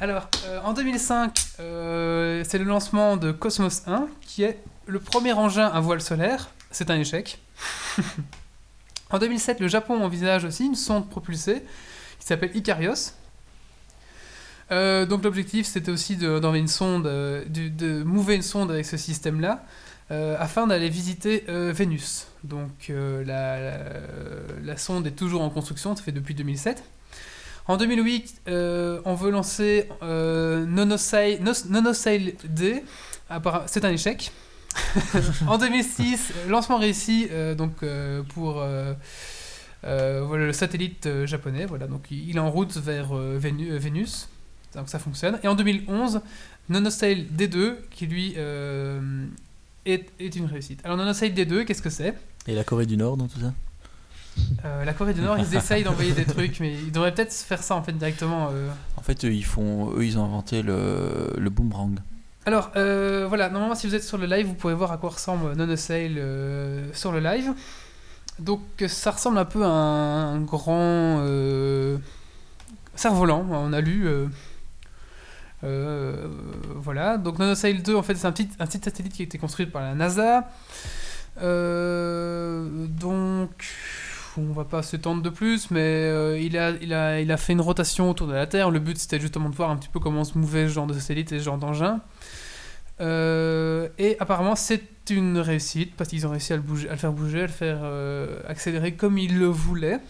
Alors, 0.00 0.28
euh, 0.46 0.60
en 0.64 0.72
2005, 0.72 1.38
euh, 1.60 2.42
c'est 2.48 2.58
le 2.58 2.64
lancement 2.64 3.16
de 3.16 3.32
Cosmos 3.32 3.82
1, 3.86 4.08
qui 4.22 4.42
est 4.42 4.58
le 4.86 4.98
premier 4.98 5.32
engin 5.32 5.66
à 5.66 5.80
voile 5.80 6.00
solaire. 6.00 6.48
C'est 6.70 6.90
un 6.90 6.98
échec. 6.98 7.38
en 9.10 9.18
2007, 9.18 9.60
le 9.60 9.68
Japon 9.68 10.02
envisage 10.02 10.44
aussi 10.44 10.64
une 10.66 10.74
sonde 10.74 11.08
propulsée 11.10 11.62
qui 12.18 12.26
s'appelle 12.26 12.50
Icarios. 12.56 13.12
Euh, 14.72 15.04
donc 15.04 15.24
l'objectif, 15.24 15.66
c'était 15.66 15.90
aussi 15.90 16.16
de- 16.16 16.38
d'envoyer 16.38 16.62
une 16.62 16.68
sonde, 16.68 17.02
de, 17.04 17.44
de 17.68 18.02
mouver 18.02 18.36
une 18.36 18.42
sonde 18.42 18.70
avec 18.70 18.86
ce 18.86 18.96
système-là, 18.96 19.64
euh, 20.10 20.36
afin 20.38 20.66
d'aller 20.66 20.88
visiter 20.88 21.44
euh, 21.48 21.72
Vénus. 21.74 22.26
Donc 22.42 22.88
euh, 22.90 23.24
la, 24.64 24.76
sonde 24.76 25.06
est 25.06 25.12
toujours 25.12 25.42
en 25.42 25.50
construction, 25.50 25.94
ça 25.94 26.02
fait 26.02 26.12
depuis 26.12 26.34
2007. 26.34 26.82
En 27.68 27.76
2008, 27.76 28.42
euh, 28.48 29.00
on 29.04 29.14
veut 29.14 29.30
lancer 29.30 29.88
euh, 30.02 30.64
Nonosail, 30.66 31.40
Nos- 31.40 31.68
Nonosail 31.68 32.34
D. 32.44 32.82
Appara- 33.30 33.64
C'est 33.66 33.84
un 33.84 33.90
échec. 33.90 34.32
en 35.46 35.58
2006, 35.58 36.32
euh, 36.36 36.48
lancement 36.50 36.78
réussi 36.78 37.28
donc, 37.56 37.84
pour 38.34 38.54
voilà, 39.82 40.46
le 40.46 40.52
satellite 40.52 41.08
japonais. 41.26 41.66
Voilà, 41.66 41.86
donc 41.86 42.10
il 42.10 42.34
est 42.36 42.40
en 42.40 42.50
route 42.50 42.76
vers 42.76 43.12
Vénu- 43.14 43.76
Vénus. 43.76 44.28
Donc 44.74 44.88
ça 44.88 44.98
fonctionne. 44.98 45.38
Et 45.44 45.48
en 45.48 45.54
2011, 45.54 46.20
Nonosail 46.68 47.26
D2 47.36 47.74
qui 47.90 48.06
lui 48.06 48.34
est, 49.86 50.06
est 50.18 50.34
une 50.36 50.46
réussite. 50.46 50.80
Alors 50.84 50.96
Nonosail 50.96 51.32
D2, 51.32 51.64
qu'est-ce 51.64 51.82
que 51.82 51.90
c'est? 51.90 52.14
Et 52.46 52.54
la 52.54 52.64
Corée 52.64 52.86
du 52.86 52.96
Nord 52.96 53.16
dans 53.16 53.26
tout 53.28 53.40
ça? 53.40 53.52
Euh, 54.64 54.84
La 54.84 54.92
Corée 54.94 55.12
du 55.14 55.20
Nord, 55.20 55.38
ils 55.38 55.54
essayent 55.56 55.82
d'envoyer 55.84 56.12
des 56.12 56.24
trucs, 56.24 56.60
mais 56.60 56.72
ils 56.72 56.92
devraient 56.92 57.12
peut-être 57.14 57.32
faire 57.32 57.62
ça 57.62 57.74
en 57.74 57.82
fait 57.82 57.92
directement. 57.92 58.48
euh, 58.52 58.70
En 58.96 59.02
fait, 59.02 59.24
eux, 59.24 59.32
ils, 59.32 59.44
font, 59.44 59.90
eux, 59.96 60.04
ils 60.04 60.18
ont 60.18 60.24
inventé 60.24 60.62
le, 60.62 61.34
le 61.36 61.50
boomerang. 61.50 61.98
Alors, 62.46 62.70
euh, 62.76 63.26
voilà, 63.28 63.50
normalement, 63.50 63.74
si 63.74 63.86
vous 63.86 63.94
êtes 63.94 64.02
sur 64.04 64.16
le 64.16 64.26
live, 64.26 64.46
vous 64.46 64.54
pouvez 64.54 64.72
voir 64.72 64.92
à 64.92 64.96
quoi 64.96 65.10
ressemble 65.10 65.52
euh, 65.58 66.88
sur 66.94 67.12
le 67.12 67.20
live. 67.20 67.52
Donc, 68.38 68.60
ça 68.88 69.10
ressemble 69.10 69.36
un 69.36 69.44
peu 69.44 69.62
à 69.64 69.68
un 69.68 70.40
grand 70.40 71.22
cerf-volant, 72.94 73.46
on 73.50 73.72
a 73.72 73.80
lu. 73.80 74.08
Euh, 75.62 76.26
voilà, 76.74 77.18
donc 77.18 77.38
Nonosail 77.38 77.82
2, 77.82 77.94
en 77.94 78.02
fait, 78.02 78.14
c'est 78.14 78.26
un 78.26 78.32
petit, 78.32 78.48
satellite 78.58 79.12
qui 79.12 79.22
a 79.22 79.24
été 79.24 79.38
construit 79.38 79.66
par 79.66 79.82
la 79.82 79.94
NASA. 79.94 80.48
Euh, 81.42 82.86
donc, 82.86 83.50
on 84.36 84.52
va 84.52 84.64
pas 84.64 84.82
s'étendre 84.82 85.22
de 85.22 85.30
plus, 85.30 85.70
mais 85.70 85.80
euh, 85.80 86.38
il, 86.38 86.56
a, 86.56 86.70
il, 86.80 86.94
a, 86.94 87.20
il 87.20 87.30
a 87.30 87.36
fait 87.36 87.52
une 87.52 87.60
rotation 87.60 88.10
autour 88.10 88.26
de 88.26 88.32
la 88.32 88.46
Terre. 88.46 88.70
Le 88.70 88.78
but, 88.78 88.98
c'était 88.98 89.20
justement 89.20 89.48
de 89.50 89.54
voir 89.54 89.70
un 89.70 89.76
petit 89.76 89.88
peu 89.88 90.00
comment 90.00 90.24
se 90.24 90.38
mouvait 90.38 90.66
ce 90.68 90.72
genre 90.72 90.86
de 90.86 90.94
satellite 90.94 91.32
et 91.32 91.38
ce 91.38 91.44
genre 91.44 91.58
d'engin. 91.58 92.00
Et 93.00 94.16
apparemment, 94.20 94.56
c'est 94.56 94.82
une 95.08 95.38
réussite 95.38 95.96
parce 95.96 96.10
qu'ils 96.10 96.26
ont 96.26 96.30
réussi 96.30 96.52
à 96.52 96.56
le, 96.56 96.62
bouger, 96.62 96.88
à 96.88 96.92
le 96.92 96.98
faire 96.98 97.12
bouger, 97.12 97.38
à 97.40 97.46
le 97.46 97.48
faire 97.48 97.80
accélérer 98.46 98.92
comme 98.92 99.18
ils 99.18 99.38
le 99.38 99.46
voulaient. 99.46 100.00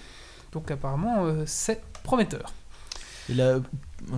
Donc, 0.53 0.71
apparemment, 0.71 1.25
c'est 1.47 1.81
prometteur. 2.03 2.53
Et 3.29 3.35
là, 3.35 3.61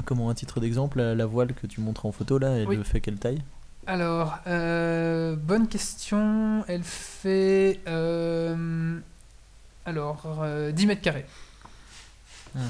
comment 0.04 0.30
un 0.30 0.34
titre 0.34 0.60
d'exemple, 0.60 0.98
la, 0.98 1.14
la 1.14 1.26
voile 1.26 1.52
que 1.54 1.66
tu 1.66 1.80
montres 1.80 2.06
en 2.06 2.12
photo 2.12 2.38
là, 2.38 2.50
elle 2.50 2.66
Oui. 2.68 2.78
fait 2.84 3.00
quelle 3.00 3.18
taille? 3.18 3.42
Alors, 3.86 4.38
euh, 4.46 5.34
bonne 5.36 5.66
question. 5.68 6.64
Elle 6.68 6.84
fait. 6.84 7.80
euh, 7.88 8.98
alors, 9.84 10.38
euh, 10.42 10.70
10 10.72 10.86
mètres 10.86 11.02
carrés. 11.02 11.26
Donc 12.54 12.64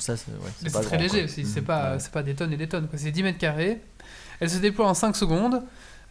ça, 0.00 0.16
c'est 0.16 0.30
ouais, 0.32 0.70
très 0.82 0.96
grand, 0.96 0.96
léger 1.02 1.24
aussi, 1.24 1.44
c'est 1.44 1.60
Mhm. 1.60 1.66
pas, 1.66 1.92
Ouais. 1.96 2.02
pas 2.12 2.22
des 2.22 2.34
tonnes 2.34 2.52
et 2.52 2.56
des 2.56 2.68
tonnes, 2.68 2.88
c'est 2.96 3.10
10 3.10 3.22
mètres 3.22 3.38
carrés. 3.38 3.80
Elle 4.40 4.50
se 4.50 4.58
déploie 4.58 4.88
en 4.88 4.94
5 4.94 5.16
secondes. 5.16 5.62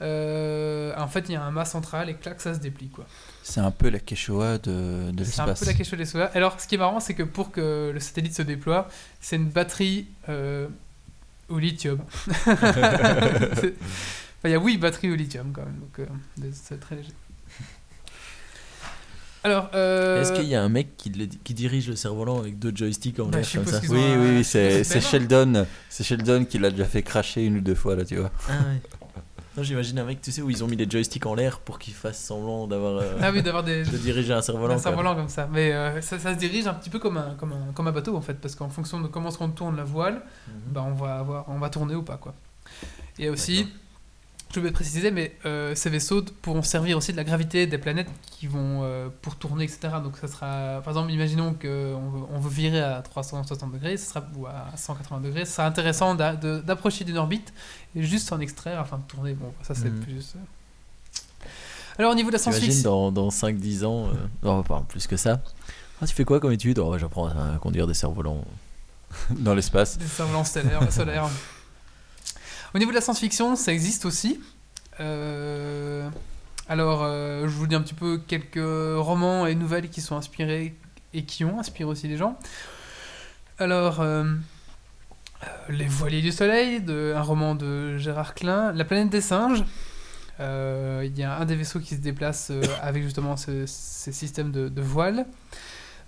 Euh, 0.01 0.93
en 0.97 1.07
fait, 1.07 1.25
il 1.29 1.33
y 1.33 1.35
a 1.35 1.43
un 1.43 1.51
mât 1.51 1.65
central 1.65 2.09
et 2.09 2.13
clac, 2.15 2.39
ça 2.41 2.53
se 2.53 2.59
déplie. 2.59 2.89
quoi. 2.89 3.05
C'est 3.43 3.61
un 3.61 3.71
peu 3.71 3.89
la 3.89 3.99
Quechua 3.99 4.57
de, 4.59 5.11
de 5.11 5.23
C'est 5.23 5.39
un 5.41 5.53
peu 5.53 5.65
la 5.65 5.73
question 5.73 5.97
des 5.97 6.05
SOA. 6.05 6.25
Alors, 6.35 6.59
ce 6.61 6.67
qui 6.67 6.75
est 6.75 6.77
marrant, 6.77 6.99
c'est 6.99 7.13
que 7.15 7.23
pour 7.23 7.51
que 7.51 7.91
le 7.93 7.99
satellite 7.99 8.35
se 8.35 8.41
déploie, 8.43 8.87
c'est 9.21 9.37
une 9.37 9.49
batterie 9.49 10.07
euh, 10.29 10.67
au 11.49 11.57
lithium. 11.59 11.99
Enfin, 14.39 14.49
il 14.49 14.51
y 14.51 14.53
a 14.55 14.59
oui, 14.59 14.77
batterie 14.77 15.09
au 15.11 15.15
lithium 15.15 15.51
quand 15.51 15.63
même, 15.65 15.79
donc 15.79 15.97
euh, 15.99 16.49
c'est 16.53 16.79
très 16.79 16.95
léger. 16.95 17.09
Alors, 19.43 19.69
euh, 19.75 20.21
Est-ce 20.21 20.33
qu'il 20.33 20.47
y 20.47 20.55
a 20.55 20.61
un 20.61 20.69
mec 20.69 20.97
qui, 20.97 21.09
le- 21.09 21.25
qui 21.25 21.53
dirige 21.53 21.87
le 21.89 21.95
cerf-volant 21.95 22.39
avec 22.39 22.59
deux 22.59 22.71
joysticks 22.75 23.19
en 23.19 23.27
Bah, 23.27 23.39
l'air 23.39 23.51
comme 23.51 23.65
ça 23.65 23.79
Oui, 23.89 24.01
oui, 24.17 24.43
c'est 24.43 24.81
de 24.81 24.99
Sheldon. 24.99 25.65
C'est 25.89 26.03
Sheldon 26.03 26.45
qui 26.45 26.59
l'a 26.59 26.69
déjà 26.69 26.85
fait 26.85 27.01
cracher 27.01 27.45
une 27.45 27.57
ou 27.57 27.61
deux 27.61 27.75
fois, 27.75 27.95
là, 27.95 28.03
tu 28.05 28.17
vois. 28.17 28.31
Ah 28.49 28.51
ouais. 28.53 28.81
Non, 29.57 29.63
j'imagine 29.63 29.97
un 29.97 30.03
mec, 30.05 30.21
tu 30.21 30.31
sais, 30.31 30.41
où 30.43 30.49
ils 30.51 30.63
ont 30.63 30.67
mis 30.67 30.75
les 30.75 30.87
joysticks 30.89 31.25
en 31.25 31.33
l'air 31.33 31.59
pour 31.59 31.79
qu'il 31.79 31.95
fasse 31.95 32.19
semblant 32.23 32.67
d'avoir 32.67 32.97
euh, 33.01 33.17
Ah 33.21 33.31
oui, 33.31 33.41
d'avoir 33.41 33.63
des, 33.63 33.83
de 33.91 33.97
diriger 33.97 34.31
un 34.33 34.41
cerf-volant. 34.43 34.75
un 34.75 34.77
cerf-volant 34.77 35.15
comme 35.15 35.29
ça. 35.29 35.49
Mais 35.51 35.71
euh, 35.73 35.99
ça, 36.01 36.19
ça 36.19 36.33
se 36.35 36.39
dirige 36.39 36.67
un 36.67 36.75
petit 36.75 36.91
peu 36.91 36.99
comme 36.99 37.17
un, 37.17 37.33
comme 37.39 37.53
un, 37.53 37.73
comme 37.73 37.87
un 37.87 37.91
bateau 37.91 38.15
en 38.15 38.21
fait, 38.21 38.35
parce 38.35 38.53
qu'en 38.55 38.69
fonction 38.69 39.01
de 39.01 39.07
comment 39.07 39.29
on 39.39 39.49
tourne 39.49 39.75
la 39.75 39.83
voile, 39.83 40.21
Mhm. 40.47 40.53
bah, 40.73 40.85
on, 40.87 40.93
va 40.93 41.15
avoir, 41.15 41.49
on 41.49 41.57
va 41.57 41.69
tourner 41.71 41.95
ou 41.95 42.03
pas. 42.03 42.17
Quoi. 42.17 42.35
Et 43.17 43.29
aussi, 43.29 43.63
D'accord. 43.63 43.71
Je 44.53 44.59
vais 44.61 44.71
préciser, 44.71 45.11
mais 45.11 45.35
euh, 45.45 45.75
ces 45.75 45.89
vaisseaux 45.89 46.23
pourront 46.41 46.61
servir 46.63 46.97
aussi 46.97 47.11
de 47.11 47.17
la 47.17 47.23
gravité 47.23 47.67
des 47.67 47.77
planètes 47.77 48.07
qui 48.31 48.47
vont 48.47 48.81
euh, 48.83 49.09
pour 49.21 49.35
tourner, 49.35 49.65
etc. 49.65 49.89
Donc 50.03 50.17
ça 50.17 50.27
sera, 50.27 50.81
par 50.83 50.89
exemple, 50.89 51.11
imaginons 51.11 51.53
qu'on 51.53 51.67
veut, 52.09 52.23
on 52.33 52.39
veut 52.39 52.49
virer 52.49 52.81
à 52.81 53.01
360 53.01 53.71
degrés, 53.73 53.97
ce 53.97 54.09
sera, 54.09 54.25
ou 54.35 54.45
à 54.47 54.71
180 54.75 55.19
degrés, 55.21 55.45
ce 55.45 55.53
sera 55.53 55.67
intéressant 55.67 56.15
d'approcher 56.15 57.03
d'une 57.03 57.17
orbite 57.17 57.53
et 57.95 58.03
juste 58.03 58.27
s'en 58.29 58.39
extraire 58.39 58.79
afin 58.79 58.97
de 58.97 59.03
tourner. 59.03 59.33
Bon, 59.33 59.53
ça 59.61 59.75
c'est 59.75 59.89
Mhm. 59.89 59.99
plus. 60.01 60.33
euh. 60.35 60.39
Alors 61.99 62.11
au 62.11 62.15
niveau 62.15 62.29
de 62.29 62.33
la 62.33 62.39
science-fiction. 62.39 63.11
dans, 63.11 63.11
dans 63.11 63.29
5-10 63.29 63.83
ans, 63.85 64.07
euh, 64.07 64.11
non, 64.43 64.63
pas 64.63 64.83
plus 64.87 65.07
que 65.07 65.17
ça. 65.17 65.41
Ah, 66.01 66.05
tu 66.05 66.13
fais 66.13 66.25
quoi 66.25 66.39
comme 66.39 66.51
étude? 66.51 66.77
Oh, 66.79 66.95
J'apprends 66.97 67.27
à 67.27 67.57
conduire 67.59 67.87
des 67.87 67.95
cerfs-volants. 67.95 68.43
Dans 69.31 69.55
l'espace. 69.55 69.97
Des 69.97 70.05
cerfs-volants 70.05 70.43
stellaires, 70.43 70.91
solaires. 70.93 71.29
Au 72.75 72.79
niveau 72.79 72.91
de 72.91 72.95
la 72.95 73.01
science-fiction, 73.01 73.55
ça 73.55 73.73
existe 73.73 74.05
aussi. 74.05 74.39
Euh, 74.99 76.09
alors, 76.67 77.01
euh, 77.03 77.43
je 77.43 77.53
vous 77.53 77.67
dis 77.67 77.75
un 77.75 77.81
petit 77.81 77.93
peu 77.93 78.17
quelques 78.27 78.59
romans 78.97 79.45
et 79.47 79.55
nouvelles 79.55 79.89
qui 79.89 80.01
sont 80.01 80.15
inspirés 80.15 80.75
et 81.13 81.23
qui 81.23 81.45
ont 81.45 81.59
inspiré 81.59 81.89
aussi 81.89 82.07
les 82.07 82.17
gens. 82.17 82.37
Alors, 83.59 84.01
euh, 84.01 84.25
Les 85.69 85.85
Voiliers 85.87 86.21
du 86.21 86.31
Soleil, 86.31 86.83
un 86.89 87.21
roman 87.21 87.55
de 87.55 87.97
Gérard 87.97 88.33
Klein, 88.35 88.71
La 88.73 88.85
planète 88.85 89.09
des 89.09 89.21
singes. 89.21 89.63
Il 90.39 91.13
y 91.17 91.23
a 91.23 91.37
un 91.37 91.45
des 91.45 91.55
vaisseaux 91.55 91.79
qui 91.79 91.95
se 91.95 92.01
déplace 92.01 92.51
avec 92.81 93.01
justement 93.03 93.37
ce- 93.37 93.65
ces 93.65 94.11
systèmes 94.11 94.51
de, 94.51 94.69
de. 94.69 94.81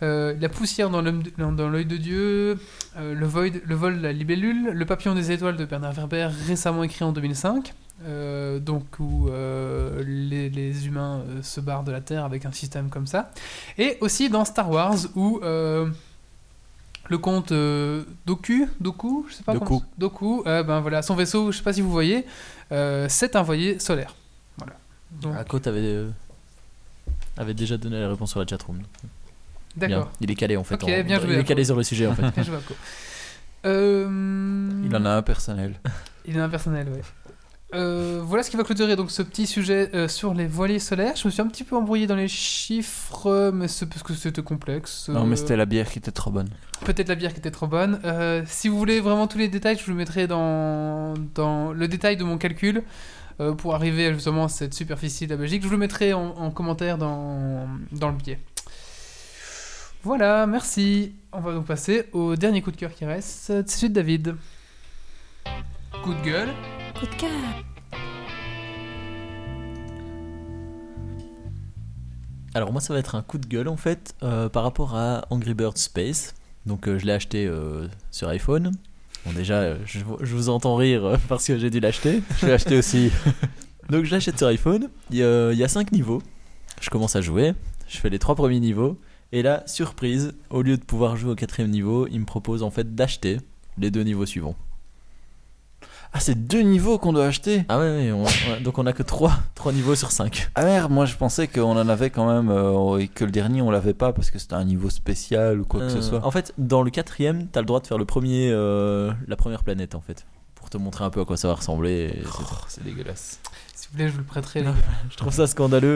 Euh, 0.02 0.34
la 0.40 0.48
poussière 0.50 0.90
dans 0.90 1.02
l'homme- 1.02 1.24
dans 1.38 1.52
dans 1.52 1.68
l'œil 1.70 1.86
de 1.86 1.98
Dieu, 1.98 2.58
euh, 2.98 3.14
le, 3.14 3.26
void- 3.26 3.62
le 3.66 3.76
vol 3.76 3.98
de 3.98 4.04
la 4.04 4.14
libellule, 4.14 4.70
Le 4.74 4.86
papillon 4.86 5.14
des 5.14 5.32
étoiles 5.32 5.58
de 5.58 5.66
Bernard 5.66 5.94
Werber, 5.94 6.30
récemment 6.48 6.84
écrit 6.84 7.04
en 7.04 7.12
2005, 7.12 7.74
euh, 8.06 8.60
donc 8.60 8.86
où 9.00 9.28
euh, 9.30 10.02
les, 10.08 10.50
les 10.50 10.88
humains 10.88 11.22
euh, 11.28 11.42
se 11.44 11.60
barrent 11.60 11.84
de 11.84 11.92
la 11.92 12.00
Terre 12.00 12.24
avec 12.24 12.46
un 12.46 12.52
système 12.54 12.90
comme 12.90 13.08
ça. 13.08 13.32
Et 13.78 13.98
aussi 14.00 14.30
dans 14.30 14.46
Star 14.46 14.70
Wars, 14.72 14.96
où 15.16 15.42
euh, 15.44 15.90
le 17.10 17.18
comte 17.18 17.52
euh, 17.52 18.04
Doku, 18.26 18.70
Doku, 18.80 19.26
je 19.28 19.34
sais 19.34 19.44
pas 19.44 19.54
Doku. 19.54 19.66
comment- 19.66 19.84
Doku, 19.98 20.44
euh, 20.48 20.64
ben 20.64 20.80
voilà, 20.80 21.02
son 21.02 21.16
vaisseau, 21.16 21.52
je 21.52 21.58
sais 21.58 21.64
pas 21.64 21.74
si 21.74 21.82
vous 21.82 21.92
voyez, 21.92 22.26
euh, 22.72 23.08
c'est 23.10 23.36
un 23.36 23.42
voilier 23.42 23.80
solaire. 23.80 24.16
Voilà. 24.58 24.74
Donc, 25.12 25.62
t'avais 25.62 25.80
euh, 25.82 26.10
avait 27.36 27.54
déjà 27.54 27.76
donné 27.78 28.00
la 28.00 28.08
réponse 28.10 28.32
sur 28.32 28.40
la 28.40 28.48
chatroom. 28.48 28.80
D'accord. 29.80 30.12
Il 30.22 30.30
est 30.32 30.36
calé 30.36 30.58
en 30.58 30.64
fait. 30.64 30.76
Ok, 30.76 30.84
en- 30.84 31.04
bien 31.04 31.20
joué, 31.20 31.34
il 31.34 31.40
est 31.40 31.44
calé 31.44 31.64
sur 31.64 31.76
le 31.76 31.84
sujet 31.84 32.08
en 32.08 32.16
fait. 32.16 32.22
Bien 32.36 32.44
joué. 32.44 32.58
Euh, 33.66 34.70
Il 34.86 34.96
en 34.96 35.06
a 35.06 35.10
un 35.12 35.22
personnel. 35.22 35.76
Il 36.26 36.38
est 36.38 36.42
impersonnel, 36.42 36.88
ouais. 36.90 37.02
Euh, 37.76 38.20
voilà 38.24 38.42
ce 38.42 38.50
qui 38.50 38.58
va 38.58 38.64
clôturer 38.64 38.96
donc 38.96 39.12
ce 39.12 39.22
petit 39.22 39.46
sujet 39.46 39.92
euh, 39.94 40.08
sur 40.08 40.34
les 40.34 40.48
voiliers 40.48 40.80
solaires. 40.80 41.16
Je 41.16 41.28
me 41.28 41.32
suis 41.32 41.42
un 41.42 41.48
petit 41.48 41.64
peu 41.64 41.76
embrouillé 41.76 42.08
dans 42.08 42.16
les 42.16 42.28
chiffres, 42.28 43.52
mais 43.54 43.68
c'est 43.68 43.86
parce 43.86 44.02
que 44.02 44.14
c'était 44.16 44.42
complexe. 44.42 45.08
Non, 45.10 45.26
mais 45.26 45.34
Euh, 45.34 45.36
c'était 45.36 45.56
la 45.56 45.66
bière 45.66 45.88
qui 45.92 46.00
était 46.00 46.10
trop 46.12 46.32
bonne. 46.32 46.50
Peut-être 46.84 47.10
la 47.10 47.16
bière 47.16 47.32
qui 47.32 47.40
était 47.40 47.52
trop 47.52 47.68
bonne. 47.68 48.00
Euh, 48.06 48.42
si 48.48 48.70
vous 48.70 48.78
voulez 48.78 49.00
vraiment 49.02 49.28
tous 49.28 49.38
les 49.38 49.50
détails, 49.50 49.78
je 49.78 49.84
vous 49.86 49.92
le 49.92 49.98
mettrai 49.98 50.26
dans, 50.26 51.14
dans 51.36 51.72
le 51.72 51.88
détail 51.88 52.18
de 52.18 52.24
mon 52.24 52.40
calcul 52.40 52.82
euh, 53.40 53.54
pour 53.54 53.76
arriver 53.76 54.08
à 54.08 54.14
justement 54.14 54.48
cette 54.48 54.74
superficie 54.74 55.28
de 55.28 55.32
la 55.32 55.38
Belgique. 55.38 55.62
Je 55.62 55.68
vous 55.68 55.74
le 55.74 55.78
mettrai 55.80 56.14
en, 56.14 56.22
en 56.38 56.50
commentaire 56.50 56.98
dans, 56.98 57.68
dans 57.92 58.10
le 58.10 58.16
billet. 58.16 58.40
Voilà, 60.04 60.48
merci. 60.48 61.14
On 61.34 61.42
va 61.42 61.54
donc 61.54 61.66
passer 61.66 62.06
au 62.14 62.38
dernier 62.38 62.62
coup 62.62 62.72
de 62.72 62.78
cœur 62.78 62.94
qui 62.94 63.04
reste. 63.04 63.30
C'est 63.48 63.70
celui 63.70 63.90
de 63.90 63.96
David. 63.96 64.36
Coup 66.04 66.14
de 66.14 66.22
gueule. 66.22 66.50
Coup 66.98 67.06
de 67.06 67.16
cœur. 67.16 67.30
Alors 72.54 72.72
moi 72.72 72.82
ça 72.82 72.94
va 72.94 73.00
être 73.00 73.16
un 73.16 73.22
coup 73.22 73.38
de 73.38 73.46
gueule 73.46 73.68
en 73.68 73.78
fait 73.78 74.16
euh, 74.24 74.50
par 74.50 74.64
rapport 74.64 74.96
à 74.96 75.26
Angry 75.30 75.54
Birds 75.54 75.78
Space. 75.78 76.34
Donc 76.66 76.88
euh, 76.88 76.98
je 76.98 77.06
l'ai 77.06 77.12
acheté 77.12 77.46
euh, 77.46 77.88
sur 78.10 78.30
iPhone. 78.30 78.72
Bon 79.26 79.34
déjà 79.34 79.76
je, 79.86 80.00
je 80.22 80.36
vous 80.36 80.48
entends 80.50 80.76
rire 80.76 81.18
parce 81.28 81.46
que 81.46 81.58
j'ai 81.58 81.70
dû 81.70 81.82
l'acheter. 81.82 82.22
Je 82.40 82.46
l'ai 82.46 82.54
acheté 82.54 82.78
aussi. 82.78 83.12
Donc 83.90 84.06
je 84.06 84.12
l'achète 84.12 84.38
sur 84.38 84.48
iPhone. 84.48 84.90
Il 85.12 85.18
y, 85.18 85.24
a, 85.24 85.52
il 85.52 85.58
y 85.58 85.64
a 85.64 85.68
5 85.68 85.92
niveaux. 85.92 86.22
Je 86.80 86.90
commence 86.90 87.18
à 87.18 87.22
jouer. 87.22 87.54
Je 87.88 87.98
fais 87.98 88.10
les 88.10 88.20
trois 88.20 88.36
premiers 88.36 88.60
niveaux. 88.60 88.98
Et 89.32 89.42
là, 89.44 89.64
surprise, 89.68 90.34
au 90.50 90.62
lieu 90.62 90.78
de 90.78 90.84
pouvoir 90.84 91.16
jouer 91.16 91.32
au 91.32 91.36
quatrième 91.36 91.70
niveau, 91.72 92.08
il 92.08 92.20
me 92.20 92.26
propose 92.26 92.64
en 92.64 92.72
fait 92.72 92.96
d'acheter 92.96 93.38
les 93.78 93.92
deux 93.92 94.02
niveaux 94.04 94.26
suivants. 94.26 94.56
Ah, 96.12 96.20
c'est 96.20 96.34
deux 96.48 96.62
niveaux 96.62 96.98
qu'on 96.98 97.14
doit 97.14 97.28
acheter? 97.28 97.66
Ah 97.70 97.78
ouais, 97.78 97.86
ouais, 97.86 98.12
on- 98.12 98.24
ouais, 98.24 98.60
donc 98.64 98.80
on 98.80 98.88
a 98.88 98.94
que 98.94 99.04
3, 99.04 99.32
trois 99.54 99.72
niveaux 99.72 99.94
sur 99.94 100.10
5. 100.12 100.50
Ah 100.56 100.66
merde, 100.66 100.92
moi 100.92 101.06
je 101.06 101.16
pensais 101.16 101.48
qu'on 101.48 101.78
en 101.78 101.88
avait 101.88 102.10
quand 102.10 102.28
même 102.28 102.50
euh, 102.50 102.98
et 102.98 103.08
que 103.08 103.24
le 103.26 103.30
dernier 103.32 103.62
on 103.62 103.70
l'avait 103.70 103.94
pas 103.94 104.12
parce 104.12 104.32
que 104.32 104.40
c'était 104.40 104.56
un 104.56 104.64
niveau 104.64 104.90
spécial 104.90 105.60
ou 105.62 105.66
quoi 105.66 105.82
que 105.82 105.90
ce 105.90 106.02
soit. 106.02 106.26
En 106.26 106.32
fait, 106.32 106.52
dans 106.58 106.82
le 106.82 106.90
quatrième, 106.90 107.46
t'as 107.48 107.60
le 107.60 107.68
droit 107.68 107.80
de 107.80 107.86
faire 107.86 108.00
le 108.00 108.06
premier, 108.06 108.50
euh, 108.52 109.12
la 109.28 109.36
première 109.36 109.64
planète 109.64 109.94
en 109.94 110.02
fait. 110.02 110.26
Pour 110.56 110.72
te 110.72 110.78
montrer 110.78 111.04
un 111.06 111.12
peu 111.12 111.22
à 111.22 111.26
quoi 111.26 111.38
ça 111.38 111.48
va 111.48 111.54
ressembler. 111.54 112.12
et 112.12 112.22
c'est 112.26 112.32
tout. 112.32 112.44
Oh, 112.52 112.56
c'est 112.68 112.84
dégueulasse. 112.84 113.40
Vous 113.94 114.00
je 114.08 114.12
vous 114.12 114.18
le 114.20 114.24
prêterai. 114.24 114.60
les 114.62 114.66
Non. 114.68 114.72
gars. 114.74 114.78
Je 115.10 115.18
trouve 115.18 115.34
ça 115.34 115.48
scandaleux. 115.48 115.88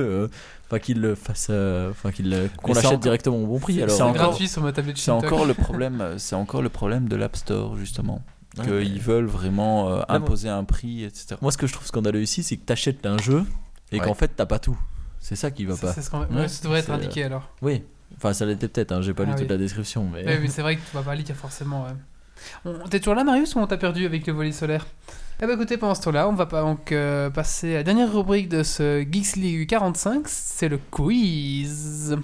euh, 0.72 0.80
qu'il 0.80 1.00
le 1.02 1.14
fasse. 1.14 1.48
euh, 1.52 1.92
Enfin, 1.92 2.12
qu'il 2.12 2.32
le- 2.32 2.50
qu'on 2.58 2.74
l'achète 2.74 3.00
directement 3.00 3.38
au 3.38 3.46
bon 3.46 3.60
prix. 3.60 3.76
c'est 3.88 4.02
encore- 4.02 4.14
gratuit 4.30 4.48
sur 4.48 4.64
ma 4.64 4.72
tablette 4.72 4.98
C'est 4.98 5.12
encore 5.12 5.46
le 5.46 5.54
problème, 5.54 6.16
c'est 6.18 6.36
encore 6.36 6.64
le 6.64 6.70
problème 6.70 7.08
de 7.08 7.16
l'App 7.16 7.36
Store 7.36 7.76
justement, 7.78 8.24
Ouais, 8.58 8.66
qu'ils 8.84 9.00
veulent 9.00 9.28
vraiment 9.28 9.90
euh, 9.92 10.02
imposer 10.10 10.50
un 10.50 10.64
prix, 10.64 11.04
etc. 11.04 11.36
Moi, 11.44 11.52
ce 11.52 11.58
que 11.60 11.68
je 11.68 11.74
trouve 11.74 11.86
scandaleux 11.86 12.24
ici, 12.24 12.42
c'est 12.42 12.58
que 12.58 12.66
t'achètes 12.66 13.06
un 13.06 13.20
jeu 13.20 13.44
et 13.92 14.00
Ouais. 14.00 14.06
qu'en 14.06 14.16
fait, 14.16 14.30
t'as 14.36 14.48
pas 14.48 14.58
tout. 14.58 14.78
C'est 15.20 15.36
ça 15.36 15.52
qui 15.52 15.66
va 15.66 15.76
pas. 15.78 15.94
c'est 15.94 16.02
ce 16.02 16.10
qu'on- 16.10 16.22
ouais, 16.22 16.28
Ouais, 16.36 16.48
ça 16.48 16.64
devrait 16.64 16.80
être 16.80 16.90
indiqué 16.90 17.24
alors. 17.24 17.50
Oui. 17.62 17.84
Enfin, 18.18 18.34
ça 18.34 18.46
l'était 18.48 18.68
peut-être. 18.68 18.92
Hein, 18.94 19.02
J'ai 19.04 19.14
pas 19.14 19.24
Ah 19.24 19.26
lu 19.28 19.32
oui. 19.34 19.40
toute 19.42 19.50
la 19.52 19.58
description, 19.58 20.10
mais. 20.12 20.26
Ouais, 20.26 20.40
mais 20.40 20.48
c'est 20.48 20.62
vrai 20.64 20.76
que 20.76 20.82
tu 20.82 20.96
vas 20.96 21.04
pas 21.04 21.14
lire 21.16 21.36
forcément. 21.36 21.84
ouais. 21.84 21.92
On- 22.66 22.88
T'es 22.88 23.00
toujours 23.00 23.16
là, 23.16 23.24
Marius, 23.24 23.54
ou 23.56 23.60
on 23.60 23.68
t'a 23.68 23.78
perdu 23.78 24.06
avec 24.06 24.26
le 24.28 24.34
volet 24.34 24.52
solaire? 24.52 24.86
Eh 25.42 25.48
ben 25.48 25.56
écoutez, 25.56 25.78
pendant 25.78 25.96
ce 25.96 26.02
temps-là, 26.04 26.30
on 26.30 26.34
va 26.34 26.46
donc 26.46 26.92
euh, 26.92 27.30
passer 27.32 27.74
à 27.74 27.78
la 27.78 27.84
dernière 27.84 28.14
rubrique 28.14 28.50
de 28.50 28.62
ce 28.62 29.02
Geeks 29.02 29.36
League 29.36 29.68
45, 29.68 30.28
c'est 30.28 30.70
le 30.70 30.78
quiz. 30.78 32.16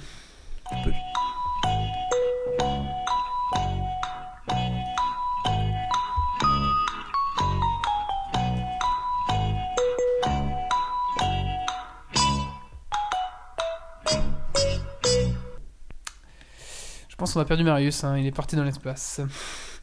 Je 17.10 17.16
pense 17.18 17.34
qu'on 17.34 17.40
a 17.42 17.46
perdu 17.46 17.64
Marius, 17.64 18.04
hein, 18.04 18.18
il 18.18 18.28
est 18.28 18.32
parti 18.32 18.56
dans 18.56 18.64
l'espace. 18.64 19.20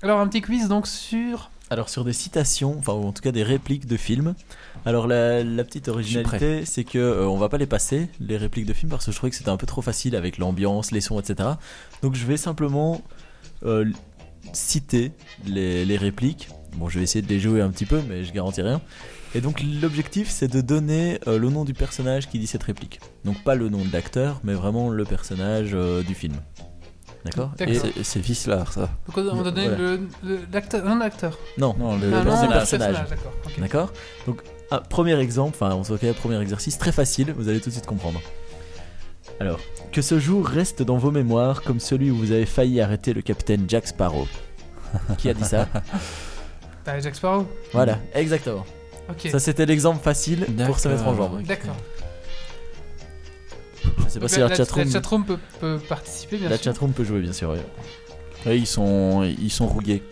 Alors 0.01 0.21
un 0.21 0.29
petit 0.29 0.41
quiz 0.41 0.69
donc 0.69 0.87
sur... 0.87 1.51
Alors 1.69 1.89
sur 1.89 2.05
des 2.05 2.13
citations, 2.13 2.77
enfin 2.79 2.93
ou 2.93 3.05
en 3.05 3.13
tout 3.13 3.23
cas 3.23 3.33
des 3.33 3.43
répliques 3.43 3.87
de 3.87 3.97
films. 3.97 4.35
Alors 4.85 5.09
la, 5.09 5.43
la 5.43 5.65
petite 5.65 5.89
originalité, 5.89 6.65
c'est 6.65 6.85
que 6.85 6.99
euh, 6.99 7.29
on 7.29 7.37
va 7.39 7.49
pas 7.49 7.59
les 7.59 7.67
passer 7.67 8.09
les 8.21 8.37
répliques 8.37 8.67
de 8.67 8.73
films 8.73 8.91
parce 8.91 9.05
que 9.05 9.11
je 9.11 9.17
trouvais 9.17 9.31
que 9.31 9.37
c'était 9.37 9.51
un 9.51 9.57
peu 9.57 9.67
trop 9.67 9.83
facile 9.83 10.15
avec 10.15 10.39
l'ambiance, 10.39 10.93
les 10.93 11.01
sons, 11.01 11.19
etc. 11.19 11.49
Donc 12.03 12.15
je 12.15 12.25
vais 12.25 12.37
simplement 12.37 13.03
euh, 13.65 13.91
citer 14.53 15.11
les, 15.45 15.85
les 15.85 15.97
répliques. 15.97 16.49
Bon, 16.77 16.89
je 16.89 16.99
vais 16.99 17.05
essayer 17.05 17.23
de 17.23 17.29
les 17.29 17.41
jouer 17.41 17.63
un 17.63 17.71
petit 17.71 17.87
peu, 17.87 18.01
mais 18.09 18.23
je 18.23 18.33
garantis 18.33 18.63
rien. 18.63 18.81
Et 19.35 19.41
donc 19.41 19.61
l'objectif, 19.83 20.31
c'est 20.31 20.49
de 20.49 20.61
donner 20.61 21.19
euh, 21.27 21.37
le 21.37 21.51
nom 21.51 21.65
du 21.65 21.75
personnage 21.75 22.29
qui 22.29 22.39
dit 22.39 22.47
cette 22.47 22.63
réplique. 22.63 23.01
Donc 23.25 23.43
pas 23.43 23.57
le 23.57 23.69
nom 23.69 23.85
de 23.85 23.93
l'acteur, 23.93 24.41
mais 24.45 24.55
vraiment 24.55 24.89
le 24.89 25.05
personnage 25.05 25.77
du 26.07 26.15
film. 26.15 26.37
D'accord. 27.27 27.51
Et 27.61 28.03
C'est- 28.03 28.19
Vislar 28.21 28.73
ça. 28.73 28.89
Donc 29.07 29.19
on 29.31 29.35
va 29.37 29.51
donner 29.51 29.69
Voilà. 29.69 29.77
le, 29.77 30.01
le- 30.25 30.41
l'acteur... 30.53 30.85
Non, 30.85 30.97
l'acteur. 30.97 31.39
non, 31.59 31.75
Non, 31.79 31.97
le, 31.97 32.07
Ah, 32.15 32.25
non, 32.25 32.43
le 32.43 32.49
personnage. 32.49 32.97
d'accord. 33.59 33.93
Donc, 34.27 34.43
ah, 34.71 34.81
premier 34.89 35.19
exemple, 35.21 35.57
enfin, 35.61 35.75
en 35.75 35.83
tout 35.83 35.97
cas, 35.99 36.13
premier 36.15 36.41
exercice 36.41 36.79
très 36.79 36.93
facile, 36.93 37.33
vous 37.37 37.49
allez 37.49 37.61
tout 37.61 37.69
de 37.69 37.75
suite 37.75 37.87
comprendre. 37.87 38.21
Alors, 39.41 39.61
que 39.93 40.03
ce 40.03 40.19
jour 40.19 40.47
reste 40.47 40.83
dans 40.83 40.97
vos 40.97 41.11
mémoires 41.11 41.63
comme 41.63 41.81
celui 41.81 42.11
où 42.11 42.17
vous 42.17 42.33
avez 42.33 42.47
failli 42.47 42.81
arrêter 42.81 43.13
le 43.13 43.23
capitaine 43.23 43.65
Jack 43.69 43.87
Sparrow. 43.89 44.27
Qui 45.19 45.29
a 45.29 45.35
dit 45.35 45.45
ça 45.45 45.69
T'as 46.85 46.99
Jack 47.01 47.15
Sparrow 47.17 47.47
Voilà, 47.73 47.99
exactement. 48.15 48.65
Ok. 49.11 49.29
Ça, 49.31 49.39
c'était 49.39 49.67
l'exemple 49.67 50.03
facile 50.03 50.47
pour 50.67 50.79
se 50.79 50.89
mettre 50.89 51.07
en 51.07 51.15
jambe. 51.15 51.43
D'accord. 51.43 51.77
Je 54.07 54.11
sais 54.11 54.19
pas 54.19 54.27
Donc, 54.27 54.31
si 54.31 54.39
la, 54.41 54.49
la 54.49 54.55
chatroom, 54.55 54.85
la 54.85 54.91
chatroom 54.91 55.25
peut, 55.25 55.39
peut 55.61 55.81
participer, 55.89 56.37
bien 56.39 56.49
la 56.49 56.57
sûr. 56.57 56.65
chatroom 56.65 56.93
peut 56.93 57.05
jouer, 57.05 57.21
bien 57.21 57.33
sûr. 57.33 57.51
oui. 57.51 57.59
Ouais, 58.47 58.59
ils 58.59 58.67
sont, 58.67 59.23
ils 59.25 59.51
sont 59.51 59.67
rouillés. 59.67 60.03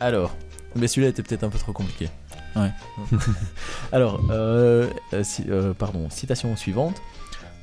Alors, 0.00 0.34
mais 0.76 0.86
celui-là 0.86 1.08
était 1.08 1.22
peut-être 1.22 1.42
un 1.44 1.48
peu 1.50 1.58
trop 1.58 1.72
compliqué. 1.72 2.08
Ouais. 2.54 2.70
Alors, 3.92 4.20
euh, 4.30 4.88
euh, 5.12 5.24
si- 5.24 5.44
euh, 5.48 5.74
pardon, 5.74 6.08
citation 6.10 6.54
suivante. 6.56 7.00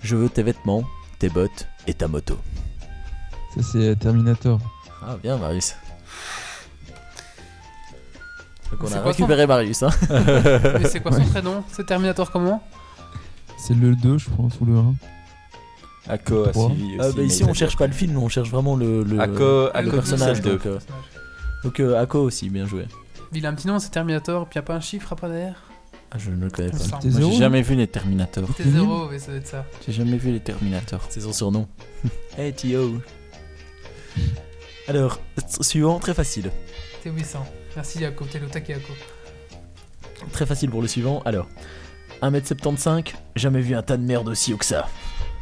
Je 0.01 0.16
veux 0.16 0.30
tes 0.30 0.43
vêtements, 0.43 0.84
tes 1.20 1.30
bottes 1.30 1.68
et 1.88 1.93
ta 1.93 2.08
moto. 2.08 2.38
Ça, 3.56 3.62
c'est 3.64 3.89
euh, 3.89 3.95
Terminator. 3.95 4.60
Ah 5.01 5.16
bien 5.22 5.38
Marius. 5.38 5.76
Donc 8.72 8.84
on 8.84 8.88
a 8.88 8.89
son- 8.89 9.03
récupéré 9.03 9.47
Marius. 9.47 9.84
Hein. 9.84 9.89
Mais 10.80 10.88
c'est 10.89 10.99
quoi 10.99 11.12
son 11.12 11.24
prénom? 11.26 11.64
C'est 11.72 11.86
Terminator 11.86 12.32
comment? 12.32 12.62
C'est 13.58 13.76
le 13.76 13.95
2, 13.95 14.18
je 14.18 14.30
pense, 14.30 14.60
ou 14.60 14.66
le 14.66 14.76
1. 14.78 14.93
Ako 16.08 16.45
suivi 16.53 16.97
Ah, 16.99 17.08
aussi. 17.08 17.16
bah, 17.18 17.24
ici 17.24 17.43
on 17.43 17.53
cherche 17.53 17.78
pas 17.78 17.88
le 17.88 17.93
film, 17.93 18.18
on 18.18 18.30
cherche 18.30 18.49
vraiment 18.49 18.76
le, 18.76 19.03
le, 19.03 19.20
Ako, 19.20 19.39
le 19.39 19.76
Ako 19.76 19.91
personnage. 19.91 20.38
Pixel 20.41 20.51
2. 20.51 20.58
Donc, 20.58 20.66
euh, 20.68 20.80
donc 21.64 21.80
euh, 21.80 22.01
Ako 22.01 22.20
aussi, 22.22 22.49
bien 22.49 22.66
joué. 22.68 22.86
Il 23.34 23.45
a 23.45 23.49
un 23.49 23.53
petit 23.56 23.68
nom, 23.68 23.80
c'est 23.80 23.89
Terminator, 23.89 24.47
puis 24.47 24.58
y 24.58 24.60
a 24.60 24.62
pas 24.62 24.76
un 24.76 24.80
chiffre 24.82 25.12
après 25.12 25.28
derrière? 25.28 25.56
Ah, 26.12 26.18
je 26.18 26.30
ne 26.30 26.45
le 26.45 26.49
connais 26.49 26.70
pas. 26.70 26.78
T'es 27.01 27.10
j'ai 27.12 27.32
jamais 27.34 27.62
vu 27.62 27.76
les 27.76 27.88
Terminators. 27.88 28.49
T0, 28.51 29.10
mais 29.12 29.20
ça 29.20 29.28
doit 29.28 29.36
être 29.38 29.47
ça. 29.47 29.66
J'ai 29.86 29.91
jamais 29.91 30.18
vu 30.18 30.32
les 30.32 30.39
Terminators. 30.39 31.06
C'est 31.10 31.20
son 31.22 31.34
surnom. 31.34 31.68
hey 32.38 32.53
Tio. 32.53 33.01
Alors, 34.88 35.20
suivant, 35.62 35.99
très 35.99 36.14
facile. 36.14 36.51
T800. 37.03 37.38
Merci 37.76 37.99
Yako, 37.99 38.26
t'es 38.32 38.39
le 38.39 38.47
taquet 38.47 38.74
Yako. 38.74 38.93
Très 40.32 40.45
facile 40.45 40.70
pour 40.70 40.82
le 40.82 40.88
suivant. 40.88 41.22
Alors, 41.26 41.47
1m75, 42.22 43.06
jamais 43.36 43.60
vu 43.62 43.76
un 43.76 43.82
tas 43.84 43.97
de 43.97 44.03
merde 44.03 44.30
aussi 44.30 44.53
haut 44.53 44.58
que 44.58 44.66
ça. 44.66 44.88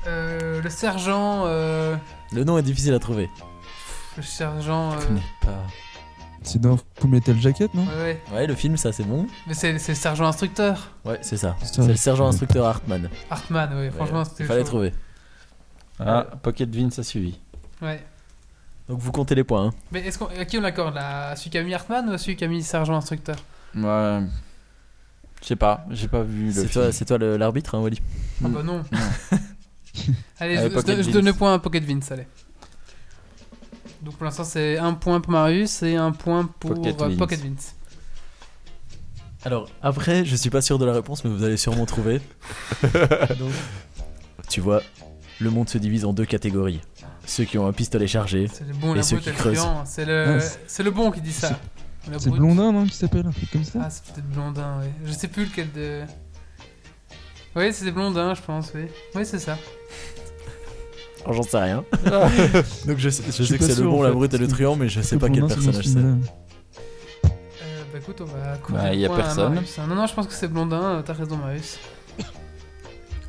Euh, 0.08 0.62
le 0.62 0.70
sergent. 0.70 1.44
euh, 1.46 1.96
Le 2.32 2.44
nom 2.44 2.58
est 2.58 2.64
difficile 2.64 2.94
à 2.94 3.00
trouver. 3.00 3.30
le 4.18 4.24
sergent. 4.24 4.92
euh, 4.94 5.00
Je 5.02 5.08
connais 5.08 5.22
pas. 5.42 5.64
C'est 6.46 6.60
dans 6.60 6.78
Full 7.00 7.10
Metal 7.10 7.40
Jacket, 7.40 7.74
non 7.74 7.86
ouais, 7.86 8.02
ouais. 8.02 8.22
Ouais, 8.34 8.48
le 8.48 8.56
film, 8.56 8.76
ça 8.76 8.92
c'est 8.92 9.06
bon. 9.06 9.28
Mais 9.48 9.54
c'est 9.54 9.80
c'est 9.80 9.94
le 9.94 9.98
sergent 9.98 10.26
instructeur. 10.26 10.90
Ouais, 11.06 11.18
c'est 11.22 11.38
ça. 11.38 11.56
C'est 11.62 11.68
ça. 11.76 11.82
C'est 11.84 11.88
le 11.88 11.96
sergent 11.96 12.28
instructeur 12.28 12.66
Hartman. 12.66 13.10
Hartman, 13.30 13.74
ouais, 13.78 13.92
franchement, 13.92 14.20
Ouais, 14.20 14.26
c'était 14.26 14.44
Il 14.44 14.48
fallait 14.48 14.62
chaud. 14.62 14.68
trouver. 14.68 14.94
Ah, 16.00 16.26
Pocket 16.42 16.70
Vince 16.76 17.00
a 17.00 17.04
suivi. 17.04 17.40
Ouais. 17.82 18.04
Donc 18.90 19.00
vous 19.00 19.14
comptez 19.14 19.36
les 19.36 19.46
points. 19.46 19.68
hein. 19.68 19.74
Mais 19.94 20.02
est-ce 20.06 20.18
qu'on, 20.20 20.26
à 20.26 20.44
qui 20.44 20.58
on 20.58 20.62
l'accorde 20.62 20.96
là 20.96 21.30
À 21.30 21.36
celui 21.38 21.50
qui 21.52 21.58
a 21.58 21.64
mis 21.64 21.74
Hartman 21.74 22.10
ou 22.10 22.12
à 22.14 22.18
celui 22.18 22.36
qui 22.36 22.44
a 22.44 22.48
mis 22.50 22.62
sergent 22.62 22.96
instructeur? 22.98 23.38
Ouais. 23.76 24.20
Je 25.42 25.48
sais 25.48 25.56
pas, 25.56 25.86
j'ai 25.92 26.10
pas 26.10 26.24
vu 26.24 26.48
le 26.48 26.52
C'est 26.52 26.68
film. 26.68 26.72
toi, 26.84 26.92
c'est 26.92 27.06
toi 27.06 27.18
le- 27.18 27.38
l'arbitre, 27.38 27.76
hein, 27.76 27.80
Wally 27.80 28.02
Ah 28.44 28.48
Mm. 28.50 28.54
bah 28.54 28.64
non. 28.64 28.84
allez, 30.40 30.58
Allez, 30.58 30.70
je, 30.70 30.76
donne- 30.82 30.98
je 30.98 31.02
Vince. 31.04 31.10
donne 31.14 31.26
le 31.26 31.34
point 31.34 31.54
à 31.54 31.60
Pocket 31.60 31.84
Vince, 31.84 32.12
allez. 32.12 32.28
Donc 34.02 34.16
pour 34.16 34.26
l'instant 34.26 34.44
c'est 34.44 34.78
un 34.78 34.94
point 34.94 35.22
pour 35.22 35.32
Marius 35.32 35.82
et 35.84 35.96
un 35.96 36.12
point 36.12 36.46
pour 36.60 36.74
Pocket 36.74 37.02
euh, 37.02 37.08
Vince. 37.08 37.18
Pocket 37.18 37.40
Vince. 37.42 37.76
Alors, 39.46 39.70
après, 39.82 40.24
je 40.24 40.38
suis 40.38 40.50
pas 40.50 40.62
sûr 40.62 40.80
de 40.80 40.86
la 40.86 40.94
réponse, 40.94 41.26
mais 41.26 41.30
vous 41.30 41.44
allez 41.44 41.58
sûrement 41.58 41.86
trouver. 41.86 42.22
Donc, 43.38 43.52
tu 44.48 44.62
vois, 44.62 44.82
le 45.42 45.50
monde 45.50 45.68
se 45.68 45.78
divise 45.78 46.06
en 46.06 46.14
deux 46.14 46.24
catégories. 46.26 46.80
Ceux 47.26 47.44
qui 47.44 47.58
ont 47.58 47.68
un 47.68 47.74
pistolet 47.74 48.08
chargé. 48.08 48.48
C'est 48.52 48.66
le 48.66 48.74
bon, 48.74 48.94
Et 48.94 48.98
la 48.98 49.04
ceux 49.04 49.18
qui 49.18 49.32
creusent. 49.34 49.60
C'est 49.84 50.06
le, 50.06 50.40
Ah, 50.40 50.84
le 50.84 50.92
bon 50.92 51.12
qui 51.12 51.20
dit 51.20 51.34
ça. 51.34 51.60
C'est. 52.20 52.30
Blondin, 52.30 52.72
non, 52.72 52.86
qui 52.86 52.96
s'appelle 52.96 53.26
Un 53.26 53.32
truc 53.32 53.52
comme 53.52 53.64
ça 53.66 53.80
Ah, 53.84 53.90
c'est 53.90 54.06
peut-être 54.06 54.30
Blondin, 54.30 54.80
ouais. 54.80 54.92
Je 55.06 55.12
sais 55.12 55.28
plus 55.28 55.44
lequel 55.46 55.72
de. 55.74 56.04
Oui, 57.56 57.72
c'était 57.74 57.92
Blondin, 57.92 58.34
je 58.34 58.42
pense, 58.42 58.72
oui. 58.76 58.86
Oui, 59.16 59.26
c'est 59.26 59.40
ça. 59.40 59.58
Alors, 61.24 61.34
j'en 61.36 61.44
sais 61.44 61.58
rien. 61.60 61.86
Donc, 62.88 62.98
je, 62.98 63.10
sais- 63.10 63.24
je 63.28 63.32
suis 63.32 63.46
sais 63.46 63.54
que 63.56 63.60
pas 63.60 63.66
c'est 63.66 63.76
le 63.76 63.76
sûr, 63.84 63.92
bon, 63.92 64.00
en 64.00 64.04
la 64.04 64.10
fait, 64.10 64.16
brute 64.16 64.34
et 64.34 64.38
le 64.38 64.48
truand, 64.48 64.76
mais 64.76 64.90
je 64.90 65.02
sais 65.02 65.18
pas 65.18 65.30
quel 65.30 65.44
c'est 65.48 65.56
personnage 65.56 65.86
ce 65.86 65.90
c'est. 65.94 66.00
Euh, 66.00 66.14
bah 67.94 68.00
écoute, 68.00 68.20
on 68.22 68.26
va 68.26 68.54
accorder 68.54 68.84
Bah, 68.84 68.90
le 68.92 68.96
y 69.00 69.06
a 69.06 69.08
point 69.08 69.18
à 69.20 69.22
personne. 69.22 69.54
Marius. 69.54 69.78
Non, 69.88 69.96
non, 69.96 70.06
je 70.08 70.14
pense 70.14 70.28
que 70.28 70.34
c'est 70.34 70.48
Blondin, 70.48 70.82
euh, 70.84 71.02
t'as 71.02 71.14
raison, 71.14 71.38
Marius. 71.38 71.78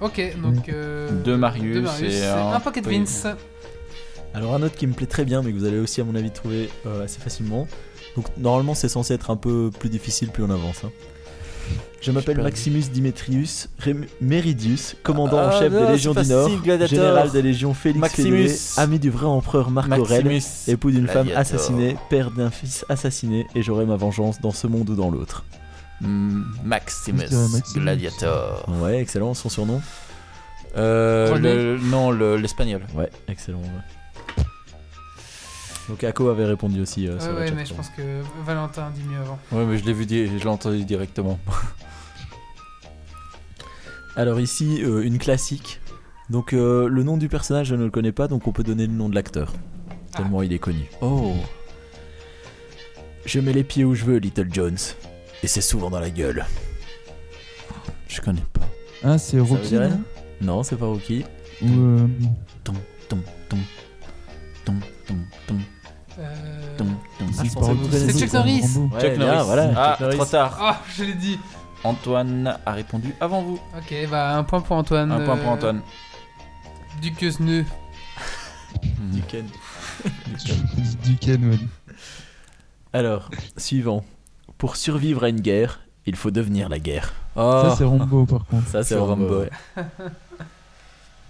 Ok, 0.00 0.20
donc. 0.42 0.68
Euh, 0.68 1.08
Deux 1.22 1.36
Marius 1.36 1.74
deux 1.76 1.82
Marius 1.82 2.14
et 2.14 2.26
un 2.26 2.48
un 2.54 2.60
Pocket 2.60 2.82
Pocket 2.84 2.98
Vince. 3.00 3.26
Alors, 4.34 4.54
un 4.54 4.62
autre 4.62 4.74
qui 4.74 4.86
me 4.88 4.92
plaît 4.92 5.06
très 5.06 5.24
bien, 5.24 5.42
mais 5.42 5.52
que 5.52 5.56
vous 5.58 5.64
allez 5.64 5.78
aussi, 5.78 6.00
à 6.00 6.04
mon 6.04 6.16
avis, 6.16 6.30
trouver 6.32 6.68
euh, 6.86 7.04
assez 7.04 7.20
facilement. 7.20 7.68
Donc, 8.16 8.26
normalement, 8.36 8.74
c'est 8.74 8.88
censé 8.88 9.14
être 9.14 9.30
un 9.30 9.36
peu 9.36 9.70
plus 9.78 9.88
difficile 9.88 10.30
plus 10.30 10.42
on 10.42 10.50
avance. 10.50 10.82
hein. 10.84 10.90
Je 12.04 12.10
m'appelle. 12.12 12.42
Maximus 12.42 12.82
Dimitrius 12.92 13.68
Rem- 13.84 14.04
Meridius, 14.20 14.94
commandant 15.02 15.38
en 15.38 15.48
Ah, 15.48 15.58
chef 15.58 15.72
non, 15.72 15.86
des 15.86 15.92
Légions 15.92 16.12
du 16.14 16.26
Nord, 16.28 16.50
Gladiator. 16.62 16.88
général 16.88 17.30
des 17.30 17.42
Légions 17.42 17.72
Félix 17.74 18.00
Maximus. 18.00 18.50
Ami 18.76 18.98
du 18.98 19.10
vrai 19.10 19.26
empereur 19.26 19.70
Marc 19.70 19.90
Aurèle, 19.98 20.40
époux 20.68 20.90
d'une 20.90 21.08
femme 21.08 21.28
assassinée, 21.34 21.96
père 22.10 22.30
d'un 22.30 22.50
fils 22.50 22.84
assassiné, 22.88 23.46
et 23.54 23.62
j'aurai 23.62 23.86
ma 23.86 23.96
vengeance 23.96 24.40
dans 24.40 24.50
ce 24.52 24.66
monde 24.66 24.90
ou 24.90 24.94
dans 24.94 25.10
l'autre. 25.10 25.44
Mm, 26.02 26.42
Maximus. 26.64 27.24
Gladiator. 27.74 28.66
Ouais, 28.82 29.00
excellent, 29.00 29.32
son 29.34 29.48
surnom 29.48 29.80
Euh, 30.76 31.38
le- 31.38 31.78
non, 31.78 32.10
le- 32.10 32.36
l'espagnol. 32.36 32.82
Ouais, 32.94 33.08
excellent. 33.28 33.60
ouais. 33.60 34.44
Donc 35.88 36.02
Ako 36.02 36.28
avait 36.30 36.46
répondu 36.46 36.80
aussi 36.80 37.06
euh, 37.06 37.14
Ouais, 37.14 37.20
sur 37.20 37.32
le 37.32 37.38
ouais, 37.40 37.50
mais 37.52 37.64
je 37.66 37.74
pense 37.74 37.90
que 37.90 38.02
Valentin 38.44 38.90
dit 38.94 39.02
mieux 39.02 39.18
avant. 39.20 39.38
Ouais, 39.52 39.64
mais 39.66 39.78
je 39.78 39.84
l'ai 39.84 39.92
vu, 39.92 40.04
je 40.08 40.42
l'ai 40.42 40.46
entendu 40.46 40.84
directement. 40.84 41.38
Alors 44.16 44.40
ici, 44.40 44.80
euh, 44.82 45.02
une 45.02 45.18
classique. 45.18 45.80
Donc 46.30 46.52
euh, 46.52 46.88
le 46.88 47.02
nom 47.02 47.16
du 47.16 47.28
personnage, 47.28 47.66
je 47.68 47.74
ne 47.74 47.84
le 47.84 47.90
connais 47.90 48.12
pas, 48.12 48.28
donc 48.28 48.46
on 48.46 48.52
peut 48.52 48.62
donner 48.62 48.86
le 48.86 48.92
nom 48.92 49.08
de 49.08 49.14
l'acteur. 49.14 49.52
Tellement 50.16 50.42
il 50.42 50.52
est 50.52 50.58
connu. 50.58 50.84
Oh. 51.00 51.34
Je 53.26 53.40
mets 53.40 53.52
les 53.52 53.64
pieds 53.64 53.84
où 53.84 53.94
je 53.94 54.04
veux, 54.04 54.16
Little 54.18 54.48
Jones. 54.52 54.76
Et 55.42 55.46
c'est 55.48 55.60
souvent 55.60 55.90
dans 55.90 56.00
la 56.00 56.10
gueule. 56.10 56.46
Je 58.08 58.20
connais 58.20 58.44
pas. 58.52 58.60
Ah, 59.02 59.18
c'est 59.18 59.32
Ça 59.32 59.36
veut 59.38 59.42
Rocky, 59.42 59.68
dire 59.68 59.80
rien 59.80 60.00
non 60.40 60.56
Non, 60.56 60.62
c'est 60.62 60.76
pas 60.76 60.86
Rookie. 60.86 61.24
Ou. 61.62 61.66
euh, 61.66 62.06
Tom, 62.62 62.76
tom, 63.08 63.20
tom. 63.48 63.58
Tom, 64.64 64.80
tom, 65.06 65.16
tom, 65.46 65.58
Euh... 66.18 66.76
tom, 66.78 66.86
tom. 67.18 67.28
Ah, 67.38 67.42
je 67.44 67.48
c'est 67.48 67.54
pensais 67.54 67.72
que 67.72 67.76
vous 67.76 67.82
Rocky, 67.84 67.90
connaissiez. 67.90 68.12
C'est 68.12 68.18
Chuck 68.20 68.32
Norris. 68.32 68.60
Rambo. 68.74 68.94
Ouais, 68.94 69.00
Chuck 69.02 69.16
bien, 69.18 69.26
Norris. 69.26 69.44
voilà. 69.46 69.72
Ah, 69.76 69.90
Chuck 69.92 70.00
Norris. 70.00 70.16
trop 70.16 70.24
tard. 70.26 70.58
Ah, 70.60 70.80
je 70.96 71.04
l'ai 71.04 71.14
dit. 71.14 71.38
Antoine 71.84 72.58
a 72.64 72.72
répondu 72.72 73.14
avant 73.20 73.42
vous. 73.42 73.60
Ok, 73.76 73.94
bah 74.10 74.36
un 74.36 74.44
point 74.44 74.60
pour 74.60 74.76
Antoine. 74.76 75.12
Un 75.12 75.24
point 75.24 75.36
pour 75.36 75.50
euh, 75.50 75.54
Antoine. 75.54 75.82
Duquesneu. 77.00 77.64
Du 78.98 79.22
Ken. 79.22 79.46
Du 81.04 81.16
Ken, 81.16 81.48
ouais. 81.50 81.58
Alors, 82.92 83.30
suivant. 83.56 84.04
Pour 84.58 84.76
survivre 84.76 85.22
à 85.24 85.28
une 85.28 85.40
guerre, 85.40 85.80
il 86.06 86.16
faut 86.16 86.30
devenir 86.32 86.68
la 86.68 86.78
guerre. 86.80 87.12
Oh, 87.36 87.62
Ça, 87.64 87.76
c'est 87.76 87.84
Rambo, 87.84 88.26
par 88.26 88.44
contre. 88.46 88.68
Ça, 88.68 88.82
c'est 88.82 88.96
Rambo. 88.96 89.12
Rambo. 89.28 89.40
ouais. 89.40 89.50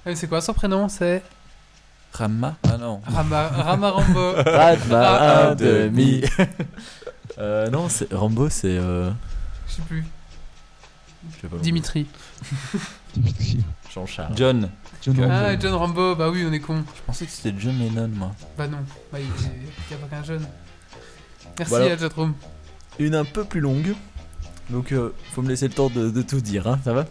Ah, 0.06 0.14
c'est 0.14 0.26
quoi 0.28 0.40
son 0.40 0.54
prénom? 0.54 0.88
C'est 0.88 1.22
Rama? 2.12 2.56
Ah 2.62 2.78
non. 2.78 3.00
Rama, 3.06 3.48
Rama 3.48 3.90
Rambo. 3.90 4.32
Ratma 4.36 5.48
un 5.50 5.54
demi. 5.54 6.22
Euh, 7.38 7.68
non, 7.70 7.88
c'est 7.88 8.12
Rambo, 8.12 8.48
c'est. 8.48 8.78
Euh... 8.78 9.10
Je 9.66 9.72
sais 9.74 9.82
plus. 9.82 10.04
Pas. 11.48 11.56
Dimitri. 11.62 12.06
Jean-Charles. 13.92 14.34
John. 14.36 14.70
John 15.02 15.20
Rambo. 15.20 15.32
Ah, 15.32 15.56
John 15.58 15.74
Rambo, 15.74 16.14
bah 16.16 16.30
oui, 16.30 16.44
on 16.48 16.52
est 16.52 16.60
con. 16.60 16.82
Je 16.96 17.02
pensais 17.06 17.26
que 17.26 17.30
c'était 17.32 17.54
John 17.58 17.78
Lennon, 17.78 18.08
moi. 18.08 18.32
Bah 18.58 18.66
non, 18.66 18.78
bah, 19.12 19.18
il 19.20 19.26
n'y 19.26 19.94
a 19.94 19.96
pas 19.98 20.16
qu'un 20.16 20.24
jeune. 20.24 20.46
Merci 21.58 21.70
Voilà. 21.70 21.92
à 21.92 21.98
chatroom. 21.98 22.34
Une 22.98 23.14
un 23.14 23.24
peu 23.24 23.44
plus 23.44 23.60
longue. 23.60 23.94
Donc, 24.70 24.92
euh, 24.92 25.12
faut 25.32 25.42
me 25.42 25.48
laisser 25.48 25.68
le 25.68 25.74
temps 25.74 25.90
de, 25.90 26.10
de 26.10 26.22
tout 26.22 26.40
dire, 26.40 26.66
hein, 26.66 26.80
ça 26.84 26.92
va? 26.92 27.06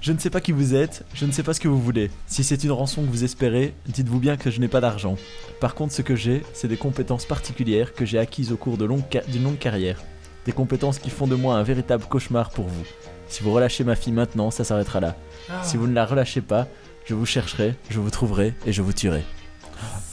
Je 0.00 0.12
ne 0.12 0.18
sais 0.18 0.30
pas 0.30 0.40
qui 0.40 0.52
vous 0.52 0.74
êtes, 0.74 1.04
je 1.12 1.26
ne 1.26 1.32
sais 1.32 1.42
pas 1.42 1.52
ce 1.54 1.60
que 1.60 1.66
vous 1.66 1.80
voulez. 1.82 2.10
Si 2.28 2.44
c'est 2.44 2.62
une 2.62 2.70
rançon 2.70 3.02
que 3.02 3.08
vous 3.10 3.24
espérez, 3.24 3.74
dites-vous 3.88 4.20
bien 4.20 4.36
que 4.36 4.48
je 4.50 4.60
n'ai 4.60 4.68
pas 4.68 4.80
d'argent. 4.80 5.16
Par 5.60 5.74
contre, 5.74 5.92
ce 5.92 6.02
que 6.02 6.14
j'ai, 6.14 6.44
c'est 6.54 6.68
des 6.68 6.76
compétences 6.76 7.26
particulières 7.26 7.92
que 7.92 8.06
j'ai 8.06 8.18
acquises 8.18 8.52
au 8.52 8.56
cours 8.56 8.78
longue 8.78 9.02
d'une 9.26 9.42
longue 9.42 9.58
carrière. 9.58 10.00
Des 10.48 10.54
compétences 10.54 10.98
qui 10.98 11.10
font 11.10 11.26
de 11.26 11.34
moi 11.34 11.56
un 11.56 11.62
véritable 11.62 12.04
cauchemar 12.06 12.48
pour 12.48 12.64
vous. 12.64 12.82
Si 13.28 13.42
vous 13.42 13.52
relâchez 13.52 13.84
ma 13.84 13.94
fille 13.94 14.14
maintenant, 14.14 14.50
ça 14.50 14.64
s'arrêtera 14.64 14.98
là. 14.98 15.14
Ah. 15.50 15.60
Si 15.62 15.76
vous 15.76 15.86
ne 15.86 15.92
la 15.92 16.06
relâchez 16.06 16.40
pas, 16.40 16.66
je 17.04 17.12
vous 17.12 17.26
chercherai, 17.26 17.74
je 17.90 18.00
vous 18.00 18.08
trouverai 18.08 18.54
et 18.64 18.72
je 18.72 18.80
vous 18.80 18.94
tuerai. 18.94 19.24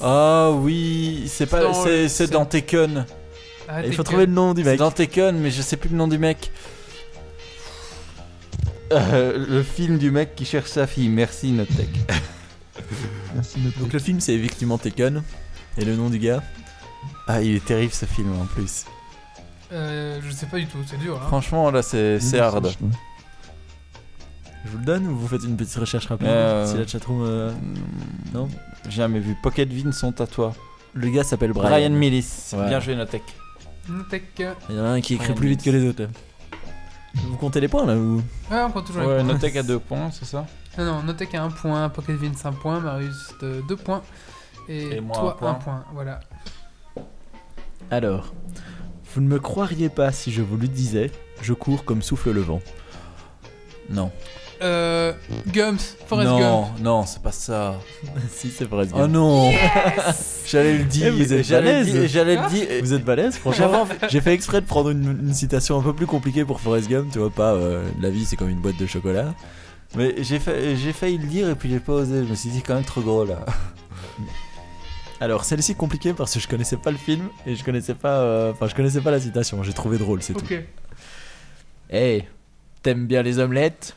Ah 0.01 0.51
oui, 0.51 1.23
c'est 1.27 1.45
pas, 1.45 1.61
Dans 1.61 1.86
c'est 2.09 2.27
dans 2.29 2.45
Taken. 2.45 3.05
Ah, 3.69 3.86
il 3.86 3.93
faut 3.93 4.03
trouver 4.03 4.25
le 4.25 4.33
nom 4.33 4.53
du 4.53 4.61
C'est 4.61 4.71
mec. 4.71 4.79
dans 4.79 4.91
Taken, 4.91 5.38
mais 5.39 5.51
je 5.51 5.61
sais 5.61 5.77
plus 5.77 5.88
le 5.88 5.95
nom 5.95 6.09
du 6.09 6.17
mec. 6.17 6.51
Euh, 8.91 9.45
le 9.47 9.63
film 9.63 9.97
du 9.97 10.11
mec 10.11 10.36
qui 10.36 10.43
cherche 10.43 10.69
sa 10.69 10.86
fille. 10.86 11.07
Merci 11.07 11.53
Notek. 11.53 11.88
Merci, 13.36 13.61
notre 13.61 13.79
Donc 13.79 13.93
le 13.93 13.99
film 13.99 14.19
c'est 14.19 14.33
effectivement 14.33 14.77
Taken. 14.77 15.23
Et 15.77 15.86
le 15.86 15.95
nom 15.95 16.09
du 16.09 16.19
gars? 16.19 16.43
Ah, 17.25 17.41
il 17.41 17.55
est 17.55 17.63
terrible 17.63 17.93
ce 17.93 18.05
film 18.05 18.33
en 18.38 18.45
plus. 18.47 18.83
Euh, 19.72 20.20
je 20.24 20.32
sais 20.32 20.45
pas 20.45 20.57
du 20.57 20.68
tout, 20.68 20.78
c'est 20.86 20.97
dur. 20.97 21.18
Hein. 21.22 21.28
Franchement, 21.28 21.72
là, 21.72 21.82
c'est 21.82 22.20
c'est 22.20 22.39
hard. 22.39 22.68
Je 24.66 24.70
vous 24.72 24.78
le 24.80 24.86
donne 24.86 25.07
ou 25.07 25.16
vous 25.16 25.28
faites 25.28 25.43
une 25.43 25.57
petite 25.57 25.76
recherche 25.76 26.07
rapide 26.07 26.28
Euh, 26.28 26.66
Si 26.66 26.78
la 26.78 26.88
chatroom. 26.88 27.22
euh, 27.24 27.51
Non 28.34 28.47
Jamais 28.89 29.20
vu. 29.20 29.36
Pocket 29.41 29.72
Vince 29.72 29.97
sont 29.97 30.20
à 30.22 30.28
toi. 30.28 30.53
Le 30.93 31.09
gars 31.09 31.24
s'appelle 31.24 31.51
Brian. 31.53 31.70
Brian, 31.70 31.89
Millis. 31.92 32.51
Ouais. 32.54 32.67
Bien 32.67 32.79
joué 32.79 32.96
Notek. 32.96 33.24
Notek. 33.89 34.43
Il 34.70 34.75
y 34.75 34.79
en 34.79 34.86
a 34.86 34.89
un 34.89 35.01
qui 35.01 35.16
écrit 35.16 35.25
Brian 35.28 35.36
plus 35.37 35.50
vite 35.50 35.63
que 35.63 35.70
les 35.70 35.87
autres. 35.87 36.04
là. 36.04 36.09
Vous 37.16 37.37
comptez 37.37 37.59
les 37.62 37.67
points 37.67 37.86
là 37.86 37.96
ou 37.96 38.21
Ouais, 38.51 38.62
on 38.63 38.71
compte 38.71 38.86
toujours 38.87 39.01
les 39.04 39.08
Ouais, 39.08 39.16
points. 39.24 39.33
Notek 39.33 39.55
à 39.55 39.63
deux 39.63 39.79
points, 39.79 40.09
c'est 40.12 40.25
ça 40.25 40.46
Non, 40.78 40.86
non, 40.86 41.04
Notek 41.04 41.33
a 41.36 41.43
un 41.43 41.50
point, 41.50 41.87
Pocket 41.89 42.16
Vince 42.16 42.46
un 42.46 42.51
point, 42.54 42.79
Marius 42.79 43.33
de 43.42 43.62
deux 43.67 43.78
points. 43.78 44.01
Et, 44.67 44.96
Et 44.97 45.00
moi, 45.00 45.16
toi 45.16 45.29
un 45.32 45.33
point. 45.36 45.51
un 45.51 45.54
point. 45.55 45.86
Voilà. 45.93 46.20
Alors, 47.92 48.33
vous 49.16 49.21
ne 49.21 49.28
me 49.28 49.39
croiriez 49.39 49.87
pas 49.89 50.12
si 50.12 50.29
je 50.32 50.42
vous 50.42 50.58
le 50.58 50.67
disais, 50.67 51.09
je 51.42 51.54
cours 51.54 51.86
comme 51.86 52.01
souffle 52.01 52.32
le 52.32 52.42
vent. 52.42 52.62
Non. 53.89 54.12
Euh, 54.62 55.13
Gums, 55.47 55.78
Forrest 56.08 56.29
non, 56.29 56.39
Gump. 56.39 56.67
non, 56.82 57.05
c'est 57.05 57.21
pas 57.21 57.32
ça. 57.32 57.79
si 58.29 58.50
c'est 58.50 58.66
vrai. 58.66 58.87
Oh 58.93 59.08
non 59.08 59.51
J'allais 60.47 60.78
le 60.78 60.83
dire. 60.86 61.08
Eh, 61.08 61.12
vous 61.12 61.33
êtes 61.33 61.46
J'allais 61.46 61.79
le 61.79 61.86
balèze. 61.86 61.93
dire. 62.01 62.09
J'allais 62.09 62.37
Ah. 62.37 62.43
le 62.43 62.50
dire. 62.50 62.67
Vous 62.82 62.93
êtes 62.93 63.04
balèze, 63.05 63.36
franchement. 63.37 63.87
J'ai 64.09 64.21
fait 64.21 64.33
exprès 64.33 64.62
de 64.62 64.66
prendre 64.66 64.89
une, 64.92 65.20
une 65.28 65.33
citation 65.33 65.79
un 65.79 65.82
peu 65.82 65.93
plus 65.93 66.08
compliquée 66.08 66.43
pour 66.46 66.59
Forrest 66.62 66.89
Gump, 66.89 67.09
tu 67.12 67.20
vois 67.20 67.29
pas, 67.29 67.54
euh, 67.54 67.83
la 68.01 68.09
vie 68.09 68.25
c'est 68.25 68.36
comme 68.37 68.50
une 68.50 68.59
boîte 68.62 68.78
de 68.78 68.86
chocolat. 68.86 69.33
Mais 69.96 70.16
j'ai 70.24 70.39
failli 70.39 71.17
le 71.17 71.28
dire 71.28 71.50
et 71.50 71.55
puis 71.55 71.70
j'ai 71.70 71.79
pas 71.79 71.93
osé. 71.93 72.24
Je 72.25 72.29
me 72.29 72.36
suis 72.36 72.50
dit 72.50 72.62
quand 72.62 72.75
même 72.75 72.83
trop 72.83 73.01
gros 73.01 73.24
là. 73.25 73.46
Alors 75.21 75.46
celle-ci 75.46 75.71
est 75.71 75.75
compliquée 75.75 76.13
parce 76.13 76.33
que 76.33 76.39
je 76.39 76.47
connaissais 76.47 76.78
pas 76.78 76.92
le 76.92 76.97
film 76.97 77.29
et 77.46 77.55
je 77.55 77.63
connaissais 77.63 77.93
pas, 77.96 78.20
euh, 78.20 78.51
enfin 78.51 78.67
je 78.67 78.75
connaissais 78.75 79.01
pas 79.01 79.12
la 79.12 79.20
citation, 79.20 79.63
j'ai 79.63 79.74
trouvé 79.74 79.97
drôle, 79.97 80.21
c'est 80.21 80.33
tout. 80.33 80.46
Hey, 81.89 82.25
t'aimes 82.83 83.08
bien 83.08 83.21
les 83.24 83.39
omelettes? 83.39 83.96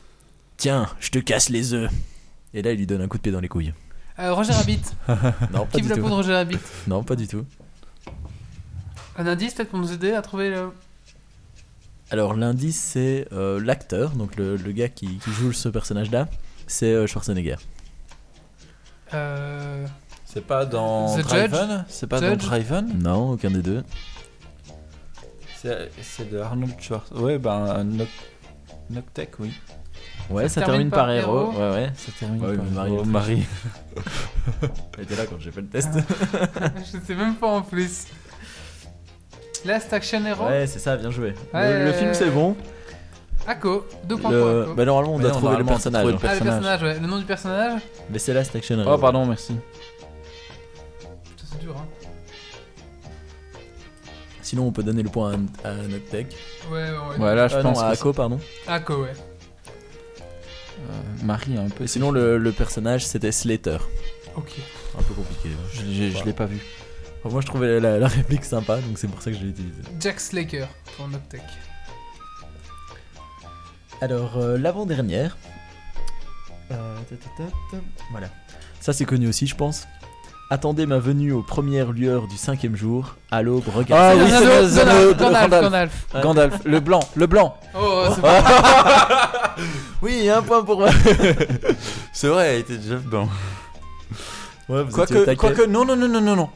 Tiens, 0.57 0.87
je 0.99 1.09
te 1.09 1.19
casse 1.19 1.49
les 1.49 1.73
œufs. 1.73 1.91
Et 2.53 2.61
là, 2.61 2.71
il 2.71 2.77
lui 2.77 2.87
donne 2.87 3.01
un 3.01 3.07
coup 3.07 3.17
de 3.17 3.21
pied 3.21 3.31
dans 3.31 3.39
les 3.39 3.47
couilles. 3.47 3.73
Euh, 4.19 4.33
Roger 4.33 4.53
Rabbit. 4.53 4.81
Non, 5.53 5.65
pas 5.65 5.77
Qui 5.77 5.81
du 5.81 5.83
veut 5.83 5.89
la 5.89 5.95
tout. 5.95 6.01
peau 6.01 6.09
de 6.09 6.13
Roger 6.13 6.33
Rabbit? 6.33 6.57
Non, 6.87 7.03
pas 7.03 7.15
du 7.15 7.27
tout. 7.27 7.45
Un 9.17 9.27
indice 9.27 9.53
peut-être 9.53 9.69
pour 9.69 9.79
nous 9.79 9.91
aider 9.91 10.11
à 10.13 10.21
trouver 10.21 10.49
le. 10.49 10.71
Alors, 12.11 12.33
l'indice, 12.33 12.79
c'est 12.79 13.27
euh, 13.33 13.59
l'acteur, 13.63 14.11
donc 14.11 14.35
le, 14.35 14.55
le 14.57 14.71
gars 14.71 14.89
qui, 14.89 15.17
qui 15.19 15.31
joue 15.31 15.53
ce 15.53 15.69
personnage-là, 15.69 16.27
c'est 16.67 17.05
Schwarzenegger. 17.07 17.57
Euh... 19.13 19.85
C'est 20.31 20.45
pas 20.45 20.63
dans 20.65 21.17
The 21.17 21.21
Driven 21.21 21.85
C'est 21.87 22.05
pas 22.07 22.19
Judge 22.19 22.29
dans 22.43 22.47
Driven 22.47 22.99
Non, 23.01 23.31
aucun 23.31 23.49
des 23.49 23.61
deux. 23.63 23.83
C'est 26.01 26.29
de 26.31 26.37
Arnold 26.39 26.73
Schwarzenegger. 26.79 27.23
Ouais, 27.23 27.37
ben, 27.39 27.83
Noc- 27.83 28.07
Noctec, 28.89 29.31
oui. 29.39 29.51
Ouais, 30.29 30.43
Ça 30.47 30.61
ça, 30.61 30.61
termine 30.67 30.89
termine, 30.89 30.89
par 30.91 30.99
par 31.07 31.11
héros. 31.11 31.51
héros. 31.51 31.59
Ouais, 31.59 31.71
ouais. 31.71 31.91
Ça 31.95 32.11
termine 32.17 32.41
Ouais, 32.45 32.55
par 32.55 32.65
Marie, 32.65 32.91
Oh, 32.95 33.01
elle 33.03 33.09
Marie. 33.09 33.45
Elle 34.97 35.03
était 35.03 35.15
là 35.15 35.25
quand 35.27 35.39
j'ai 35.39 35.51
fait 35.51 35.61
le 35.61 35.67
test. 35.67 35.89
Je 36.77 36.99
sais 37.05 37.15
même 37.15 37.35
pas 37.35 37.47
en 37.47 37.61
plus. 37.63 38.05
Last 39.65 39.91
Action 39.91 40.23
Hero 40.25 40.45
Ouais, 40.45 40.67
c'est 40.67 40.79
ça, 40.79 40.95
bien 40.95 41.09
joué. 41.11 41.33
Ouais, 41.53 41.79
le, 41.79 41.85
le 41.85 41.93
film, 41.93 42.13
c'est 42.13 42.29
bon. 42.29 42.55
Ako, 43.47 43.85
deux 44.05 44.17
points 44.17 44.31
Le- 44.31 44.63
pour. 44.67 44.75
Bah, 44.75 44.85
normalement, 44.85 45.15
on 45.15 45.19
doit 45.19 45.31
trouver 45.31 45.57
le 45.57 45.65
personnage. 45.65 46.03
trouver 46.03 46.17
Ah, 46.21 46.33
le 46.35 46.39
personnage. 46.39 46.61
personnage, 46.61 46.83
ouais. 46.83 46.99
Le 47.01 47.07
nom 47.07 47.17
du 47.17 47.25
personnage 47.25 47.81
Mais 48.11 48.19
c'est 48.19 48.33
Last 48.33 48.55
Action 48.55 48.79
Hero. 48.79 48.91
Oh, 48.93 48.97
pardon, 48.99 49.25
merci. 49.25 49.55
Sinon, 54.49 54.65
on 54.65 54.71
peut 54.71 54.81
donner 54.81 55.03
le 55.03 55.09
point 55.09 55.33
à, 55.63 55.69
à. 55.69 55.73
Ouais, 55.75 56.25
ouais, 56.71 56.89
ouais. 56.89 57.17
Ouais, 57.19 57.35
là, 57.35 57.47
je 57.47 57.57
Ah 57.57 57.61
pense 57.61 57.77
non, 57.77 57.83
à 57.83 57.89
Ako, 57.89 58.13
pardon. 58.13 58.39
Ako, 58.65 59.03
ouais. 59.03 59.13
euh, 60.89 61.23
Marie, 61.23 61.55
un 61.55 61.69
peu. 61.69 61.85
Sinon, 61.85 62.09
le, 62.09 62.39
le 62.39 62.51
personnage, 62.51 63.05
c'était 63.05 63.31
Slater. 63.31 63.77
Ok. 64.35 64.53
Un 64.97 65.03
peu 65.03 65.13
compliqué. 65.13 65.49
Je, 65.73 65.81
je- 65.81 66.17
je 66.17 66.23
l'ai 66.25 66.33
pas 66.33 66.47
vu. 66.47 66.57
Enfin, 67.19 67.29
moi, 67.31 67.41
je 67.41 67.45
trouvais 67.45 67.79
la, 67.79 67.99
la 67.99 68.07
réplique 68.07 68.43
sympa, 68.43 68.77
donc 68.77 68.97
c'est 68.97 69.07
pour 69.07 69.21
ça 69.21 69.29
que 69.29 69.37
je 69.37 69.43
l'ai 69.43 69.49
utilisé. 69.49 69.81
Jack 69.99 70.19
Slaker 70.19 70.67
pour 70.97 71.07
Noctec. 71.09 71.43
Alors, 74.01 74.37
euh, 74.37 74.57
l'avant-dernière. 74.57 75.37
Euh. 76.71 76.95
Voilà. 78.09 78.29
Ça, 78.79 78.93
c'est 78.93 79.05
connu 79.05 79.27
aussi, 79.27 79.45
je 79.45 79.55
pense. 79.55 79.85
Attendez 80.51 80.87
ma 80.87 80.97
venue 80.97 81.31
aux 81.31 81.43
premières 81.43 81.91
lueurs 81.91 82.25
du 82.27 82.35
cinquième 82.35 82.75
jour. 82.75 83.15
À 83.29 83.43
l'aube, 83.43 83.63
Ah 83.67 83.71
regardez. 83.77 84.21
oui, 84.21 84.29
c'est 84.29 84.33
Gandalf, 84.39 84.61
le- 84.63 84.69
c'est 84.69 84.85
le- 84.85 85.13
Gandalf, 85.13 85.19
Gandalf, 85.19 85.49
Gandalf. 85.49 85.61
Gandalf. 85.61 86.07
Ouais. 86.15 86.21
Gandalf, 86.21 86.53
le 86.65 86.79
blanc, 86.79 86.99
le 87.15 87.27
blanc. 87.27 87.57
Oh, 87.79 88.03
c'est 88.15 88.21
bon. 88.21 88.27
Oui, 90.01 90.27
un 90.29 90.41
point 90.41 90.63
pour 90.63 90.79
moi. 90.79 90.89
C'est 92.13 92.27
vrai, 92.29 92.55
il 92.57 92.59
était 92.61 92.77
déjà 92.77 92.95
blanc. 92.95 93.29
Ouais, 94.69 94.83
vous 94.83 94.99
étiez 95.01 95.17
au 95.17 95.23
Quoique, 95.23 95.35
quoique, 95.35 95.65
non, 95.67 95.85
non, 95.85 95.95
non, 95.95 96.07
non, 96.07 96.21
non, 96.21 96.35
non. 96.35 96.49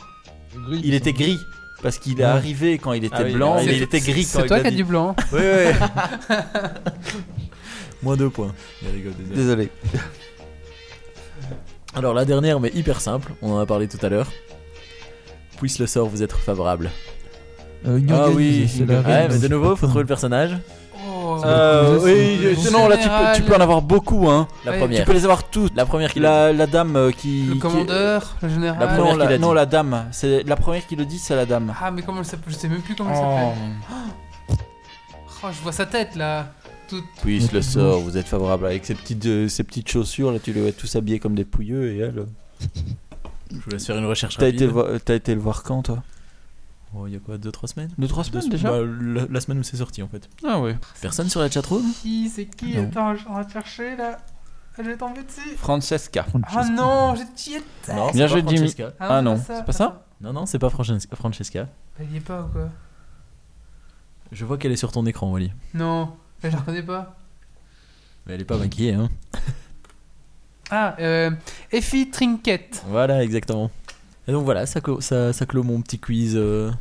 Gris, 0.68 0.82
Il 0.84 0.94
était 0.95 1.14
gris. 1.14 1.40
Parce 1.84 1.98
qu'il 1.99 2.20
est 2.20 2.24
Ouais. 2.24 2.30
arrivé 2.30 2.78
quand 2.80 2.94
il 2.94 3.03
était 3.03 3.15
Ah 3.20 3.24
oui, 3.26 3.34
blanc, 3.34 3.57
c'est- 3.60 3.65
mais 3.65 3.76
il 3.76 3.82
était 3.84 3.99
gris 3.99 4.24
quand 4.26 4.40
C'est 4.40 4.45
il 4.45 4.48
toi 4.48 4.57
a 4.57 4.61
qui 4.61 4.68
as 4.68 4.72
du 4.72 4.84
blanc. 4.86 5.15
Oui, 5.34 5.40
oui. 5.41 5.74
Moins 8.02 8.15
deux 8.18 8.30
points. 8.30 8.53
Il 8.82 8.90
rigole, 8.90 9.14
désolé. 9.34 9.70
Alors, 11.95 12.14
la 12.14 12.26
dernière, 12.26 12.60
mais 12.60 12.72
hyper 12.74 12.99
simple. 13.02 13.34
On 13.41 13.52
en 13.53 13.60
a 13.60 13.65
parlé 13.65 13.88
tout 13.88 14.03
à 14.06 14.10
l'heure. 14.10 14.28
Puisse 15.57 15.80
le 15.80 15.88
sort 15.88 16.07
vous 16.07 16.24
être 16.24 16.38
favorable. 16.40 16.90
Euh, 17.86 17.99
Ah 18.10 18.30
oui, 18.30 18.68
c'est 18.68 18.86
la 18.86 18.99
Hunger 18.99 19.07
Ouais, 19.07 19.14
reine 19.15 19.32
mais 19.34 19.40
de 19.40 19.48
nouveau, 19.48 19.76
faut 19.76 19.88
trouver 19.88 20.03
le 20.03 20.07
personnage. 20.07 20.57
Oh. 21.06 21.41
Euh, 21.45 21.99
oui, 22.02 22.40
je- 22.61 22.70
non, 22.72 22.88
là 22.88 22.95
tu 22.98 23.03
peux, 23.03 23.10
Général. 23.15 23.36
tu 23.36 23.41
peux 23.44 23.56
en 23.56 23.60
avoir 23.60 23.82
beaucoup, 23.82 24.30
hein. 24.30 24.48
La 24.64 24.72
Ouais. 24.72 24.78
Tu 24.78 24.84
première. 24.84 25.06
peux 25.06 25.14
les 25.14 25.24
avoir 25.26 25.44
toutes. 25.49 25.76
La 25.76 25.86
première 25.86 26.11
qui 26.14 26.20
l'a 26.22 26.52
dit. 26.52 26.57
La, 26.57 26.65
dame 26.68 26.95
euh, 26.95 27.11
qui. 27.11 27.44
Le 27.44 27.53
qui- 27.53 27.60
commandeur, 27.60 28.36
le 28.41 28.49
général. 28.49 28.80
La 28.80 28.88
première 28.88 29.03
non, 29.18 29.26
qui 29.26 29.32
la, 29.32 29.38
non, 29.38 29.49
dit. 29.49 29.56
la 29.56 29.65
dame. 29.65 30.06
C'est 30.11 30.44
la 30.44 30.56
première 30.56 30.86
qui 30.88 30.95
le 30.95 31.06
dit, 31.06 31.20
c'est 31.20 31.36
la 31.36 31.45
dame. 31.45 31.74
Ah, 31.82 31.91
mais 31.91 32.02
comment 32.02 32.20
elle 32.20 32.26
s'appelle 32.26 32.53
Je 32.53 32.57
sais 32.57 32.70
même 32.70 32.82
plus 32.82 32.95
comment 32.95 33.10
elle 33.11 33.18
Oh. 33.20 33.22
s'appelle. 34.49 34.57
Oh, 35.44 35.48
je 35.52 35.61
vois 35.61 35.72
sa 35.74 35.86
tête 35.86 36.15
là. 36.15 36.48
Toute. 36.88 37.03
Puisse 37.22 37.51
le 37.51 37.61
sort, 37.61 37.99
vous 38.01 38.18
êtes 38.18 38.27
favorable 38.27 38.65
avec 38.65 38.85
ces 38.85 38.95
petites, 38.95 39.26
euh, 39.26 39.47
ces 39.47 39.64
petites 39.64 39.89
chaussures 39.89 40.31
là, 40.31 40.39
tu 40.39 40.53
les 40.53 40.61
vois 40.61 40.72
tous 40.72 40.95
habillés 40.95 41.19
comme 41.19 41.35
des 41.35 41.45
pouilleux 41.45 41.91
et 41.93 41.97
elle. 41.99 42.19
euh, 42.19 42.26
Je 43.51 43.57
vous 43.57 43.69
laisse 43.72 43.85
faire 43.85 43.97
une 43.97 44.05
recherche 44.05 44.38
T'as 44.38 44.45
rapide. 44.45 44.61
été, 44.64 44.72
vo- 44.72 44.99
t'as 44.99 45.15
été 45.15 45.34
le 45.35 45.41
voir 45.41 45.64
quand 45.64 45.84
toi? 45.84 46.03
Oh, 46.95 47.07
il 47.07 47.14
y 47.14 47.15
a 47.15 47.19
quoi, 47.19 47.38
2-3 47.38 47.68
semaines? 47.68 47.89
Deux 47.97 48.07
trois 48.07 48.23
semaines 48.23 48.49
déjà? 48.49 48.69
Bah, 48.69 48.77
la, 49.01 49.26
la 49.27 49.41
semaine 49.41 49.60
où 49.60 49.64
c'est 49.64 49.77
sorti 49.77 50.03
en 50.03 50.07
fait. 50.07 50.30
Ah 50.45 50.60
ouais. 50.60 50.76
Personne 51.01 51.27
sur 51.30 51.39
la 51.39 51.49
chatroom 51.49 51.84
Qui 52.03 52.30
C'est 52.30 52.45
qui? 52.45 52.76
Non. 52.77 52.84
Attends, 52.84 53.15
je- 53.15 53.26
on 53.27 53.34
va 53.34 53.47
chercher 53.49 53.95
là. 53.95 54.18
Je 54.77 54.84
vais 54.84 54.97
tomber 54.97 55.23
dessus. 55.23 55.55
Francesca. 55.57 56.26
Ah 56.47 56.65
non, 56.69 57.15
j'ai 57.15 57.55
étais. 57.57 57.95
Non, 57.95 58.11
Bien 58.11 58.27
joué, 58.27 58.39
Jimmy. 58.41 58.57
Francesca. 58.57 58.93
Ah 58.99 59.22
non, 59.22 59.38
c'est 59.38 59.55
c'est 59.57 59.65
pas 59.65 59.72
ça? 59.72 59.85
Attends. 59.85 60.01
Non, 60.22 60.34
non, 60.34 60.45
c'est 60.45 60.60
pas 60.60 60.69
Francesca. 60.69 61.15
Francesca. 61.15 61.64
Bah, 61.97 62.05
il 62.07 62.14
y 62.14 62.18
est 62.18 62.22
pas 62.22 62.41
ou 62.43 62.47
quoi? 62.51 62.69
Je 64.31 64.45
vois 64.45 64.57
qu'elle 64.57 64.72
est 64.72 64.76
sur 64.77 64.91
ton 64.91 65.05
écran, 65.05 65.31
Wally. 65.31 65.51
Non, 65.76 66.14
je 66.49 66.56
la 66.56 66.57
reconnais 66.60 66.84
pas. 66.84 67.15
Mais 68.26 68.34
elle 68.36 68.41
est 68.41 68.45
pas 68.45 68.57
maquillée, 68.57 68.94
hein. 68.94 69.10
Ah, 70.72 70.95
euh. 70.99 71.30
Effie 71.72 72.10
Trinket. 72.10 72.84
Voilà, 72.88 73.24
exactement. 73.24 73.70
Et 74.28 74.32
donc 74.32 74.45
voilà, 74.45 74.65
ça, 74.65 74.80
clo- 74.80 75.02
ça, 75.02 75.32
ça 75.34 75.45
clôt 75.45 75.61
mon 75.64 75.82
petit 75.82 75.99
quiz. 75.99 76.34
euh, 76.36 76.72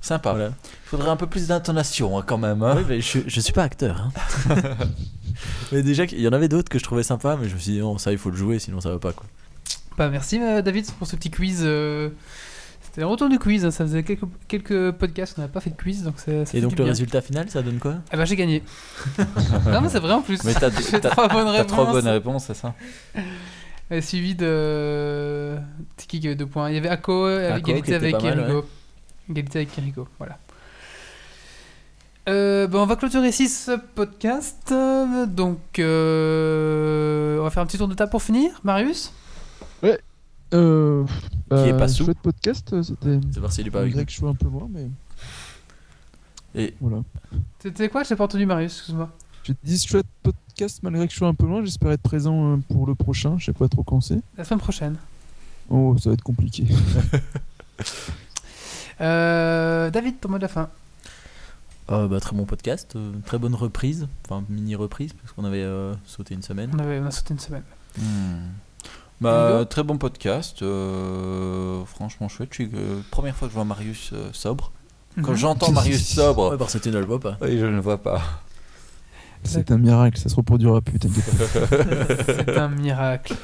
Sympa. 0.00 0.30
voilà. 0.32 0.52
Faudrait 0.86 1.10
un 1.10 1.16
peu 1.16 1.26
plus 1.26 1.48
d'intonation 1.48 2.18
hein, 2.18 2.24
quand 2.26 2.38
même. 2.38 2.62
hein. 2.62 2.74
Oui, 2.78 2.84
mais 2.88 3.00
je, 3.00 3.18
je 3.26 3.40
suis 3.40 3.52
pas 3.52 3.64
acteur. 3.64 4.10
Hein. 4.48 4.54
mais 5.72 5.82
déjà, 5.82 6.04
il 6.04 6.20
y 6.20 6.28
en 6.28 6.32
avait 6.32 6.48
d'autres 6.48 6.68
que 6.70 6.78
je 6.78 6.84
trouvais 6.84 7.02
sympa, 7.02 7.36
mais 7.40 7.48
je 7.48 7.54
me 7.54 7.58
suis 7.60 7.72
dit, 7.72 7.78
non, 7.80 7.98
ça 7.98 8.12
il 8.12 8.18
faut 8.18 8.30
le 8.30 8.36
jouer, 8.36 8.58
sinon 8.58 8.80
ça 8.80 8.90
va 8.90 8.98
pas 8.98 9.12
quoi. 9.12 9.26
Bah, 9.98 10.08
merci 10.08 10.40
euh, 10.40 10.62
David 10.62 10.90
pour 10.92 11.06
ce 11.06 11.16
petit 11.16 11.30
quiz. 11.30 11.60
euh, 11.62 12.08
C'était 12.92 13.04
un 13.04 13.08
retour 13.08 13.30
du 13.30 13.38
quiz, 13.38 13.64
hein, 13.64 13.70
ça 13.70 13.84
faisait 13.86 14.02
quelques, 14.02 14.24
quelques 14.48 14.90
podcasts 14.92 15.34
qu'on 15.34 15.40
n'a 15.40 15.48
pas 15.48 15.60
fait 15.60 15.70
de 15.70 15.76
quiz, 15.76 16.02
donc 16.02 16.18
ça, 16.18 16.44
ça 16.44 16.52
fait 16.52 16.58
Et 16.58 16.60
donc 16.60 16.72
le 16.72 16.76
bien. 16.76 16.86
résultat 16.92 17.22
final, 17.22 17.48
ça 17.48 17.62
donne 17.62 17.78
quoi? 17.78 17.94
Ah 18.10 18.18
bah 18.18 18.26
j'ai 18.26 18.36
gagné. 18.36 18.62
non 19.18 19.80
mais 19.80 19.88
c'est 19.88 19.98
vrai 19.98 20.12
en 20.12 20.20
plus. 20.20 20.44
Mais 20.44 20.52
t'as, 20.52 20.70
trois 21.10 21.28
bonnes 21.28 21.46
t'as 21.46 21.52
réponses. 21.52 21.66
trois 21.72 21.90
bonnes 21.90 22.08
réponses, 22.08 22.44
c'est 22.48 22.54
ça 22.54 22.74
Euh, 23.90 24.00
Suivi 24.02 24.34
de. 24.34 25.56
C'est 25.96 26.06
qui 26.06 26.20
qui 26.20 26.26
avait 26.26 26.36
deux 26.36 26.44
points 26.46 26.68
Il 26.68 26.74
y 26.74 26.78
avait 26.78 26.90
Ako, 26.90 27.30
égalité 27.30 27.94
avec 27.94 28.22
Erigo. 28.22 28.66
Égalité 29.30 29.58
avec 29.60 29.78
Erigo, 29.78 30.06
voilà. 30.18 30.36
Euh, 32.28 32.66
bah, 32.66 32.78
on 32.78 32.86
va 32.86 32.96
clôturer 32.96 33.28
ici 33.28 33.48
ce 33.48 33.72
podcast. 33.94 34.72
Donc, 35.28 35.78
euh, 35.78 37.40
on 37.40 37.44
va 37.44 37.50
faire 37.50 37.62
un 37.62 37.66
petit 37.66 37.78
tour 37.78 37.88
de 37.88 37.94
table 37.94 38.10
pour 38.10 38.22
finir. 38.22 38.60
Marius? 38.64 39.12
Euh, 40.54 41.04
Qui 41.50 41.54
est 41.54 41.72
bah, 41.72 41.78
pas 41.80 41.88
sous. 41.88 42.04
chouette 42.04 42.18
podcast, 42.22 42.72
euh, 42.72 42.82
c'était 42.82 43.18
C'est 43.32 43.50
s'il 43.50 43.66
est 43.66 43.70
pas 43.70 43.80
avec 43.80 43.94
malgré 43.94 44.00
nous. 44.00 44.06
que 44.06 44.12
je 44.12 44.16
sois 44.16 44.30
un 44.30 44.34
peu 44.34 44.48
loin, 44.48 44.68
mais. 44.70 44.88
Et- 46.54 46.74
Voilà. 46.80 47.02
C'était 47.60 47.88
quoi 47.88 48.02
J'ai 48.02 48.16
pas 48.16 48.24
entendu 48.24 48.44
Marius, 48.46 48.72
excuse-moi. 48.76 49.08
J'ai 49.44 49.54
dit 49.64 49.78
chouette 49.78 50.06
podcast 50.22 50.80
malgré 50.82 51.06
que 51.06 51.12
je 51.12 51.18
sois 51.18 51.28
un 51.28 51.34
peu 51.34 51.46
loin. 51.46 51.64
J'espère 51.64 51.90
être 51.92 52.02
présent 52.02 52.52
euh, 52.52 52.56
pour 52.68 52.86
le 52.86 52.94
prochain. 52.94 53.36
Je 53.38 53.46
sais 53.46 53.52
pas 53.52 53.68
trop 53.68 53.82
quand 53.82 54.00
c'est. 54.00 54.20
La 54.36 54.44
semaine 54.44 54.60
prochaine. 54.60 54.96
Oh, 55.70 55.96
ça 55.98 56.10
va 56.10 56.14
être 56.14 56.22
compliqué. 56.22 56.66
Euh, 59.00 59.90
David, 59.90 60.20
ton 60.20 60.28
mot 60.28 60.36
de 60.36 60.42
la 60.42 60.48
fin. 60.48 60.68
Euh, 61.90 62.06
bah, 62.06 62.20
très 62.20 62.36
bon 62.36 62.44
podcast, 62.44 62.94
euh, 62.94 63.12
très 63.26 63.38
bonne 63.38 63.54
reprise, 63.54 64.06
enfin 64.24 64.44
mini 64.48 64.76
reprise, 64.76 65.12
parce 65.14 65.32
qu'on 65.32 65.44
avait 65.44 65.62
euh, 65.62 65.94
sauté 66.06 66.34
une 66.34 66.42
semaine. 66.42 66.70
On, 66.74 66.78
avait, 66.78 67.00
on 67.00 67.06
a 67.06 67.10
sauté 67.10 67.34
une 67.34 67.40
semaine. 67.40 67.64
Hmm. 67.98 68.46
Bah, 69.22 69.64
très 69.68 69.82
bon 69.82 69.96
podcast. 69.98 70.62
euh, 70.62 71.84
franchement 71.86 72.28
chouette. 72.28 72.48
Je 72.50 72.54
suis, 72.64 72.70
euh, 72.74 73.00
première 73.10 73.34
fois 73.36 73.48
que 73.48 73.52
je 73.52 73.56
vois 73.56 73.64
Marius 73.64 74.10
euh, 74.12 74.28
sobre. 74.32 74.72
Quand 75.22 75.34
j'entends 75.34 75.70
Marius 75.72 76.06
sobre, 76.14 76.50
Ouais, 76.52 76.56
parce 76.58 76.72
que 76.74 76.78
tu 76.78 76.90
ne 76.90 76.98
le 76.98 77.04
vois 77.04 77.20
pas. 77.20 77.36
oui, 77.42 77.58
je 77.58 77.66
ne 77.66 77.72
le 77.72 77.80
vois 77.80 77.98
pas. 77.98 78.20
C'est 79.44 79.70
un 79.72 79.78
miracle, 79.78 80.18
ça 80.18 80.28
se 80.28 80.36
reproduira 80.36 80.80
plus, 80.80 80.98
t'inquiète 81.00 81.24
pas. 81.36 82.24
C'est 82.26 82.56
un 82.58 82.68
miracle. 82.68 83.34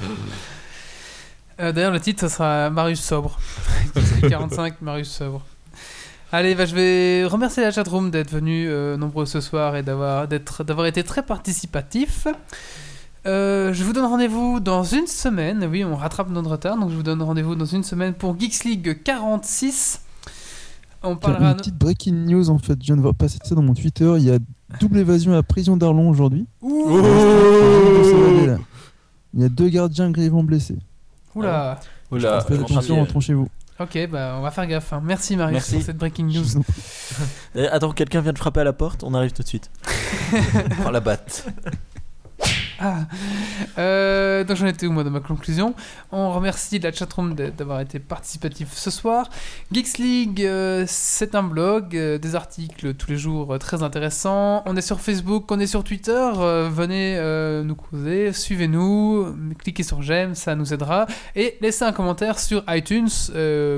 Euh, 1.61 1.73
D'ailleurs, 1.73 1.91
le 1.93 1.99
titre, 2.01 2.21
ce 2.21 2.29
sera 2.29 2.71
Marius 2.71 3.01
sobre. 3.03 3.39
45, 4.29 4.81
Marius 4.81 5.11
sobre. 5.11 5.43
Allez, 6.31 6.55
bah, 6.55 6.67
je 6.67 6.75
vais 6.75 7.25
remercier 7.25 7.63
la 7.65 7.73
chatroom 7.73 8.11
d'être 8.11 8.31
venu 8.31 8.69
euh, 8.69 8.97
nombreux 8.97 9.27
ce 9.27 9.41
soir 9.41 9.75
et 9.77 9.83
d'avoir 9.83 10.29
d'être- 10.29 10.63
d'avoir 10.63 10.87
été 10.87 11.03
très 11.03 11.23
participatif. 11.25 12.29
Euh, 13.29 13.73
je 13.75 13.85
vous 13.85 13.93
donne 13.93 14.07
rendez-vous 14.07 14.59
dans 14.59 14.83
une 14.85 15.07
semaine. 15.07 15.67
Oui, 15.71 15.85
on 15.85 15.95
rattrape 15.97 16.31
notre 16.31 16.51
retard, 16.51 16.79
donc 16.79 16.91
je 16.91 16.97
vous 16.97 17.03
donne 17.03 17.21
rendez-vous 17.23 17.55
dans 17.55 17.67
une 17.67 17.83
semaine 17.85 18.15
pour 18.15 18.39
Geeks 18.41 18.65
League 18.65 19.03
46. 19.05 20.01
On 21.03 21.15
parlera. 21.17 21.51
Une 21.51 21.57
petite 21.59 21.77
breaking 21.77 22.15
news 22.27 22.49
en 22.51 22.59
fait, 22.59 22.79
je 22.81 22.87
viens 22.87 22.97
de 22.97 23.03
voir 23.03 23.15
passer 23.15 23.39
ça 23.45 23.55
dans 23.55 23.63
mon 23.63 23.75
Twitter. 23.75 24.13
Il 24.17 24.25
y 24.25 24.31
a 24.33 24.39
double 24.81 24.99
évasion 24.99 25.33
à 25.33 25.37
la 25.37 25.43
prison 25.43 25.77
d'Arlon 25.77 26.09
aujourd'hui. 26.09 26.47
Ouh, 26.63 27.01
Il 29.35 29.43
y 29.43 29.45
a 29.45 29.49
deux 29.49 29.69
gardiens 29.69 30.11
grièvement 30.11 30.43
blessés. 30.43 30.79
Oula. 31.35 31.79
Oula, 32.11 32.41
Faites 32.41 32.61
attention, 32.63 32.97
rentrons 32.97 33.21
chez 33.21 33.35
vous. 33.35 33.49
Ok, 33.79 33.97
bah 34.11 34.35
on 34.39 34.41
va 34.41 34.51
faire 34.51 34.67
gaffe. 34.67 34.93
hein. 34.93 35.01
Merci 35.05 35.37
Marius 35.37 35.53
Merci. 35.53 35.75
pour 35.75 35.83
cette 35.85 35.99
breaking 35.99 36.25
news. 36.27 36.45
Eh, 37.55 37.67
attends, 37.69 37.93
quelqu'un 37.93 38.21
vient 38.21 38.33
de 38.33 38.39
frapper 38.39 38.61
à 38.61 38.65
la 38.65 38.73
porte, 38.73 39.03
on 39.05 39.13
arrive 39.15 39.33
tout 39.33 39.43
de 39.43 39.49
suite. 39.49 39.71
prends 40.83 40.91
la 40.91 41.01
batte. 41.01 41.47
Ah. 42.81 43.07
Euh, 43.77 44.45
donc 44.45 44.57
j'en 44.57 44.67
étais 44.67 44.87
où 44.87 44.93
moi 44.93 45.03
dans 45.03 45.11
ma 45.11 45.19
conclusion 45.19 45.75
On 46.13 46.31
remercie 46.31 46.79
la 46.79 46.93
chatroom 46.93 47.35
d'avoir 47.35 47.81
été 47.81 47.99
participatif 47.99 48.73
ce 48.73 48.91
soir. 48.91 49.29
Geeks 49.73 49.99
League, 49.99 50.43
euh, 50.45 50.85
c'est 50.87 51.35
un 51.35 51.43
blog, 51.43 51.97
euh, 51.97 52.19
des 52.19 52.37
articles 52.37 52.95
tous 52.95 53.11
les 53.11 53.17
jours 53.17 53.59
très 53.59 53.83
intéressants. 53.83 54.63
On 54.67 54.77
est 54.77 54.81
sur 54.81 55.01
Facebook, 55.01 55.51
on 55.51 55.59
est 55.59 55.67
sur 55.67 55.83
Twitter. 55.83 56.31
venez 56.71 57.19
nous 57.65 57.75
causer, 57.75 58.33
suivez-nous, 58.33 59.37
cliquez 59.59 59.83
sur 59.83 60.03
j'aime, 60.03 60.35
ça 60.35 60.55
nous 60.55 60.73
aidera. 60.73 61.07
Et 61.35 61.59
laissez 61.61 61.85
un 61.85 61.93
commentaire 61.93 62.39
sur 62.39 62.63
iTunes, 62.69 63.09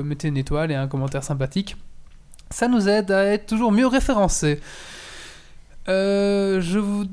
mettez 0.03 0.27
une 0.27 0.37
étoile 0.37 0.71
et 0.71 0.75
un 0.75 0.87
commentaire 0.87 1.23
sympathique. 1.23 1.75
Ça 2.51 2.67
nous 2.67 2.87
aide 2.87 3.11
à 3.11 3.25
être 3.25 3.47
toujours 3.47 3.71
mieux 3.71 3.87
référencés. 3.87 4.59
je 5.87 6.77
vous 6.77 7.05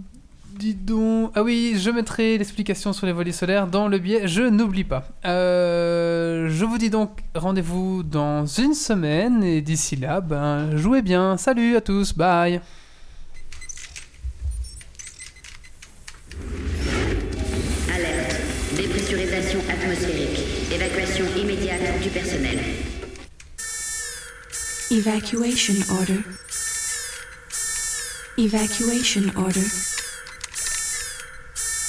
Dis 0.58 0.74
donc. 0.74 1.30
Ah 1.36 1.44
oui, 1.44 1.76
je 1.80 1.88
mettrai 1.88 2.36
l'explication 2.36 2.92
sur 2.92 3.06
les 3.06 3.12
volets 3.12 3.30
solaires 3.30 3.68
dans 3.68 3.86
le 3.86 3.98
biais. 3.98 4.26
Je 4.26 4.42
n'oublie 4.42 4.82
pas. 4.82 5.06
Euh, 5.24 6.48
je 6.50 6.64
vous 6.64 6.78
dis 6.78 6.90
donc 6.90 7.20
rendez-vous 7.36 8.02
dans 8.02 8.44
une 8.44 8.74
semaine 8.74 9.44
et 9.44 9.60
d'ici 9.60 9.94
là, 9.94 10.20
ben, 10.20 10.76
jouez 10.76 11.00
bien. 11.00 11.36
Salut 11.36 11.76
à 11.76 11.80
tous, 11.80 12.12
bye. 12.12 12.60
Alerte. 17.94 18.36
Dépressurisation 18.76 19.60
atmosphérique. 19.70 20.40
Évacuation 20.74 21.24
immédiate 21.40 22.02
du 22.02 22.08
personnel. 22.08 22.58
Evacuation 24.90 25.74
order. 25.94 26.20
Evacuation 28.36 29.22
order. 29.36 29.97